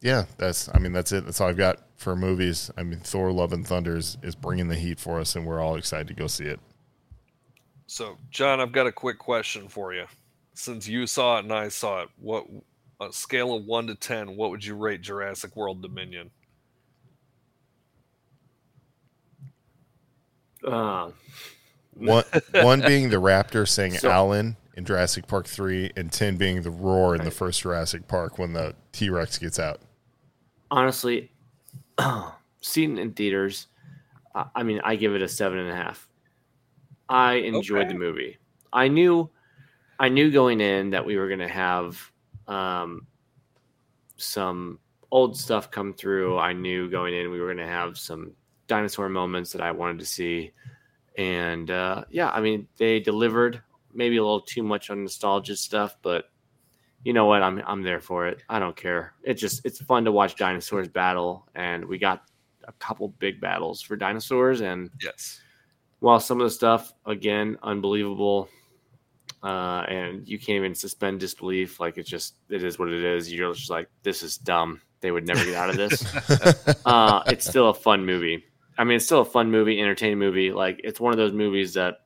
yeah, 0.00 0.26
that's. 0.38 0.68
I 0.72 0.78
mean, 0.78 0.92
that's 0.92 1.10
it. 1.10 1.24
That's 1.24 1.40
all 1.40 1.48
I've 1.48 1.56
got 1.56 1.80
for 1.96 2.14
movies. 2.14 2.70
I 2.76 2.84
mean, 2.84 3.00
Thor: 3.00 3.32
Love 3.32 3.52
and 3.52 3.66
Thunder 3.66 3.96
is, 3.96 4.16
is 4.22 4.34
bringing 4.36 4.68
the 4.68 4.76
heat 4.76 5.00
for 5.00 5.18
us, 5.18 5.34
and 5.34 5.44
we're 5.46 5.60
all 5.60 5.74
excited 5.76 6.06
to 6.08 6.14
go 6.14 6.26
see 6.28 6.44
it. 6.44 6.60
So, 7.86 8.16
John, 8.30 8.60
I've 8.60 8.72
got 8.72 8.86
a 8.86 8.92
quick 8.92 9.18
question 9.18 9.68
for 9.68 9.92
you. 9.94 10.04
Since 10.54 10.86
you 10.86 11.06
saw 11.06 11.36
it 11.38 11.44
and 11.44 11.52
I 11.52 11.68
saw 11.68 12.02
it, 12.02 12.08
what 12.20 12.46
a 13.00 13.12
scale 13.12 13.54
of 13.54 13.64
one 13.64 13.86
to 13.88 13.94
ten, 13.94 14.36
what 14.36 14.50
would 14.50 14.64
you 14.64 14.74
rate 14.76 15.00
Jurassic 15.02 15.56
World 15.56 15.82
Dominion? 15.82 16.30
Uh, 20.66 21.10
One 21.94 22.24
one 22.52 22.80
being 22.80 23.10
the 23.10 23.16
raptor 23.20 23.68
saying 23.68 23.98
So- 23.98 24.10
Alan 24.10 24.56
in 24.76 24.84
Jurassic 24.84 25.26
Park 25.26 25.46
three, 25.46 25.90
and 25.96 26.10
ten 26.12 26.36
being 26.36 26.62
the 26.62 26.70
roar 26.70 27.14
in 27.14 27.24
the 27.24 27.30
first 27.30 27.62
Jurassic 27.62 28.06
Park 28.08 28.38
when 28.38 28.52
the 28.52 28.74
T 28.92 29.08
Rex 29.10 29.38
gets 29.38 29.58
out. 29.58 29.80
honestly, 30.70 31.30
seeing 32.60 32.98
it 32.98 33.00
in 33.00 33.12
theaters, 33.12 33.68
I 34.34 34.46
I 34.56 34.62
mean, 34.62 34.80
I 34.84 34.96
give 34.96 35.14
it 35.14 35.22
a 35.22 35.28
seven 35.28 35.58
and 35.58 35.70
a 35.70 35.74
half. 35.76 36.08
I 37.08 37.34
enjoyed 37.34 37.82
Okay. 37.84 37.92
the 37.92 37.98
movie. 37.98 38.38
I 38.72 38.88
knew, 38.88 39.30
I 40.00 40.08
knew 40.08 40.30
going 40.32 40.60
in 40.60 40.90
that 40.90 41.04
we 41.06 41.16
were 41.16 41.28
going 41.28 41.38
to 41.40 41.48
have 41.48 42.10
um, 42.48 43.06
some 44.16 44.78
old 45.10 45.36
stuff 45.36 45.70
come 45.70 45.92
through. 45.92 46.38
I 46.38 46.52
knew 46.52 46.90
going 46.90 47.14
in 47.14 47.30
we 47.30 47.40
were 47.40 47.46
going 47.46 47.64
to 47.64 47.72
have 47.72 47.96
some 47.98 48.32
dinosaur 48.66 49.08
moments 49.08 49.52
that 49.52 49.60
I 49.60 49.70
wanted 49.70 49.98
to 50.00 50.06
see, 50.06 50.52
and 51.16 51.70
uh, 51.70 52.04
yeah, 52.10 52.30
I 52.30 52.40
mean, 52.40 52.66
they 52.78 52.98
delivered. 53.00 53.62
Maybe 53.94 54.16
a 54.16 54.22
little 54.22 54.40
too 54.40 54.62
much 54.62 54.90
on 54.90 55.02
nostalgia 55.02 55.56
stuff, 55.56 55.96
but 56.02 56.26
you 57.04 57.12
know 57.12 57.26
what? 57.26 57.42
I'm 57.42 57.62
I'm 57.66 57.82
there 57.82 58.00
for 58.00 58.26
it. 58.26 58.42
I 58.48 58.58
don't 58.58 58.76
care. 58.76 59.14
It's 59.22 59.40
just 59.40 59.64
it's 59.64 59.80
fun 59.82 60.04
to 60.06 60.12
watch 60.12 60.36
dinosaurs 60.36 60.88
battle, 60.88 61.46
and 61.54 61.84
we 61.84 61.98
got 61.98 62.22
a 62.66 62.72
couple 62.72 63.08
big 63.08 63.40
battles 63.40 63.82
for 63.82 63.94
dinosaurs, 63.96 64.60
and 64.62 64.90
Yes. 65.02 65.40
while 66.00 66.18
some 66.18 66.40
of 66.40 66.46
the 66.46 66.50
stuff 66.50 66.92
again 67.04 67.58
unbelievable, 67.62 68.48
uh, 69.42 69.84
and 69.88 70.26
you 70.26 70.38
can't 70.38 70.56
even 70.56 70.74
suspend 70.74 71.20
disbelief. 71.20 71.78
Like 71.78 71.98
it's 71.98 72.08
just 72.08 72.36
it 72.48 72.64
is 72.64 72.78
what 72.78 72.88
it 72.88 73.04
is. 73.04 73.30
You're 73.32 73.52
just 73.52 73.70
like 73.70 73.88
this 74.02 74.22
is 74.22 74.38
dumb. 74.38 74.80
They 75.00 75.10
would 75.10 75.26
never 75.26 75.44
get 75.44 75.54
out 75.56 75.68
of 75.68 75.76
this. 75.76 76.02
uh, 76.86 77.22
it's 77.26 77.46
still 77.46 77.68
a 77.68 77.74
fun 77.74 78.06
movie. 78.06 78.44
I 78.78 78.84
mean, 78.84 78.96
it's 78.96 79.04
still 79.04 79.20
a 79.20 79.24
fun 79.26 79.50
movie, 79.50 79.78
entertaining 79.78 80.18
movie. 80.18 80.50
Like 80.52 80.80
it's 80.82 80.98
one 80.98 81.12
of 81.12 81.18
those 81.18 81.32
movies 81.34 81.74
that 81.74 82.03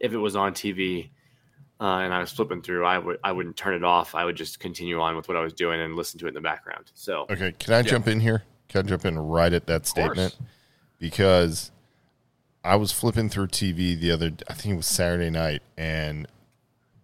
if 0.00 0.12
it 0.12 0.18
was 0.18 0.36
on 0.36 0.52
TV 0.54 1.10
uh, 1.80 1.98
and 1.98 2.12
I 2.14 2.20
was 2.20 2.32
flipping 2.32 2.62
through, 2.62 2.84
I 2.84 2.98
would 2.98 3.18
I 3.22 3.32
wouldn't 3.32 3.56
turn 3.56 3.74
it 3.74 3.84
off. 3.84 4.14
I 4.14 4.24
would 4.24 4.36
just 4.36 4.60
continue 4.60 5.00
on 5.00 5.16
with 5.16 5.28
what 5.28 5.36
I 5.36 5.40
was 5.40 5.52
doing 5.52 5.80
and 5.80 5.94
listen 5.96 6.18
to 6.20 6.26
it 6.26 6.28
in 6.28 6.34
the 6.34 6.40
background. 6.40 6.90
So 6.94 7.26
Okay, 7.30 7.52
can 7.58 7.74
I 7.74 7.82
jump 7.82 8.08
in 8.08 8.20
here? 8.20 8.42
Can 8.68 8.84
I 8.84 8.88
jump 8.88 9.04
in 9.04 9.18
right 9.18 9.52
at 9.52 9.66
that 9.66 9.86
statement? 9.86 10.36
Because 10.98 11.70
I 12.64 12.76
was 12.76 12.92
flipping 12.92 13.28
through 13.28 13.48
TV 13.48 13.98
the 13.98 14.10
other, 14.10 14.32
I 14.48 14.54
think 14.54 14.74
it 14.74 14.76
was 14.76 14.86
Saturday 14.86 15.30
night, 15.30 15.62
and 15.76 16.26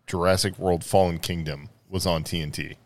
Jurassic 0.06 0.58
World: 0.58 0.84
Fallen 0.84 1.18
Kingdom 1.18 1.68
was 1.88 2.06
on 2.06 2.24
TNT. 2.24 2.76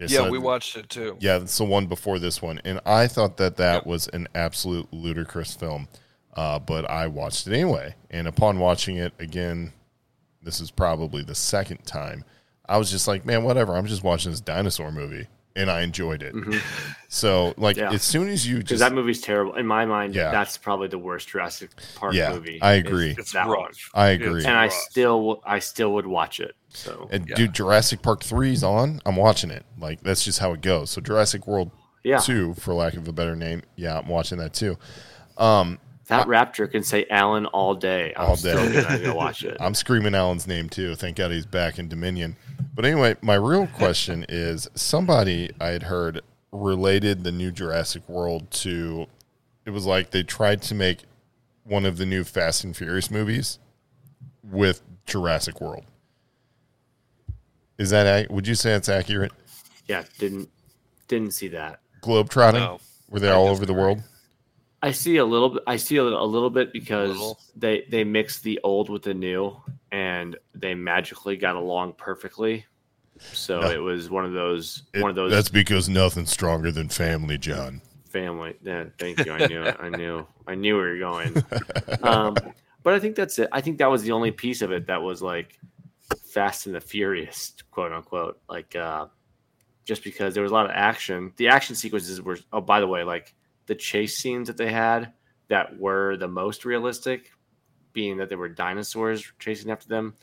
Okay, 0.00 0.12
Yeah, 0.12 0.24
so- 0.24 0.30
we 0.30 0.38
watched 0.38 0.76
it 0.76 0.88
too. 0.88 1.16
Yeah, 1.20 1.38
it's 1.38 1.58
the 1.58 1.64
one 1.64 1.86
before 1.86 2.18
this 2.18 2.40
one, 2.40 2.60
and 2.64 2.80
I 2.86 3.06
thought 3.06 3.36
that 3.36 3.56
that 3.56 3.86
was 3.86 4.08
an 4.08 4.28
absolute 4.34 4.92
ludicrous 4.92 5.54
film, 5.54 5.88
uh, 6.36 6.58
but 6.58 6.88
I 6.90 7.06
watched 7.06 7.46
it 7.46 7.52
anyway. 7.52 7.94
And 8.10 8.26
upon 8.28 8.58
watching 8.58 8.96
it 8.96 9.12
again, 9.18 9.72
this 10.42 10.60
is 10.60 10.70
probably 10.70 11.22
the 11.22 11.34
second 11.34 11.84
time. 11.86 12.24
I 12.68 12.76
was 12.78 12.90
just 12.90 13.06
like, 13.08 13.24
man, 13.26 13.44
whatever. 13.44 13.74
I'm 13.76 13.86
just 13.86 14.02
watching 14.04 14.30
this 14.30 14.40
dinosaur 14.40 14.90
movie, 14.90 15.26
and 15.54 15.70
I 15.70 15.82
enjoyed 15.82 16.22
it. 16.22 16.34
So, 17.08 17.54
like, 17.58 17.76
Mm-hmm. 17.76 17.90
Yeah. 17.90 17.94
as 17.94 18.02
soon 18.02 18.28
as 18.28 18.46
you 18.46 18.58
because 18.58 18.80
that 18.80 18.92
movie's 18.94 19.20
terrible 19.20 19.54
in 19.54 19.66
my 19.66 19.84
mind. 19.84 20.14
Yeah. 20.14 20.30
That's 20.30 20.56
probably 20.56 20.88
the 20.88 20.98
worst 20.98 21.28
Jurassic 21.28 21.70
Park 21.94 22.14
Yeah, 22.14 22.32
movie. 22.32 22.60
I 22.62 22.74
is 22.74 22.80
agree. 22.86 23.14
It's 23.18 23.32
that 23.32 23.46
one. 23.46 23.58
rough. 23.58 23.90
I 23.94 24.10
It's 24.10 24.24
agree. 24.24 24.44
and 24.44 24.56
I 24.56 24.68
still 24.68 25.42
I 25.44 25.58
still 25.58 25.92
would 25.94 26.06
watch 26.06 26.40
it. 26.40 26.56
So 26.70 27.08
and 27.12 27.28
Yeah. 27.28 27.36
dude, 27.36 27.52
Jurassic 27.52 28.00
Park 28.02 28.22
three 28.24 28.52
is 28.52 28.64
on. 28.64 29.00
I'm 29.06 29.16
watching 29.16 29.50
it. 29.50 29.64
Like 29.78 30.02
that's 30.02 30.24
just 30.24 30.38
how 30.40 30.52
it 30.54 30.60
goes. 30.62 30.90
So 30.90 31.00
Jurassic 31.00 31.46
World 31.46 31.70
yeah, 32.02 32.18
two, 32.18 32.54
for 32.54 32.74
lack 32.74 32.94
of 32.94 33.06
a 33.08 33.12
better 33.12 33.36
name, 33.36 33.62
yeah, 33.76 33.98
I'm 33.98 34.08
watching 34.08 34.38
that 34.38 34.52
too. 34.54 34.76
That 36.08 36.26
raptor 36.26 36.70
can 36.70 36.82
say 36.82 37.06
Alan 37.10 37.46
all 37.46 37.74
day. 37.74 38.12
I'm 38.16 38.30
All 38.30 38.36
still 38.36 38.56
day. 38.70 38.82
gonna 38.82 38.98
go 38.98 39.14
watch 39.14 39.42
it. 39.44 39.56
I'm 39.60 39.74
screaming 39.74 40.14
Alan's 40.14 40.46
name 40.46 40.68
too. 40.68 40.94
Thank 40.94 41.16
God 41.16 41.30
he's 41.30 41.46
back 41.46 41.78
in 41.78 41.88
Dominion. 41.88 42.36
But 42.74 42.84
anyway, 42.84 43.16
my 43.22 43.34
real 43.36 43.66
question 43.66 44.26
is 44.28 44.68
somebody 44.74 45.50
I 45.60 45.68
had 45.68 45.84
heard 45.84 46.20
related 46.52 47.24
the 47.24 47.32
new 47.32 47.50
Jurassic 47.50 48.08
World 48.08 48.50
to 48.52 49.06
it 49.64 49.70
was 49.70 49.86
like 49.86 50.10
they 50.10 50.22
tried 50.22 50.60
to 50.62 50.74
make 50.74 51.04
one 51.62 51.86
of 51.86 51.96
the 51.96 52.04
new 52.06 52.22
Fast 52.24 52.64
and 52.64 52.76
Furious 52.76 53.10
movies 53.10 53.58
with 54.42 54.82
Jurassic 55.06 55.60
World. 55.60 55.84
Is 57.78 57.90
that 57.90 58.06
ac- 58.06 58.28
would 58.30 58.46
you 58.46 58.54
say 58.54 58.74
it's 58.74 58.88
accurate? 58.88 59.32
yeah, 59.86 60.04
didn't 60.18 60.48
didn't 61.08 61.32
see 61.32 61.48
that. 61.48 61.80
Globetrotting? 62.02 62.54
No. 62.54 62.78
Were 63.08 63.20
they 63.20 63.30
I 63.30 63.32
all 63.34 63.48
over 63.48 63.60
the 63.60 63.72
disagree. 63.72 63.82
world? 63.82 64.02
I 64.86 64.92
see 64.92 65.16
a 65.16 65.24
little 65.24 65.48
bit. 65.50 65.62
I 65.66 65.76
see 65.76 65.96
a, 65.96 66.02
a 66.02 66.26
little 66.26 66.50
bit 66.50 66.72
because 66.72 67.10
Little. 67.10 67.40
they 67.56 67.86
they 67.90 68.04
mixed 68.04 68.42
the 68.42 68.60
old 68.62 68.90
with 68.90 69.02
the 69.02 69.14
new, 69.14 69.56
and 69.90 70.36
they 70.54 70.74
magically 70.74 71.36
got 71.36 71.56
along 71.56 71.94
perfectly. 71.94 72.66
So 73.32 73.60
No. 73.60 73.70
it 73.70 73.78
was 73.78 74.10
one 74.10 74.24
of 74.24 74.32
those 74.32 74.82
It- 74.92 75.00
one 75.00 75.10
of 75.10 75.16
those 75.16 75.30
That's 75.30 75.48
because 75.48 75.88
nothing's 75.88 76.30
stronger 76.30 76.70
than 76.70 76.88
family, 76.88 77.38
John. 77.38 77.80
family. 78.10 78.56
Yeah, 78.62 78.84
thank 78.98 79.24
you. 79.24 79.32
I 79.32 79.46
knew. 79.46 79.64
I 79.64 79.88
knew. 79.88 80.26
I 80.46 80.54
knew 80.54 80.76
where 80.76 80.94
you're 80.94 81.10
going. 81.10 81.34
Um, 82.02 82.36
but 82.82 82.92
I 82.92 82.98
think 82.98 83.16
that's 83.16 83.38
it. 83.38 83.48
I 83.52 83.60
think 83.62 83.78
that 83.78 83.90
was 83.90 84.02
the 84.02 84.12
only 84.12 84.30
piece 84.30 84.60
of 84.60 84.70
it 84.70 84.86
that 84.88 85.00
was 85.00 85.22
like 85.22 85.58
Fast 86.32 86.66
and 86.66 86.74
the 86.74 86.80
Furious, 86.80 87.54
quote 87.70 87.92
unquote. 87.92 88.38
Like, 88.48 88.76
uh, 88.76 89.06
just 89.86 90.04
because 90.04 90.34
there 90.34 90.42
was 90.42 90.52
a 90.52 90.54
lot 90.54 90.66
of 90.66 90.72
action. 90.74 91.32
The 91.36 91.48
action 91.48 91.74
sequences 91.76 92.20
were. 92.20 92.38
Oh, 92.52 92.60
by 92.60 92.80
the 92.80 92.86
way, 92.86 93.02
like 93.04 93.34
the 93.66 93.74
chase 93.74 94.16
scenes 94.18 94.48
that 94.48 94.56
they 94.56 94.70
had 94.70 95.12
that 95.48 95.78
were 95.78 96.16
the 96.16 96.28
most 96.28 96.64
realistic, 96.64 97.30
being 97.92 98.16
that 98.18 98.28
there 98.28 98.38
were 98.38 98.48
dinosaurs 98.48 99.24
chasing 99.38 99.70
after 99.70 99.88
them, 99.88 100.14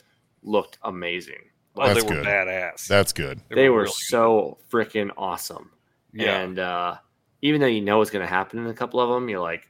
looked 0.44 0.78
amazing. 0.84 1.40
Oh, 1.76 1.88
That's 1.88 2.04
they 2.04 2.10
were 2.10 2.22
good. 2.22 2.26
badass. 2.26 2.88
That's 2.88 3.14
good. 3.14 3.40
They 3.50 3.70
were 3.70 3.84
really 3.84 3.94
so 3.94 4.58
freaking 4.70 5.10
awesome. 5.16 5.72
yeah. 6.14 6.42
And 6.42 6.60
uh, 6.60 6.96
even 7.42 7.62
though 7.62 7.68
you 7.68 7.82
know 7.82 8.00
what's 8.00 8.12
going 8.12 8.26
to 8.26 8.30
happen 8.30 8.60
in 8.60 8.68
a 8.68 8.74
couple 8.74 9.00
of 9.00 9.10
them, 9.10 9.30
you're 9.30 9.40
like, 9.40 9.68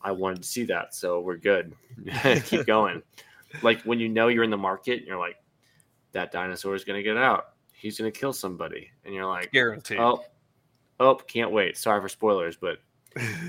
I 0.00 0.12
wanted 0.12 0.42
to 0.42 0.48
see 0.48 0.64
that, 0.64 0.94
so 0.94 1.20
we're 1.20 1.38
good. 1.38 1.72
Keep 2.44 2.66
going. 2.66 3.02
like 3.62 3.82
when 3.82 3.98
you 3.98 4.08
know 4.08 4.28
you're 4.28 4.44
in 4.44 4.50
the 4.50 4.56
market, 4.56 5.04
you're 5.04 5.18
like, 5.18 5.36
that 6.12 6.30
dinosaur 6.30 6.74
is 6.74 6.84
going 6.84 6.98
to 6.98 7.02
get 7.02 7.16
out. 7.16 7.46
He's 7.72 7.98
going 7.98 8.10
to 8.12 8.16
kill 8.18 8.32
somebody, 8.32 8.90
and 9.04 9.12
you're 9.14 9.26
like, 9.26 9.50
Guaranteed. 9.50 9.98
oh, 9.98 10.22
oh, 11.00 11.16
can't 11.16 11.50
wait. 11.50 11.76
Sorry 11.76 12.00
for 12.00 12.08
spoilers, 12.08 12.56
but 12.56 12.78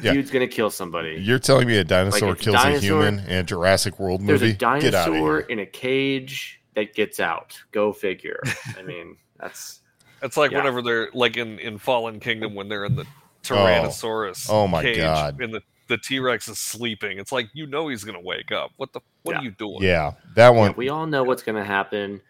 Yeah. 0.01 0.13
dude's 0.13 0.29
going 0.31 0.47
to 0.47 0.53
kill 0.53 0.69
somebody. 0.69 1.17
You're 1.21 1.39
telling 1.39 1.67
me 1.67 1.77
a 1.77 1.83
dinosaur 1.83 2.33
if 2.33 2.39
kills 2.39 2.55
dinosaur- 2.55 2.77
a 2.77 2.79
human 3.11 3.19
in 3.25 3.37
a 3.37 3.43
Jurassic 3.43 3.99
World 3.99 4.21
movie? 4.21 4.27
There's 4.37 4.41
movie? 4.41 4.51
a 4.53 4.81
Get 4.81 4.93
out 4.95 5.07
of 5.07 5.13
dinosaur 5.13 5.39
in 5.41 5.59
a 5.59 5.65
cage 5.65 6.61
that 6.75 6.93
gets 6.93 7.19
out. 7.19 7.57
Go 7.71 7.91
figure. 7.91 8.41
I 8.77 8.83
mean, 8.83 9.17
that's 9.39 9.81
It's 10.21 10.37
like 10.37 10.51
Yeah. 10.51 10.57
whenever 10.59 10.81
they're 10.81 11.09
like 11.13 11.37
in 11.37 11.57
in 11.59 11.77
Fallen 11.77 12.19
Kingdom 12.19 12.53
when 12.55 12.67
they're 12.69 12.85
in 12.85 12.95
the 12.95 13.05
oh. 13.05 13.11
Tyrannosaurus. 13.43 14.47
Oh 14.49 14.67
my 14.67 14.81
cage 14.83 14.97
God. 14.97 15.39
And 15.39 15.53
the 15.53 15.61
the 15.87 15.97
T 15.97 16.19
Rex 16.19 16.47
is 16.47 16.57
sleeping. 16.57 17.19
It's 17.19 17.31
like 17.31 17.47
you 17.53 17.65
know 17.67 17.87
he's 17.87 18.03
gonna 18.03 18.19
wake 18.21 18.51
up. 18.51 18.71
What 18.77 18.91
the 18.93 19.01
what 19.23 19.33
Yeah. 19.33 19.39
are 19.39 19.43
you 19.43 19.51
doing? 19.51 19.77
Yeah, 19.81 20.13
that 20.35 20.49
one. 20.49 20.71
Yeah, 20.71 20.77
we 20.77 20.89
all 20.89 21.05
know 21.07 21.23
what's 21.23 21.43
going 21.43 21.55
to 21.57 21.63
happen. 21.63 22.21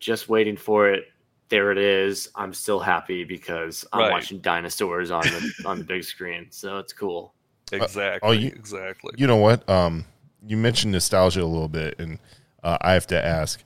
Just 0.00 0.28
waiting 0.28 0.56
for 0.56 0.90
it. 0.90 1.04
There 1.50 1.70
it 1.70 1.78
is. 1.78 2.28
I'm 2.34 2.54
still 2.54 2.80
happy 2.80 3.22
because 3.24 3.84
I'm 3.92 4.00
Right. 4.00 4.10
watching 4.12 4.40
dinosaurs 4.40 5.10
on 5.10 5.22
the 5.22 5.52
on 5.66 5.78
the 5.78 5.84
big 5.84 6.04
screen, 6.04 6.46
so 6.50 6.78
it's 6.78 6.92
cool. 6.92 7.34
Exactly. 7.72 8.20
oh, 8.28 8.32
you- 8.32 8.48
exactly. 8.48 9.12
You 9.16 9.26
know 9.26 9.36
what? 9.36 9.68
Um, 9.68 10.04
you 10.46 10.56
mentioned 10.56 10.92
nostalgia 10.92 11.42
a 11.42 11.44
little 11.44 11.68
bit, 11.68 11.98
and 11.98 12.18
uh, 12.62 12.78
I 12.80 12.92
have 12.92 13.06
to 13.08 13.24
ask, 13.24 13.62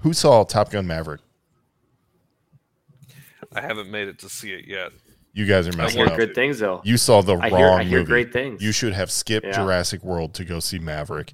who 0.00 0.12
saw 0.12 0.44
Top 0.44 0.70
Gun 0.70 0.86
Maverick? 0.86 1.20
I 3.54 3.60
haven't 3.60 3.90
made 3.90 4.08
it 4.08 4.18
to 4.20 4.28
see 4.28 4.52
it 4.52 4.66
yet. 4.66 4.90
You 5.32 5.46
guys 5.46 5.66
are 5.68 5.76
messing 5.76 6.00
I 6.00 6.04
hear 6.04 6.12
up. 6.12 6.18
good 6.18 6.34
things 6.34 6.58
though. 6.60 6.80
You 6.84 6.96
saw 6.96 7.20
the 7.20 7.34
I 7.36 7.48
wrong 7.48 7.58
hear- 7.58 7.68
I 7.70 7.84
hear 7.84 7.98
movie. 8.00 8.08
great 8.08 8.32
things. 8.32 8.62
You 8.62 8.72
should 8.72 8.92
have 8.92 9.10
skipped 9.10 9.46
Yeah. 9.46 9.52
Jurassic 9.52 10.02
World 10.04 10.32
to 10.34 10.44
go 10.44 10.60
see 10.60 10.78
Maverick. 10.78 11.32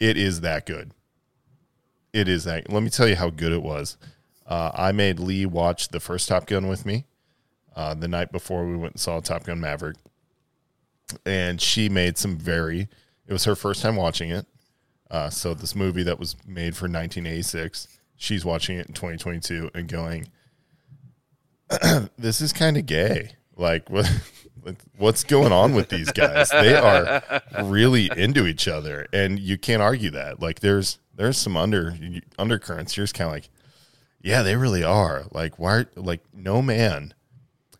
It 0.00 0.16
is 0.16 0.40
that 0.40 0.66
good. 0.66 0.92
It 2.12 2.28
is 2.28 2.44
that. 2.44 2.70
Let 2.72 2.82
me 2.82 2.90
tell 2.90 3.08
you 3.08 3.16
how 3.16 3.30
good 3.30 3.52
it 3.52 3.62
was. 3.62 3.96
Uh, 4.52 4.70
I 4.74 4.92
made 4.92 5.18
Lee 5.18 5.46
watch 5.46 5.88
the 5.88 5.98
first 5.98 6.28
Top 6.28 6.44
Gun 6.44 6.68
with 6.68 6.84
me 6.84 7.06
uh, 7.74 7.94
the 7.94 8.06
night 8.06 8.30
before 8.30 8.66
we 8.66 8.76
went 8.76 8.92
and 8.92 9.00
saw 9.00 9.18
Top 9.18 9.44
Gun 9.44 9.60
Maverick, 9.60 9.96
and 11.24 11.58
she 11.58 11.88
made 11.88 12.18
some 12.18 12.36
very. 12.36 12.86
It 13.26 13.32
was 13.32 13.44
her 13.44 13.56
first 13.56 13.80
time 13.80 13.96
watching 13.96 14.28
it. 14.28 14.44
Uh, 15.10 15.30
so 15.30 15.54
this 15.54 15.74
movie 15.74 16.02
that 16.02 16.18
was 16.18 16.36
made 16.46 16.76
for 16.76 16.84
1986, 16.84 17.88
she's 18.14 18.44
watching 18.44 18.76
it 18.76 18.88
in 18.88 18.92
2022 18.92 19.70
and 19.72 19.88
going, 19.88 20.28
"This 22.18 22.42
is 22.42 22.52
kind 22.52 22.76
of 22.76 22.84
gay." 22.84 23.30
Like 23.56 23.88
what? 23.88 24.06
What's 24.98 25.24
going 25.24 25.50
on 25.50 25.74
with 25.74 25.88
these 25.88 26.12
guys? 26.12 26.50
They 26.50 26.76
are 26.76 27.42
really 27.64 28.10
into 28.14 28.46
each 28.46 28.68
other, 28.68 29.06
and 29.14 29.40
you 29.40 29.56
can't 29.56 29.80
argue 29.80 30.10
that. 30.10 30.40
Like 30.40 30.60
there's 30.60 30.98
there's 31.14 31.38
some 31.38 31.56
under 31.56 31.96
undercurrents. 32.38 32.98
You're 32.98 33.06
kind 33.06 33.28
of 33.28 33.32
like, 33.32 33.48
yeah, 34.22 34.42
they 34.42 34.56
really 34.56 34.84
are. 34.84 35.24
Like 35.32 35.58
why? 35.58 35.86
Like 35.96 36.20
no 36.32 36.62
man 36.62 37.14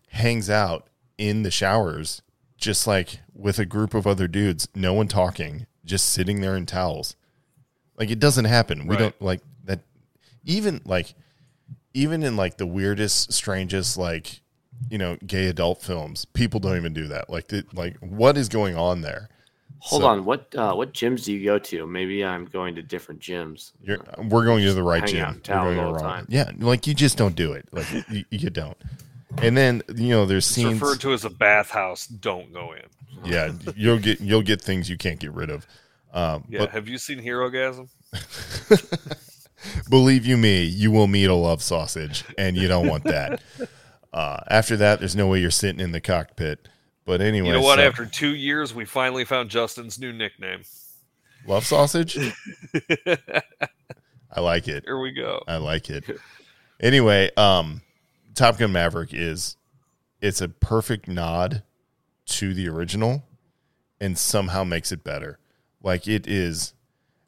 hangs 0.09 0.49
out 0.49 0.87
in 1.17 1.43
the 1.43 1.51
showers 1.51 2.21
just 2.57 2.85
like 2.87 3.19
with 3.33 3.59
a 3.59 3.65
group 3.65 3.93
of 3.93 4.05
other 4.07 4.27
dudes, 4.27 4.67
no 4.75 4.93
one 4.93 5.07
talking, 5.07 5.65
just 5.83 6.05
sitting 6.11 6.41
there 6.41 6.55
in 6.55 6.65
towels. 6.65 7.15
Like 7.97 8.09
it 8.09 8.19
doesn't 8.19 8.45
happen. 8.45 8.87
We 8.87 8.95
Right. 8.95 8.99
don't 8.99 9.21
like 9.21 9.41
that. 9.65 9.81
Even 10.45 10.81
like 10.85 11.13
even 11.93 12.23
in 12.23 12.35
like 12.35 12.57
the 12.57 12.65
weirdest, 12.67 13.31
strangest, 13.33 13.97
like 13.97 14.41
you 14.89 14.97
know, 14.97 15.17
gay 15.25 15.47
adult 15.47 15.81
films, 15.81 16.25
people 16.25 16.59
don't 16.59 16.75
even 16.75 16.93
do 16.93 17.07
that. 17.07 17.29
Like, 17.29 17.47
the, 17.47 17.63
like 17.73 17.95
what 17.99 18.37
is 18.37 18.49
going 18.49 18.75
on 18.75 19.01
there? 19.01 19.29
Hold 19.85 20.01
So- 20.03 20.07
on, 20.07 20.23
what 20.23 20.53
uh, 20.55 20.73
what 20.73 20.93
gyms 20.93 21.25
do 21.25 21.33
you 21.33 21.43
go 21.43 21.59
to? 21.59 21.85
Maybe 21.85 22.23
I'm 22.23 22.45
going 22.45 22.75
to 22.75 22.81
different 22.81 23.19
gyms. 23.19 23.71
You're, 23.81 23.99
we're 24.29 24.45
going 24.45 24.63
to 24.63 24.73
the 24.73 24.81
right 24.83 25.01
Hang 25.01 25.09
gym. 25.09 25.25
out 25.25 25.47
We're 25.65 25.75
going 25.75 25.75
to 25.77 25.83
all 25.83 25.93
the 25.93 25.99
wrong- 25.99 26.13
time. 26.19 26.25
Yeah, 26.29 26.51
like 26.59 26.87
you 26.87 26.93
just 26.93 27.17
don't 27.17 27.35
do 27.35 27.51
it. 27.51 27.67
Like 27.71 27.87
you, 28.09 28.23
you 28.29 28.49
don't. 28.49 28.77
And 29.41 29.57
then 29.57 29.81
you 29.95 30.09
know, 30.09 30.25
there's 30.25 30.45
It's 30.45 30.55
scenes. 30.55 30.79
referred 30.79 31.01
to 31.01 31.11
as 31.11 31.25
a 31.25 31.29
bathhouse. 31.29 32.07
Don't 32.07 32.53
go 32.53 32.73
in. 32.73 33.29
yeah, 33.29 33.51
you'll 33.75 33.99
get 33.99 34.21
you'll 34.21 34.41
get 34.41 34.61
things 34.61 34.89
you 34.89 34.97
can't 34.97 35.19
get 35.19 35.33
rid 35.33 35.49
of. 35.49 35.67
Um, 36.13 36.45
Yeah. 36.47 36.59
But 36.59 36.69
Have 36.71 36.87
you 36.87 36.97
seen 36.97 37.19
Herogasm? 37.19 37.89
believe 39.89 40.25
you 40.25 40.37
me, 40.37 40.63
you 40.63 40.91
will 40.91 41.07
meet 41.07 41.25
a 41.25 41.33
love 41.33 41.61
sausage, 41.61 42.23
and 42.37 42.55
you 42.55 42.67
don't 42.67 42.87
want 42.87 43.03
that. 43.05 43.41
uh, 44.13 44.39
after 44.49 44.77
that, 44.77 44.99
there's 44.99 45.15
no 45.15 45.27
way 45.27 45.39
you're 45.41 45.51
sitting 45.51 45.79
in 45.81 45.91
the 45.91 46.01
cockpit. 46.01 46.67
But 47.05 47.21
anyway, 47.21 47.47
You 47.47 47.53
know 47.53 47.61
what? 47.61 47.79
so- 47.79 47.85
After 47.85 48.05
two 48.05 48.35
years, 48.35 48.73
we 48.73 48.85
finally 48.85 49.25
found 49.25 49.49
Justin's 49.49 49.99
new 49.99 50.13
nickname. 50.13 50.61
Love 51.45 51.65
sausage? 51.65 52.17
I 54.35 54.39
like 54.39 54.67
it. 54.67 54.83
Here 54.85 54.99
we 54.99 55.11
go. 55.11 55.43
I 55.47 55.57
like 55.57 55.89
it. 55.89 56.05
Anyway, 56.79 57.29
um, 57.37 57.81
Top 58.33 58.57
Gun 58.57 58.71
Maverick 58.71 59.09
is 59.13 59.57
it's 60.21 60.41
a 60.41 60.47
perfect 60.49 61.07
nod 61.07 61.63
to 62.27 62.53
the 62.53 62.67
original 62.69 63.23
and 63.99 64.17
somehow 64.17 64.63
makes 64.63 64.91
it 64.91 65.03
better. 65.03 65.39
Like 65.81 66.07
it 66.07 66.25
is 66.27 66.73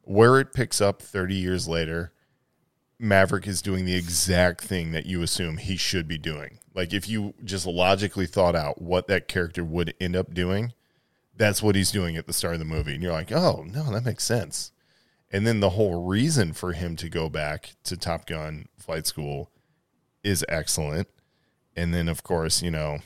where 0.02 0.40
it 0.40 0.52
picks 0.54 0.80
up 0.80 1.02
30 1.02 1.34
years 1.34 1.68
later, 1.68 2.12
Maverick 2.98 3.46
is 3.46 3.60
doing 3.60 3.84
the 3.84 3.94
exact 3.94 4.62
thing 4.62 4.92
that 4.92 5.04
you 5.06 5.22
assume 5.22 5.58
he 5.58 5.76
should 5.76 6.08
be 6.08 6.16
doing. 6.18 6.58
Like 6.76 6.92
if 6.92 7.08
you 7.08 7.34
just 7.42 7.66
logically 7.66 8.26
thought 8.26 8.54
out 8.54 8.80
what 8.80 9.08
that 9.08 9.26
character 9.26 9.64
would 9.64 9.94
end 9.98 10.14
up 10.14 10.34
doing, 10.34 10.74
that's 11.34 11.62
what 11.62 11.74
he's 11.74 11.90
doing 11.90 12.16
at 12.16 12.26
the 12.26 12.34
start 12.34 12.54
of 12.54 12.58
the 12.60 12.66
movie. 12.66 12.94
And 12.94 13.02
you're 13.02 13.12
like, 13.12 13.32
"Oh, 13.32 13.64
no, 13.66 13.90
that 13.92 14.04
makes 14.04 14.24
sense." 14.24 14.72
And 15.32 15.46
then 15.46 15.60
the 15.60 15.70
whole 15.70 16.04
reason 16.04 16.52
for 16.52 16.72
him 16.72 16.94
to 16.96 17.08
go 17.08 17.28
back 17.28 17.74
to 17.84 17.96
Top 17.96 18.26
Gun 18.26 18.68
flight 18.78 19.06
school 19.06 19.50
is 20.22 20.44
excellent. 20.48 21.08
And 21.74 21.92
then, 21.92 22.08
of 22.08 22.22
course, 22.22 22.62
you 22.62 22.70
know, 22.70 22.98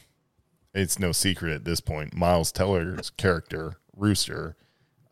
it's 0.75 0.99
no 0.99 1.13
secret 1.13 1.53
at 1.53 1.65
this 1.65 1.81
point. 1.81 2.15
Miles 2.15 2.53
Teller's 2.53 3.11
character, 3.11 3.77
Rooster, 3.97 4.57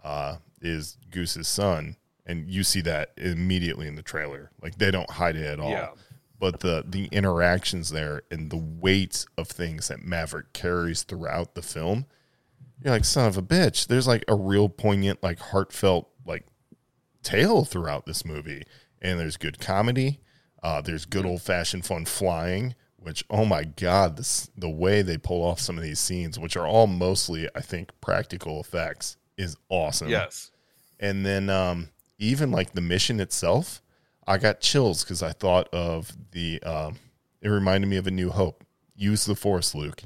uh, 0.05 0.37
is 0.61 0.97
Goose's 1.11 1.49
son. 1.49 1.97
And 2.27 2.49
you 2.49 2.63
see 2.63 2.83
that 2.83 3.13
immediately 3.17 3.89
in 3.89 3.95
the 3.95 4.03
trailer. 4.03 4.51
Like 4.61 4.79
they 4.79 4.91
don't 4.91 5.11
hide 5.11 5.37
it 5.37 5.47
at 5.47 5.61
all. 5.61 5.71
Yeah. 5.71 5.89
But 6.39 6.61
the 6.61 6.85
the 6.87 7.07
interactions 7.07 7.91
there 7.91 8.23
and 8.31 8.51
the 8.51 8.57
weight 8.57 9.27
of 9.37 9.49
things 9.49 9.89
that 9.89 10.05
Maverick 10.05 10.53
carries 10.53 11.03
throughout 11.03 11.55
the 11.55 11.63
film, 11.63 12.07
you're 12.83 12.93
like, 12.93 13.05
son 13.05 13.27
of 13.27 13.37
a 13.37 13.43
bitch. 13.43 13.89
There's 13.89 14.07
like 14.07 14.25
a 14.29 14.35
real 14.35 14.69
poignant, 14.69 15.23
like 15.23 15.41
heartfelt, 15.41 16.09
like 16.25 16.47
tale 17.23 17.65
throughout 17.65 18.07
this 18.07 18.25
movie. 18.25 18.63
And 19.03 19.19
there's 19.19 19.37
good 19.37 19.59
comedy. 19.59 20.21
Uh, 20.63 20.81
there's 20.81 21.05
good 21.05 21.27
old 21.27 21.43
fashioned 21.43 21.85
fun 21.87 22.05
flying, 22.05 22.75
which 22.97 23.25
oh 23.31 23.45
my 23.45 23.65
god, 23.65 24.17
this 24.17 24.51
the 24.57 24.69
way 24.69 25.03
they 25.03 25.19
pull 25.19 25.45
off 25.45 25.61
some 25.61 25.77
of 25.77 25.83
these 25.83 26.01
scenes, 26.01 26.39
which 26.39 26.57
are 26.57 26.67
all 26.67 26.87
mostly 26.87 27.49
I 27.55 27.61
think 27.61 27.91
practical 28.01 28.61
effects, 28.61 29.17
is 29.37 29.57
awesome. 29.69 30.09
Yes. 30.09 30.51
And 31.01 31.25
then 31.25 31.49
um, 31.49 31.91
even 32.19 32.51
like 32.51 32.73
the 32.73 32.81
mission 32.81 33.21
itself, 33.21 33.81
I 34.29 34.37
got 34.37 34.61
chills 34.61 35.03
because 35.03 35.23
I 35.23 35.33
thought 35.33 35.69
of 35.73 36.13
the. 36.33 36.63
Um, 36.63 36.97
it 37.41 37.49
reminded 37.49 37.89
me 37.89 37.97
of 37.97 38.07
A 38.07 38.11
New 38.11 38.31
Hope. 38.31 38.63
Use 38.95 39.25
the 39.25 39.35
Force, 39.35 39.75
Luke. 39.75 40.03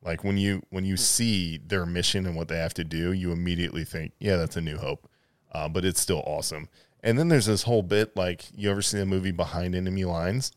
Like 0.00 0.22
when 0.22 0.38
you 0.38 0.62
when 0.70 0.84
you 0.84 0.96
see 0.96 1.58
their 1.58 1.84
mission 1.84 2.24
and 2.24 2.36
what 2.36 2.48
they 2.48 2.58
have 2.58 2.74
to 2.74 2.84
do, 2.84 3.12
you 3.12 3.32
immediately 3.32 3.84
think, 3.84 4.12
yeah, 4.20 4.36
that's 4.36 4.56
A 4.56 4.60
New 4.60 4.78
Hope. 4.78 5.08
Uh, 5.50 5.68
but 5.68 5.84
it's 5.84 6.00
still 6.00 6.22
awesome. 6.24 6.68
And 7.02 7.18
then 7.18 7.28
there's 7.28 7.46
this 7.46 7.64
whole 7.64 7.82
bit 7.82 8.16
like 8.16 8.44
you 8.54 8.70
ever 8.70 8.80
see 8.80 8.98
the 8.98 9.06
movie 9.06 9.32
Behind 9.32 9.74
Enemy 9.74 10.04
Lines? 10.04 10.52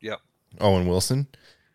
Yep. 0.00 0.20
Owen 0.60 0.86
Wilson. 0.86 1.26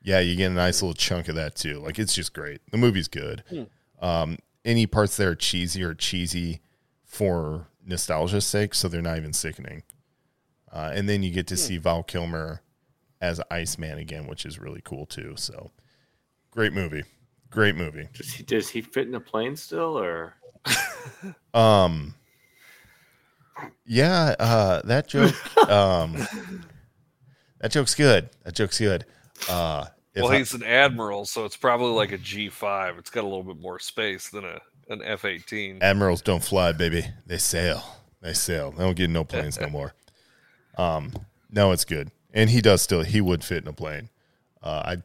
Yeah, 0.03 0.19
you 0.19 0.35
get 0.35 0.51
a 0.51 0.53
nice 0.53 0.81
little 0.81 0.93
chunk 0.93 1.27
of 1.27 1.35
that 1.35 1.55
too. 1.55 1.79
Like 1.79 1.97
it's 1.97 2.13
just 2.13 2.33
great. 2.33 2.61
The 2.71 2.77
movie's 2.77 3.07
good. 3.07 3.43
Um, 3.99 4.37
any 4.63 4.85
parts 4.85 5.17
that 5.17 5.27
are 5.27 5.35
cheesy 5.35 5.81
are 5.83 5.95
cheesy 5.95 6.61
for 7.03 7.67
nostalgia's 7.85 8.45
sake, 8.45 8.73
so 8.75 8.87
they're 8.87 9.01
not 9.01 9.17
even 9.17 9.33
sickening. 9.33 9.83
Uh, 10.73 10.91
and 10.93 11.07
then 11.07 11.21
you 11.21 11.29
get 11.29 11.45
to 11.47 11.55
see 11.55 11.77
Val 11.77 12.01
Kilmer 12.01 12.63
as 13.21 13.39
Iceman 13.51 13.99
again, 13.99 14.25
which 14.25 14.43
is 14.43 14.57
really 14.59 14.81
cool 14.83 15.05
too. 15.05 15.35
So 15.37 15.69
great 16.49 16.73
movie. 16.73 17.03
Great 17.51 17.75
movie. 17.75 18.09
Does 18.13 18.33
he, 18.33 18.43
does 18.43 18.69
he 18.69 18.81
fit 18.81 19.07
in 19.07 19.13
a 19.13 19.19
plane 19.19 19.55
still, 19.55 19.97
or 19.97 20.33
Um 21.53 22.15
Yeah, 23.85 24.33
uh 24.39 24.81
that 24.85 25.07
joke 25.07 25.35
um 25.69 26.27
that 27.59 27.71
joke's 27.71 27.93
good. 27.93 28.29
That 28.43 28.55
joke's 28.55 28.79
good. 28.79 29.05
Uh 29.47 29.85
if 30.15 30.23
well, 30.23 30.31
I- 30.31 30.39
he's 30.39 30.53
an 30.55 30.63
admiral, 30.63 31.25
so 31.25 31.45
it's 31.45 31.57
probably 31.57 31.91
like 31.91 32.11
a 32.11 32.17
G 32.17 32.49
five. 32.49 32.97
It's 32.97 33.11
got 33.11 33.21
a 33.23 33.27
little 33.27 33.43
bit 33.43 33.59
more 33.59 33.77
space 33.77 34.29
than 34.29 34.43
a 34.43 34.59
an 34.89 35.01
F 35.03 35.23
eighteen. 35.23 35.77
Admirals 35.81 36.21
don't 36.23 36.43
fly, 36.43 36.71
baby. 36.71 37.05
They 37.27 37.37
sail. 37.37 37.83
They 38.21 38.33
sail. 38.33 38.71
They 38.71 38.83
don't 38.83 38.95
get 38.95 39.09
no 39.11 39.23
planes 39.23 39.59
no 39.59 39.69
more. 39.69 39.93
Um, 40.77 41.13
no, 41.51 41.71
it's 41.71 41.85
good, 41.85 42.11
and 42.33 42.49
he 42.49 42.61
does 42.61 42.81
still. 42.81 43.03
He 43.03 43.21
would 43.21 43.43
fit 43.43 43.63
in 43.63 43.67
a 43.67 43.73
plane. 43.73 44.09
Uh, 44.61 44.81
I'd 44.85 45.03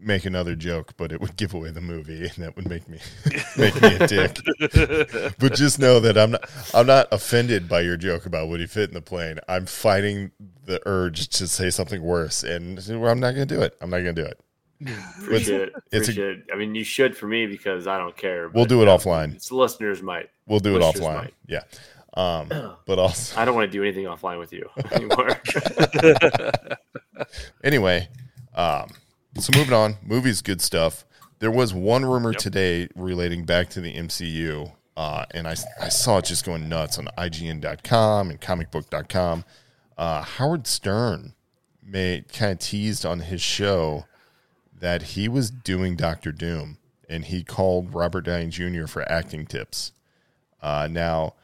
make 0.00 0.24
another 0.24 0.54
joke, 0.54 0.94
but 0.96 1.12
it 1.12 1.20
would 1.20 1.36
give 1.36 1.54
away 1.54 1.70
the 1.70 1.80
movie, 1.80 2.22
and 2.24 2.36
that 2.36 2.56
would 2.56 2.68
make 2.68 2.88
me 2.88 2.98
make 3.56 3.80
me 3.80 3.94
a 3.96 4.06
dick. 4.06 4.38
but 5.38 5.54
just 5.54 5.78
know 5.78 6.00
that 6.00 6.16
I'm 6.18 6.32
not. 6.32 6.50
I'm 6.74 6.86
not 6.86 7.08
offended 7.12 7.68
by 7.68 7.80
your 7.80 7.96
joke 7.96 8.26
about 8.26 8.48
would 8.48 8.60
he 8.60 8.66
fit 8.66 8.90
in 8.90 8.94
the 8.94 9.02
plane. 9.02 9.38
I'm 9.48 9.66
fighting 9.66 10.30
the 10.64 10.80
urge 10.86 11.28
to 11.28 11.48
say 11.48 11.70
something 11.70 12.02
worse, 12.02 12.42
and 12.42 12.78
I'm 12.88 13.20
not 13.20 13.34
going 13.34 13.46
to 13.48 13.54
do 13.54 13.62
it. 13.62 13.76
I'm 13.80 13.90
not 13.90 14.00
going 14.00 14.14
to 14.14 14.22
do 14.22 14.28
it. 14.28 14.40
appreciate 15.20 15.68
it? 15.68 15.72
it's 15.92 16.08
a- 16.08 16.30
it. 16.30 16.46
I 16.52 16.56
mean, 16.56 16.74
you 16.74 16.84
should 16.84 17.16
for 17.16 17.26
me 17.26 17.46
because 17.46 17.86
I 17.86 17.98
don't 17.98 18.16
care. 18.16 18.48
We'll 18.48 18.64
do 18.64 18.82
it 18.82 18.86
offline. 18.86 19.34
It's 19.34 19.48
the 19.48 19.56
listeners 19.56 20.02
might. 20.02 20.30
We'll 20.46 20.60
do 20.60 20.76
it 20.76 20.82
offline. 20.82 21.14
might. 21.14 21.34
Yeah. 21.46 21.62
Um, 22.14 22.48
but 22.86 22.98
also. 22.98 23.38
I 23.40 23.44
don't 23.44 23.54
want 23.54 23.70
to 23.70 23.76
do 23.76 23.82
anything 23.82 24.04
offline 24.04 24.38
with 24.38 24.52
you 24.52 24.68
anymore. 24.92 25.30
anyway, 27.64 28.08
um, 28.54 28.88
so 29.38 29.56
moving 29.56 29.74
on, 29.74 29.96
movies, 30.02 30.42
good 30.42 30.60
stuff. 30.60 31.04
There 31.40 31.50
was 31.50 31.74
one 31.74 32.04
rumor 32.04 32.30
Yep. 32.32 32.38
today 32.40 32.88
relating 32.94 33.44
back 33.44 33.68
to 33.70 33.80
the 33.80 33.92
MCU, 33.94 34.72
uh, 34.96 35.24
and 35.32 35.46
I, 35.48 35.56
I 35.80 35.88
saw 35.88 36.18
it 36.18 36.24
just 36.26 36.44
going 36.44 36.68
nuts 36.68 36.98
on 36.98 37.08
IGN.com 37.18 38.30
and 38.30 38.40
comicbook.com. 38.40 39.44
Uh, 39.98 40.22
Howard 40.22 40.66
Stern 40.66 41.34
made 41.82 42.32
kind 42.32 42.52
of 42.52 42.58
teased 42.60 43.04
on 43.04 43.20
his 43.20 43.40
show 43.42 44.04
that 44.78 45.02
he 45.02 45.28
was 45.28 45.50
doing 45.50 45.96
Doctor 45.96 46.32
Doom, 46.32 46.78
and 47.08 47.24
he 47.26 47.42
called 47.44 47.92
Robert 47.94 48.22
Downey 48.22 48.46
Jr. 48.48 48.86
for 48.86 49.02
acting 49.10 49.46
tips. 49.46 49.92
Uh, 50.62 50.88
now, 50.90 51.34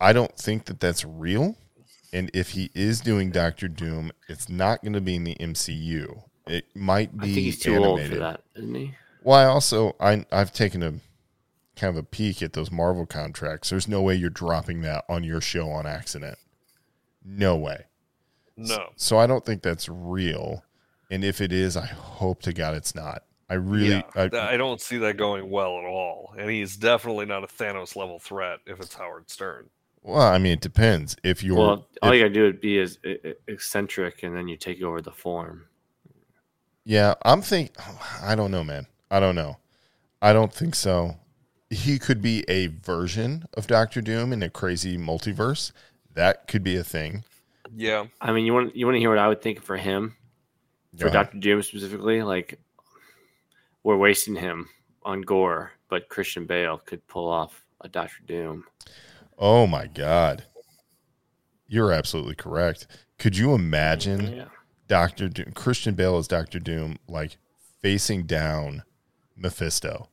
I 0.00 0.12
don't 0.12 0.36
think 0.36 0.66
that 0.66 0.80
that's 0.80 1.04
real. 1.04 1.56
And 2.12 2.30
if 2.32 2.50
he 2.50 2.70
is 2.74 3.00
doing 3.00 3.30
Doctor 3.30 3.66
Doom, 3.68 4.12
it's 4.28 4.48
not 4.48 4.82
going 4.82 4.92
to 4.92 5.00
be 5.00 5.16
in 5.16 5.24
the 5.24 5.34
MCU. 5.36 6.22
It 6.46 6.66
might 6.74 7.10
I 7.18 7.24
be 7.24 7.34
think 7.34 7.44
he's 7.46 7.58
too 7.58 7.74
animated. 7.74 7.88
old 7.88 8.10
for 8.10 8.16
that, 8.16 8.42
isn't 8.54 8.74
he? 8.74 8.94
Well, 9.22 9.38
I 9.38 9.44
also 9.46 9.96
I 9.98 10.24
I've 10.30 10.52
taken 10.52 10.82
a 10.82 10.94
kind 11.76 11.90
of 11.90 11.96
a 11.96 12.02
peek 12.02 12.42
at 12.42 12.52
those 12.52 12.70
Marvel 12.70 13.06
contracts. 13.06 13.70
There's 13.70 13.88
no 13.88 14.02
way 14.02 14.14
you're 14.14 14.30
dropping 14.30 14.82
that 14.82 15.04
on 15.08 15.24
your 15.24 15.40
show 15.40 15.70
on 15.70 15.86
accident. 15.86 16.38
No 17.24 17.56
way. 17.56 17.86
No. 18.56 18.90
So 18.96 19.18
I 19.18 19.26
don't 19.26 19.44
think 19.44 19.62
that's 19.62 19.88
real. 19.88 20.62
And 21.10 21.24
if 21.24 21.40
it 21.40 21.52
is, 21.52 21.76
I 21.76 21.86
hope 21.86 22.42
to 22.42 22.52
God 22.52 22.74
it's 22.74 22.94
not. 22.94 23.24
I 23.48 23.54
really 23.54 23.90
yeah, 23.90 24.02
I, 24.14 24.54
I 24.54 24.56
don't 24.56 24.80
see 24.80 24.98
that 24.98 25.16
going 25.16 25.50
well 25.50 25.78
at 25.78 25.84
all. 25.84 26.34
And 26.38 26.50
he's 26.50 26.76
definitely 26.76 27.26
not 27.26 27.44
a 27.44 27.46
Thanos 27.46 27.94
level 27.94 28.18
threat 28.18 28.60
if 28.66 28.80
it's 28.80 28.94
Howard 28.94 29.30
Stern. 29.30 29.68
Well, 30.04 30.20
I 30.20 30.38
mean 30.38 30.52
it 30.52 30.60
depends. 30.60 31.16
If 31.24 31.42
you're 31.42 31.56
Well, 31.56 31.86
all 32.02 32.10
if- 32.10 32.14
you 32.14 32.20
gotta 32.22 32.32
do 32.34 32.42
would 32.44 32.60
be 32.60 32.78
is 32.78 32.98
eccentric, 33.48 34.22
and 34.22 34.36
then 34.36 34.46
you 34.46 34.56
take 34.56 34.80
over 34.82 35.00
the 35.00 35.10
form. 35.10 35.66
Yeah, 36.84 37.14
I'm 37.24 37.40
think 37.42 37.74
I 38.22 38.34
don't 38.36 38.50
know, 38.50 38.62
man. 38.62 38.86
I 39.10 39.18
don't 39.18 39.34
know. 39.34 39.56
I 40.20 40.32
don't 40.32 40.52
think 40.52 40.74
so. 40.74 41.16
He 41.70 41.98
could 41.98 42.20
be 42.20 42.44
a 42.48 42.66
version 42.68 43.46
of 43.54 43.66
Doctor 43.66 44.00
Doom 44.00 44.32
in 44.32 44.42
a 44.42 44.50
crazy 44.50 44.96
multiverse. 44.98 45.72
That 46.12 46.46
could 46.46 46.62
be 46.62 46.76
a 46.76 46.84
thing. 46.84 47.24
Yeah. 47.74 48.06
I 48.20 48.32
mean, 48.32 48.44
you 48.44 48.52
want 48.52 48.76
you 48.76 48.86
want 48.86 48.96
to 48.96 49.00
hear 49.00 49.08
what 49.10 49.18
I 49.18 49.26
would 49.28 49.40
think 49.42 49.62
for 49.62 49.76
him, 49.76 50.14
for. 50.96 51.08
Doctor 51.08 51.38
Doom 51.38 51.62
specifically? 51.62 52.22
Like, 52.22 52.60
we're 53.82 53.96
wasting 53.96 54.36
him 54.36 54.68
on 55.02 55.22
Gorr, 55.22 55.72
but 55.88 56.08
Christian 56.08 56.44
Bale 56.44 56.78
could 56.78 57.06
pull 57.08 57.28
off 57.28 57.64
a 57.80 57.88
Doctor 57.88 58.22
Doom. 58.26 58.64
Oh 59.38 59.66
my 59.66 59.86
god. 59.86 60.44
You're 61.66 61.92
absolutely 61.92 62.34
correct. 62.34 62.86
Could 63.18 63.36
you 63.36 63.54
imagine 63.54 64.34
Yeah, 64.36 64.44
Doctor 64.88 65.28
Doom, 65.28 65.52
Christian 65.54 65.94
Bale 65.94 66.18
as 66.18 66.28
Doctor 66.28 66.58
Doom 66.58 66.98
like 67.08 67.36
facing 67.80 68.24
down 68.24 68.82
Mephisto, 69.36 70.08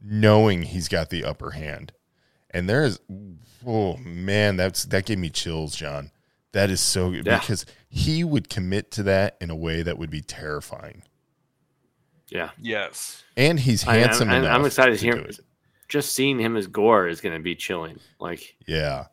knowing 0.00 0.62
he's 0.62 0.88
got 0.88 1.10
the 1.10 1.24
upper 1.24 1.52
hand. 1.52 1.92
And 2.50 2.68
there 2.68 2.84
is 2.84 3.00
oh 3.66 3.96
man, 3.98 4.56
that's 4.56 4.84
that 4.86 5.06
gave 5.06 5.18
me 5.18 5.30
chills, 5.30 5.74
John. 5.74 6.10
That 6.52 6.68
is 6.70 6.80
so 6.80 7.10
good 7.10 7.24
Yeah. 7.24 7.38
because 7.38 7.64
he 7.88 8.24
would 8.24 8.50
commit 8.50 8.90
to 8.92 9.02
that 9.04 9.36
in 9.40 9.48
a 9.50 9.56
way 9.56 9.82
that 9.82 9.96
would 9.96 10.10
be 10.10 10.20
terrifying. 10.20 11.02
yeah. 12.28 12.50
Yes. 12.60 13.22
And 13.36 13.58
he's 13.60 13.82
handsome 13.84 14.28
I'm, 14.30 14.42
enough. 14.44 14.54
I'm 14.58 14.64
excited 14.66 14.98
to 14.98 15.10
to 15.12 15.16
hear. 15.18 15.30
Just 15.92 16.14
seeing 16.14 16.38
him 16.38 16.56
as 16.56 16.66
Gorr 16.66 17.06
is 17.06 17.20
going 17.20 17.34
to 17.36 17.42
be 17.42 17.54
chilling. 17.54 18.00
Like, 18.18 18.56
Yeah. 18.66 19.08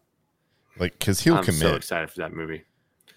Like 0.77 0.97
cuz 0.97 1.19
he'll 1.19 1.43
commit. 1.43 1.61
I'm 1.63 1.71
so 1.71 1.75
excited 1.75 2.09
for 2.09 2.19
that 2.21 2.31
movie. 2.33 2.63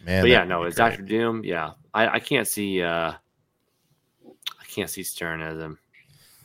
Man, 0.04 0.24
but 0.24 0.30
yeah, 0.30 0.42
no, 0.42 0.64
as. 0.64 0.74
Doctor 0.74 1.02
Doom, 1.02 1.44
yeah, 1.44 1.74
I, 1.94 2.08
I 2.14 2.18
can't 2.18 2.48
see. 2.48 2.82
uh 2.82 3.12
I 3.14 4.64
can't 4.68 4.90
see 4.90 5.04
Stern 5.04 5.40
as 5.40 5.58
him. 5.60 5.78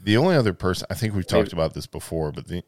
The 0.03 0.15
only 0.15 0.35
other 0.35 0.53
person 0.53 0.85
I 0.91 0.93
think 0.93 1.15
we've 1.15 1.25
talked 1.25 1.47
Maybe- 1.53 1.57
about 1.59 1.73
this 1.73 1.87
before, 1.87 2.31
but 2.31 2.47
the 2.47 2.63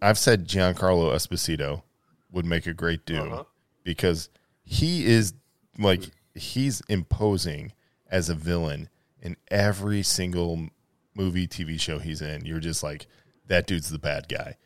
I've 0.00 0.16
said 0.18 0.46
Giancarlo 0.46 1.12
Esposito 1.12 1.82
would 2.30 2.44
make 2.44 2.68
a 2.68 2.72
great 2.72 3.04
Doom 3.04 3.32
Uh-huh. 3.32 3.44
because 3.82 4.28
he 4.62 5.04
is 5.06 5.34
like 5.76 6.04
he's 6.36 6.82
imposing 6.88 7.72
as 8.08 8.28
a 8.28 8.34
villain 8.36 8.88
in 9.20 9.36
every 9.50 10.04
single 10.04 10.68
movie, 11.14 11.46
TV 11.48 11.80
show 11.80 11.98
he's 11.98 12.22
in. 12.22 12.44
You're 12.44 12.60
just 12.60 12.82
like 12.82 13.06
that 13.46 13.66
dude's 13.66 13.90
the 13.90 13.98
bad 13.98 14.28
guy. 14.28 14.56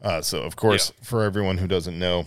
Uh, 0.00 0.20
so 0.20 0.42
of 0.42 0.56
course, 0.56 0.92
for 1.02 1.22
everyone 1.22 1.58
who 1.58 1.68
doesn't 1.68 1.98
know, 1.98 2.26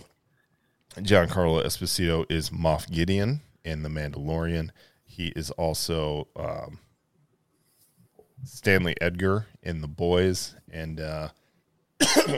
Giancarlo 0.96 1.64
Esposito 1.64 2.24
is 2.30 2.50
Moff 2.50 2.90
Gideon 2.90 3.42
in 3.64 3.82
The 3.82 3.88
Mandalorian. 3.90 4.70
He 5.04 5.28
is 5.36 5.50
also 5.52 6.28
um, 6.36 6.78
Stanley 8.44 8.94
Edgar 9.00 9.46
in 9.62 9.82
The 9.82 9.88
Boys, 9.88 10.54
and 10.70 11.00
uh, 11.00 11.28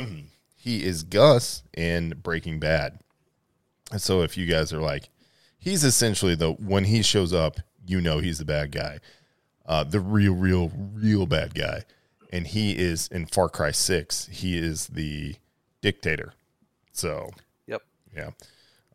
he 0.56 0.85
is 0.85 1.05
Gus 1.05 1.62
in 1.77 2.15
Breaking 2.23 2.59
Bad. 2.59 2.98
And 3.93 4.01
So 4.01 4.23
if 4.23 4.36
you 4.36 4.47
guys 4.47 4.73
are 4.73 4.81
like, 4.81 5.09
he's 5.59 5.85
essentially 5.85 6.35
the 6.35 6.52
when 6.52 6.85
he 6.85 7.02
shows 7.02 7.32
up, 7.32 7.59
you 7.86 8.01
know 8.01 8.19
he's 8.19 8.39
the 8.39 8.44
bad 8.44 8.73
guy, 8.73 8.98
uh, 9.69 9.85
the 9.85 10.01
real, 10.01 10.32
real, 10.35 10.73
real 10.95 11.27
bad 11.27 11.55
guy, 11.55 11.85
and 12.32 12.49
he 12.49 12.77
is 12.77 13.07
in 13.09 13.27
Far 13.27 13.49
Cry 13.49 13.70
Six. 13.70 14.27
He 14.32 14.57
is 14.59 14.89
the 14.89 15.36
dictator. 15.81 16.32
So 16.93 17.31
Yep. 17.69 17.82
yeah. 18.16 18.31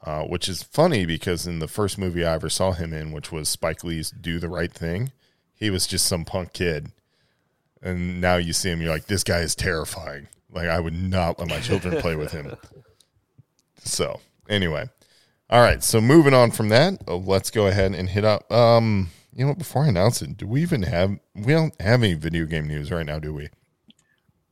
Uh, 0.03 0.23
which 0.25 0.49
is 0.49 0.61
funny 0.63 1.05
because 1.05 1.47
in 1.47 1.59
the 1.59 1.67
first 1.69 1.97
movie 1.97 2.25
I 2.25 2.33
ever 2.33 2.49
saw 2.49 2.73
him 2.73 2.91
in, 2.91 3.13
which 3.13 3.31
was 3.31 3.47
Spike 3.47 3.85
Lee's 3.85 4.11
Do 4.11 4.37
the 4.37 4.49
Right 4.49 4.71
Thing, 4.73 5.13
he 5.55 5.69
was 5.69 5.87
just 5.87 6.05
some 6.05 6.25
punk 6.25 6.51
kid. 6.51 6.91
And 7.81 8.19
now 8.19 8.35
you 8.35 8.51
see 8.51 8.69
him, 8.69 8.81
you're 8.81 8.91
like, 8.91 9.05
this 9.05 9.23
guy 9.23 9.39
is 9.39 9.55
terrifying. 9.55 10.27
Like, 10.51 10.67
I 10.67 10.79
would 10.81 10.93
not 10.93 11.39
let 11.39 11.47
my 11.47 11.59
children 11.61 12.01
play 12.01 12.15
with 12.17 12.31
him. 12.33 12.55
So, 13.85 14.21
anyway. 14.47 14.89
All 15.49 15.61
right. 15.61 15.83
So, 15.83 15.99
moving 15.99 16.33
on 16.33 16.51
from 16.51 16.69
that, 16.69 17.01
uh, 17.07 17.15
let's 17.17 17.51
go 17.51 17.67
ahead 17.67 17.93
and 17.93 18.07
hit 18.09 18.23
up. 18.23 18.49
Um, 18.51 19.09
you 19.35 19.45
know, 19.45 19.53
before 19.53 19.83
I 19.83 19.87
announce 19.87 20.21
it, 20.21 20.37
do 20.37 20.47
we 20.47 20.61
even 20.61 20.83
have, 20.83 21.17
we 21.35 21.53
don't 21.53 21.79
have 21.81 22.03
any 22.03 22.13
video 22.13 22.45
game 22.45 22.67
news 22.67 22.91
right 22.91 23.05
now, 23.05 23.19
do 23.19 23.33
we? 23.33 23.49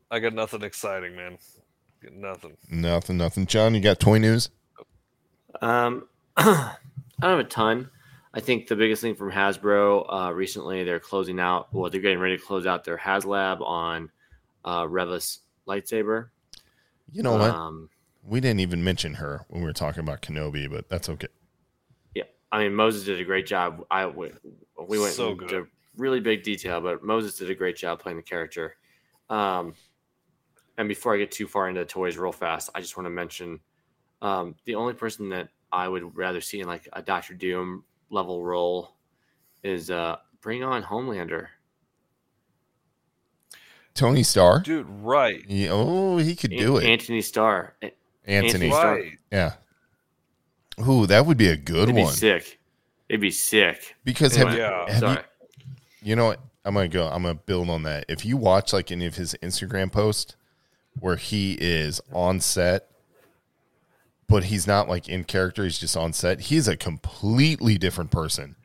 I 0.09 0.19
got 0.19 0.33
nothing 0.33 0.63
exciting, 0.63 1.15
man. 1.15 1.37
Got 2.03 2.13
nothing. 2.13 2.57
Nothing, 2.69 3.17
nothing. 3.17 3.45
John, 3.45 3.75
you 3.75 3.81
got 3.81 3.99
toy 3.99 4.17
news? 4.17 4.49
Um, 5.61 6.07
I 6.37 6.75
don't 7.21 7.29
have 7.29 7.39
a 7.39 7.43
ton. 7.43 7.89
I 8.33 8.39
think 8.39 8.67
the 8.67 8.75
biggest 8.75 9.01
thing 9.01 9.15
from 9.15 9.31
Hasbro 9.31 10.05
uh, 10.11 10.33
recently, 10.33 10.83
they're 10.83 10.99
closing 10.99 11.39
out. 11.39 11.73
Well, 11.73 11.89
they're 11.89 12.01
getting 12.01 12.19
ready 12.19 12.37
to 12.37 12.43
close 12.43 12.65
out 12.65 12.83
their 12.83 12.97
HasLab 12.97 13.61
on 13.61 14.09
uh, 14.63 14.87
Reva's 14.89 15.39
lightsaber. 15.67 16.29
You 17.11 17.23
know 17.23 17.33
what? 17.33 17.51
Um, 17.51 17.89
We 18.23 18.39
didn't 18.39 18.61
even 18.61 18.83
mention 18.83 19.15
her 19.15 19.45
when 19.49 19.61
we 19.61 19.67
were 19.67 19.73
talking 19.73 19.99
about 19.99 20.21
Kenobi, 20.21 20.69
but 20.69 20.87
that's 20.89 21.09
okay. 21.09 21.27
Yeah, 22.51 22.57
I 22.57 22.63
mean 22.63 22.75
Moses 22.75 23.05
did 23.05 23.19
a 23.19 23.23
great 23.25 23.45
job. 23.47 23.85
I 23.91 24.05
we, 24.07 24.31
we 24.87 24.99
went 24.99 25.13
So 25.13 25.31
into 25.31 25.45
good. 25.45 25.67
really 25.97 26.19
big 26.19 26.43
detail, 26.43 26.81
but 26.81 27.03
Moses 27.03 27.35
did 27.37 27.49
a 27.49 27.55
great 27.55 27.75
job 27.75 27.99
playing 27.99 28.17
the 28.17 28.23
character. 28.23 28.75
Um, 29.29 29.73
and 30.77 30.87
before 30.87 31.13
I 31.13 31.17
get 31.17 31.31
too 31.31 31.47
far 31.47 31.67
into 31.69 31.81
the 31.81 31.85
toys, 31.85 32.17
real 32.17 32.31
fast, 32.31 32.69
I 32.75 32.81
just 32.81 32.97
want 32.97 33.05
to 33.05 33.11
mention 33.11 33.59
um, 34.21 34.55
the 34.65 34.75
only 34.75 34.93
person 34.93 35.29
that 35.29 35.49
I 35.71 35.87
would 35.87 36.15
rather 36.17 36.41
see 36.41 36.59
in 36.59 36.67
like 36.67 36.87
a 36.93 37.01
Doctor 37.01 37.33
Doom 37.33 37.83
level 38.09 38.43
role 38.43 38.95
is 39.63 39.89
uh, 39.91 40.17
bring 40.41 40.63
on 40.63 40.83
Homelander. 40.83 41.47
Tony 43.93 44.23
Starr. 44.23 44.59
Dude, 44.61 44.87
right. 44.89 45.43
He- 45.47 45.69
oh, 45.69 46.17
he 46.17 46.35
could 46.35 46.51
do 46.51 46.77
An- 46.77 46.83
it. 46.83 46.89
Anthony 46.89 47.21
Starr. 47.21 47.75
Anthony. 47.81 47.95
Anthony 48.25 48.69
Starr. 48.69 48.95
Right. 48.95 49.11
Yeah. 49.31 49.53
Ooh, 50.87 51.05
that 51.07 51.25
would 51.25 51.37
be 51.37 51.47
a 51.49 51.57
good 51.57 51.83
It'd 51.83 51.95
be 51.95 52.03
one. 52.03 52.13
sick. 52.13 52.59
It'd 53.09 53.21
be 53.21 53.31
sick. 53.31 53.95
Because 54.03 54.35
have, 54.35 54.47
Anyway, 54.47 54.63
you- 54.63 54.69
Yeah. 54.69 54.89
have 54.91 54.99
Sorry. 54.99 55.17
you, 55.59 55.65
you 56.03 56.15
know 56.15 56.25
what? 56.27 56.39
I'm 56.63 56.73
gonna 56.75 56.87
go. 56.87 57.07
I'm 57.07 57.23
gonna 57.23 57.35
build 57.35 57.69
on 57.69 57.83
that. 57.83 58.05
If 58.07 58.23
you 58.25 58.37
watch 58.37 58.71
like 58.73 58.91
any 58.91 59.05
of 59.05 59.15
his 59.15 59.35
Instagram 59.41 59.91
posts 59.91 60.35
where 60.99 61.15
he 61.15 61.53
is 61.59 61.99
on 62.13 62.39
set, 62.39 62.87
but 64.27 64.45
he's 64.45 64.67
not 64.67 64.87
like 64.87 65.09
in 65.09 65.23
character, 65.23 65.63
he's 65.63 65.79
just 65.79 65.97
on 65.97 66.13
set. 66.13 66.41
He's 66.41 66.67
a 66.67 66.77
completely 66.77 67.77
different 67.77 68.11
person. 68.11 68.55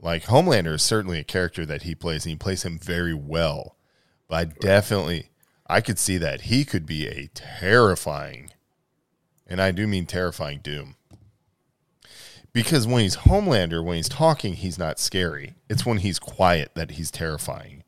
Like 0.00 0.24
Homelander 0.24 0.74
is 0.74 0.82
certainly 0.82 1.18
a 1.18 1.24
character 1.24 1.64
that 1.66 1.82
he 1.82 1.94
plays, 1.94 2.24
and 2.24 2.30
he 2.30 2.36
plays 2.36 2.62
him 2.64 2.78
very 2.78 3.14
well. 3.14 3.76
But 4.28 4.34
I 4.36 4.44
definitely, 4.44 5.30
I 5.66 5.80
could 5.80 5.98
see 5.98 6.18
that 6.18 6.42
he 6.42 6.64
could 6.64 6.84
be 6.86 7.08
a 7.08 7.28
terrifying, 7.34 8.50
and 9.46 9.60
I 9.60 9.70
do 9.72 9.86
mean 9.88 10.06
terrifying 10.06 10.60
Doom. 10.62 10.96
Because 12.52 12.86
when 12.86 13.02
he's 13.02 13.16
Homelander, 13.16 13.84
when 13.84 13.96
he's 13.96 14.08
talking, 14.08 14.54
he's 14.54 14.78
not 14.78 14.98
scary. 14.98 15.54
It's 15.68 15.84
when 15.86 15.98
he's 15.98 16.18
quiet 16.18 16.72
that 16.74 16.92
he's 16.92 17.10
terrifying. 17.10 17.84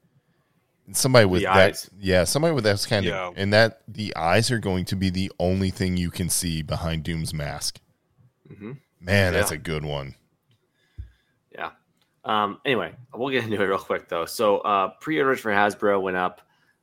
And 0.86 0.96
somebody 0.96 1.24
with 1.26 1.40
The 1.42 1.46
that, 1.46 1.56
eyes. 1.70 1.90
yeah, 1.98 2.24
somebody 2.24 2.54
with 2.54 2.64
that 2.64 2.84
kind 2.88 3.04
Yeah. 3.04 3.28
of, 3.28 3.34
and 3.36 3.52
that 3.52 3.82
the 3.88 4.14
eyes 4.16 4.50
are 4.50 4.58
going 4.58 4.84
to 4.86 4.96
be 4.96 5.08
the 5.10 5.32
only 5.38 5.70
thing 5.70 5.96
you 5.96 6.10
can 6.10 6.28
see 6.28 6.62
behind 6.62 7.04
Doom's 7.04 7.32
mask. 7.32 7.80
Mhm. 8.48 8.78
Man, 9.00 9.32
that's 9.32 9.50
a 9.50 9.56
good 9.58 9.84
one. 9.84 10.14
Yeah. 11.52 11.70
Um, 12.24 12.60
anyway, 12.64 12.94
we'll 13.14 13.30
get 13.30 13.44
into 13.44 13.60
it 13.62 13.64
real 13.66 13.78
quick 13.78 14.08
though. 14.08 14.26
So 14.26 14.58
uh, 14.58 14.90
pre-orders 15.00 15.40
for 15.40 15.50
Hasbro 15.50 16.02
went 16.02 16.16
up 16.16 16.42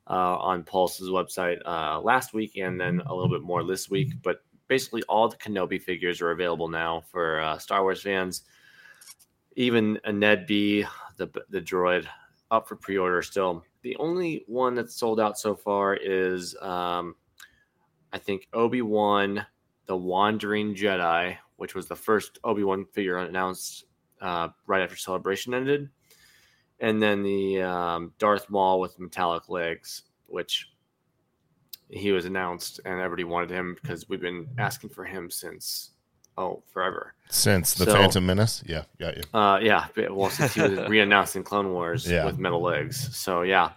uh, 0.10 0.38
on 0.38 0.64
Pulse's 0.64 1.10
website 1.10 1.60
uh, 1.66 2.00
last 2.00 2.34
week, 2.34 2.58
and 2.58 2.80
then 2.80 3.02
a 3.06 3.14
little 3.14 3.30
bit 3.30 3.42
more 3.42 3.64
this 3.64 3.90
week. 3.90 4.14
But 4.24 4.42
basically, 4.68 5.04
all 5.04 5.30
the 5.30 5.38
Kenobi 5.38 5.82
figures 5.82 6.22
are 6.22 6.32
available 6.32 6.68
now 6.68 7.04
for 7.12 7.40
uh, 7.42 7.58
Star 7.58 7.82
Wars 7.84 8.02
fans. 8.02 8.44
Even 9.56 10.00
a 10.04 10.12
Ned 10.12 10.46
B, 10.46 10.86
the 11.18 11.28
the 11.50 11.62
droid, 11.62 12.06
up 12.52 12.68
for 12.68 12.76
pre-order 12.76 13.22
still. 13.22 13.64
The 13.82 13.96
only 13.98 14.44
one 14.48 14.76
that's 14.76 14.96
sold 14.96 15.20
out 15.20 15.38
so 15.38 15.56
far 15.56 15.96
is, 15.96 16.56
um, 16.62 17.16
I 18.12 18.18
think, 18.18 18.48
Obi 18.54 18.82
Wan, 18.82 19.46
the 19.86 19.96
Wandering 19.96 20.76
Jedi, 20.76 21.38
which 21.56 21.74
was 21.74 21.88
the 21.88 21.96
first 21.96 22.40
Obi 22.44 22.64
Wan 22.64 22.86
figure 22.86 23.18
announced 23.18 23.86
uh, 24.22 24.50
right 24.66 24.82
after 24.82 24.96
Celebration 24.96 25.54
ended, 25.54 25.90
and 26.80 27.02
then 27.02 27.24
the 27.24 27.62
um, 27.62 28.14
Darth 28.20 28.50
Maul 28.50 28.80
with 28.80 29.00
metallic 29.00 29.50
legs, 29.50 30.04
which 30.28 30.72
he 31.90 32.12
was 32.12 32.26
announced, 32.26 32.80
and 32.86 33.00
everybody 33.00 33.24
wanted 33.24 33.50
him 33.50 33.76
because 33.82 34.08
we've 34.10 34.22
been 34.22 34.48
asking 34.58 34.90
for 34.90 35.04
him 35.06 35.30
since 35.30 35.92
oh 36.38 36.62
forever. 36.72 37.14
Since 37.30 37.74
the 37.76 37.86
So- 37.86 37.94
Phantom 37.94 38.26
Menace, 38.26 38.64
yeah, 38.66 38.84
got 39.00 39.18
you. 39.18 39.24
Uh, 39.34 39.60
yeah, 39.62 39.88
well, 40.10 40.30
since 40.30 40.54
he 40.54 40.62
was 40.62 40.72
re-announced 40.90 41.36
in 41.36 41.44
Clone 41.44 41.72
Wars 41.72 42.10
Yeah. 42.10 42.26
with 42.26 42.38
metal 42.40 42.62
legs, 42.62 43.16
so 43.18 43.42
yeah. 43.42 43.72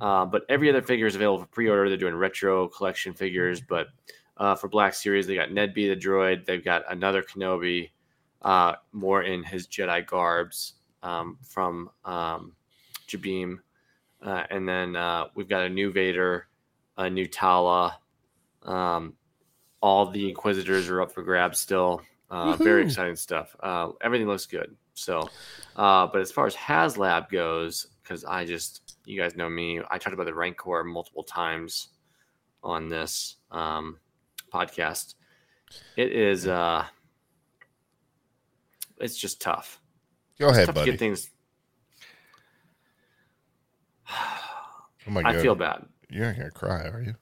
Uh, 0.00 0.24
but 0.26 0.42
every 0.48 0.68
other 0.68 0.82
figure 0.82 1.06
is 1.06 1.14
available 1.16 1.40
for 1.44 1.48
pre-order. 1.48 1.88
They're 1.88 1.96
doing 1.98 2.14
retro 2.14 2.68
collection 2.68 3.14
figures, 3.14 3.60
but 3.60 3.88
uh, 4.36 4.54
for 4.54 4.68
Black 4.68 4.94
Series, 4.94 5.26
they 5.26 5.34
got 5.34 5.50
Ned 5.50 5.74
B 5.74 5.88
the 5.88 5.96
droid. 5.96 6.44
They've 6.44 6.64
got 6.64 6.84
another 6.90 7.22
Kenobi, 7.22 7.90
uh, 8.42 8.74
more 8.92 9.22
in 9.22 9.42
his 9.42 9.66
Jedi 9.66 10.06
garbs 10.06 10.74
um, 11.02 11.38
from 11.42 11.90
um, 12.04 12.52
Jabiim, 13.08 13.58
uh, 14.22 14.44
and 14.50 14.68
then 14.68 14.94
uh, 14.96 15.26
we've 15.34 15.48
got 15.48 15.62
a 15.64 15.68
new 15.68 15.90
Vader, 15.90 16.46
a 16.98 17.08
new 17.08 17.26
Tala. 17.26 17.98
Um, 18.62 19.14
all 19.80 20.10
the 20.10 20.28
Inquisitors 20.28 20.90
are 20.90 21.00
up 21.00 21.12
for 21.12 21.22
grabs 21.22 21.58
still. 21.58 22.02
Uh, 22.30 22.56
very 22.56 22.84
exciting 22.84 23.16
stuff. 23.16 23.56
Uh, 23.58 23.90
everything 24.02 24.26
looks 24.26 24.44
good. 24.44 24.76
So, 24.92 25.30
uh, 25.76 26.08
but 26.12 26.20
as 26.20 26.32
far 26.32 26.46
as 26.46 26.54
HasLab 26.56 27.30
goes, 27.30 27.86
because 28.02 28.24
I 28.24 28.44
just, 28.44 28.98
you 29.04 29.18
guys 29.18 29.36
know 29.36 29.48
me, 29.48 29.80
I 29.88 29.98
talked 29.98 30.12
about 30.12 30.26
the 30.26 30.34
Rancor 30.34 30.82
multiple 30.84 31.22
times 31.22 31.88
on 32.62 32.88
this 32.88 33.36
um, 33.50 33.98
podcast. 34.52 35.14
It 35.96 36.12
is, 36.12 36.48
uh, 36.48 36.84
it's 39.00 39.16
just 39.16 39.40
tough. 39.40 39.80
Go 40.40 40.48
ahead, 40.48 40.66
tough 40.66 40.74
to 40.74 40.80
buddy. 40.80 40.90
get 40.90 40.98
things. 40.98 41.30
Oh 44.10 45.10
my 45.10 45.22
I 45.24 45.38
feel 45.38 45.54
bad. 45.54 45.86
You're 46.10 46.26
not 46.26 46.36
gonna 46.36 46.50
cry, 46.50 46.86
are 46.88 47.02
you? 47.02 47.14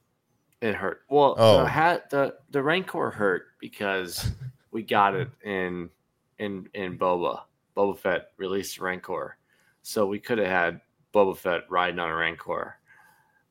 It 0.60 0.74
hurt. 0.74 1.02
Well, 1.08 1.34
Oh. 1.38 1.62
the 1.62 1.68
hat 1.68 2.10
the 2.10 2.36
the 2.50 2.62
Rancor 2.62 3.10
hurt 3.10 3.46
because 3.60 4.30
we 4.70 4.82
got 4.82 5.14
it 5.14 5.28
in 5.44 5.90
in 6.38 6.68
in 6.74 6.98
Boba. 6.98 7.42
Boba 7.76 7.98
Fett 7.98 8.28
released 8.38 8.78
Rancor, 8.80 9.36
so 9.82 10.06
we 10.06 10.18
could 10.18 10.38
have 10.38 10.46
had 10.48 10.80
Boba 11.14 11.36
Fett 11.36 11.62
riding 11.70 11.98
on 11.98 12.08
a 12.10 12.14
Rancor. 12.14 12.76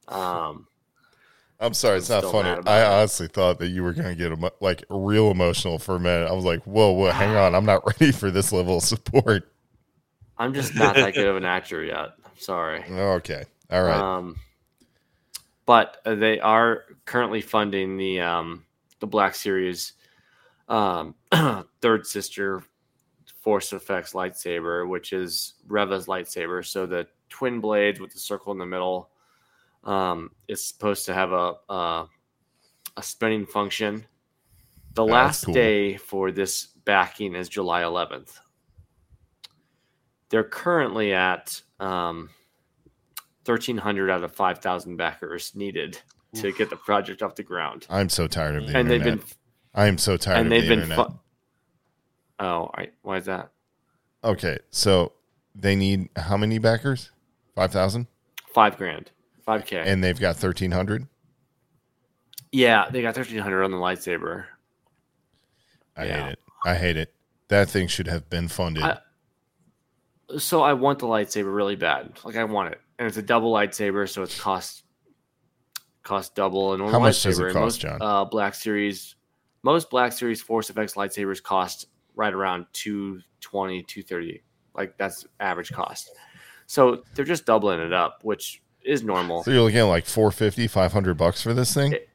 Um, 0.08 0.68
I'm 1.60 1.74
sorry, 1.74 1.98
it's 2.00 2.10
I'm 2.10 2.24
not 2.24 2.32
funny. 2.32 2.50
I 2.68 2.82
it. 2.82 2.86
honestly 3.00 3.28
thought 3.28 3.60
that 3.60 3.68
you 3.70 3.84
were 3.84 3.94
gonna 3.94 4.16
get 4.16 4.32
emo- 4.32 4.52
like 4.62 4.84
real 4.90 5.32
emotional 5.32 5.78
for 5.80 5.96
a 5.96 6.00
minute. 6.00 6.28
I 6.28 6.34
was 6.34 6.44
like, 6.46 6.64
whoa, 6.64 6.92
whoa, 6.92 7.12
hang 7.12 7.36
on, 7.38 7.54
I'm 7.56 7.66
not 7.66 7.84
ready 8.00 8.12
for 8.12 8.32
this 8.32 8.52
level 8.52 8.78
of 8.78 8.84
support. 8.84 9.52
I'm 10.38 10.54
just 10.54 10.76
not 10.76 10.96
that 10.96 11.14
good 11.14 11.28
of 11.28 11.38
an 11.38 11.46
actor 11.46 11.84
yet. 11.84 12.10
I'm 12.26 12.38
sorry. 12.38 12.84
Okay, 12.90 13.44
all 13.70 13.84
right. 13.84 13.96
Um, 14.00 14.36
but 15.66 15.98
uh, 16.06 16.16
they 16.16 16.40
are 16.40 16.84
currently 17.06 17.42
funding 17.42 17.98
the 17.98 18.20
um, 18.22 18.66
the 19.00 19.08
Black 19.08 19.36
Series 19.36 19.94
um, 20.68 21.16
third 21.82 22.06
sister 22.06 22.64
Force 23.42 23.74
Effects 23.74 24.14
lightsaber, 24.14 24.88
which 24.88 25.14
is 25.14 25.56
Reva's 25.68 26.08
lightsaber. 26.08 26.66
So 26.66 26.86
the 26.86 27.08
twin 27.30 27.60
blades 27.60 28.00
with 28.00 28.12
the 28.14 28.20
circle 28.20 28.52
in 28.52 28.58
the 28.58 28.66
middle 28.66 29.10
um, 29.84 30.32
is 30.48 30.66
supposed 30.66 31.06
to 31.06 31.14
have 31.14 31.32
a 31.32 31.54
a, 31.70 32.08
a 32.98 33.04
spinning 33.04 33.46
function. 33.46 34.06
The 34.94 35.04
Oh, 35.04 35.06
last 35.08 35.46
cool. 35.46 35.54
day 35.54 35.98
for 35.98 36.32
this 36.32 36.68
backing 36.86 37.36
is 37.36 37.50
July 37.50 37.82
11th. 37.82 38.40
They're 40.30 40.44
currently 40.46 41.14
at 41.14 41.62
um, 41.80 42.30
1,300 43.46 44.10
out 44.10 44.24
of 44.24 44.34
5,000 44.36 44.96
backers 44.98 45.54
needed 45.56 46.00
to 46.36 46.52
get 46.52 46.70
the 46.70 46.76
project 46.76 47.22
off 47.22 47.36
the 47.36 47.44
ground. 47.44 47.86
I'm 47.90 48.10
so 48.10 48.28
tired 48.28 48.56
of 48.56 48.68
the 48.68 48.78
And 48.78 48.90
they've 48.90 49.00
internet. 49.02 49.20
been 49.26 49.36
I 49.74 49.88
am 49.88 49.98
so 49.98 50.18
tired 50.18 50.38
and 50.38 50.46
of 50.48 50.50
they've 50.52 50.64
the 50.64 50.70
been 50.76 50.84
internet. 50.84 51.08
fu- 51.08 51.20
oh 52.40 52.70
I, 52.76 52.90
why 53.02 53.18
is 53.18 53.26
that 53.26 53.52
okay, 54.24 54.58
so 54.72 55.12
they 55.54 55.76
need 55.76 56.10
how 56.18 56.36
many 56.38 56.58
backers? 56.60 57.12
Five 57.56 57.72
thousand, 57.72 58.08
five 58.54 58.78
grand 58.78 59.12
five 59.46 59.66
k 59.66 59.78
and 59.78 60.04
they've 60.04 60.20
got 60.20 60.36
thirteen 60.36 60.72
hundred. 60.72 61.08
yeah 62.52 62.90
they 62.90 63.02
got 63.02 63.16
1300 63.16 63.64
on 63.64 63.72
the 63.72 63.78
lightsaber 63.78 64.46
I 65.96 66.06
Yeah. 66.06 66.24
hate 66.26 66.32
it. 66.34 66.40
I 66.66 66.76
hate 66.76 66.98
it. 66.98 67.14
That 67.50 67.70
thing 67.70 67.88
should 67.88 68.08
have 68.08 68.30
been 68.30 68.48
funded. 68.50 68.84
I- 68.84 69.00
so 70.40 70.64
i 70.64 70.74
want 70.74 70.98
the 71.00 71.06
lightsaber 71.06 71.56
really 71.56 71.76
bad 71.76 72.18
like 72.26 72.36
i 72.36 72.44
want 72.44 72.72
it 72.74 72.82
and 73.00 73.08
it's 73.08 73.18
a 73.18 73.22
double 73.22 73.52
lightsaber 73.54 74.08
so 74.10 74.24
it's 74.24 74.40
cost 74.40 74.84
cost 76.04 76.36
double 76.36 76.74
and 76.74 76.84
How 76.90 77.00
much 77.00 77.24
does 77.24 77.40
it 77.40 77.44
cost, 77.46 77.56
most, 77.56 77.82
John? 77.82 77.98
uh, 78.02 78.26
black 78.26 78.54
series 78.56 79.16
most 79.64 79.90
black 79.90 80.12
series 80.14 80.42
force 80.42 80.70
effects 80.70 80.94
lightsabers 80.94 81.42
cost 81.42 81.88
right 82.16 82.34
around 82.34 82.66
220 82.74 83.84
230 83.84 84.44
like 84.76 84.98
that's 84.98 85.26
average 85.40 85.72
cost 85.72 86.12
so 86.68 87.04
they're 87.16 87.26
just 87.26 87.46
doubling 87.46 87.80
it 87.80 87.92
up 87.94 88.20
which 88.24 88.62
is 88.84 89.04
normal 89.04 89.44
so 89.44 89.52
you're 89.52 89.62
looking 89.64 89.80
at 89.80 89.84
like 89.84 90.06
450, 90.06 90.68
500 90.68 91.16
bucks 91.16 91.42
for 91.42 91.54
this 91.54 91.74
thing. 91.74 91.94
It- 91.94 92.10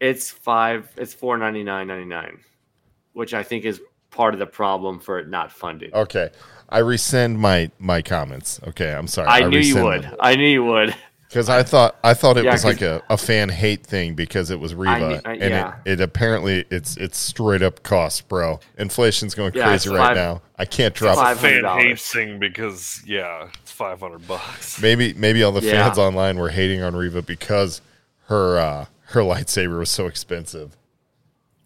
It's 0.00 0.30
five. 0.30 0.90
It's 0.98 1.14
four 1.14 1.38
ninety 1.38 1.62
nine 1.62 1.86
ninety 1.86 2.04
nine, 2.04 2.40
which 3.14 3.32
I 3.32 3.42
think 3.42 3.64
is 3.64 3.80
part 4.14 4.34
of 4.34 4.40
the 4.40 4.46
problem 4.46 5.00
for 5.00 5.18
it 5.18 5.28
not 5.28 5.50
funded. 5.52 5.92
Okay, 5.92 6.30
I 6.68 6.78
rescind 6.78 7.38
my 7.38 7.70
my 7.78 8.00
comments. 8.02 8.60
Okay, 8.68 8.92
I'm 8.92 9.06
sorry. 9.06 9.28
I 9.28 9.48
knew 9.48 9.58
you 9.58 9.82
would. 9.82 10.08
I 10.20 10.36
knew 10.36 10.48
you 10.48 10.64
would. 10.64 10.94
because 11.28 11.48
I 11.48 11.62
thought 11.64 11.96
I 12.04 12.14
thought 12.14 12.36
it 12.36 12.44
Yeah, 12.44 12.52
was 12.52 12.62
'cause- 12.62 12.80
like 12.80 12.82
a, 12.82 13.02
a 13.10 13.16
fan 13.16 13.48
hate 13.48 13.84
thing 13.84 14.14
because 14.14 14.50
it 14.50 14.60
was 14.60 14.74
Reva, 14.74 14.92
I 14.92 14.98
knew- 15.08 15.20
I- 15.24 15.32
and 15.32 15.50
yeah. 15.50 15.74
it, 15.84 15.92
it 15.92 16.00
apparently 16.00 16.64
it's 16.70 16.96
it's 16.96 17.18
straight 17.18 17.62
up 17.62 17.82
cost, 17.82 18.28
bro. 18.28 18.60
Inflation's 18.78 19.34
going 19.34 19.52
Yeah, 19.54 19.66
crazy 19.66 19.90
right 19.90 19.98
five- 20.08 20.16
now. 20.16 20.42
I 20.58 20.64
can't 20.64 20.94
drop 20.94 21.16
five- 21.16 21.38
it. 21.38 21.40
Fan 21.40 21.64
hate 21.64 21.96
$500. 21.96 22.12
thing 22.12 22.38
because 22.38 23.02
yeah, 23.04 23.48
it's 23.62 23.72
five 23.72 23.98
hundred 24.00 24.26
bucks. 24.28 24.80
Maybe 24.80 25.12
maybe 25.14 25.42
all 25.42 25.52
the 25.52 25.60
Yeah. 25.62 25.84
fans 25.86 25.98
online 25.98 26.38
were 26.38 26.50
hating 26.50 26.82
on 26.82 26.94
Reva 26.94 27.20
because 27.22 27.80
her 28.28 28.58
uh, 28.58 28.84
her 29.08 29.20
lightsaber 29.20 29.78
was 29.80 29.90
so 29.90 30.06
expensive. 30.06 30.76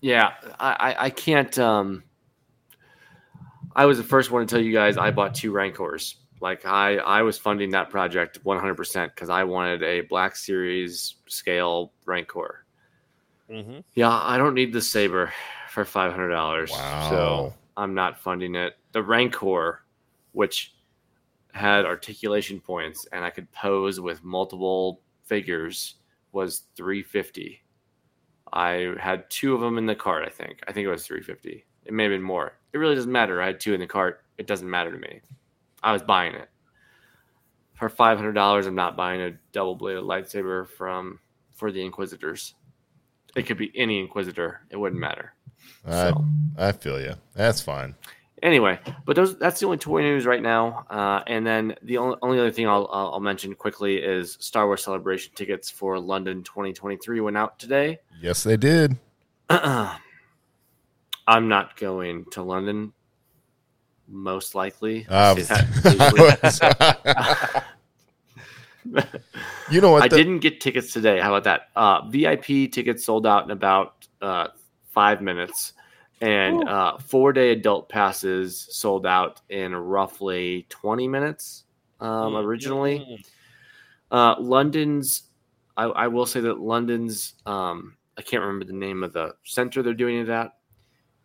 Yeah, 0.00 0.32
I, 0.60 0.70
I, 0.96 1.04
I 1.06 1.10
can't. 1.10 1.58
Um, 1.58 2.04
I 3.78 3.86
was 3.86 3.96
the 3.96 4.02
first 4.02 4.32
one 4.32 4.44
to 4.44 4.50
tell 4.52 4.60
you 4.60 4.72
guys 4.72 4.96
I 4.96 5.12
bought 5.12 5.36
two 5.36 5.52
Rancors. 5.52 6.16
Like 6.40 6.66
I, 6.66 6.96
I 6.96 7.22
was 7.22 7.38
funding 7.38 7.70
that 7.70 7.90
project 7.90 8.44
100% 8.44 9.14
because 9.14 9.30
I 9.30 9.44
wanted 9.44 9.84
a 9.84 10.00
Black 10.00 10.34
Series 10.34 11.14
scale 11.28 11.92
Rancor. 12.04 12.64
Mm-hmm. 13.48 13.78
Yeah, 13.94 14.10
I 14.10 14.36
don't 14.36 14.54
need 14.54 14.72
the 14.72 14.82
saber 14.82 15.32
for 15.70 15.84
five 15.84 16.10
hundred 16.10 16.30
dollars. 16.30 16.72
Wow. 16.72 17.08
So 17.08 17.54
I'm 17.76 17.94
not 17.94 18.18
funding 18.18 18.56
it. 18.56 18.74
The 18.90 19.02
Rancor, 19.02 19.84
which 20.32 20.74
had 21.52 21.86
articulation 21.86 22.60
points 22.60 23.06
and 23.12 23.24
I 23.24 23.30
could 23.30 23.50
pose 23.52 24.00
with 24.00 24.24
multiple 24.24 25.00
figures, 25.24 25.94
was 26.32 26.64
three 26.74 27.04
fifty. 27.04 27.62
I 28.52 28.94
had 28.98 29.30
two 29.30 29.54
of 29.54 29.60
them 29.60 29.78
in 29.78 29.86
the 29.86 29.94
cart. 29.94 30.24
I 30.26 30.30
think. 30.30 30.58
I 30.66 30.72
think 30.72 30.84
it 30.84 30.90
was 30.90 31.06
three 31.06 31.22
fifty. 31.22 31.64
It 31.88 31.94
may 31.94 32.04
have 32.04 32.12
been 32.12 32.22
more. 32.22 32.52
It 32.72 32.78
really 32.78 32.94
doesn't 32.94 33.10
matter. 33.10 33.40
I 33.40 33.46
had 33.46 33.60
two 33.60 33.72
in 33.72 33.80
the 33.80 33.86
cart. 33.86 34.22
It 34.36 34.46
doesn't 34.46 34.68
matter 34.68 34.92
to 34.92 34.98
me. 34.98 35.20
I 35.82 35.92
was 35.92 36.02
buying 36.02 36.34
it 36.34 36.48
for 37.74 37.88
five 37.88 38.18
hundred 38.18 38.34
dollars. 38.34 38.66
I'm 38.66 38.74
not 38.74 38.96
buying 38.96 39.22
a 39.22 39.32
double 39.52 39.74
bladed 39.74 40.04
lightsaber 40.04 40.68
from 40.68 41.18
for 41.54 41.72
the 41.72 41.82
Inquisitors. 41.82 42.54
It 43.34 43.44
could 43.44 43.56
be 43.56 43.72
any 43.74 44.00
Inquisitor. 44.00 44.60
It 44.70 44.76
wouldn't 44.76 45.00
matter. 45.00 45.32
I 45.86 46.10
So. 46.10 46.24
I 46.58 46.72
feel 46.72 47.00
you. 47.00 47.14
That's 47.34 47.62
fine. 47.62 47.94
Anyway, 48.42 48.78
but 49.04 49.16
those 49.16 49.36
that's 49.38 49.60
the 49.60 49.66
only 49.66 49.78
toy 49.78 50.02
news 50.02 50.26
right 50.26 50.42
now. 50.42 50.84
Uh, 50.90 51.22
and 51.26 51.46
then 51.46 51.74
the 51.82 51.96
only, 51.96 52.16
only 52.20 52.38
other 52.38 52.52
thing 52.52 52.68
I'll, 52.68 52.88
I'll 52.92 53.14
I'll 53.14 53.20
mention 53.20 53.54
quickly 53.54 53.96
is 53.96 54.36
Star 54.40 54.66
Wars 54.66 54.84
Celebration 54.84 55.32
tickets 55.34 55.70
for 55.70 55.98
London 55.98 56.42
2023 56.42 57.20
went 57.20 57.38
out 57.38 57.58
today. 57.58 57.98
Yes, 58.20 58.42
they 58.42 58.58
did. 58.58 58.98
I'm 61.28 61.46
not 61.46 61.76
going 61.76 62.24
to 62.32 62.42
London. 62.42 62.94
Most 64.08 64.54
likely, 64.54 65.04
Say 65.04 65.42
that 65.42 65.66
easily. 68.86 69.04
you 69.70 69.82
know 69.82 69.90
what? 69.92 70.02
I 70.02 70.08
the- 70.08 70.16
didn't 70.16 70.38
get 70.38 70.62
tickets 70.62 70.90
today. 70.94 71.20
How 71.20 71.34
about 71.34 71.44
that? 71.44 71.68
Uh, 71.76 72.08
VIP 72.08 72.72
tickets 72.72 73.04
sold 73.04 73.26
out 73.26 73.44
in 73.44 73.50
about 73.50 74.08
uh, 74.22 74.48
five 74.90 75.20
minutes, 75.20 75.74
and 76.22 76.66
uh, 76.66 76.96
four 76.96 77.34
day 77.34 77.50
adult 77.50 77.90
passes 77.90 78.66
sold 78.70 79.04
out 79.04 79.42
in 79.50 79.76
roughly 79.76 80.64
20 80.70 81.06
minutes 81.06 81.64
um, 82.00 82.36
originally. 82.36 83.22
Uh, 84.10 84.34
London's, 84.40 85.24
I, 85.76 85.84
I 85.84 86.06
will 86.08 86.24
say 86.24 86.40
that 86.40 86.58
London's, 86.58 87.34
um, 87.44 87.98
I 88.16 88.22
can't 88.22 88.42
remember 88.42 88.64
the 88.64 88.72
name 88.72 89.04
of 89.04 89.12
the 89.12 89.34
center 89.44 89.82
they're 89.82 89.92
doing 89.92 90.20
it 90.20 90.30
at. 90.30 90.52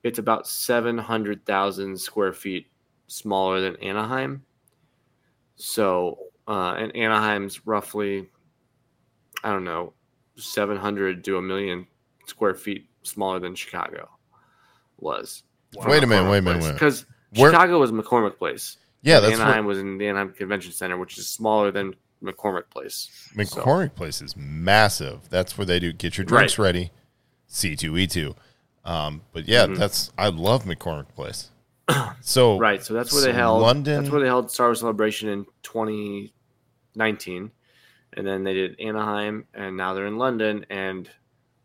It's 0.04 0.20
about 0.20 0.48
700,000 0.48 1.98
square 2.00 2.34
feet 2.34 2.68
smaller 3.08 3.62
than 3.62 3.76
Anaheim. 3.78 4.44
So, 5.56 6.18
uh, 6.48 6.74
and 6.78 6.96
Anaheim's 6.96 7.66
roughly, 7.66 8.30
I 9.44 9.52
don't 9.52 9.64
know, 9.64 9.94
700 10.36 11.24
to 11.26 11.38
a 11.38 11.42
million 11.42 11.88
square 12.26 12.56
feet 12.56 12.90
smaller 13.04 13.40
than 13.40 13.56
Chicago 13.56 14.10
was. 14.98 15.44
Wait 15.76 16.04
a 16.04 16.08
minute, 16.08 16.30
wait 16.30 16.38
a 16.40 16.42
minute, 16.42 16.48
wait 16.48 16.56
a 16.56 16.60
minute. 16.60 16.74
Because 16.74 17.06
Chicago 17.34 17.80
was 17.80 17.92
McCormick 17.92 18.38
Place. 18.38 18.78
yeah, 19.02 19.20
that's 19.20 19.38
what, 19.38 19.42
Anaheim 19.42 19.66
was 19.66 19.80
in 19.80 19.98
the 19.98 20.08
Anaheim 20.08 20.34
Convention 20.34 20.72
Center, 20.72 20.98
which 20.98 21.18
is 21.18 21.28
smaller 21.28 21.72
than 21.72 21.96
McCormick 22.24 22.70
Place. 22.70 23.30
McCormick 23.36 23.96
Place 23.96 24.22
is 24.22 24.36
massive. 24.36 25.30
That's 25.30 25.58
where 25.58 25.66
they 25.66 25.80
do 25.80 25.94
get 25.94 26.18
your 26.18 26.26
drinks 26.26 26.58
Right. 26.58 26.66
ready. 26.66 26.92
C 27.48 27.76
two 27.76 27.98
E 27.98 28.08
two. 28.08 28.36
Um, 28.86 29.22
but 29.32 29.48
yeah, 29.48 29.66
Mhm. 29.68 29.78
that's 29.78 30.12
I 30.18 30.28
love 30.30 30.66
McCormick 30.66 31.10
Place. 31.16 31.50
So 32.22 32.58
Right, 32.58 32.84
so 32.84 32.94
that's 32.94 33.12
where 33.12 33.22
so 33.22 33.28
they 33.28 33.34
held 33.34 33.62
London. 33.62 33.96
That's 33.98 34.10
where 34.12 34.22
they 34.22 34.28
held 34.28 34.50
Star 34.52 34.68
Wars 34.68 34.80
Celebration 34.80 35.30
in 35.30 35.46
2019, 35.64 37.52
and 38.14 38.28
then 38.28 38.44
they 38.44 38.54
did 38.54 38.80
Anaheim, 38.80 39.46
and 39.54 39.76
now 39.76 39.94
they're 39.94 40.06
in 40.08 40.18
London, 40.18 40.66
and 40.70 41.10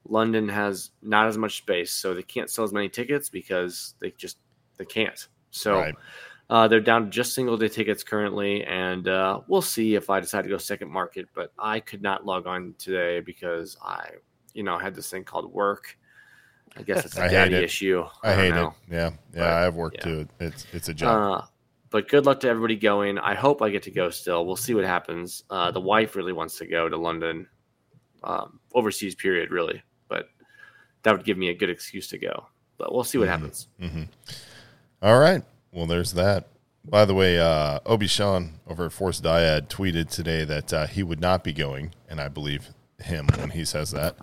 London 0.09 0.49
has 0.49 0.91
not 1.03 1.27
as 1.29 1.37
much 1.39 1.59
space, 1.59 1.93
so 1.93 2.15
they 2.15 2.23
can't 2.23 2.51
sell 2.51 2.65
as 2.65 2.73
many 2.73 2.89
tickets 2.89 3.29
because 3.29 3.95
they 4.01 4.11
just 4.13 4.39
they 4.77 4.85
can't. 4.85 5.29
So 5.51 5.75
Right. 5.81 5.95
uh, 6.51 6.67
they're 6.69 6.81
down 6.81 7.05
to 7.05 7.11
just 7.11 7.35
single 7.35 7.57
day 7.57 7.69
tickets 7.69 8.03
currently, 8.03 8.65
and 8.65 9.07
uh, 9.09 9.41
we'll 9.49 9.61
see 9.63 9.95
if 9.95 10.09
I 10.11 10.19
decide 10.21 10.43
to 10.45 10.49
go 10.51 10.57
second 10.59 10.91
market. 10.91 11.29
But 11.35 11.53
I 11.59 11.81
could 11.81 12.01
not 12.03 12.25
log 12.25 12.47
on 12.47 12.75
today 12.79 13.21
because 13.21 13.77
I, 13.83 14.11
you 14.55 14.63
know, 14.63 14.79
had 14.79 14.95
this 14.95 15.11
thing 15.11 15.25
called 15.25 15.53
work. 15.53 15.98
I 16.79 16.83
guess 16.83 17.05
it's 17.05 17.17
a 17.17 17.23
I 17.25 17.29
daddy 17.29 17.57
it. 17.57 17.65
issue. 17.65 18.05
I, 18.23 18.31
don't 18.31 18.39
hate 18.39 18.55
know. 18.55 18.69
it. 18.69 18.93
Yeah, 18.93 18.99
yeah. 18.99 19.11
But, 19.35 19.43
I 19.43 19.61
have 19.63 19.75
work 19.75 19.95
yeah. 19.97 20.05
too. 20.05 20.29
It's 20.41 20.67
it's 20.73 20.89
a 20.89 20.95
job. 20.95 21.43
Uh, 21.43 21.47
but 21.91 22.09
good 22.09 22.27
luck 22.27 22.41
to 22.41 22.49
everybody 22.49 22.77
going. 22.77 23.19
I 23.19 23.35
hope 23.35 23.63
I 23.63 23.71
get 23.71 23.83
to 23.85 23.91
go 23.91 24.11
still. 24.11 24.47
We'll 24.47 24.57
see 24.57 24.75
what 24.75 24.85
happens. 24.85 25.45
Uh, 25.51 25.71
the 25.71 25.81
wife 25.81 26.17
really 26.17 26.33
wants 26.33 26.59
to 26.59 26.67
go 26.67 26.89
to 26.89 26.97
London, 26.97 27.49
um, 28.23 28.61
overseas 28.75 29.15
period, 29.15 29.51
really. 29.51 29.83
But 30.09 30.29
that 31.03 31.13
would 31.17 31.25
give 31.25 31.39
me 31.39 31.49
a 31.49 31.55
good 31.55 31.71
excuse 31.71 32.09
to 32.09 32.19
go. 32.19 32.47
But 32.77 32.93
we'll 32.93 33.05
see 33.05 33.19
what 33.19 33.29
happens. 33.29 33.69
hmm 33.81 34.05
All 35.03 35.19
right. 35.19 35.43
Well, 35.73 35.87
there's 35.87 36.13
that. 36.13 36.49
By 36.85 37.05
the 37.05 37.15
way, 37.15 37.39
uh, 37.39 37.81
Obi 37.85 38.07
Sean 38.07 38.61
over 38.67 38.87
at 38.87 38.93
Force 38.93 39.21
Dyad 39.21 39.69
tweeted 39.69 40.09
today 40.11 40.45
that 40.45 40.73
uh, 40.73 40.87
he 40.87 41.03
would 41.03 41.21
not 41.21 41.45
be 41.45 41.53
going, 41.53 41.93
and 42.09 42.21
I 42.21 42.29
believe 42.29 42.69
him 42.99 43.27
when 43.37 43.51
he 43.51 43.65
says 43.65 43.91
that. 43.93 44.17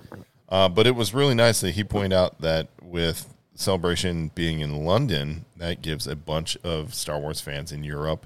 Uh, 0.49 0.69
but 0.69 0.85
it 0.87 0.95
was 0.95 1.13
really 1.13 1.33
nice 1.35 1.61
that 1.61 1.71
he 1.71 1.83
pointed 1.83 2.13
out 2.15 2.39
that 2.41 2.67
with 2.81 3.33
Celebration 3.55 4.29
being 4.35 4.59
in 4.59 4.85
London, 4.85 5.45
that 5.57 5.81
gives 5.81 6.05
a 6.07 6.15
bunch 6.15 6.57
of 6.63 6.93
Star 6.93 7.19
Wars 7.19 7.41
fans 7.41 7.71
in 7.71 7.83
Europe 7.83 8.25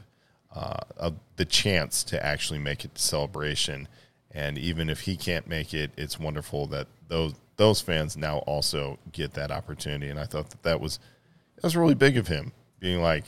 uh, 0.56 0.78
uh, 1.00 1.12
the 1.36 1.46
chance 1.46 2.04
to 2.04 2.24
actually 2.26 2.60
make 2.60 2.84
it 2.84 2.96
to 2.96 3.02
Celebration 3.02 3.88
And 4.32 4.58
even 4.58 4.90
if 4.90 5.02
he 5.02 5.16
can't 5.18 5.48
make 5.48 5.74
it, 5.74 5.92
it's 5.98 6.20
wonderful 6.20 6.68
that 6.68 6.88
those 7.08 7.34
those 7.58 7.82
fans 7.82 8.16
now 8.16 8.38
also 8.40 9.00
get 9.12 9.34
that 9.34 9.52
opportunity. 9.52 10.08
And 10.10 10.20
I 10.20 10.26
thought 10.26 10.50
that 10.52 10.64
that 10.64 10.80
was 10.80 11.00
that 11.56 11.64
was 11.64 11.76
really 11.76 11.96
big 11.96 12.16
of 12.18 12.28
him, 12.28 12.52
being 12.80 13.02
like, 13.02 13.26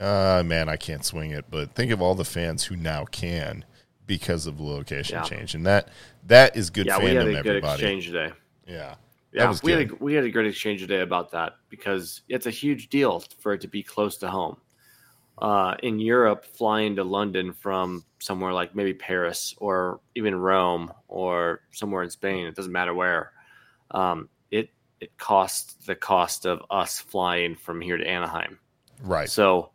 uh, 0.00 0.42
"Man, 0.44 0.68
I 0.68 0.76
can't 0.76 1.04
swing 1.04 1.30
it," 1.32 1.44
but 1.50 1.74
think 1.74 1.92
of 1.92 2.00
all 2.00 2.14
the 2.14 2.24
fans 2.24 2.64
who 2.64 2.76
now 2.76 3.04
can 3.04 3.64
because 4.06 4.46
of 4.46 4.56
the 4.56 4.64
location 4.64 5.16
Yeah. 5.16 5.24
change, 5.24 5.54
and 5.54 5.66
that 5.66 5.88
that 6.28 6.56
is 6.56 6.70
good 6.70 6.86
yeah, 6.86 6.98
fandom. 6.98 7.02
we 7.02 7.08
had 7.10 7.16
a 7.16 7.24
good 7.24 7.46
everybody, 7.46 7.72
exchange 7.82 8.06
today. 8.06 8.32
yeah, 8.66 8.94
Yeah, 9.32 9.54
we 9.62 9.72
good. 9.72 9.90
had 9.90 9.90
a, 9.90 10.04
we 10.04 10.14
had 10.14 10.24
a 10.24 10.30
great 10.30 10.46
exchange 10.46 10.80
today 10.80 11.00
about 11.00 11.30
that 11.32 11.54
because 11.68 12.22
it's 12.28 12.46
a 12.46 12.50
huge 12.50 12.88
deal 12.88 13.20
for 13.40 13.52
it 13.54 13.60
to 13.62 13.68
be 13.68 13.82
close 13.82 14.16
to 14.18 14.28
home. 14.30 14.56
Uh, 15.38 15.76
in 15.84 16.00
Europe, 16.00 16.44
flying 16.44 16.96
to 16.96 17.04
London 17.04 17.52
from 17.52 18.04
somewhere 18.18 18.52
like 18.52 18.74
maybe 18.74 18.92
Paris 18.92 19.54
or 19.58 20.00
even 20.16 20.34
Rome 20.34 20.92
or 21.06 21.60
somewhere 21.72 22.02
in 22.02 22.10
Spain, 22.10 22.46
it 22.46 22.56
doesn't 22.56 22.72
matter 22.72 22.92
where. 22.94 23.32
Um, 23.92 24.28
it 24.50 24.70
it 25.00 25.16
costs 25.16 25.74
the 25.86 25.94
cost 25.94 26.44
of 26.44 26.60
us 26.70 26.98
flying 26.98 27.54
from 27.54 27.80
here 27.80 27.96
to 27.96 28.06
Anaheim. 28.06 28.58
right. 29.02 29.28
So, 29.28 29.70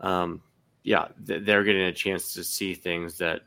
um, 0.00 0.40
yeah, 0.84 1.08
th- 1.26 1.44
they're 1.44 1.64
getting 1.64 1.82
a 1.82 1.92
chance 1.92 2.32
to 2.34 2.44
see 2.44 2.74
things 2.74 3.18
that, 3.18 3.40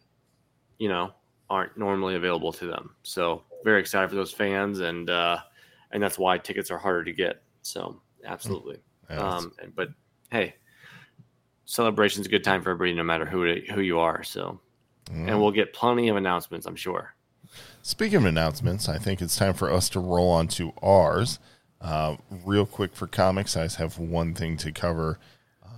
you 0.80 0.90
know, 0.90 1.14
aren't 1.50 1.78
normally 1.78 2.16
available 2.16 2.52
to 2.54 2.66
them. 2.68 2.96
So, 3.04 3.44
very 3.64 3.80
excited 3.80 4.10
for 4.10 4.16
those 4.16 4.32
fans, 4.32 4.80
and 4.80 5.10
uh, 5.10 5.38
and 5.92 6.02
that's 6.04 6.18
why 6.20 6.38
tickets 6.38 6.70
are 6.72 6.78
harder 6.78 7.04
to 7.06 7.14
get. 7.14 7.42
So, 7.62 8.02
absolutely. 8.26 8.78
Yeah, 9.10 9.20
Um, 9.20 9.54
but 9.76 9.90
hey, 10.32 10.56
celebration's 11.66 12.26
a 12.28 12.30
good 12.30 12.44
time 12.44 12.62
for 12.62 12.72
everybody, 12.72 12.94
no 12.94 13.04
matter 13.04 13.26
who 13.26 13.44
it- 13.44 13.70
who 13.72 13.82
you 13.82 14.00
are. 14.00 14.24
So, 14.24 14.60
Mm. 15.06 15.28
and 15.30 15.42
we'll 15.42 15.52
get 15.52 15.74
plenty 15.74 16.10
of 16.10 16.16
announcements, 16.18 16.66
I'm 16.66 16.76
sure. 16.76 17.14
Speaking 17.82 18.18
of 18.18 18.26
announcements, 18.26 18.90
I 18.90 18.98
think 18.98 19.22
it's 19.22 19.38
time 19.38 19.54
for 19.54 19.72
us 19.72 19.88
to 19.90 20.00
roll 20.00 20.30
on 20.30 20.48
to 20.50 20.74
ours. 20.82 21.40
Uh, 21.80 22.18
real 22.30 22.66
quick 22.66 22.94
for 22.96 23.08
comics, 23.08 23.56
I 23.56 23.64
just 23.64 23.78
have 23.78 23.98
one 23.98 24.34
thing 24.34 24.58
to 24.58 24.72
cover. 24.72 25.20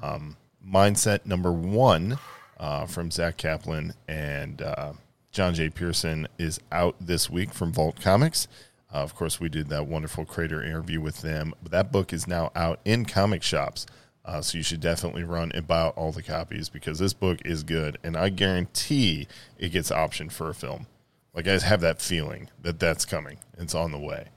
Um, 0.02 0.38
mindset 0.66 1.26
number 1.26 1.52
one 1.52 2.18
uh, 2.60 2.86
from 2.88 3.12
Zack 3.12 3.38
Kaplan 3.38 3.94
and 4.08 4.62
uh, 4.62 4.94
John 5.32 5.54
J. 5.54 5.70
Pearson 5.70 6.28
is 6.38 6.60
out 6.72 6.96
this 7.00 7.30
week 7.30 7.54
from 7.54 7.72
Vault 7.72 8.02
Comics. 8.02 8.48
Uh, 8.92 8.98
of 8.98 9.16
course, 9.16 9.40
we 9.40 9.48
did 9.48 9.70
that 9.70 9.86
wonderful 9.86 10.26
Crater 10.26 10.64
interview 10.64 11.00
with 11.00 11.22
them. 11.22 11.54
But 11.62 11.72
that 11.72 11.92
book 11.92 12.12
is 12.12 12.28
now 12.28 12.52
out 12.56 12.80
in 12.84 13.06
comic 13.06 13.44
shops. 13.44 13.86
Uh, 14.26 14.42
so 14.42 14.58
you 14.58 14.64
should 14.64 14.80
definitely 14.82 15.24
run 15.24 15.52
and 15.54 15.68
buy 15.68 15.90
all 15.90 16.12
the 16.12 16.24
copies 16.24 16.70
because 16.70 17.00
this 17.00 17.14
book 17.14 17.40
is 17.46 17.64
good. 17.64 17.98
And 18.04 18.18
I 18.18 18.30
guarantee 18.30 19.28
it 19.58 19.70
gets 19.70 19.92
optioned 19.92 20.32
for 20.32 20.50
a 20.50 20.56
film. 20.56 20.88
Like 21.34 21.46
I 21.46 21.54
just 21.54 21.66
have 21.66 21.82
that 21.82 22.02
feeling 22.02 22.50
that 22.62 22.80
that's 22.80 23.06
coming. 23.06 23.38
It's 23.58 23.76
on 23.76 23.92
the 23.92 24.00
way. 24.00 24.30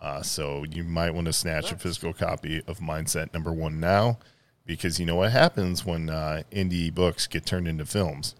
Uh, 0.00 0.22
so 0.22 0.64
you 0.70 0.84
might 0.84 1.14
want 1.14 1.26
to 1.26 1.32
snatch 1.32 1.72
a 1.72 1.76
physical 1.76 2.12
copy 2.12 2.62
of 2.66 2.78
Mindset 2.78 3.32
number 3.32 3.52
one 3.52 3.80
now, 3.80 4.18
because 4.64 5.00
you 5.00 5.06
know 5.06 5.16
what 5.16 5.32
happens 5.32 5.84
when 5.84 6.10
uh, 6.10 6.42
indie 6.52 6.94
books 6.94 7.26
get 7.26 7.46
turned 7.46 7.66
into 7.66 7.86
films. 7.86 8.34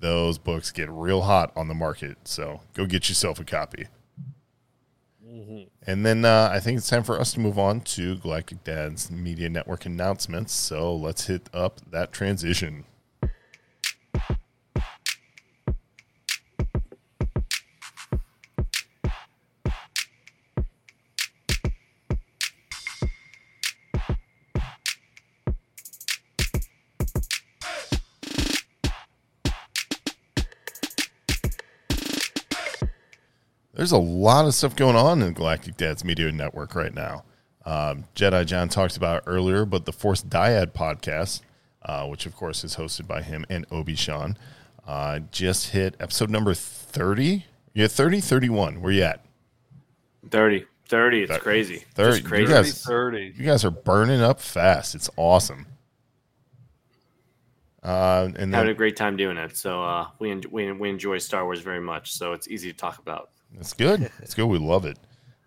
Those 0.00 0.38
books 0.38 0.70
get 0.72 0.88
real 0.90 1.22
hot 1.22 1.52
on 1.54 1.68
the 1.68 1.74
market. 1.74 2.16
So 2.24 2.62
go 2.74 2.86
get 2.86 3.08
yourself 3.08 3.38
a 3.38 3.44
copy. 3.44 3.86
And 5.86 6.04
then 6.04 6.24
uh, 6.24 6.50
I 6.52 6.60
think 6.60 6.78
it's 6.78 6.88
time 6.88 7.02
for 7.02 7.20
us 7.20 7.32
to 7.34 7.40
move 7.40 7.58
on 7.58 7.80
to 7.82 8.16
Galactic 8.16 8.64
Dad's 8.64 9.10
Media 9.10 9.48
Network 9.48 9.86
announcements. 9.86 10.52
So 10.52 10.94
let's 10.94 11.26
hit 11.26 11.48
up 11.52 11.80
that 11.90 12.12
transition. 12.12 12.84
There's 33.80 33.92
a 33.92 33.96
lot 33.98 34.44
of 34.44 34.52
stuff 34.52 34.76
going 34.76 34.94
on 34.94 35.22
in 35.22 35.32
Galactic 35.32 35.78
Dad's 35.78 36.04
Media 36.04 36.30
Network 36.30 36.74
right 36.74 36.92
now. 36.92 37.24
Um, 37.64 38.04
Jedi 38.14 38.44
John 38.44 38.68
talked 38.68 38.98
about 38.98 39.22
earlier, 39.26 39.64
but 39.64 39.86
the 39.86 39.92
Force 39.92 40.22
Dyad 40.22 40.72
podcast, 40.72 41.40
uh, 41.86 42.06
which 42.06 42.26
of 42.26 42.36
course 42.36 42.62
is 42.62 42.76
hosted 42.76 43.06
by 43.06 43.22
him 43.22 43.46
and 43.48 43.64
Obi 43.70 43.94
Sean, 43.94 44.36
uh, 44.86 45.20
just 45.32 45.70
hit 45.70 45.96
episode 45.98 46.28
number 46.28 46.52
30. 46.52 47.46
Yeah, 47.72 47.86
30, 47.86 48.20
31. 48.20 48.82
Where 48.82 48.92
you 48.92 49.02
at? 49.02 49.24
30. 50.28 50.66
30. 50.90 51.22
It's 51.22 51.32
Thir- 51.32 51.38
crazy. 51.38 51.84
30. 51.94 52.10
Just 52.10 52.22
You 52.22 52.28
crazy. 52.28 52.52
guys- 52.52 52.82
30. 52.84 53.32
You 53.34 53.46
guys 53.46 53.64
are 53.64 53.70
burning 53.70 54.20
up 54.20 54.40
fast. 54.42 54.94
It's 54.94 55.08
awesome. 55.16 55.64
Uh, 57.82 58.28
and 58.36 58.54
Having 58.54 58.72
a 58.72 58.74
great 58.74 58.96
time 58.96 59.16
doing 59.16 59.38
it. 59.38 59.56
So 59.56 59.82
uh, 59.82 60.08
we, 60.18 60.32
en- 60.32 60.42
we 60.50 60.70
we 60.70 60.90
enjoy 60.90 61.16
Star 61.16 61.44
Wars 61.46 61.62
very 61.62 61.80
much. 61.80 62.12
So 62.12 62.34
it's 62.34 62.46
easy 62.46 62.70
to 62.70 62.76
talk 62.76 62.98
about. 62.98 63.30
It's 63.58 63.72
good. 63.74 64.10
It's 64.20 64.34
good. 64.34 64.46
We 64.46 64.58
love 64.58 64.84
it. 64.84 64.98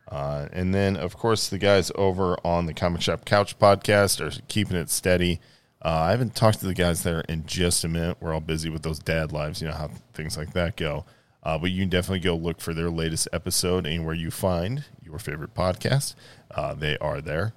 Uh, 0.07 0.47
and 0.51 0.73
then, 0.73 0.95
of 0.97 1.17
course, 1.17 1.49
the 1.49 1.57
guys 1.57 1.91
over 1.95 2.37
on 2.45 2.65
the 2.65 2.73
Comic 2.73 3.01
Shop 3.01 3.25
Couch 3.25 3.57
podcast 3.57 4.19
are 4.19 4.39
keeping 4.47 4.77
it 4.77 4.89
steady. 4.89 5.39
Uh, 5.83 5.89
I 5.89 6.11
haven't 6.11 6.35
talked 6.35 6.59
to 6.59 6.67
the 6.67 6.73
guys 6.73 7.03
there 7.03 7.21
in 7.21 7.45
just 7.45 7.83
a 7.83 7.87
minute. 7.87 8.17
We're 8.19 8.33
all 8.33 8.39
busy 8.39 8.69
with 8.69 8.83
those 8.83 8.99
dad 8.99 9.31
lives, 9.31 9.61
you 9.61 9.67
know 9.67 9.73
how 9.73 9.89
things 10.13 10.37
like 10.37 10.53
that 10.53 10.77
go. 10.77 11.05
Uh, 11.41 11.57
but 11.57 11.71
you 11.71 11.81
can 11.81 11.89
definitely 11.89 12.19
go 12.19 12.35
look 12.35 12.61
for 12.61 12.73
their 12.73 12.89
latest 12.89 13.27
episode 13.33 13.85
anywhere 13.85 14.13
you 14.13 14.31
find 14.31 14.85
your 15.01 15.19
favorite 15.19 15.53
podcast. 15.53 16.15
Uh, 16.51 16.73
they 16.73 16.97
are 16.99 17.19
there. 17.19 17.53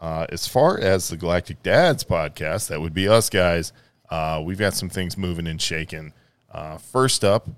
Uh, 0.00 0.26
as 0.30 0.48
far 0.48 0.78
as 0.78 1.08
the 1.08 1.16
Galactic 1.16 1.62
Dads 1.62 2.02
podcast, 2.04 2.68
that 2.68 2.80
would 2.80 2.94
be 2.94 3.06
us 3.06 3.28
guys. 3.30 3.72
Uh, 4.10 4.42
we've 4.44 4.58
got 4.58 4.74
some 4.74 4.88
things 4.88 5.16
moving 5.16 5.46
and 5.46 5.60
shaking. 5.60 6.12
First 6.90 7.22
up, 7.22 7.48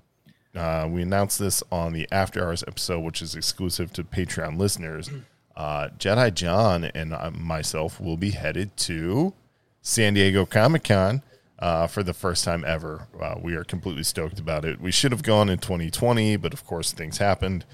uh, 0.55 0.87
we 0.89 1.01
announced 1.01 1.39
this 1.39 1.63
on 1.71 1.93
the 1.93 2.07
After 2.11 2.43
Hours 2.43 2.63
episode, 2.67 2.99
which 3.01 3.21
is 3.21 3.35
exclusive 3.35 3.93
to 3.93 4.03
Patreon 4.03 4.57
listeners. 4.57 5.09
Uh, 5.53 5.89
Jedi 5.99 6.33
John 6.33 6.85
and 6.85 7.13
uh, 7.13 7.29
myself 7.29 7.99
will 7.99 8.15
be 8.15 8.31
headed 8.31 8.75
to 8.77 9.33
San 9.81 10.13
Diego 10.13 10.45
Comic 10.45 10.85
Con 10.85 11.21
uh, 11.59 11.87
for 11.87 12.03
the 12.03 12.13
first 12.13 12.45
time 12.45 12.63
ever. 12.65 13.07
Uh, 13.19 13.35
we 13.39 13.53
are 13.55 13.65
completely 13.65 14.03
stoked 14.03 14.39
about 14.39 14.63
it. 14.65 14.79
We 14.79 14.91
should 14.91 15.11
have 15.11 15.23
gone 15.23 15.49
in 15.49 15.59
2020, 15.59 16.37
but 16.37 16.53
of 16.53 16.65
course 16.65 16.93
things 16.93 17.17
happened. 17.17 17.65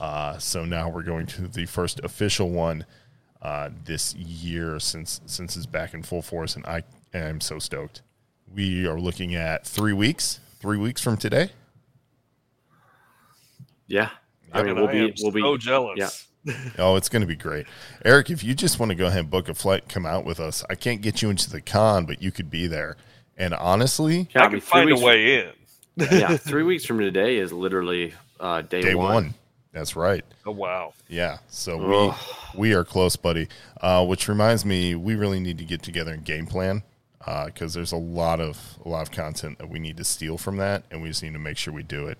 Uh, 0.00 0.38
so 0.38 0.64
now 0.64 0.88
we're 0.88 1.02
going 1.02 1.26
to 1.26 1.42
the 1.46 1.66
first 1.66 2.00
official 2.00 2.50
one 2.50 2.84
uh, 3.42 3.70
this 3.84 4.14
year 4.14 4.80
since 4.80 5.20
since 5.26 5.56
it's 5.56 5.66
back 5.66 5.94
in 5.94 6.02
full 6.02 6.22
force, 6.22 6.56
and 6.56 6.66
I 6.66 6.82
am 7.14 7.40
so 7.40 7.58
stoked. 7.58 8.02
We 8.52 8.86
are 8.86 8.98
looking 8.98 9.34
at 9.34 9.66
three 9.66 9.92
weeks, 9.92 10.40
three 10.58 10.78
weeks 10.78 11.00
from 11.00 11.16
today. 11.16 11.50
Yeah. 13.86 14.10
I 14.52 14.62
mean, 14.62 14.76
we'll 14.76 14.88
I 14.88 14.92
be 14.92 14.98
am 15.06 15.12
we'll 15.22 15.32
be 15.32 15.40
so 15.42 15.56
jealous. 15.56 15.98
Yeah. 15.98 16.54
Oh, 16.78 16.94
it's 16.94 17.08
going 17.08 17.22
to 17.22 17.26
be 17.26 17.34
great. 17.34 17.66
Eric, 18.04 18.30
if 18.30 18.44
you 18.44 18.54
just 18.54 18.78
want 18.78 18.90
to 18.90 18.94
go 18.94 19.06
ahead 19.06 19.18
and 19.18 19.30
book 19.30 19.48
a 19.48 19.54
flight, 19.54 19.88
come 19.88 20.06
out 20.06 20.24
with 20.24 20.38
us. 20.38 20.64
I 20.70 20.76
can't 20.76 21.00
get 21.02 21.20
you 21.20 21.28
into 21.28 21.50
the 21.50 21.60
con, 21.60 22.06
but 22.06 22.22
you 22.22 22.30
could 22.30 22.50
be 22.52 22.68
there. 22.68 22.96
And 23.36 23.52
honestly, 23.52 24.28
Yeah, 24.32 24.42
I 24.42 24.44
mean, 24.44 24.50
can 24.52 24.60
find 24.60 24.90
a 24.90 24.94
weeks- 24.94 25.02
way 25.04 25.38
in. 25.40 25.52
yeah, 25.96 26.36
three 26.36 26.62
weeks 26.72 26.84
from 26.84 27.00
today 27.00 27.38
is 27.38 27.52
literally 27.52 28.14
uh, 28.38 28.62
day, 28.62 28.80
day 28.82 28.94
one. 28.94 29.12
one. 29.14 29.34
That's 29.72 29.96
right. 29.96 30.24
Oh, 30.46 30.52
wow. 30.52 30.94
Yeah. 31.08 31.38
So 31.48 31.80
Ugh. 31.80 32.14
we 32.54 32.60
we 32.60 32.74
are 32.74 32.84
close, 32.84 33.16
buddy. 33.16 33.48
Uh, 33.80 34.06
which 34.06 34.28
reminds 34.28 34.64
me, 34.64 34.94
we 34.94 35.16
really 35.16 35.40
need 35.40 35.58
to 35.58 35.64
get 35.64 35.82
together 35.82 36.12
and 36.12 36.24
game 36.24 36.46
plan 36.46 36.84
because 37.46 37.74
there's 37.74 37.90
a 37.92 37.96
lot 37.96 38.40
of 38.40 38.78
a 38.84 38.88
lot 38.88 39.02
of 39.02 39.10
content 39.10 39.58
that 39.58 39.68
we 39.68 39.80
need 39.80 39.96
to 39.96 40.04
steal 40.04 40.38
from 40.38 40.58
that, 40.58 40.84
and 40.92 41.02
we 41.02 41.08
just 41.08 41.24
need 41.24 41.32
to 41.32 41.38
make 41.40 41.56
sure 41.58 41.74
we 41.74 41.82
do 41.82 42.06
it. 42.06 42.18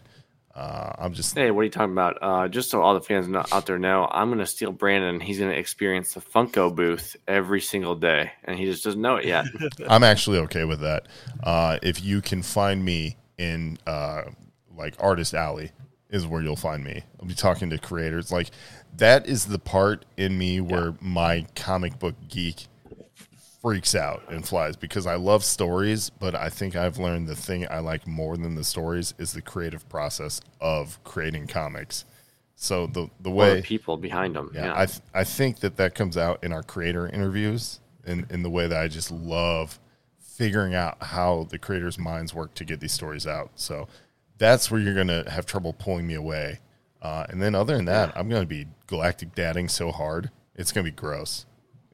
Uh, 0.57 0.93
I'm 0.99 1.13
just 1.13 1.35
Hey, 1.35 1.51
what 1.51 1.61
are 1.61 1.65
you 1.65 1.71
talking 1.71 1.93
about? 1.93 2.17
Uh, 2.23 2.49
just 2.49 2.71
so 2.71 2.81
all 2.81 2.95
the 2.95 3.03
fans 3.03 3.29
out 3.53 3.67
there 3.67 3.79
know, 3.79 4.09
I'm 4.11 4.29
going 4.29 4.39
to 4.39 4.47
steal 4.47 4.73
Brandon. 4.73 5.21
He's 5.21 5.39
going 5.39 5.51
to 5.51 5.59
experience 5.59 6.15
the 6.15 6.23
Funko 6.23 6.75
booth 6.75 7.15
every 7.29 7.61
single 7.61 7.95
day, 7.95 8.33
and 8.43 8.59
he 8.59 8.65
just 8.65 8.83
doesn't 8.83 9.01
know 9.01 9.17
it 9.17 9.27
yet. 9.27 9.45
I'm 9.89 10.03
actually 10.03 10.39
okay 10.39 10.65
with 10.65 10.81
that. 10.81 11.09
Uh, 11.43 11.79
if 11.83 12.03
you 12.03 12.23
can 12.23 12.43
find 12.43 12.83
me 12.83 13.19
in 13.37 13.77
uh, 13.87 14.23
like 14.75 14.95
Artist 14.99 15.35
Alley, 15.35 15.73
is 16.09 16.27
where 16.27 16.41
you'll 16.41 16.57
find 16.57 16.83
me. 16.85 17.03
I'll 17.21 17.29
be 17.29 17.35
talking 17.35 17.69
to 17.71 17.79
creators. 17.79 18.33
Like 18.33 18.51
that 18.97 19.27
is 19.27 19.47
the 19.47 19.59
part 19.59 20.05
in 20.17 20.39
me 20.39 20.61
where 20.61 20.95
my 21.01 21.47
comic 21.55 21.99
book 21.99 22.15
geek 22.29 22.67
freaks 23.63 23.95
out 23.95 24.23
and 24.29 24.47
flies 24.47 24.77
because 24.77 25.07
I 25.07 25.17
love 25.17 25.45
stories, 25.45 26.11
but 26.11 26.35
I 26.35 26.49
think 26.51 26.77
I've 26.77 26.99
learned 26.99 27.29
the 27.29 27.37
thing 27.37 27.67
I 27.71 27.81
like 27.81 28.07
more 28.07 28.37
than 28.37 28.55
the 28.55 28.65
stories 28.65 29.15
is 29.19 29.33
the 29.33 29.43
creative 29.43 29.89
process 29.89 30.41
of 30.61 31.03
creating 31.05 31.47
comics. 31.49 32.05
So 32.55 32.87
the 32.87 33.11
the 33.21 33.31
way 33.31 33.57
the 33.57 33.63
people 33.63 33.97
behind 33.97 34.35
them, 34.37 34.51
yeah, 34.55 34.67
Yeah, 34.67 34.73
I 34.75 34.87
th- 34.87 35.01
I 35.15 35.25
think 35.25 35.61
that 35.61 35.77
that 35.77 35.95
comes 35.95 36.17
out 36.17 36.43
in 36.43 36.53
our 36.53 36.63
creator 36.63 37.07
interviews, 37.07 37.81
in 38.07 38.27
in 38.31 38.43
the 38.43 38.51
way 38.51 38.67
that 38.67 38.81
I 38.81 38.89
just 38.89 39.11
love 39.11 39.79
figuring 40.19 40.75
out 40.75 41.03
how 41.03 41.45
the 41.51 41.59
creators' 41.59 41.99
minds 41.99 42.35
work 42.35 42.55
to 42.55 42.65
get 42.65 42.81
these 42.81 42.93
stories 42.93 43.27
out. 43.27 43.53
So 43.57 43.89
that's 44.39 44.71
where 44.71 44.81
you're 44.81 44.95
gonna 44.95 45.29
have 45.31 45.47
trouble 45.47 45.73
pulling 45.73 46.07
me 46.07 46.15
away. 46.15 46.61
Uh, 47.03 47.27
and 47.29 47.41
then 47.43 47.55
other 47.55 47.77
than 47.77 47.87
that, 47.87 48.13
I'm 48.17 48.29
gonna 48.29 48.47
be 48.47 48.67
galactic 48.87 49.35
dadding 49.35 49.69
so 49.69 49.91
hard, 49.93 50.31
it's 50.55 50.73
gonna 50.73 50.85
be 50.85 50.91
gross. 50.91 51.46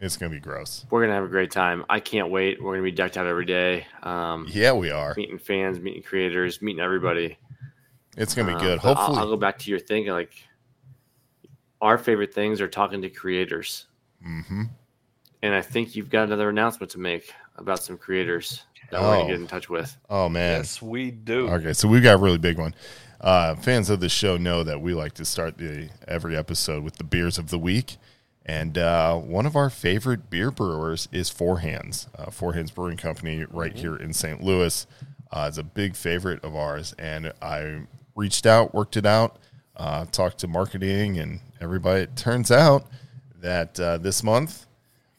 It's 0.04 0.16
gonna 0.16 0.30
be 0.32 0.40
gross. 0.40 0.84
We're 0.90 1.02
gonna 1.02 1.14
have 1.14 1.22
a 1.24 1.28
great 1.28 1.52
time. 1.52 1.84
I 1.88 2.00
can't 2.00 2.28
wait. 2.28 2.60
We're 2.60 2.72
gonna 2.72 2.82
be 2.82 2.90
decked 2.90 3.16
out 3.16 3.26
every 3.26 3.44
day. 3.46 3.86
Um, 4.02 4.46
Yeah, 4.50 4.72
we 4.72 4.90
are. 4.90 5.14
meeting 5.16 5.38
fans, 5.38 5.78
meeting 5.78 6.02
creators, 6.02 6.60
meeting 6.60 6.80
everybody. 6.82 7.38
It's 8.16 8.34
gonna 8.34 8.52
be 8.54 8.60
good. 8.60 8.80
but 8.82 8.88
I'll- 8.88 8.94
Hopefully, 8.96 9.18
I'll, 9.18 9.28
go 9.28 9.36
back 9.36 9.58
to 9.60 9.70
your 9.70 9.78
thing. 9.78 10.06
Like, 10.08 10.32
our 11.80 11.98
favorite 11.98 12.34
things 12.34 12.60
are 12.60 12.68
talking 12.68 13.02
to 13.02 13.08
creators, 13.10 13.86
hmm 14.22 14.64
and 15.44 15.52
I 15.54 15.60
think 15.60 15.96
you've 15.96 16.10
got 16.10 16.24
another 16.24 16.48
announcement 16.50 16.90
to 16.92 17.00
make 17.00 17.32
about 17.56 17.82
some 17.82 17.98
creators 17.98 18.62
that 18.90 19.00
we're 19.00 19.06
Oh. 19.08 19.18
gonna 19.22 19.26
get 19.32 19.40
in 19.40 19.46
touch 19.46 19.68
with. 19.68 19.96
Oh 20.10 20.28
man. 20.28 20.58
Yes, 20.58 20.82
we 20.82 21.10
do. 21.10 21.48
Okay, 21.48 21.72
so 21.72 21.86
we've 21.88 22.02
got 22.02 22.14
a 22.14 22.18
really 22.18 22.38
big 22.38 22.58
one. 22.58 22.74
Uh, 23.20 23.54
fans 23.56 23.88
of 23.88 24.00
the 24.00 24.08
show 24.08 24.36
know 24.36 24.62
that 24.64 24.80
we 24.80 24.94
like 24.94 25.12
to 25.14 25.24
start 25.24 25.58
the 25.58 25.90
every 26.08 26.36
episode 26.36 26.82
with 26.82 26.96
the 26.96 27.04
beers 27.04 27.38
of 27.38 27.50
the 27.50 27.58
week, 27.58 27.96
and 28.44 28.76
uh, 28.76 29.16
one 29.16 29.46
of 29.46 29.54
our 29.54 29.70
favorite 29.70 30.28
beer 30.28 30.50
brewers 30.50 31.08
is 31.12 31.30
Four 31.30 31.60
Hands. 31.60 32.08
Uh, 32.16 32.30
Four 32.30 32.54
Hands 32.54 32.70
Brewing 32.70 32.96
Company, 32.96 33.44
right 33.50 33.76
here 33.76 33.94
in 33.96 34.12
St. 34.12 34.42
Louis, 34.42 34.86
uh, 35.30 35.48
is 35.50 35.58
a 35.58 35.62
big 35.62 35.94
favorite 35.94 36.42
of 36.44 36.56
ours, 36.56 36.94
and 36.98 37.32
I 37.40 37.82
reached 38.16 38.44
out, 38.44 38.74
worked 38.74 38.96
it 38.96 39.06
out, 39.06 39.38
uh, 39.76 40.06
talked 40.06 40.38
to 40.38 40.48
marketing 40.48 41.18
and 41.18 41.40
everybody. 41.60 42.02
It 42.02 42.16
turns 42.16 42.50
out 42.50 42.86
that 43.40 43.78
uh, 43.78 43.98
this 43.98 44.22
month 44.22 44.66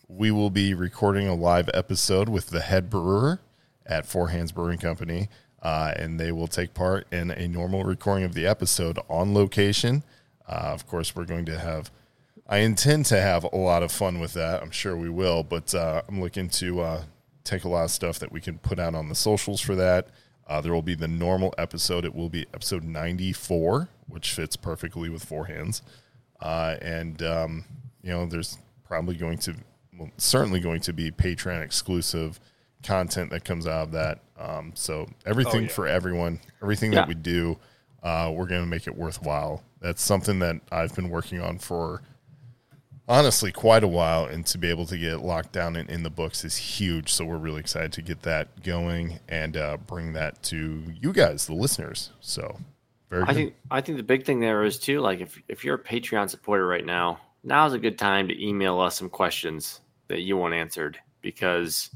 we 0.08 0.30
will 0.30 0.50
be 0.50 0.74
recording 0.74 1.28
a 1.28 1.34
live 1.34 1.70
episode 1.74 2.30
with 2.30 2.48
the 2.48 2.60
head 2.60 2.90
brewer 2.90 3.40
at 3.86 4.06
Four 4.06 4.30
Hands 4.30 4.52
Brewing 4.52 4.80
Company, 4.80 5.30
uh, 5.62 5.94
and 5.96 6.20
they 6.20 6.32
will 6.32 6.48
take 6.48 6.74
part 6.74 7.08
in 7.12 7.32
a 7.32 7.48
normal 7.48 7.84
recording 7.86 8.26
of 8.26 8.34
the 8.34 8.46
episode 8.46 9.00
on 9.10 9.34
location. 9.34 10.04
Of 10.46 10.86
course, 10.88 11.16
we're 11.16 11.26
going 11.26 11.46
to 11.46 11.58
have. 11.58 11.90
I 12.48 12.58
intend 12.60 13.06
to 13.08 13.20
have 13.20 13.44
a 13.46 13.56
lot 13.56 13.84
of 13.84 13.92
fun 13.92 14.20
with 14.20 14.34
that. 14.34 14.62
I'm 14.62 14.72
sure 14.72 14.96
we 14.98 15.10
will, 15.10 15.44
but 15.44 15.74
uh, 15.74 16.02
I'm 16.08 16.22
looking 16.22 16.50
to 16.50 16.82
uh, 16.82 17.04
take 17.44 17.64
a 17.64 17.70
lot 17.70 17.86
of 17.86 17.92
stuff 17.92 18.20
that 18.20 18.32
we 18.32 18.42
can 18.42 18.58
put 18.60 18.80
out 18.80 18.96
on 18.96 19.10
the 19.10 19.16
socials 19.16 19.62
for 19.62 19.76
that. 19.76 20.08
Uh, 20.48 20.60
there 20.60 20.74
will 20.74 20.82
be 20.82 20.96
the 20.96 21.08
normal 21.08 21.54
episode. 21.58 22.04
It 22.04 22.14
will 22.14 22.30
be 22.30 22.46
episode 22.54 22.84
94, 22.84 23.88
which 24.08 24.34
fits 24.34 24.58
perfectly 24.58 25.08
with 25.10 25.24
Four 25.24 25.46
Hands. 25.46 25.82
Uh, 26.42 26.76
and, 26.82 27.22
um, 27.24 27.66
you 28.02 28.10
know, 28.12 28.26
there's 28.26 28.58
probably 28.84 29.16
going 29.16 29.38
to, 29.40 29.56
well, 29.98 30.12
certainly 30.18 30.60
going 30.60 30.82
to 30.82 30.92
be 30.92 31.12
Patreon 31.12 31.64
exclusive 31.64 32.42
content 32.84 33.30
that 33.30 33.46
comes 33.46 33.66
out 33.66 33.84
of 33.84 33.92
that. 33.94 34.20
Um, 34.38 34.74
so 34.76 35.08
everything 35.26 35.64
yeah. 35.64 35.70
for 35.70 35.88
everyone, 35.88 36.42
everything 36.62 36.92
Yeah. 36.92 37.00
that 37.02 37.08
we 37.08 37.14
do, 37.16 37.58
uh, 38.04 38.30
we're 38.36 38.48
going 38.48 38.62
to 38.62 38.68
make 38.68 38.86
it 38.86 38.98
worthwhile. 38.98 39.64
That's 39.80 40.02
something 40.02 40.40
that 40.40 40.58
I've 40.74 40.94
been 40.94 41.10
working 41.10 41.40
on 41.40 41.58
for 41.60 42.02
honestly 43.08 43.52
quite 43.52 43.84
a 43.84 43.88
while 43.88 44.26
and 44.26 44.46
to 44.46 44.58
be 44.58 44.70
able 44.70 44.86
to 44.86 44.98
get 44.98 45.20
locked 45.20 45.52
down 45.52 45.76
in, 45.76 45.90
in 45.90 46.04
the 46.04 46.10
books 46.10 46.46
is 46.46 46.56
huge 46.56 47.12
so 47.12 47.26
we're 47.26 47.38
really 47.38 47.60
excited 47.60 47.92
to 47.92 48.02
get 48.02 48.22
that 48.22 48.64
going 48.64 49.20
and 49.28 49.58
uh, 49.58 49.76
bring 49.86 50.14
that 50.14 50.42
to 50.42 50.84
you 51.02 51.12
guys 51.12 51.46
the 51.46 51.54
listeners 51.54 52.12
so 52.22 52.58
very 53.14 53.24
I 53.24 53.28
good. 53.28 53.36
think 53.36 53.56
I 53.70 53.82
think 53.82 53.98
the 53.98 54.04
big 54.04 54.26
thing 54.26 54.40
there 54.40 54.64
is 54.64 54.80
too, 54.80 55.00
like 55.00 55.20
if 55.22 55.40
if 55.48 55.64
you're 55.64 55.76
a 55.76 55.84
Patreon 55.84 56.32
supporter 56.32 56.66
right 56.66 56.84
now, 56.84 57.20
now's 57.44 57.74
a 57.74 57.78
good 57.78 58.00
time 58.00 58.28
to 58.28 58.44
email 58.44 58.80
us 58.80 58.98
some 58.98 59.10
questions 59.10 59.82
that 60.08 60.22
you 60.22 60.36
want 60.36 60.56
answered 60.56 60.98
because 61.22 61.92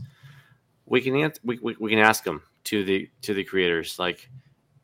we 0.85 1.01
can 1.01 1.15
answer 1.15 1.41
we, 1.43 1.57
we, 1.63 1.75
we 1.79 1.89
can 1.89 1.97
ask 1.97 2.23
them 2.23 2.43
to 2.65 2.83
the 2.83 3.09
to 3.23 3.33
the 3.33 3.43
creators. 3.43 3.97
Like 3.97 4.29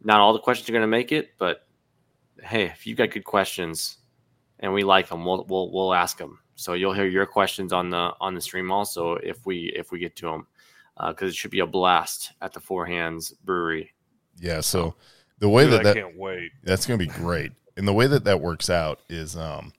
not 0.04 0.22
all 0.22 0.34
the 0.34 0.40
questions 0.40 0.68
are 0.68 0.74
going 0.74 0.82
to 0.82 0.88
make 0.88 1.12
it, 1.12 1.34
but 1.38 1.68
hey, 2.42 2.64
if 2.64 2.88
you've 2.88 2.98
got 2.98 3.12
good 3.12 3.26
questions 3.26 3.98
and 4.64 4.74
we 4.74 4.84
like 4.84 5.10
them, 5.10 5.24
we'll 5.24 5.46
we'll 5.48 5.72
we'll 5.72 5.94
ask 5.94 6.18
them. 6.18 6.40
So 6.56 6.74
you'll 6.74 6.94
hear 6.94 7.06
your 7.06 7.28
questions 7.28 7.72
on 7.72 7.92
the 7.92 8.14
on 8.20 8.34
the 8.34 8.42
stream 8.42 8.72
also 8.72 9.16
if 9.16 9.46
we 9.46 9.72
if 9.76 9.92
we 9.92 10.00
get 10.00 10.16
to 10.18 10.26
them 10.26 10.48
because 11.08 11.32
it 11.32 11.36
should 11.36 11.52
be 11.52 11.60
a 11.60 11.68
blast 11.68 12.32
at 12.42 12.54
the 12.54 12.60
Four 12.60 12.86
Hands 12.86 13.32
Brewery. 13.44 13.94
yeah 14.40 14.62
so 14.62 14.96
the 15.40 15.50
way 15.50 15.66
Dude, 15.66 15.74
that, 15.74 15.80
I 15.82 15.84
that 15.84 15.96
can't 15.96 16.18
wait. 16.18 16.52
That's 16.64 16.86
going 16.86 17.00
to 17.00 17.06
be 17.06 17.12
great. 17.12 17.52
And 17.76 17.88
the 17.88 17.94
way 17.94 18.08
that 18.08 18.24
that 18.24 18.40
works 18.40 18.70
out 18.70 19.02
is, 19.10 19.36
um, 19.36 19.74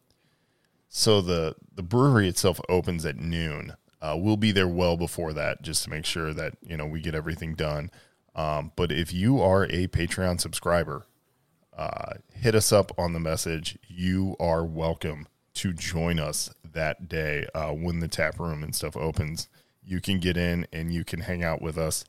so 0.91 1.23
the 1.23 1.55
the 1.75 1.83
brewery 1.83 2.29
itself 2.29 2.61
opens 2.69 3.07
at 3.07 3.17
noon. 3.17 3.73
Uh, 4.03 4.15
we'll 4.19 4.37
be 4.37 4.53
there 4.53 4.69
well 4.69 4.99
before 4.99 5.33
that, 5.33 5.63
just 5.63 5.85
to 5.85 5.91
make 5.91 6.05
sure 6.05 6.35
that 6.35 6.55
you 6.61 6.77
know 6.77 6.85
we 6.85 7.01
get 7.01 7.15
everything 7.15 7.55
done. 7.55 7.91
Um, 8.35 8.73
but 8.77 8.93
if 8.93 9.13
you 9.13 9.41
are 9.41 9.65
a 9.65 9.87
Patreon 9.87 10.41
subscriber, 10.41 11.07
uh, 11.77 12.15
hit 12.33 12.55
us 12.55 12.73
up 12.73 12.93
on 12.99 13.13
the 13.13 13.21
message. 13.21 13.79
You 13.89 14.37
are 14.39 14.65
welcome 14.65 15.27
to 15.55 15.73
join 15.73 16.19
us 16.19 16.51
that 16.73 17.09
day 17.09 17.47
uh, 17.55 17.71
when 17.73 18.01
the 18.01 18.09
tap 18.09 18.39
room 18.39 18.63
and 18.63 18.75
stuff 18.75 18.97
opens. 18.97 19.49
You 19.83 20.01
can 20.01 20.19
get 20.19 20.37
in 20.37 20.67
and 20.73 20.93
you 20.93 21.05
can 21.05 21.21
hang 21.21 21.43
out 21.45 21.61
with 21.63 21.77
us 21.79 22.05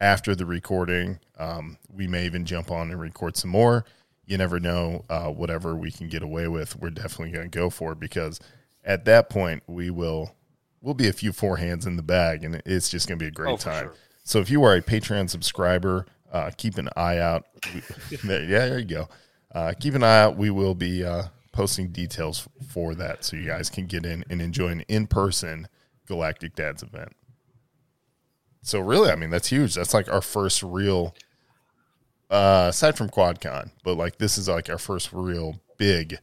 after 0.00 0.34
the 0.34 0.46
recording. 0.46 1.20
Um, 1.38 1.78
we 1.92 2.06
may 2.06 2.24
even 2.26 2.44
jump 2.44 2.70
on 2.70 2.90
and 2.90 3.00
record 3.00 3.36
some 3.36 3.50
more. 3.50 3.84
You 4.24 4.38
never 4.38 4.58
know. 4.60 5.04
Uh, 5.08 5.28
whatever 5.28 5.74
we 5.74 5.90
can 5.90 6.08
get 6.08 6.22
away 6.22 6.48
with, 6.48 6.76
we're 6.76 6.90
definitely 6.90 7.32
going 7.32 7.50
to 7.50 7.58
go 7.58 7.70
for 7.70 7.94
because 7.94 8.40
at 8.84 9.04
that 9.04 9.28
point 9.28 9.62
we 9.66 9.90
will 9.90 10.34
we'll 10.80 10.94
be 10.94 11.08
a 11.08 11.12
few 11.12 11.32
Four 11.32 11.58
Hands 11.58 11.84
in 11.86 11.96
the 11.96 12.02
bag, 12.02 12.42
and 12.44 12.62
it's 12.66 12.88
just 12.88 13.06
going 13.08 13.18
to 13.18 13.22
be 13.22 13.28
a 13.28 13.32
great 13.32 13.52
Oh, 13.52 13.56
time. 13.56 13.84
sure. 13.86 13.94
So 14.24 14.38
if 14.40 14.50
you 14.50 14.62
are 14.64 14.74
a 14.74 14.82
Patreon 14.82 15.28
subscriber, 15.28 16.06
uh, 16.32 16.50
keep 16.56 16.78
an 16.78 16.88
eye 16.96 17.18
out. 17.18 17.44
There- 18.24 18.42
yeah, 18.42 18.66
there 18.66 18.78
you 18.80 18.84
go. 18.86 19.08
Uh, 19.54 19.72
keep 19.78 19.94
an 19.94 20.02
eye 20.02 20.20
out. 20.22 20.36
We 20.36 20.50
will 20.50 20.74
be 20.74 21.04
uh, 21.04 21.24
posting 21.52 21.88
details 21.88 22.48
for 22.70 22.94
that, 22.96 23.24
so 23.24 23.36
you 23.36 23.46
guys 23.46 23.68
can 23.70 23.86
get 23.86 24.04
in 24.06 24.24
and 24.30 24.40
enjoy 24.42 24.68
an 24.68 24.80
in-person 24.88 25.68
Galactic 26.06 26.54
Dads 26.54 26.82
event. 26.82 27.14
So 28.62 28.80
really, 28.80 29.10
I 29.10 29.16
mean, 29.16 29.30
that's 29.30 29.48
huge. 29.48 29.74
That's 29.74 29.92
like 29.92 30.08
our 30.10 30.22
first 30.22 30.62
real, 30.62 31.14
uh, 32.30 32.66
aside 32.70 32.96
from 32.96 33.10
QuadCon, 33.10 33.70
but 33.84 33.96
like 33.96 34.18
this 34.18 34.38
is 34.38 34.48
like 34.48 34.70
our 34.70 34.78
first 34.78 35.12
real 35.12 35.60
big 35.78 36.18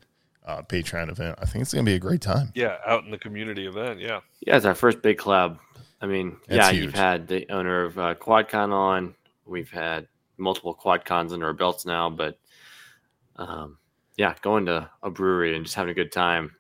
uh, 0.46 0.62
Patreon 0.64 1.10
event. 1.10 1.38
I 1.42 1.46
think 1.46 1.62
it's 1.64 1.74
gonna 1.74 1.84
be 1.84 1.94
a 1.96 2.00
great 2.00 2.22
time. 2.22 2.52
Yeah, 2.56 2.78
out 2.86 3.04
in 3.04 3.12
the 3.12 3.18
community 3.18 3.68
event. 3.68 4.00
Yeah. 4.00 4.22
Yeah, 4.46 4.56
it's 4.58 4.66
our 4.66 4.74
first 4.76 5.02
big 5.02 5.18
club. 5.18 5.60
I 6.02 6.08
mean, 6.08 6.38
That's 6.48 6.68
yeah, 6.68 6.72
huge. 6.72 6.86
you've 6.86 6.94
had 6.96 7.28
the 7.28 7.46
owner 7.52 7.84
of 7.84 8.00
uh, 8.00 8.16
QuadCon 8.16 8.72
on. 8.72 9.16
We've 9.50 9.70
had 9.70 10.08
multiple 10.38 10.76
QuadCons 10.82 11.32
under 11.34 11.48
our 11.48 11.54
belts 11.54 11.86
now, 11.86 12.10
but 12.10 12.40
um, 13.36 13.78
yeah, 14.18 14.36
going 14.42 14.66
to 14.68 14.90
a 15.04 15.10
brewery 15.10 15.56
and 15.56 15.66
just 15.66 15.76
having 15.76 15.92
a 15.92 15.96
good 15.96 16.12
time. 16.12 16.56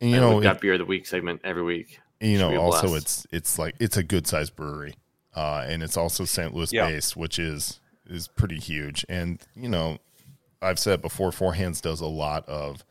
And 0.00 0.10
you 0.10 0.16
And 0.16 0.24
know, 0.24 0.36
we've 0.36 0.44
it- 0.46 0.60
beer 0.60 0.72
of 0.74 0.78
the 0.80 0.84
week 0.84 1.06
segment 1.06 1.40
every 1.44 1.62
week. 1.62 2.00
And, 2.20 2.30
you 2.32 2.38
know 2.38 2.56
also 2.58 2.88
blast. 2.88 3.02
it's 3.02 3.26
it's 3.32 3.58
like 3.58 3.74
it's 3.80 3.96
a 3.98 4.02
good 4.02 4.26
sized 4.26 4.54
brewery 4.56 4.94
uh 5.34 5.64
and 5.68 5.82
it's 5.82 5.96
also 5.96 6.24
st 6.24 6.54
louis 6.54 6.72
Yeah. 6.72 6.86
based 6.86 7.16
which 7.16 7.38
is 7.38 7.80
is 8.06 8.28
pretty 8.28 8.58
huge 8.58 9.04
and 9.10 9.40
you 9.54 9.68
know 9.68 9.98
i've 10.62 10.78
said 10.78 11.02
before 11.02 11.32
four 11.32 11.52
hands 11.54 11.80
does 11.82 12.00
a 12.00 12.06
lot 12.06 12.48
of 12.48 12.82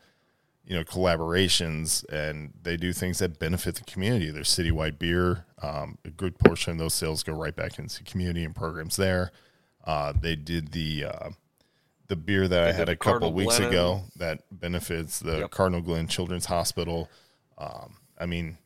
you 0.66 0.74
know 0.74 0.84
collaborations 0.84 2.04
and 2.10 2.52
they 2.62 2.76
do 2.76 2.92
things 2.92 3.18
that 3.18 3.38
benefit 3.38 3.74
the 3.74 3.84
community 3.84 4.30
there's 4.30 4.48
citywide 4.48 4.98
beer 4.98 5.44
um, 5.62 5.98
a 6.04 6.10
good 6.10 6.38
portion 6.38 6.72
of 6.72 6.78
those 6.78 6.94
sales 6.94 7.22
go 7.22 7.32
right 7.32 7.54
back 7.56 7.78
into 7.78 8.02
community 8.04 8.44
and 8.44 8.54
programs 8.56 8.96
there 8.96 9.30
uh, 9.84 10.12
they 10.18 10.34
did 10.34 10.72
the 10.72 11.04
uh, 11.04 11.28
the 12.08 12.16
beer 12.16 12.48
that 12.48 12.64
i 12.64 12.72
had 12.72 12.88
a 12.88 12.96
couple 12.96 13.32
weeks 13.32 13.58
Glen. 13.58 13.68
ago 13.68 14.02
that 14.16 14.40
benefits 14.50 15.18
the 15.18 15.40
Yep. 15.40 15.50
cardinal 15.50 15.82
glennon 15.82 16.08
children's 16.08 16.46
hospital 16.46 17.10
um, 17.58 17.96
i 18.18 18.24
mean 18.26 18.56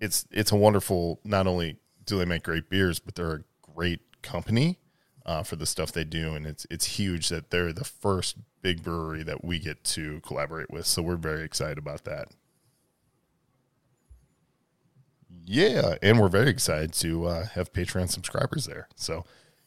it's 0.00 0.26
it's 0.30 0.52
a 0.52 0.56
wonderful. 0.56 1.20
Not 1.24 1.46
only 1.46 1.76
do 2.04 2.18
they 2.18 2.24
make 2.24 2.42
great 2.42 2.68
beers, 2.68 2.98
but 2.98 3.14
they're 3.14 3.32
a 3.36 3.44
great 3.74 4.00
company 4.22 4.78
uh, 5.26 5.42
for 5.42 5.56
the 5.56 5.66
stuff 5.66 5.92
they 5.92 6.04
do, 6.04 6.34
and 6.34 6.46
it's 6.46 6.66
it's 6.70 6.98
huge 6.98 7.28
that 7.28 7.50
they're 7.50 7.72
the 7.72 7.84
first 7.84 8.36
big 8.62 8.82
brewery 8.82 9.22
that 9.22 9.44
we 9.44 9.58
get 9.58 9.82
to 9.84 10.20
collaborate 10.20 10.70
with. 10.70 10.86
So 10.86 11.02
we're 11.02 11.16
very 11.16 11.44
excited 11.44 11.78
about 11.78 12.04
that. 12.04 12.28
Yeah, 15.46 15.96
and 16.02 16.20
we're 16.20 16.28
very 16.28 16.48
excited 16.48 16.92
to 16.94 17.26
uh, 17.26 17.46
have 17.48 17.72
Patreon 17.72 18.10
subscribers 18.10 18.66
there. 18.66 18.88
So 18.96 19.24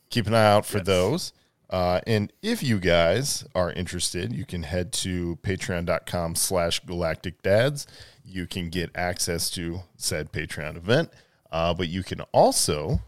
keep 0.09 0.27
an 0.27 0.33
eye 0.33 0.45
out 0.45 0.65
for 0.65 0.79
those. 0.79 1.33
Uh, 1.69 1.99
and 2.07 2.31
if 2.41 2.63
you 2.63 2.79
guys 2.79 3.45
are 3.53 3.71
interested, 3.73 4.33
you 4.33 4.45
can 4.45 4.63
head 4.63 4.91
to 4.93 5.37
patreon.com 5.43 6.35
slash 6.35 6.79
galactic 6.79 7.41
dads. 7.41 7.85
You 8.23 8.47
can 8.47 8.69
get 8.69 8.89
access 8.95 9.49
to 9.51 9.81
said 9.97 10.31
Patreon 10.31 10.77
event. 10.77 11.11
Uh, 11.51 11.73
but 11.73 11.87
you 11.87 12.03
can 12.03 12.21
also 12.31 13.01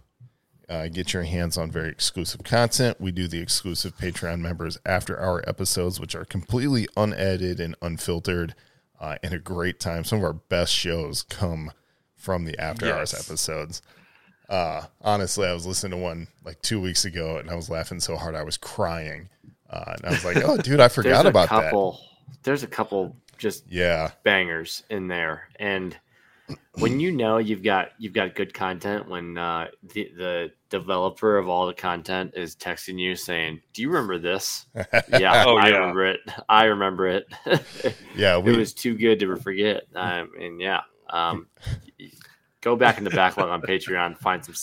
uh, 0.69 0.87
get 0.87 1.13
your 1.13 1.23
hands 1.23 1.57
on 1.57 1.71
very 1.71 1.89
exclusive 1.89 2.43
content. 2.43 3.01
We 3.01 3.11
do 3.11 3.27
the 3.27 3.39
exclusive 3.41 3.97
Patreon 3.97 4.39
members 4.39 4.77
after 4.85 5.19
our 5.19 5.43
episodes, 5.47 5.99
which 5.99 6.15
are 6.15 6.25
completely 6.25 6.87
unedited 6.95 7.59
and 7.59 7.75
unfiltered 7.81 8.53
uh, 8.99 9.17
and 9.23 9.33
a 9.33 9.39
great 9.39 9.79
time. 9.79 10.03
Some 10.03 10.19
of 10.19 10.25
our 10.25 10.33
best 10.33 10.73
shows 10.73 11.23
come 11.23 11.71
from 12.15 12.45
the 12.45 12.57
after 12.59 12.93
hours 12.93 13.13
episodes. 13.13 13.81
Uh, 14.47 14.83
honestly, 15.01 15.47
I 15.47 15.53
was 15.53 15.65
listening 15.65 15.91
to 15.91 15.97
one 15.97 16.27
like 16.43 16.61
two 16.61 16.81
weeks 16.81 17.05
ago 17.05 17.37
and 17.37 17.49
I 17.49 17.55
was 17.55 17.69
laughing 17.69 17.99
so 17.99 18.15
hard 18.17 18.35
I 18.35 18.43
was 18.43 18.57
crying 18.57 19.29
Uh, 19.69 19.93
and 19.97 20.05
I 20.05 20.09
was 20.09 20.25
like, 20.25 20.37
oh, 20.37 20.57
dude, 20.57 20.79
I 20.79 20.87
forgot 20.89 21.25
about 21.27 21.49
that. 21.49 21.65
couple. 21.65 21.99
There's 22.43 22.63
a 22.63 22.67
couple 22.67 23.15
just 23.37 23.63
Yeah, 23.69 24.11
bangers 24.23 24.83
in 24.89 25.07
there, 25.07 25.47
and 25.59 25.95
when 26.73 26.99
you 26.99 27.11
know 27.11 27.37
you've 27.37 27.63
got 27.63 27.89
you've 27.97 28.13
got 28.13 28.35
good 28.35 28.53
content, 28.53 29.09
when 29.09 29.37
uh, 29.37 29.67
the 29.93 30.11
the 30.17 30.51
developer 30.69 31.37
of 31.37 31.49
all 31.49 31.67
the 31.67 31.73
content 31.73 32.33
is 32.35 32.55
texting 32.55 32.99
you 32.99 33.15
saying, 33.15 33.61
"Do 33.73 33.81
you 33.81 33.89
remember 33.89 34.17
this?" 34.19 34.65
Yeah, 35.19 35.43
Oh, 35.47 35.57
I 35.57 35.69
yeah. 35.69 35.77
remember 35.77 36.05
it. 36.07 36.19
I 36.47 36.63
remember 36.65 37.07
it. 37.07 37.27
yeah. 38.15 38.37
it 38.37 38.55
was 38.57 38.73
too 38.73 38.95
good 38.97 39.19
to 39.19 39.35
forget. 39.37 39.83
Um, 39.95 40.31
and 40.39 40.61
yeah, 40.61 40.81
um, 41.09 41.47
go 42.61 42.75
back 42.75 42.97
in 42.97 43.03
the 43.03 43.09
backlog 43.09 43.49
on 43.49 43.61
Patreon, 43.61 44.17
find 44.17 44.43
some 44.43 44.55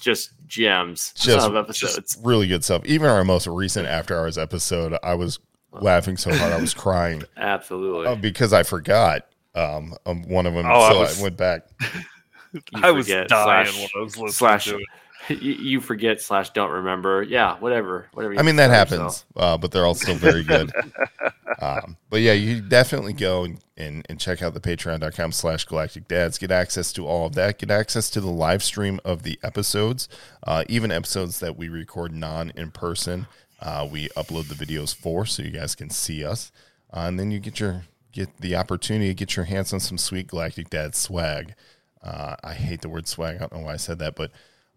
just 0.00 0.30
gems 0.46 1.12
just, 1.16 1.46
of 1.46 1.56
episodes. 1.56 1.96
just 1.96 2.18
really 2.24 2.46
good 2.46 2.64
stuff. 2.64 2.84
Even 2.86 3.08
our 3.08 3.24
most 3.24 3.46
recent 3.46 3.86
after 3.86 4.16
hours 4.18 4.38
episode, 4.38 4.96
I 5.02 5.14
was 5.14 5.38
laughing 5.72 6.16
so 6.16 6.34
hard 6.34 6.52
I 6.52 6.60
was 6.60 6.72
crying 6.72 7.22
Absolutely. 7.36 8.06
uh, 8.06 8.14
because 8.14 8.52
I 8.54 8.62
forgot 8.62 9.26
um, 9.56 9.94
um, 10.06 10.22
one 10.28 10.46
of 10.46 10.54
them. 10.54 10.66
Oh, 10.66 10.80
I 10.80 10.90
so 10.92 10.96
I, 10.98 11.00
was- 11.00 11.20
went 11.22 11.36
back. 11.36 11.66
I 12.74 12.90
was 12.90 13.06
dying 13.06 13.26
slash- 13.28 13.76
when 13.76 13.88
I 13.96 14.04
was 14.04 14.16
listening 14.16 14.32
slash 14.32 14.64
to 14.66 14.76
it. 14.76 14.86
you, 15.42 15.52
you 15.52 15.80
forget 15.80 16.20
slash 16.20 16.50
don't 16.50 16.70
remember. 16.70 17.22
Yeah, 17.22 17.56
whatever. 17.58 18.06
Whatever. 18.12 18.34
You 18.34 18.40
I 18.40 18.42
mean 18.42 18.56
that 18.56 18.70
happens, 18.70 19.24
uh, 19.34 19.56
but 19.58 19.72
they're 19.72 19.86
all 19.86 19.94
still 19.94 20.14
very 20.14 20.44
good. 20.44 20.70
um, 21.60 21.96
but 22.10 22.20
yeah, 22.20 22.32
you 22.32 22.60
definitely 22.60 23.12
go 23.12 23.44
and, 23.44 23.58
and, 23.76 24.06
and 24.08 24.20
check 24.20 24.42
out 24.42 24.54
the 24.54 24.60
patreon.com 24.60 25.32
slash 25.32 25.64
galactic 25.64 26.06
dads. 26.06 26.38
Get 26.38 26.50
access 26.50 26.92
to 26.92 27.06
all 27.06 27.26
of 27.26 27.34
that. 27.34 27.58
Get 27.58 27.70
access 27.70 28.08
to 28.10 28.20
the 28.20 28.30
live 28.30 28.62
stream 28.62 29.00
of 29.04 29.22
the 29.22 29.38
episodes, 29.42 30.08
uh, 30.46 30.64
even 30.68 30.92
episodes 30.92 31.40
that 31.40 31.56
we 31.56 31.68
record 31.68 32.14
non 32.14 32.52
in 32.54 32.70
person. 32.70 33.26
Uh, 33.60 33.88
we 33.90 34.08
upload 34.10 34.48
the 34.48 34.54
videos 34.66 34.94
for 34.94 35.24
so 35.26 35.42
you 35.42 35.50
guys 35.50 35.74
can 35.74 35.90
see 35.90 36.24
us. 36.24 36.52
Uh, 36.92 37.00
and 37.00 37.18
then 37.18 37.30
you 37.30 37.40
get 37.40 37.58
your 37.58 37.82
get 38.16 38.40
the 38.40 38.56
opportunity 38.56 39.08
to 39.08 39.14
get 39.14 39.36
your 39.36 39.44
hands 39.44 39.74
on 39.74 39.80
some 39.80 39.98
sweet 39.98 40.28
galactic 40.28 40.70
dad 40.70 40.94
swag. 40.94 41.54
Uh, 42.02 42.34
I 42.42 42.54
hate 42.54 42.80
the 42.80 42.88
word 42.88 43.06
swag. 43.06 43.36
I 43.36 43.38
don't 43.40 43.52
know 43.52 43.60
why 43.60 43.74
I 43.74 43.76
said 43.76 43.98
that, 43.98 44.16
but 44.16 44.30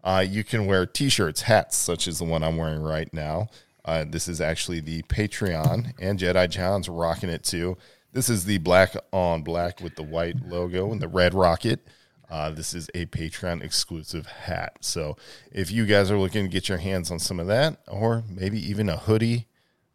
uh, 0.04 0.24
you 0.26 0.44
can 0.44 0.66
wear 0.66 0.84
t-shirts, 0.84 1.42
hats, 1.42 1.76
such 1.76 2.06
as 2.06 2.18
the 2.18 2.24
one 2.24 2.42
I'm 2.42 2.58
wearing 2.58 2.82
right 2.82 3.12
now. 3.14 3.48
Uh, 3.82 4.04
this 4.06 4.28
is 4.28 4.42
actually 4.42 4.80
the 4.80 5.02
Patreon, 5.04 5.94
and 5.98 6.18
Jedi 6.18 6.50
John's 6.50 6.88
rocking 6.88 7.30
it 7.30 7.42
too. 7.42 7.78
This 8.12 8.28
is 8.28 8.44
the 8.44 8.58
black 8.58 8.94
on 9.10 9.42
black 9.42 9.80
with 9.80 9.96
the 9.96 10.02
white 10.02 10.36
logo 10.46 10.92
and 10.92 11.00
the 11.00 11.08
red 11.08 11.32
rocket. 11.32 11.80
Uh, 12.28 12.50
this 12.50 12.74
is 12.74 12.90
a 12.94 13.06
Patreon 13.06 13.62
exclusive 13.62 14.26
hat. 14.26 14.76
So 14.80 15.16
if 15.50 15.70
you 15.70 15.86
guys 15.86 16.10
are 16.10 16.18
looking 16.18 16.44
to 16.44 16.50
get 16.50 16.68
your 16.68 16.78
hands 16.78 17.10
on 17.10 17.18
some 17.18 17.40
of 17.40 17.46
that, 17.46 17.78
or 17.88 18.22
maybe 18.28 18.58
even 18.68 18.90
a 18.90 18.98
hoodie, 18.98 19.46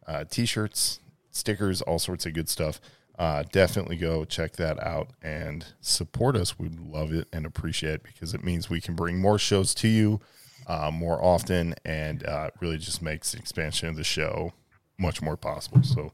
uh, 0.06 0.24
t-shirts, 0.24 0.98
stickers, 1.30 1.80
all 1.82 1.98
sorts 1.98 2.26
of 2.26 2.32
good 2.32 2.48
stuff. 2.48 2.80
Uh, 3.18 3.44
definitely 3.50 3.96
go 3.96 4.24
check 4.24 4.56
that 4.56 4.78
out 4.82 5.08
and 5.22 5.66
support 5.80 6.36
us. 6.36 6.58
We'd 6.58 6.78
love 6.78 7.12
it 7.12 7.28
and 7.32 7.46
appreciate 7.46 7.94
it 7.94 8.02
because 8.02 8.34
it 8.34 8.44
means 8.44 8.68
we 8.68 8.80
can 8.80 8.94
bring 8.94 9.18
more 9.18 9.38
shows 9.38 9.74
to 9.76 9.88
you 9.88 10.20
uh, 10.66 10.90
more 10.90 11.22
often 11.22 11.74
and 11.84 12.24
uh, 12.26 12.50
really 12.60 12.76
just 12.76 13.00
makes 13.00 13.32
the 13.32 13.38
expansion 13.38 13.88
of 13.88 13.96
the 13.96 14.04
show 14.04 14.52
much 14.98 15.22
more 15.22 15.36
possible. 15.36 15.82
So 15.82 16.12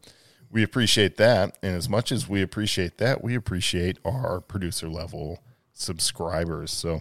we 0.50 0.62
appreciate 0.62 1.16
that. 1.16 1.58
And 1.62 1.74
as 1.74 1.88
much 1.88 2.12
as 2.12 2.28
we 2.28 2.42
appreciate 2.42 2.98
that, 2.98 3.24
we 3.24 3.34
appreciate 3.34 3.98
our 4.04 4.40
producer 4.40 4.88
level 4.88 5.42
subscribers. 5.72 6.70
So 6.70 7.00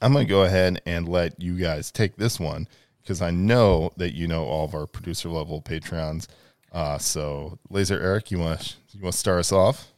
I'm 0.00 0.12
going 0.12 0.26
to 0.26 0.30
go 0.30 0.44
ahead 0.44 0.80
and 0.86 1.08
let 1.08 1.40
you 1.40 1.58
guys 1.58 1.90
take 1.90 2.16
this 2.16 2.38
one 2.38 2.68
because 3.02 3.20
I 3.20 3.30
know 3.30 3.90
that 3.96 4.14
you 4.14 4.26
know 4.26 4.44
all 4.44 4.64
of 4.64 4.74
our 4.74 4.86
producer 4.86 5.28
level 5.28 5.60
patrons. 5.60 6.28
Uh, 6.76 6.98
so, 6.98 7.58
Laser 7.70 7.98
Eric, 7.98 8.30
you 8.30 8.38
want 8.38 8.76
you 8.92 9.00
want 9.00 9.14
to 9.14 9.18
start 9.18 9.38
us 9.38 9.50
off? 9.50 9.92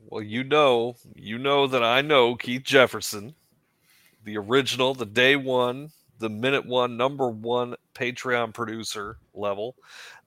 Well, 0.00 0.24
you 0.24 0.42
know, 0.42 0.96
you 1.14 1.38
know 1.38 1.68
that 1.68 1.84
I 1.84 2.00
know 2.00 2.34
Keith 2.34 2.64
Jefferson, 2.64 3.36
the 4.24 4.36
original, 4.36 4.94
the 4.94 5.06
day 5.06 5.36
one, 5.36 5.92
the 6.18 6.28
minute 6.28 6.66
one, 6.66 6.96
number 6.96 7.28
one 7.28 7.76
Patreon 7.94 8.52
producer 8.52 9.18
level. 9.34 9.76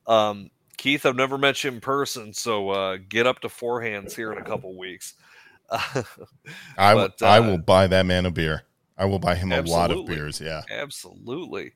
Um, 0.05 0.51
Keith, 0.77 1.05
I've 1.05 1.17
never 1.17 1.37
met 1.37 1.61
you 1.65 1.71
in 1.71 1.81
person, 1.81 2.31
so 2.31 2.69
uh, 2.69 2.97
get 3.09 3.27
up 3.27 3.41
to 3.41 3.49
four 3.49 3.81
hands 3.81 4.15
here 4.15 4.31
in 4.31 4.37
a 4.37 4.45
couple 4.45 4.73
weeks. 4.77 5.15
I 5.69 6.05
But, 6.77 7.21
I 7.21 7.39
uh, 7.39 7.41
will 7.45 7.57
buy 7.57 7.87
that 7.87 8.05
man 8.05 8.25
a 8.25 8.31
beer. 8.31 8.63
I 8.97 9.03
will 9.03 9.19
buy 9.19 9.35
him 9.35 9.51
a 9.51 9.61
lot 9.63 9.91
of 9.91 10.05
beers. 10.05 10.39
Yeah, 10.39 10.61
Absolutely. 10.71 11.73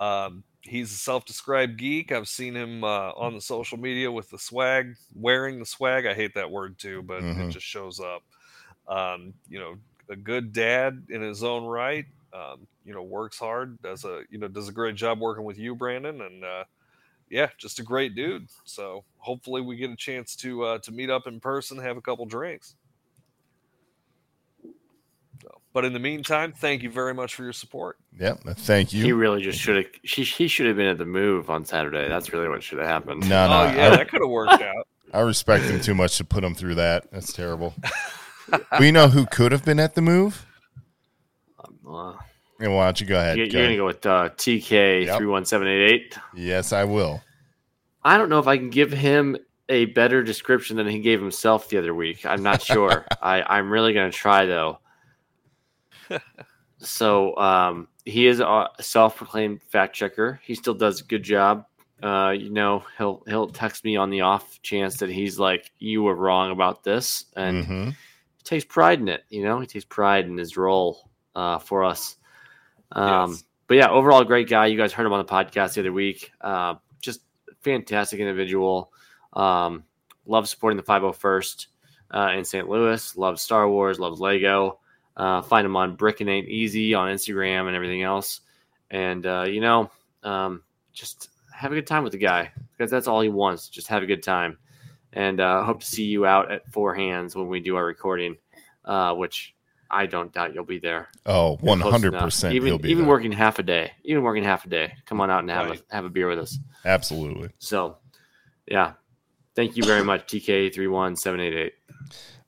Um, 0.00 0.42
he's 0.66 0.92
a 0.92 0.96
self-described 0.96 1.76
geek. 1.78 2.12
I've 2.12 2.28
seen 2.28 2.54
him 2.54 2.84
uh, 2.84 3.12
on 3.12 3.34
the 3.34 3.40
social 3.40 3.78
media 3.78 4.10
with 4.10 4.30
the 4.30 4.38
swag, 4.38 4.96
wearing 5.14 5.58
the 5.58 5.66
swag. 5.66 6.06
I 6.06 6.14
hate 6.14 6.34
that 6.34 6.50
word 6.50 6.78
too, 6.78 7.02
but 7.02 7.22
Mhm. 7.22 7.48
it 7.48 7.52
just 7.52 7.66
shows 7.66 8.00
up. 8.00 8.22
Um, 8.88 9.34
you 9.48 9.58
know, 9.58 9.76
a 10.08 10.16
good 10.16 10.52
dad 10.52 11.06
in 11.10 11.20
his 11.22 11.42
own 11.42 11.64
right. 11.64 12.06
Um, 12.32 12.66
you 12.84 12.94
know, 12.94 13.02
works 13.02 13.38
hard. 13.38 13.80
Does 13.82 14.04
a 14.04 14.22
you 14.30 14.38
know 14.38 14.48
does 14.48 14.68
a 14.68 14.72
great 14.72 14.96
job 14.96 15.20
working 15.20 15.44
with 15.44 15.58
you, 15.58 15.74
Brandon, 15.74 16.20
and 16.22 16.44
uh, 16.44 16.64
yeah, 17.28 17.50
just 17.58 17.78
a 17.80 17.82
great 17.82 18.14
dude. 18.14 18.48
So 18.64 19.04
hopefully 19.18 19.62
we 19.62 19.76
get 19.76 19.90
a 19.90 19.96
chance 19.96 20.36
to 20.36 20.62
uh, 20.64 20.78
to 20.80 20.92
meet 20.92 21.10
up 21.10 21.26
in 21.26 21.40
person, 21.40 21.78
have 21.78 21.96
a 21.96 22.02
couple 22.02 22.26
drinks. 22.26 22.76
So, 25.76 25.80
but 25.80 25.84
in 25.84 25.92
the 25.92 25.98
meantime, 25.98 26.52
thank 26.52 26.82
you 26.82 26.90
very 26.90 27.12
much 27.14 27.34
for 27.34 27.42
your 27.44 27.52
support. 27.52 27.98
yeah. 28.18 28.34
Thank 28.56 28.92
you. 28.94 29.04
He 29.04 29.12
really 29.12 29.42
just 29.42 29.58
should 29.60 29.76
have. 29.76 29.86
He, 30.02 30.22
he 30.24 30.48
should 30.48 30.66
have 30.66 30.76
been 30.76 30.86
at 30.86 30.96
the 30.98 31.04
move 31.04 31.50
on 31.50 31.64
Saturday. 31.66 32.08
That's 32.08 32.32
really 32.32 32.48
what 32.48 32.62
should 32.62 32.78
have 32.78 32.86
happened. 32.86 33.28
No, 33.28 33.48
no, 33.48 33.52
oh 33.52 33.64
yeah, 33.76 33.86
I, 33.88 33.90
that 33.96 34.08
could 34.08 34.20
have 34.22 34.30
worked 34.30 34.62
out. 34.62 34.88
I 35.12 35.20
respect 35.20 35.64
him 35.64 35.80
too 35.80 35.94
much 35.94 36.16
to 36.18 36.24
put 36.24 36.42
him 36.42 36.54
through 36.54 36.76
that. 36.76 37.10
That's 37.12 37.32
terrible. 37.32 37.74
we 38.80 38.90
know 38.90 39.08
who 39.08 39.26
could 39.26 39.52
have 39.52 39.64
been 39.64 39.78
at 39.78 39.94
the 39.94 40.02
move. 40.02 40.46
Uh, 41.88 42.14
And 42.58 42.74
why 42.74 42.86
don't 42.86 43.00
you 43.00 43.06
go 43.06 43.18
ahead? 43.18 43.36
you- 43.38 43.46
Go 43.50 43.58
you're 43.58 43.66
ahead. 43.66 43.76
gonna 43.76 43.76
go 43.76 43.86
with 43.86 44.06
uh, 44.06 44.28
TK 44.36 45.16
three 45.16 45.26
one 45.26 45.44
seven 45.44 45.68
eight 45.68 45.90
eight. 45.92 46.18
Yes, 46.34 46.72
I 46.72 46.84
will. 46.84 47.22
I 48.02 48.18
don't 48.18 48.28
know 48.28 48.38
if 48.38 48.46
I 48.46 48.56
can 48.56 48.70
give 48.70 48.92
him 48.92 49.36
a 49.68 49.84
better 49.86 50.22
description 50.22 50.76
than 50.76 50.86
he 50.86 51.00
gave 51.00 51.20
himself 51.20 51.68
the 51.68 51.78
other 51.78 51.94
week. 51.94 52.24
I'm 52.24 52.42
not 52.42 52.62
sure. 52.62 53.04
I, 53.22 53.42
I'm 53.42 53.70
really 53.70 53.92
going 53.92 54.10
to 54.10 54.16
try 54.16 54.46
though. 54.46 54.78
So 56.78 57.36
um, 57.36 57.88
he 58.04 58.26
is 58.26 58.40
a 58.40 58.68
self-proclaimed 58.80 59.62
fact 59.62 59.94
checker. 59.94 60.40
He 60.44 60.54
still 60.54 60.74
does 60.74 61.00
a 61.00 61.04
good 61.04 61.22
job. 61.22 61.66
Uh, 62.02 62.34
you 62.36 62.50
know, 62.50 62.84
he'll 62.98 63.22
he'll 63.26 63.48
text 63.48 63.84
me 63.84 63.96
on 63.96 64.10
the 64.10 64.20
off 64.20 64.60
chance 64.62 64.98
that 64.98 65.08
he's 65.08 65.38
like, 65.38 65.70
"You 65.78 66.02
were 66.02 66.14
wrong 66.14 66.50
about 66.50 66.84
this," 66.84 67.24
and 67.34 67.64
hmm 67.64 67.88
he 68.36 68.42
takes 68.44 68.64
pride 68.64 69.00
in 69.00 69.08
it. 69.08 69.24
You 69.30 69.44
know, 69.44 69.60
he 69.60 69.66
takes 69.66 69.84
pride 69.86 70.26
in 70.26 70.36
his 70.36 70.56
role 70.56 71.08
uh, 71.34 71.58
for 71.58 71.84
us. 71.84 72.16
Um, 72.92 73.30
Yes. 73.32 73.44
But 73.66 73.76
yeah, 73.78 73.88
overall, 73.90 74.22
great 74.24 74.48
guy. 74.48 74.66
You 74.66 74.76
guys 74.76 74.92
heard 74.92 75.06
him 75.06 75.12
on 75.12 75.24
the 75.24 75.32
podcast 75.32 75.74
the 75.74 75.80
other 75.80 75.92
week. 75.92 76.30
Uh, 76.40 76.74
just 77.00 77.22
fantastic 77.62 78.20
individual. 78.20 78.92
Um, 79.32 79.82
loves 80.24 80.50
supporting 80.50 80.76
the 80.76 80.84
501st 80.84 81.66
uh, 82.14 82.30
in 82.36 82.44
St. 82.44 82.68
Louis. 82.68 83.16
Loves 83.16 83.42
Star 83.42 83.68
Wars. 83.68 83.98
Loves 83.98 84.20
Lego. 84.20 84.78
Uh, 85.16 85.40
find 85.42 85.64
him 85.64 85.76
on 85.76 85.96
Bricking 85.96 86.28
Ain't 86.28 86.48
Easy 86.48 86.94
on 86.94 87.08
Instagram 87.08 87.66
and 87.66 87.74
everything 87.76 88.02
else. 88.02 88.40
And 88.90 89.24
uh, 89.26 89.44
you 89.48 89.60
know, 89.60 89.90
um, 90.22 90.62
just 90.92 91.30
have 91.54 91.72
a 91.72 91.74
good 91.74 91.86
time 91.86 92.02
with 92.02 92.12
the 92.12 92.18
guy 92.18 92.52
because 92.72 92.90
that's 92.90 93.06
all 93.06 93.20
he 93.20 93.28
wants. 93.30 93.68
Just 93.68 93.88
have 93.88 94.02
a 94.02 94.06
good 94.06 94.22
time. 94.22 94.58
And 95.12 95.40
uh, 95.40 95.64
hope 95.64 95.80
to 95.80 95.86
see 95.86 96.04
you 96.04 96.26
out 96.26 96.52
at 96.52 96.70
Four 96.70 96.94
Hands 96.94 97.34
when 97.34 97.48
we 97.48 97.60
do 97.60 97.76
our 97.76 97.84
recording, 97.86 98.36
uh, 98.84 99.14
which 99.14 99.54
I 99.90 100.04
don't 100.04 100.30
doubt 100.32 100.52
you'll 100.54 100.64
be 100.64 100.78
there. 100.78 101.08
Oh, 101.24 101.56
one 101.56 101.80
hundred 101.80 102.12
percent. 102.12 102.54
Even 102.54 102.74
even 102.84 102.98
there. 103.04 103.06
working 103.06 103.32
half 103.32 103.58
a 103.58 103.62
day, 103.62 103.92
even 104.04 104.22
working 104.22 104.44
half 104.44 104.66
a 104.66 104.68
day. 104.68 104.92
Come 105.06 105.20
on 105.22 105.30
out 105.30 105.40
and 105.40 105.50
have 105.50 105.70
Right. 105.70 105.82
a 105.90 105.94
have 105.94 106.04
a 106.04 106.10
beer 106.10 106.28
with 106.28 106.38
us. 106.40 106.58
Absolutely. 106.84 107.50
So, 107.58 107.96
yeah, 108.68 108.92
thank 109.54 109.76
you 109.76 109.84
very 109.84 110.04
much, 110.04 110.26
TK 110.26 110.74
three 110.74 110.88
one 110.88 111.16
seven 111.16 111.40
eight 111.40 111.54
eight. 111.54 111.72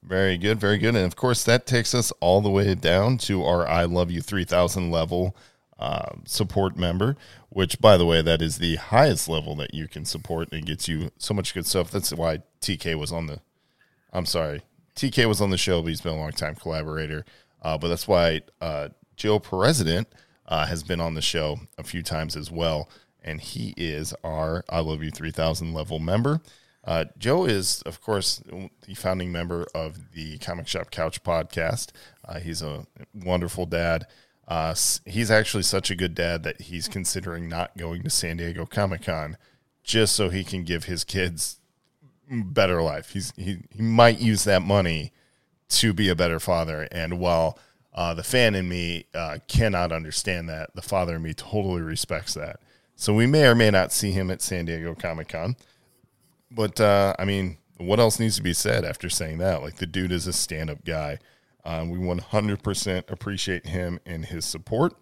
Very 0.08 0.38
good, 0.38 0.58
very 0.58 0.78
good. 0.78 0.96
And 0.96 1.04
of 1.04 1.16
course, 1.16 1.44
that 1.44 1.66
takes 1.66 1.94
us 1.94 2.10
all 2.20 2.40
the 2.40 2.48
way 2.48 2.74
down 2.74 3.18
to 3.18 3.44
our 3.44 3.68
I 3.68 3.84
Love 3.84 4.10
You 4.10 4.22
3000 4.22 4.90
level 4.90 5.36
uh, 5.78 6.12
support 6.24 6.78
member, 6.78 7.14
which, 7.50 7.78
by 7.78 7.98
the 7.98 8.06
way, 8.06 8.22
that 8.22 8.40
is 8.40 8.56
the 8.56 8.76
highest 8.76 9.28
level 9.28 9.54
that 9.56 9.74
you 9.74 9.86
can 9.86 10.06
support 10.06 10.50
and 10.50 10.64
gets 10.64 10.88
you 10.88 11.10
so 11.18 11.34
much 11.34 11.52
good 11.52 11.66
stuff. 11.66 11.90
That's 11.90 12.10
why 12.14 12.38
TK 12.62 12.98
was 12.98 13.12
on 13.12 13.26
the, 13.26 13.40
I'm 14.10 14.24
sorry, 14.24 14.62
TK 14.96 15.26
was 15.26 15.42
on 15.42 15.50
the 15.50 15.58
show, 15.58 15.82
but 15.82 15.88
he's 15.88 16.00
been 16.00 16.14
a 16.14 16.18
long 16.18 16.32
time 16.32 16.54
collaborator. 16.54 17.26
Uh, 17.60 17.76
but 17.76 17.88
that's 17.88 18.08
why 18.08 18.40
uh, 18.62 18.88
Joe 19.14 19.38
President 19.38 20.08
uh, 20.46 20.64
has 20.64 20.82
been 20.82 21.02
on 21.02 21.14
the 21.14 21.22
show 21.22 21.58
a 21.76 21.84
few 21.84 22.02
times 22.02 22.34
as 22.34 22.50
well. 22.50 22.88
And 23.22 23.42
he 23.42 23.74
is 23.76 24.14
our 24.24 24.64
I 24.70 24.80
Love 24.80 25.02
You 25.02 25.10
3000 25.10 25.74
level 25.74 25.98
member. 25.98 26.40
Uh, 26.88 27.04
Joe 27.18 27.44
is, 27.44 27.82
of 27.82 28.00
course, 28.00 28.42
the 28.86 28.94
founding 28.94 29.30
member 29.30 29.66
of 29.74 30.12
the 30.12 30.38
Comic 30.38 30.66
Shop 30.66 30.90
Couch 30.90 31.22
podcast. 31.22 31.90
Uh, 32.26 32.40
he's 32.40 32.62
a 32.62 32.86
wonderful 33.12 33.66
dad. 33.66 34.06
Uh, 34.48 34.74
he's 35.04 35.30
actually 35.30 35.64
such 35.64 35.90
a 35.90 35.94
good 35.94 36.14
dad 36.14 36.44
that 36.44 36.62
he's 36.62 36.88
considering 36.88 37.46
not 37.46 37.76
going 37.76 38.02
to 38.04 38.08
San 38.08 38.38
Diego 38.38 38.64
Comic 38.64 39.02
Con 39.02 39.36
just 39.82 40.16
so 40.16 40.30
he 40.30 40.42
can 40.42 40.64
give 40.64 40.84
his 40.84 41.04
kids 41.04 41.60
better 42.30 42.80
life. 42.80 43.10
He's 43.10 43.34
he 43.36 43.58
he 43.70 43.82
might 43.82 44.18
use 44.18 44.44
that 44.44 44.62
money 44.62 45.12
to 45.68 45.92
be 45.92 46.08
a 46.08 46.16
better 46.16 46.40
father. 46.40 46.88
And 46.90 47.18
while 47.18 47.58
uh, 47.92 48.14
the 48.14 48.22
fan 48.22 48.54
in 48.54 48.66
me 48.66 49.04
uh, 49.14 49.40
cannot 49.46 49.92
understand 49.92 50.48
that, 50.48 50.74
the 50.74 50.80
father 50.80 51.16
in 51.16 51.22
me 51.22 51.34
totally 51.34 51.82
respects 51.82 52.32
that. 52.32 52.60
So 52.96 53.12
we 53.12 53.26
may 53.26 53.46
or 53.46 53.54
may 53.54 53.70
not 53.70 53.92
see 53.92 54.10
him 54.12 54.30
at 54.30 54.40
San 54.40 54.64
Diego 54.64 54.94
Comic 54.94 55.28
Con. 55.28 55.54
But 56.50 56.80
uh, 56.80 57.14
I 57.18 57.24
mean, 57.24 57.58
what 57.78 58.00
else 58.00 58.18
needs 58.18 58.36
to 58.36 58.42
be 58.42 58.52
said 58.52 58.84
after 58.84 59.08
saying 59.08 59.38
that? 59.38 59.62
Like 59.62 59.76
the 59.76 59.86
dude 59.86 60.12
is 60.12 60.26
a 60.26 60.32
stand 60.32 60.70
up 60.70 60.84
guy. 60.84 61.18
Um, 61.64 61.90
we 61.90 61.98
100% 61.98 63.10
appreciate 63.10 63.66
him 63.66 64.00
and 64.06 64.24
his 64.24 64.44
support 64.44 64.94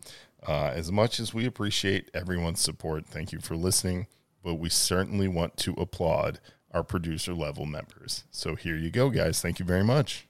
uh, 0.47 0.73
as 0.75 0.91
much 0.91 1.21
as 1.21 1.33
we 1.33 1.47
appreciate 1.47 2.11
everyone's 2.15 2.61
support. 2.61 3.07
Thank 3.07 3.33
you 3.33 3.41
for 3.41 3.57
listening. 3.57 4.07
But 4.43 4.55
we 4.55 4.69
certainly 4.69 5.29
want 5.29 5.57
to 5.59 5.73
applaud 5.73 6.41
our 6.73 6.85
producer 6.85 7.35
level 7.35 7.67
members. 7.67 8.25
So 8.31 8.55
here 8.55 8.77
you 8.77 8.91
go, 8.91 9.11
guys. 9.11 9.41
Thank 9.41 9.59
you 9.59 9.65
very 9.65 9.85
much. 9.85 10.27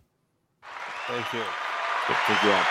Thank 1.07 1.33
you. 1.33 1.43
Thank 2.07 2.43
you 2.45 2.51
all. 2.51 2.65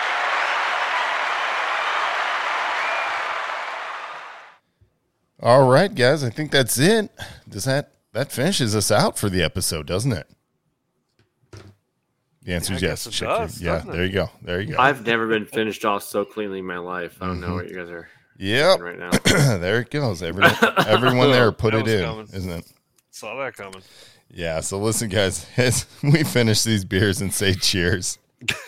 All 5.42 5.70
right, 5.70 5.94
guys. 5.94 6.24
I 6.24 6.30
think 6.30 6.50
that's 6.50 6.78
it. 6.78 7.10
Does 7.48 7.64
that 7.64 7.92
that 8.16 8.32
finishes 8.32 8.74
us 8.74 8.90
out 8.90 9.18
for 9.18 9.28
the 9.28 9.42
episode, 9.42 9.86
doesn't 9.86 10.12
it? 10.12 10.26
The 12.42 12.54
answer 12.54 12.72
Yeah, 12.72 12.76
is 12.76 12.82
yes. 12.82 12.90
guess 13.04 13.06
it 13.06 13.10
Check 13.12 13.28
your- 13.28 13.38
does, 13.38 13.60
yeah, 13.60 13.72
doesn't 13.74 13.90
it? 13.90 13.92
there 13.92 14.04
you 14.06 14.12
go. 14.12 14.30
There 14.42 14.60
you 14.60 14.72
go. 14.74 14.78
I've 14.78 15.04
never 15.06 15.26
been 15.26 15.46
finished 15.46 15.84
off 15.84 16.02
so 16.02 16.24
cleanly 16.24 16.60
in 16.60 16.64
my 16.66 16.78
life. 16.78 17.18
I 17.20 17.26
don't 17.26 17.40
know 17.40 17.54
what 17.54 17.68
you 17.68 17.74
guys 17.76 17.88
are 17.90 18.08
Yeah, 18.38 18.76
right 18.76 18.98
now. 18.98 19.10
there 19.58 19.80
it 19.80 19.90
goes. 19.90 20.22
Everyone, 20.22 20.54
everyone 20.86 21.30
there 21.30 21.50
put 21.52 21.74
it 21.74 21.86
in, 21.88 22.04
coming. 22.04 22.28
isn't 22.32 22.50
it? 22.50 22.72
Saw 23.10 23.36
that 23.42 23.54
coming. 23.56 23.82
Yeah. 24.30 24.60
So 24.60 24.78
listen, 24.78 25.08
guys, 25.08 25.46
as 25.56 25.86
we 26.02 26.22
finish 26.24 26.62
these 26.62 26.84
beers 26.84 27.20
and 27.20 27.34
say 27.34 27.54
cheers. 27.54 28.18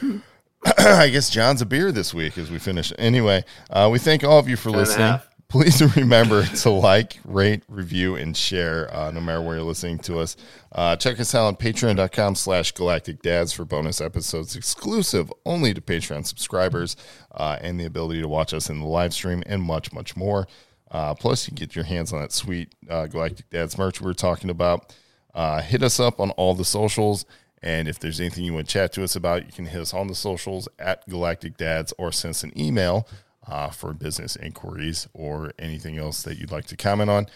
I 0.78 1.08
guess 1.10 1.30
John's 1.30 1.60
a 1.62 1.66
beer 1.66 1.92
this 1.92 2.12
week 2.14 2.36
as 2.38 2.50
we 2.50 2.58
finish. 2.58 2.92
Anyway, 2.98 3.44
uh, 3.70 3.88
we 3.92 3.98
thank 3.98 4.24
all 4.24 4.38
of 4.38 4.48
you 4.48 4.56
for 4.56 4.70
Ten 4.70 4.78
listening. 4.78 5.20
Please 5.54 5.80
remember 5.96 6.42
to 6.42 6.70
like, 6.70 7.20
rate, 7.24 7.62
review, 7.68 8.16
and 8.16 8.36
share 8.36 8.92
uh, 8.92 9.12
no 9.12 9.20
matter 9.20 9.40
where 9.40 9.54
you're 9.54 9.64
listening 9.64 10.00
to 10.00 10.18
us. 10.18 10.36
Uh, 10.72 10.96
check 10.96 11.20
us 11.20 11.32
out 11.32 11.46
on 11.46 11.54
patreon.com 11.54 12.34
slash 12.34 12.72
galactic 12.72 13.22
dads 13.22 13.52
for 13.52 13.64
bonus 13.64 14.00
episodes 14.00 14.56
exclusive 14.56 15.32
only 15.46 15.72
to 15.72 15.80
Patreon 15.80 16.26
subscribers 16.26 16.96
uh, 17.36 17.56
and 17.60 17.78
the 17.78 17.84
ability 17.84 18.20
to 18.20 18.26
watch 18.26 18.52
us 18.52 18.68
in 18.68 18.80
the 18.80 18.84
live 18.84 19.14
stream 19.14 19.44
and 19.46 19.62
much, 19.62 19.92
much 19.92 20.16
more. 20.16 20.48
Uh, 20.90 21.14
plus, 21.14 21.46
you 21.46 21.52
can 21.52 21.66
get 21.66 21.76
your 21.76 21.84
hands 21.84 22.12
on 22.12 22.20
that 22.20 22.32
sweet 22.32 22.74
uh, 22.90 23.06
Galactic 23.06 23.48
Dads 23.50 23.78
merch 23.78 24.00
we 24.00 24.06
were 24.06 24.12
talking 24.12 24.50
about. 24.50 24.92
Uh, 25.36 25.60
hit 25.60 25.84
us 25.84 26.00
up 26.00 26.18
on 26.18 26.32
all 26.32 26.54
the 26.54 26.64
socials. 26.64 27.26
And 27.62 27.86
if 27.86 28.00
there's 28.00 28.18
anything 28.18 28.42
you 28.42 28.54
want 28.54 28.66
to 28.66 28.72
chat 28.72 28.92
to 28.94 29.04
us 29.04 29.14
about, 29.14 29.46
you 29.46 29.52
can 29.52 29.66
hit 29.66 29.80
us 29.80 29.94
on 29.94 30.08
the 30.08 30.16
socials 30.16 30.68
at 30.80 31.08
Galactic 31.08 31.56
Dads 31.56 31.94
or 31.96 32.10
send 32.10 32.30
us 32.30 32.42
an 32.42 32.58
email 32.60 33.06
uh, 33.46 33.70
for 33.70 33.92
business 33.92 34.36
inquiries 34.36 35.08
or 35.12 35.52
anything 35.58 35.98
else 35.98 36.22
that 36.22 36.38
you'd 36.38 36.50
like 36.50 36.66
to 36.66 36.76
comment 36.76 37.10
on. 37.10 37.26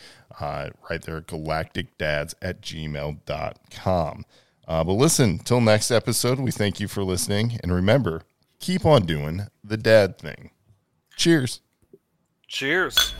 Uh, 0.40 0.70
right 0.90 1.02
there 1.02 1.20
galacticdads 1.20 2.34
at 2.42 2.60
gmail.com. 2.60 4.24
Uh, 4.66 4.84
but 4.84 4.92
listen, 4.92 5.38
till 5.38 5.60
next 5.60 5.90
episode, 5.90 6.38
we 6.38 6.50
thank 6.50 6.78
you 6.78 6.88
for 6.88 7.02
listening. 7.02 7.58
And 7.62 7.72
remember, 7.72 8.22
keep 8.60 8.84
on 8.84 9.06
doing 9.06 9.46
the 9.64 9.78
dad 9.78 10.18
thing. 10.18 10.50
Cheers. 11.16 11.60
Cheers. 12.46 13.14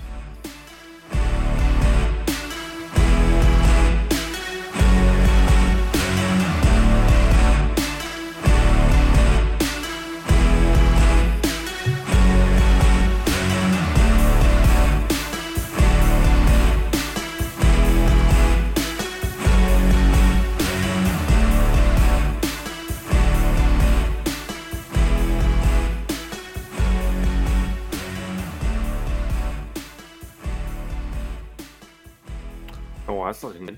Good. 33.40 33.77